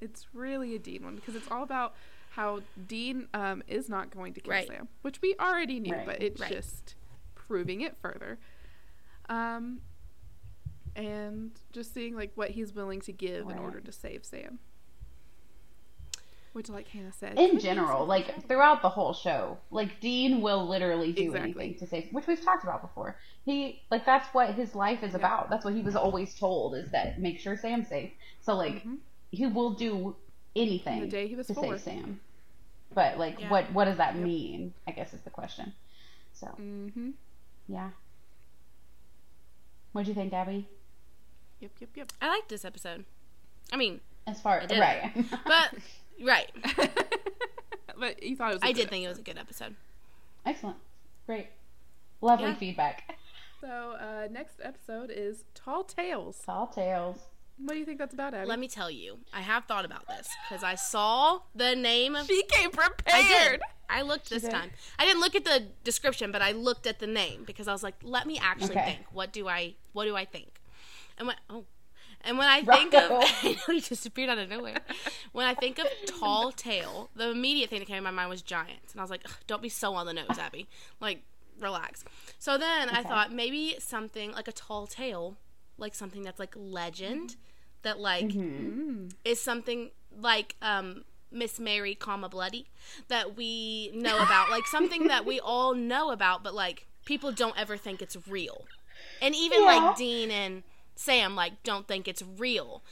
It's 0.00 0.26
really 0.32 0.74
a 0.74 0.78
Dean 0.78 1.04
one 1.04 1.16
because 1.16 1.34
it's 1.34 1.50
all 1.50 1.62
about 1.62 1.94
how 2.30 2.60
Dean 2.88 3.28
um, 3.34 3.62
is 3.68 3.88
not 3.88 4.10
going 4.10 4.34
to 4.34 4.40
kill 4.40 4.50
Right. 4.52 4.66
Sam, 4.66 4.88
which 5.02 5.20
we 5.22 5.34
already 5.40 5.80
knew, 5.80 5.92
Right. 5.92 6.06
but 6.06 6.22
it's 6.22 6.40
Right. 6.40 6.50
just 6.52 6.94
proving 7.34 7.80
it 7.80 7.96
further. 7.98 8.38
Um, 9.28 9.80
and 10.96 11.52
just 11.72 11.92
seeing 11.94 12.14
like 12.14 12.32
what 12.34 12.50
he's 12.50 12.72
willing 12.74 13.00
to 13.02 13.12
give 13.12 13.48
in 13.48 13.58
order 13.58 13.80
to 13.80 13.92
save 13.92 14.24
Sam. 14.24 14.58
Which, 16.54 16.68
like 16.70 16.86
Hannah 16.88 17.12
said, 17.12 17.36
In 17.38 17.58
general, 17.58 18.06
like 18.06 18.46
throughout 18.46 18.80
the 18.80 18.88
whole 18.88 19.12
show, 19.12 19.58
like 19.72 20.00
Dean 20.00 20.40
will 20.40 20.66
literally 20.68 21.12
do 21.12 21.24
Exactly. 21.34 21.40
anything 21.64 21.78
to 21.80 21.86
save, 21.88 22.08
which 22.12 22.26
we've 22.28 22.40
talked 22.40 22.62
about 22.62 22.80
before. 22.80 23.16
He 23.44 23.82
like 23.90 24.06
that's 24.06 24.28
what 24.32 24.54
his 24.54 24.72
life 24.74 25.02
is 25.02 25.10
Yeah. 25.12 25.18
about. 25.18 25.50
That's 25.50 25.64
what 25.64 25.74
he 25.74 25.82
was 25.82 25.96
always 25.96 26.32
told 26.38 26.76
is 26.76 26.90
that 26.92 27.18
make 27.20 27.40
sure 27.40 27.56
Sam's 27.56 27.88
safe. 27.88 28.12
So 28.40 28.54
like 28.54 28.84
Mhm. 28.84 28.98
he 29.32 29.46
will 29.46 29.70
do 29.74 30.14
anything 30.54 31.00
the 31.00 31.06
day 31.08 31.26
he 31.26 31.34
was 31.34 31.48
to 31.48 31.54
four. 31.54 31.76
save 31.76 31.80
Sam. 31.80 32.20
But 32.94 33.18
like, 33.18 33.40
Yeah. 33.40 33.50
what 33.50 33.72
what 33.72 33.86
does 33.86 33.96
that 33.98 34.14
Yep. 34.14 34.24
mean? 34.24 34.74
I 34.86 34.92
guess 34.92 35.12
is 35.12 35.22
the 35.22 35.30
question. 35.30 35.74
So 36.34 36.46
Mm-hmm. 36.46 37.10
yeah. 37.66 37.90
What'd 39.92 40.08
you 40.08 40.14
think, 40.14 40.32
Abby? 40.32 40.68
Yep, 41.60 41.70
yep, 41.80 41.90
yep. 41.96 42.12
I 42.20 42.28
liked 42.28 42.48
this 42.48 42.64
episode. 42.64 43.04
I 43.72 43.76
mean, 43.76 44.00
As 44.26 44.40
far 44.40 44.58
as 44.58 44.70
right, 44.70 45.12
but 45.46 45.74
right. 46.22 46.50
but 47.98 48.22
you 48.22 48.36
thought 48.36 48.50
it 48.52 48.54
was. 48.54 48.62
a 48.62 48.66
I 48.66 48.72
good 48.72 48.80
I 48.80 48.82
did 48.82 48.90
think 48.90 49.04
it 49.04 49.08
was 49.08 49.18
a 49.18 49.22
good 49.22 49.38
episode. 49.38 49.74
excellent, 50.44 50.76
great, 51.26 51.48
lovely 52.20 52.46
Yeah. 52.48 52.54
feedback. 52.54 53.16
So 53.60 53.96
uh, 53.98 54.28
next 54.30 54.56
episode 54.62 55.10
is 55.10 55.44
Tall 55.54 55.84
Tales. 55.84 56.38
Tall 56.44 56.66
tales. 56.66 57.16
What 57.56 57.72
do 57.72 57.78
you 57.78 57.86
think 57.86 57.98
that's 57.98 58.12
about, 58.12 58.34
Abby? 58.34 58.46
Let 58.46 58.58
me 58.58 58.68
tell 58.68 58.90
you, 58.90 59.16
I 59.32 59.40
have 59.40 59.64
thought 59.64 59.86
about 59.86 60.06
this 60.06 60.28
because 60.46 60.62
I 60.62 60.74
saw 60.74 61.38
the 61.54 61.74
name 61.74 62.14
of. 62.14 62.26
She 62.26 62.42
came 62.42 62.70
prepared. 62.70 63.14
I 63.24 63.48
did. 63.48 63.60
I 63.88 64.02
looked 64.02 64.28
this 64.28 64.42
did? 64.42 64.50
time. 64.50 64.70
I 64.98 65.06
didn't 65.06 65.20
look 65.20 65.34
at 65.34 65.46
the 65.46 65.68
description, 65.82 66.30
but 66.30 66.42
I 66.42 66.52
looked 66.52 66.86
at 66.86 66.98
the 66.98 67.06
name 67.06 67.44
because 67.46 67.66
I 67.66 67.72
was 67.72 67.82
like, 67.82 67.94
let 68.02 68.26
me 68.26 68.38
actually 68.38 68.72
Okay. 68.76 68.84
think. 68.84 69.06
What 69.12 69.32
do 69.32 69.48
I? 69.48 69.76
What 69.94 70.04
do 70.04 70.14
I 70.14 70.26
think? 70.26 70.60
And 71.16 71.28
when 71.28 71.36
oh, 71.48 71.64
and 72.24 72.38
when 72.38 72.48
I 72.48 72.62
think 72.62 72.94
of, 72.94 73.10
Rocco. 73.10 73.26
I 73.42 73.56
know 73.68 73.74
he 73.74 73.80
just 73.80 74.04
appeared 74.06 74.30
out 74.30 74.38
of 74.38 74.48
nowhere. 74.48 74.78
When 75.32 75.46
I 75.46 75.54
think 75.54 75.78
of 75.78 75.86
tall 76.06 76.52
tale, 76.52 77.10
the 77.14 77.30
immediate 77.30 77.70
thing 77.70 77.80
that 77.80 77.86
came 77.86 77.96
to 77.96 78.02
my 78.02 78.10
mind 78.10 78.30
was 78.30 78.42
giants, 78.42 78.92
and 78.92 79.00
I 79.00 79.04
was 79.04 79.10
like, 79.10 79.22
don't 79.46 79.62
be 79.62 79.68
so 79.68 79.94
on 79.94 80.06
the 80.06 80.12
nose, 80.12 80.38
Abby. 80.38 80.66
Like, 81.00 81.22
relax. 81.60 82.04
So 82.38 82.58
then 82.58 82.88
I 82.88 83.02
thought 83.02 83.32
maybe 83.32 83.76
something 83.78 84.32
like 84.32 84.48
a 84.48 84.52
tall 84.52 84.86
tale, 84.86 85.36
like 85.78 85.94
something 85.94 86.22
that's 86.22 86.38
like 86.38 86.54
legend, 86.56 87.36
that 87.82 87.98
like 88.00 88.24
Mm. 88.26 89.12
is 89.24 89.40
something 89.40 89.90
like 90.18 90.56
um 90.62 91.04
Miss 91.30 91.58
Mary, 91.58 91.94
comma 91.94 92.28
bloody, 92.28 92.66
that 93.08 93.36
we 93.36 93.90
know 93.92 94.16
about, 94.22 94.50
like 94.50 94.66
something 94.66 95.08
that 95.08 95.24
we 95.26 95.40
all 95.40 95.74
know 95.74 96.10
about, 96.10 96.42
but 96.44 96.54
like 96.54 96.86
people 97.04 97.32
don't 97.32 97.58
ever 97.58 97.76
think 97.76 98.00
it's 98.00 98.16
real, 98.28 98.64
and 99.20 99.34
even 99.34 99.60
Yeah. 99.60 99.66
like 99.66 99.96
Dean 99.96 100.30
and 100.30 100.62
Sam 100.94 101.34
like 101.34 101.62
don't 101.62 101.88
think 101.88 102.06
it's 102.08 102.22
real, 102.38 102.82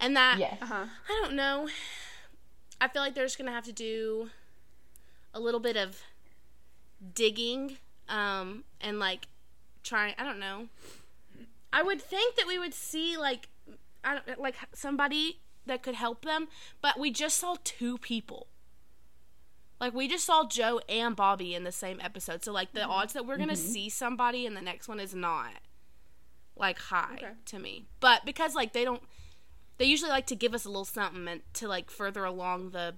And 0.00 0.16
that 0.16 0.38
Yes. 0.38 0.58
Uh-huh. 0.60 0.86
I 1.08 1.20
don't 1.22 1.34
know. 1.34 1.68
I 2.80 2.88
feel 2.88 3.02
like 3.02 3.14
they're 3.14 3.24
just 3.24 3.38
gonna 3.38 3.52
have 3.52 3.64
to 3.64 3.72
do 3.72 4.30
a 5.32 5.40
little 5.40 5.60
bit 5.60 5.76
of 5.76 6.02
digging, 7.14 7.78
um, 8.08 8.64
and 8.80 8.98
like 8.98 9.28
trying. 9.82 10.14
I 10.18 10.24
don't 10.24 10.38
know. 10.40 10.68
I 11.72 11.82
would 11.82 12.02
think 12.02 12.36
that 12.36 12.46
we 12.46 12.58
would 12.58 12.74
see 12.74 13.16
like, 13.16 13.48
I 14.04 14.14
don't 14.14 14.40
like 14.40 14.56
somebody 14.74 15.38
that 15.66 15.82
could 15.82 15.94
help 15.94 16.24
them, 16.24 16.48
but 16.80 16.98
we 16.98 17.10
just 17.10 17.38
saw 17.38 17.56
two 17.64 17.96
people. 17.98 18.48
Like 19.80 19.94
we 19.94 20.06
just 20.06 20.24
saw 20.26 20.46
Jo 20.46 20.80
and 20.88 21.16
Bobby 21.16 21.54
in 21.54 21.64
the 21.64 21.72
same 21.72 22.00
episode, 22.00 22.44
so 22.44 22.52
like 22.52 22.72
the 22.72 22.84
odds 22.84 23.14
that 23.14 23.26
we're 23.26 23.38
gonna 23.38 23.56
see 23.56 23.88
somebody 23.88 24.44
in 24.46 24.54
the 24.54 24.60
next 24.60 24.88
one 24.88 25.00
is 25.00 25.14
not 25.14 25.54
like 26.62 26.78
high 26.78 27.16
Okay. 27.18 27.32
to 27.46 27.58
me. 27.58 27.84
But 28.00 28.24
because 28.24 28.54
like 28.54 28.72
they 28.72 28.84
don't 28.84 29.02
they 29.78 29.84
usually 29.84 30.10
like 30.10 30.26
to 30.28 30.36
give 30.36 30.54
us 30.54 30.64
a 30.64 30.68
little 30.68 30.84
something 30.86 31.28
and 31.28 31.40
to 31.54 31.68
like 31.68 31.90
further 31.90 32.24
along 32.24 32.70
the 32.70 32.94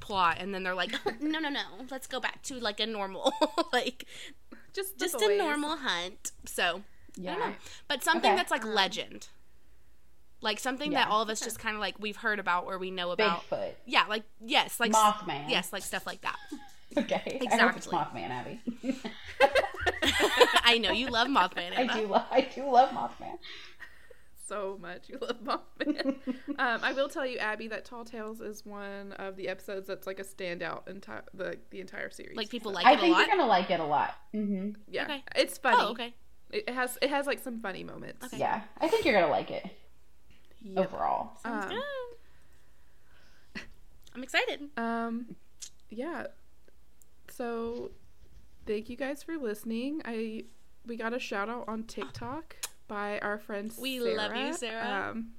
plot 0.00 0.36
and 0.40 0.54
then 0.54 0.62
they're 0.62 0.74
like 0.74 0.92
no 1.20 1.40
no 1.40 1.48
no 1.48 1.60
let's 1.90 2.06
go 2.06 2.20
back 2.20 2.40
to 2.44 2.54
like 2.60 2.78
a 2.80 2.86
normal 2.86 3.32
like 3.72 4.04
Just 4.72 4.96
the 4.98 5.04
just 5.06 5.20
a 5.20 5.36
normal 5.36 5.76
hunt 5.76 6.30
so 6.46 6.62
i 6.62 7.22
don't 7.24 7.38
know 7.40 7.46
Yeah. 7.46 7.52
but 7.88 8.04
something 8.04 8.30
Okay. 8.30 8.36
that's 8.36 8.52
like 8.52 8.64
um, 8.64 8.74
legend 8.74 9.26
like 10.40 10.60
something 10.60 10.92
that 10.92 11.08
all 11.08 11.20
of 11.20 11.28
us 11.30 11.40
just 11.40 11.58
kind 11.58 11.74
of 11.74 11.80
like 11.80 11.96
we've 11.98 12.16
heard 12.16 12.38
about 12.38 12.66
or 12.66 12.78
we 12.78 12.92
know 12.92 13.10
about 13.10 13.42
Bigfoot. 13.50 13.72
yeah 13.86 14.04
like 14.08 14.22
yes 14.40 14.78
like 14.78 14.92
Mothman. 14.92 15.50
yes 15.50 15.72
like 15.72 15.82
stuff 15.82 16.06
like 16.06 16.20
that 16.20 16.36
Okay. 16.96 17.40
I 17.52 17.56
hope 17.58 17.76
it's 17.76 17.86
Exactly. 17.86 17.98
Mothman, 17.98 18.30
Abby. 18.30 18.60
i 20.64 20.78
know 20.78 20.90
you 20.92 21.08
love 21.08 21.28
mothman 21.28 21.76
I 21.76 21.86
do. 22.00 22.06
Lo- 22.06 22.22
I 22.30 22.40
do 22.42 22.70
love 22.70 22.90
Mothman. 22.90 23.38
so 24.46 24.78
much. 24.80 25.08
You 25.10 25.18
love 25.20 25.42
Mothman. 25.44 26.16
um, 26.58 26.80
I 26.82 26.92
will 26.94 27.08
tell 27.10 27.26
you, 27.26 27.36
Abby, 27.36 27.68
that 27.68 27.84
Tall 27.84 28.04
Tales 28.06 28.40
is 28.40 28.64
one 28.64 29.12
of 29.18 29.36
the 29.36 29.46
episodes 29.48 29.86
that's 29.86 30.06
like 30.06 30.18
a 30.18 30.24
standout 30.24 30.88
in 30.88 31.00
ti- 31.02 31.12
the 31.34 31.58
the 31.70 31.80
entire 31.80 32.08
series. 32.10 32.34
like 32.36 32.48
people 32.48 32.70
So, 32.70 32.76
like 32.76 32.86
I 32.86 32.92
it 32.92 32.96
a 32.98 33.00
think 33.02 33.12
lot 33.14 33.26
you're 33.26 33.36
gonna 33.36 33.46
like 33.48 33.70
it 33.70 33.78
a 33.80 33.84
lot. 33.84 34.14
hmm 34.32 34.70
yeah, 34.88 35.04
Okay. 35.04 35.22
it's 35.36 35.58
funny. 35.58 35.76
oh 35.80 35.90
okay 35.90 36.14
It 36.50 36.70
has 36.70 36.96
it 37.02 37.10
has 37.10 37.26
like 37.26 37.40
some 37.40 37.60
funny 37.60 37.84
moments. 37.84 38.24
Okay. 38.26 38.38
Yeah, 38.38 38.62
I 38.80 38.88
think 38.88 39.04
you're 39.04 39.14
gonna 39.20 39.30
like 39.30 39.50
it 39.50 39.66
Yep. 40.62 40.92
overall. 40.94 41.36
Sounds 41.42 41.64
Um, 41.66 41.70
good. 41.70 43.62
i'm 44.14 44.22
excited 44.22 44.60
Um, 44.76 45.36
yeah. 45.90 46.26
So, 47.30 47.90
thank 48.68 48.88
you 48.88 48.96
guys 48.96 49.22
for 49.24 49.36
listening. 49.36 50.00
I 50.04 50.44
we 50.86 50.96
got 50.96 51.12
a 51.12 51.18
shout 51.18 51.48
out 51.48 51.64
on 51.68 51.82
TikTok 51.84 52.54
by 52.86 53.18
our 53.18 53.38
friend. 53.38 53.72
We 53.80 53.98
Sarah. 53.98 54.14
love 54.14 54.36
you, 54.36 54.54
Sarah. 54.54 55.08
Um, 55.10 55.30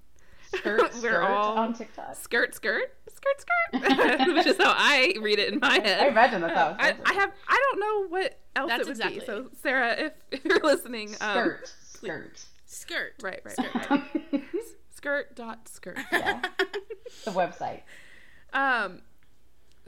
Skirt, 0.54 0.82
We're 0.96 1.00
skirt 1.00 1.24
all- 1.24 1.58
on 1.60 1.74
TikTok. 1.76 2.16
skirt, 2.16 2.56
skirt, 2.56 2.92
skirt, 3.08 3.42
skirt, 3.72 4.28
which 4.36 4.48
is 4.48 4.58
how 4.58 4.74
I 4.76 5.14
read 5.22 5.38
it 5.38 5.54
in 5.54 5.60
my 5.60 5.76
head. 5.80 6.02
I 6.02 6.08
imagine 6.08 6.42
that's 6.42 6.56
how 6.56 6.70
Uh, 6.70 6.74
it 6.74 6.78
I, 6.80 6.88
says 6.90 6.98
I 7.06 7.12
it. 7.12 7.16
have 7.20 7.32
I 7.48 7.64
don't 7.72 7.80
know 7.80 8.08
what 8.18 8.40
else 8.56 8.68
That's 8.70 8.82
it 8.82 8.86
would 8.88 8.92
exactly 8.98 9.20
be. 9.20 9.26
So 9.28 9.50
Sarah, 9.62 9.92
if, 9.98 10.14
if 10.32 10.44
you're 10.46 10.60
listening, 10.62 11.10
um, 11.22 11.34
skirt, 11.34 11.74
skirt. 11.84 12.46
skirt 12.66 13.14
right, 13.22 13.42
right, 13.46 13.58
right, 13.76 13.90
right. 14.32 14.44
skirt 14.92 15.36
dot 15.36 15.68
skirt. 15.70 16.00
yeah, 16.12 16.42
the 17.26 17.32
website. 17.32 17.82
Um, 18.52 19.02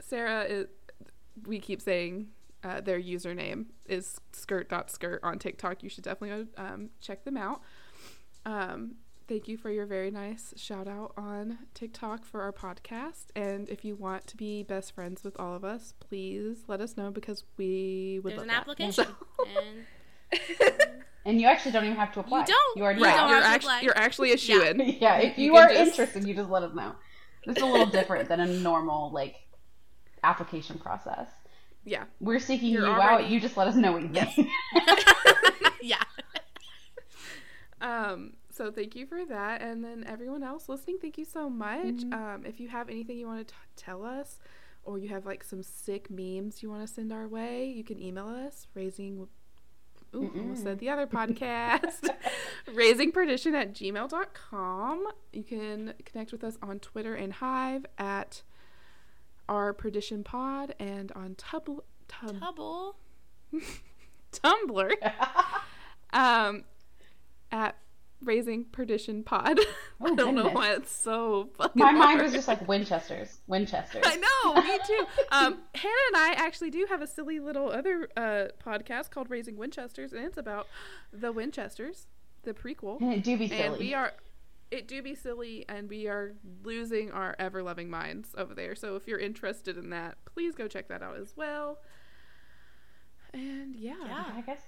Sarah 0.00 0.44
is. 0.44 0.66
We 1.46 1.58
keep 1.58 1.80
saying 1.82 2.28
uh, 2.64 2.80
their 2.80 3.00
username 3.00 3.66
is 3.86 4.20
skirt 4.32 4.68
dot 4.68 4.90
skirt 4.90 5.20
on 5.22 5.38
TikTok. 5.38 5.82
You 5.82 5.88
should 5.88 6.04
definitely 6.04 6.44
go 6.56 6.62
um, 6.62 6.90
check 7.00 7.24
them 7.24 7.36
out. 7.36 7.62
Um, 8.44 8.96
thank 9.28 9.48
you 9.48 9.56
for 9.56 9.70
your 9.70 9.86
very 9.86 10.10
nice 10.10 10.52
shout 10.56 10.88
out 10.88 11.12
on 11.16 11.58
TikTok 11.74 12.24
for 12.24 12.42
our 12.42 12.52
podcast. 12.52 13.26
And 13.36 13.68
if 13.68 13.84
you 13.84 13.94
want 13.96 14.26
to 14.28 14.36
be 14.36 14.62
best 14.62 14.94
friends 14.94 15.22
with 15.24 15.38
all 15.40 15.54
of 15.54 15.64
us, 15.64 15.94
please 16.00 16.64
let 16.68 16.80
us 16.80 16.96
know 16.96 17.10
because 17.10 17.44
we 17.56 18.20
would 18.22 18.32
there's 18.32 18.38
love 18.38 18.48
an 18.48 18.48
that. 18.48 18.60
application 18.62 19.04
So- 19.06 19.46
and 19.62 20.78
And 21.24 21.40
you 21.40 21.46
actually 21.46 21.70
don't 21.70 21.84
even 21.84 21.96
have 21.96 22.12
to 22.14 22.20
apply. 22.20 22.40
You 22.40 22.46
don't. 22.46 22.76
You 22.76 22.82
already 22.82 22.98
You 22.98 23.04
right, 23.06 23.16
don't 23.16 23.28
you're, 23.30 23.40
to 23.40 23.46
act- 23.46 23.62
apply. 23.62 23.80
you're 23.82 23.96
actually 23.96 24.32
a 24.32 24.36
shoe 24.36 24.60
in. 24.62 24.80
yeah, 25.00 25.18
if 25.18 25.38
You 25.38 25.52
you, 25.52 25.56
are 25.56 25.68
just- 25.68 25.90
interested, 25.92 26.24
you 26.26 26.34
just 26.34 26.50
let 26.50 26.64
us 26.64 26.74
know. 26.74 26.94
It's 27.44 27.60
a 27.62 27.66
little 27.66 27.86
different 27.86 28.28
than 28.28 28.40
a 28.40 28.46
normal 28.46 29.12
like 29.12 29.36
application 30.24 30.78
process. 30.78 31.28
Yeah. 31.84 32.04
We're 32.20 32.38
seeking 32.38 32.70
You're 32.70 32.82
you 32.86 32.92
already- 32.92 33.24
out. 33.24 33.30
You 33.30 33.40
just 33.40 33.56
let 33.56 33.66
us 33.68 33.74
know 33.74 33.92
what 33.92 34.02
you 34.02 34.08
think. 34.08 34.48
yeah. 35.82 36.02
Um, 37.80 38.34
so 38.50 38.70
thank 38.70 38.94
you 38.94 39.06
for 39.06 39.24
that. 39.24 39.62
And 39.62 39.82
then 39.84 40.04
everyone 40.06 40.42
else 40.42 40.68
listening, 40.68 40.98
thank 41.00 41.18
you 41.18 41.24
so 41.24 41.50
much. 41.50 42.02
Um, 42.12 42.42
if 42.46 42.60
you 42.60 42.68
have 42.68 42.88
anything 42.88 43.18
you 43.18 43.26
want 43.26 43.48
to 43.48 43.54
t- 43.54 43.60
tell 43.76 44.04
us, 44.04 44.38
or 44.84 44.98
you 44.98 45.08
have 45.08 45.26
like 45.26 45.42
some 45.44 45.62
sick 45.62 46.10
memes 46.10 46.62
you 46.62 46.68
want 46.70 46.86
to 46.86 46.92
send 46.92 47.12
our 47.12 47.26
way, 47.28 47.66
you 47.66 47.84
can 47.84 48.00
email 48.00 48.28
us 48.28 48.66
raising. 48.74 49.26
Ooh, 50.14 50.30
almost 50.36 50.62
said 50.64 50.78
the 50.78 50.90
other 50.90 51.06
podcast. 51.06 52.08
raisingperdition 52.68 53.54
at 53.54 53.72
gmail.com. 53.74 55.06
You 55.32 55.42
can 55.42 55.94
connect 56.04 56.32
with 56.32 56.44
us 56.44 56.58
on 56.62 56.80
Twitter 56.80 57.14
and 57.14 57.32
Hive 57.32 57.86
at 57.96 58.42
our 59.48 59.72
perdition 59.72 60.24
pod 60.24 60.74
and 60.78 61.12
on 61.12 61.34
Tub- 61.36 61.82
Tub- 62.08 62.40
Double. 62.40 62.96
Tumblr 64.32 64.90
um, 66.12 66.64
at 67.50 67.76
Raising 68.22 68.64
Perdition 68.66 69.22
Pod. 69.24 69.58
I 69.60 69.64
Oh, 70.00 70.16
don't 70.16 70.34
know 70.34 70.48
why 70.48 70.72
it's 70.72 70.90
so 70.92 71.50
fucking. 71.58 71.82
My 71.82 71.92
mind 71.92 72.22
was 72.22 72.32
just 72.32 72.48
like 72.48 72.66
Winchester's. 72.66 73.38
Winchesters. 73.46 74.02
I 74.06 74.16
know, 74.16 74.54
me 74.62 74.78
too. 74.86 75.06
Um, 75.32 75.58
Hannah 75.74 75.94
and 76.08 76.16
I 76.16 76.34
actually 76.36 76.70
do 76.70 76.86
have 76.88 77.02
a 77.02 77.06
silly 77.06 77.40
little 77.40 77.70
other 77.70 78.08
uh, 78.16 78.46
podcast 78.64 79.10
called 79.10 79.28
Raising 79.30 79.56
Winchesters, 79.56 80.12
and 80.12 80.24
it's 80.24 80.38
about 80.38 80.66
the 81.12 81.30
Winchesters, 81.32 82.06
the 82.44 82.54
prequel. 82.54 83.00
And 83.00 83.12
it 83.12 83.22
do 83.24 83.36
be 83.36 83.48
silly. 83.48 83.60
And 83.62 83.76
we 83.78 83.92
are, 83.94 84.12
it 84.72 84.88
do 84.88 85.02
be 85.02 85.14
silly, 85.14 85.64
and 85.68 85.88
we 85.88 86.08
are 86.08 86.34
losing 86.64 87.12
our 87.12 87.36
ever 87.38 87.62
loving 87.62 87.88
minds 87.90 88.34
over 88.36 88.54
there. 88.54 88.74
So 88.74 88.96
if 88.96 89.06
you're 89.06 89.18
interested 89.20 89.76
in 89.76 89.90
that, 89.90 90.16
please 90.24 90.54
go 90.54 90.66
check 90.66 90.88
that 90.88 91.02
out 91.02 91.16
as 91.18 91.34
well. 91.36 91.78
And 93.34 93.76
yeah, 93.76 93.94
Yeah. 94.04 94.24
I 94.36 94.40
guess. 94.40 94.62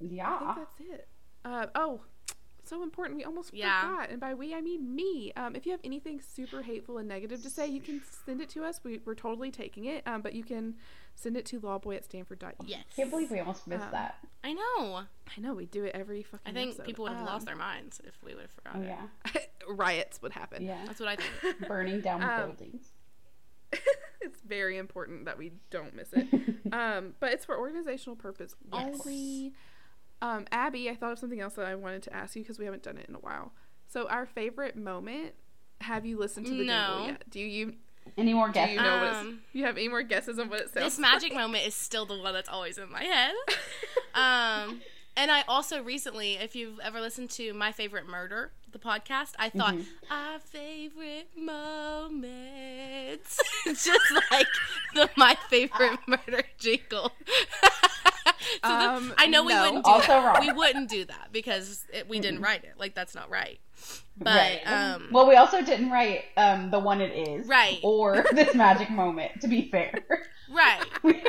Yeah, 0.00 0.34
I 0.34 0.38
think 0.38 0.56
that's 0.56 0.80
it. 0.80 1.08
Uh, 1.44 1.66
oh, 1.74 2.00
so 2.68 2.82
important. 2.82 3.16
We 3.16 3.24
almost 3.24 3.52
Yeah. 3.54 3.80
forgot. 3.80 4.10
And 4.10 4.20
by 4.20 4.34
we, 4.34 4.54
I 4.54 4.60
mean 4.60 4.94
me. 4.94 5.32
Um, 5.36 5.54
if 5.56 5.66
you 5.66 5.72
have 5.72 5.80
anything 5.84 6.20
super 6.20 6.62
hateful 6.62 6.98
and 6.98 7.08
negative 7.08 7.42
to 7.42 7.50
say, 7.50 7.66
you 7.66 7.80
can 7.80 8.02
send 8.26 8.40
it 8.40 8.48
to 8.50 8.64
us. 8.64 8.80
We, 8.84 9.00
we're 9.04 9.14
totally 9.14 9.50
taking 9.50 9.84
it. 9.86 10.02
Um, 10.06 10.20
but 10.22 10.34
you 10.34 10.42
can 10.44 10.74
send 11.14 11.36
it 11.36 11.44
to 11.46 11.60
lawboy 11.60 11.96
at 11.96 12.04
stanford.edu. 12.04 12.54
Yes. 12.66 12.84
Can't 12.96 13.10
believe 13.10 13.30
we 13.30 13.38
almost 13.40 13.66
missed 13.66 13.84
Um, 13.84 13.92
that. 13.92 14.16
I 14.42 14.52
know. 14.52 15.02
I 15.36 15.40
know, 15.40 15.54
we 15.54 15.66
do 15.66 15.84
it 15.84 15.92
every 15.94 16.22
fucking 16.22 16.50
I 16.50 16.52
think 16.52 16.70
episode. 16.70 16.86
people 16.86 17.04
would 17.04 17.12
have 17.12 17.24
lost 17.26 17.42
Um, 17.42 17.46
their 17.46 17.56
minds 17.56 18.00
if 18.04 18.14
we 18.22 18.34
would 18.34 18.42
have 18.42 18.50
Oh 18.66 18.72
forgotten. 18.72 18.84
yeah. 19.34 19.40
Riots 19.68 20.20
would 20.22 20.32
happen. 20.32 20.62
Yeah. 20.64 20.84
That's 20.86 21.00
what 21.00 21.08
I 21.08 21.16
think. 21.16 21.58
Burning 21.68 22.00
down 22.00 22.22
Um, 22.22 22.48
buildings. 22.48 22.92
it's 24.20 24.40
very 24.42 24.76
important 24.78 25.24
that 25.26 25.38
we 25.38 25.52
don't 25.70 25.94
miss 25.94 26.08
it. 26.12 26.26
um, 26.72 27.14
but 27.20 27.32
it's 27.32 27.44
for 27.44 27.58
organizational 27.58 28.16
purpose 28.16 28.54
Yes. 28.72 29.00
only. 29.00 29.52
Um, 30.24 30.46
Abby, 30.50 30.88
I 30.88 30.94
thought 30.94 31.12
of 31.12 31.18
something 31.18 31.40
else 31.40 31.54
that 31.54 31.66
I 31.66 31.74
wanted 31.74 32.02
to 32.04 32.16
ask 32.16 32.34
you 32.34 32.42
because 32.42 32.58
we 32.58 32.64
haven't 32.64 32.82
done 32.82 32.96
it 32.96 33.06
in 33.08 33.14
a 33.14 33.18
while. 33.18 33.52
So, 33.88 34.08
our 34.08 34.26
favorite 34.26 34.76
moment. 34.76 35.32
Have 35.80 36.06
you 36.06 36.18
listened 36.18 36.46
to 36.46 36.52
the 36.54 36.64
No. 36.64 36.86
jingle 36.86 37.06
yet? 37.08 37.30
Do 37.30 37.40
you 37.40 37.74
Any 38.16 38.32
more 38.32 38.46
do 38.46 38.54
guesses? 38.54 38.74
you 38.76 38.80
know 38.80 39.12
Um, 39.12 39.40
you 39.52 39.64
have 39.66 39.76
any 39.76 39.88
more 39.88 40.02
guesses 40.02 40.38
on 40.38 40.48
what 40.48 40.60
it 40.60 40.72
sounds 40.72 40.84
This 40.86 40.98
magic 40.98 41.34
moment 41.34 41.66
is 41.66 41.74
still 41.74 42.06
the 42.06 42.16
one 42.16 42.32
that's 42.32 42.48
always 42.48 42.78
in 42.78 42.90
my 42.90 43.02
head. 43.04 43.34
Um, 44.14 44.80
and 45.16 45.30
I 45.32 45.42
also 45.48 45.82
recently, 45.82 46.34
if 46.34 46.54
you've 46.54 46.78
ever 46.80 47.00
listened 47.00 47.30
to 47.30 47.52
My 47.52 47.72
Favorite 47.72 48.06
Murder, 48.06 48.52
the 48.70 48.78
podcast, 48.78 49.32
I 49.38 49.50
thought 49.50 49.74
our 50.10 50.38
favorite 50.38 51.28
moments, 51.36 53.40
It's 53.66 53.84
just 53.90 54.12
like 54.30 54.46
the 54.94 55.10
My 55.16 55.36
Favorite 55.50 55.98
Murder 56.06 56.44
jingle. 56.58 57.12
So 58.64 58.68
the- 58.68 58.68
Um, 58.68 59.14
I 59.18 59.26
know 59.26 59.42
we 59.44 59.54
wouldn't 59.54 59.84
do 59.84 59.90
Also 59.90 60.08
that. 60.08 60.24
wrong. 60.24 60.46
We 60.46 60.52
wouldn't 60.52 60.88
do 60.88 61.04
that 61.06 61.28
because 61.32 61.84
it, 61.92 62.08
we 62.08 62.20
didn't 62.20 62.40
write 62.40 62.64
it. 62.64 62.74
Like 62.78 62.94
that's 62.94 63.14
not 63.14 63.30
right. 63.30 63.58
But 64.16 64.34
right. 64.36 64.60
um, 64.66 65.08
well, 65.10 65.26
we 65.28 65.34
also 65.36 65.60
didn't 65.62 65.90
write 65.90 66.24
um, 66.36 66.70
the 66.70 66.78
one 66.78 67.00
it 67.00 67.28
is. 67.28 67.46
Right. 67.48 67.80
Or 67.82 68.24
this 68.32 68.54
magic 68.54 68.90
moment. 68.90 69.40
To 69.40 69.48
be 69.48 69.68
fair. 69.70 70.04
right. 70.50 70.80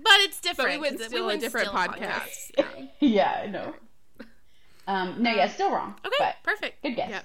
But 0.00 0.20
it's 0.20 0.40
But 0.40 0.48
different. 0.48 0.70
we 0.70 0.78
went 0.78 0.92
'cause 0.96 1.06
it- 1.06 1.08
still 1.10 1.24
a 1.24 1.26
went 1.26 1.40
different 1.40 1.68
still 1.68 1.78
podcast. 1.80 2.50
Yeah. 2.56 2.64
yeah. 3.00 3.40
I 3.42 3.46
know. 3.46 3.74
Um, 4.86 5.22
no, 5.22 5.30
yeah, 5.30 5.48
still 5.48 5.70
wrong. 5.70 5.96
Okay, 6.06 6.14
But 6.18 6.36
perfect. 6.44 6.82
good 6.82 6.96
guess. 6.96 7.10
Yep. 7.10 7.24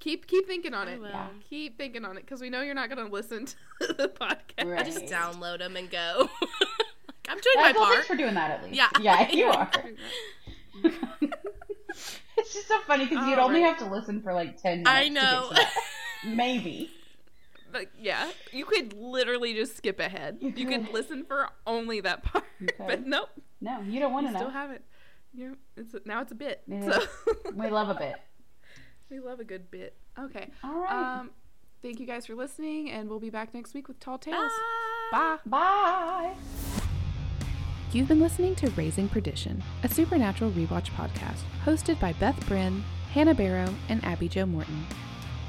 Keep 0.00 0.26
keep 0.26 0.46
thinking 0.46 0.74
on 0.74 0.86
it. 0.86 1.00
Yeah. 1.02 1.26
Keep 1.48 1.78
thinking 1.78 2.04
on 2.04 2.16
it 2.18 2.20
because 2.20 2.40
we 2.42 2.50
know 2.50 2.60
you're 2.60 2.74
not 2.74 2.90
going 2.90 3.04
to 3.04 3.10
listen 3.12 3.46
to 3.46 3.56
the 3.94 4.08
podcast. 4.10 4.64
Right. 4.70 4.80
I 4.80 4.82
just 4.84 5.06
download 5.06 5.58
them 5.58 5.76
and 5.76 5.90
go. 5.90 6.28
I'm 7.28 7.38
doing 7.38 7.56
my 7.56 7.72
well, 7.72 7.84
part. 7.84 7.94
thanks 7.94 8.06
for 8.06 8.16
doing 8.16 8.34
that 8.34 8.50
at 8.50 8.64
least. 8.64 8.76
Yeah. 8.76 8.88
Yeah, 9.00 9.30
you 9.32 9.46
are. 9.46 9.70
It's 12.36 12.52
just 12.52 12.68
so 12.68 12.80
funny 12.80 13.06
because 13.06 13.28
you'd 13.28 13.38
only 13.38 13.62
have 13.62 13.78
to 13.78 13.86
listen 13.86 14.20
for 14.20 14.32
like 14.32 14.60
10 14.60 14.82
minutes. 14.82 14.90
I 14.90 15.08
know. 15.08 15.52
Maybe. 16.26 16.90
But 17.70 17.88
yeah, 17.98 18.30
you 18.52 18.64
could 18.64 18.92
literally 18.92 19.54
just 19.54 19.76
skip 19.76 20.00
ahead. 20.00 20.38
You, 20.40 20.52
you 20.56 20.66
could 20.66 20.92
listen 20.92 21.24
for 21.24 21.48
only 21.66 22.00
that 22.00 22.22
part. 22.22 22.44
But 22.78 23.06
nope. 23.06 23.30
No, 23.60 23.80
you 23.82 24.00
don't 24.00 24.12
want 24.12 24.26
to 24.26 24.32
know. 24.32 24.40
Still 24.40 24.50
have 24.50 24.70
it. 24.70 24.84
You 25.32 25.56
it's 25.76 25.94
now 26.04 26.20
it's 26.20 26.32
a 26.32 26.36
bit. 26.36 26.62
So. 26.68 27.02
we 27.54 27.68
love 27.68 27.88
a 27.88 27.94
bit. 27.94 28.14
We 29.10 29.18
love 29.18 29.40
a 29.40 29.44
good 29.44 29.70
bit. 29.70 29.96
Okay. 30.18 30.50
All 30.62 30.78
right. 30.78 31.20
Um, 31.20 31.30
thank 31.82 31.98
you 31.98 32.06
guys 32.06 32.26
for 32.26 32.34
listening, 32.34 32.90
and 32.90 33.08
we'll 33.08 33.20
be 33.20 33.30
back 33.30 33.54
next 33.54 33.74
week 33.74 33.88
with 33.88 33.98
Tall 33.98 34.18
Tales. 34.18 34.52
Bye. 35.10 35.38
Bye. 35.46 36.34
You've 37.94 38.08
been 38.08 38.18
listening 38.18 38.56
to 38.56 38.70
Raising 38.70 39.08
Perdition, 39.08 39.62
a 39.84 39.88
supernatural 39.88 40.50
rewatch 40.50 40.90
podcast 40.90 41.42
hosted 41.64 42.00
by 42.00 42.12
Beth 42.14 42.44
Bryn, 42.48 42.82
Hannah 43.12 43.36
Barrow, 43.36 43.72
and 43.88 44.04
Abby 44.04 44.28
Jo 44.28 44.46
Morton. 44.46 44.84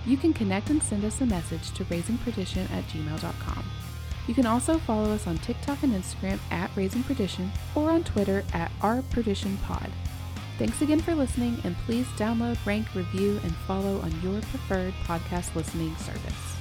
You 0.06 0.16
can 0.16 0.32
connect 0.32 0.70
and 0.70 0.82
send 0.84 1.04
us 1.06 1.20
a 1.22 1.26
message 1.26 1.72
to 1.72 1.84
raisingperdition 1.86 2.70
at 2.70 2.84
gmail.com. 2.90 3.66
You 4.28 4.36
can 4.36 4.46
also 4.46 4.78
follow 4.78 5.12
us 5.12 5.26
on 5.26 5.40
TikTok 5.40 5.82
and 5.82 5.94
Instagram 5.94 6.38
at 6.52 6.70
Raising 6.76 7.02
Perdition 7.02 7.52
or 7.74 7.90
on 7.90 8.04
Twitter 8.04 8.44
at 8.54 8.72
Our 8.82 9.02
Perdition 9.10 9.58
Pod. 9.66 9.90
Thanks 10.60 10.84
again 10.84 11.00
for 11.00 11.16
listening, 11.16 11.60
and 11.64 11.76
please 11.88 12.06
download, 12.10 12.64
rank, 12.64 12.94
review, 12.94 13.40
and 13.42 13.56
follow 13.56 14.02
on 14.02 14.22
your 14.22 14.40
preferred 14.42 14.94
podcast 15.08 15.56
listening 15.56 15.96
service. 15.96 16.55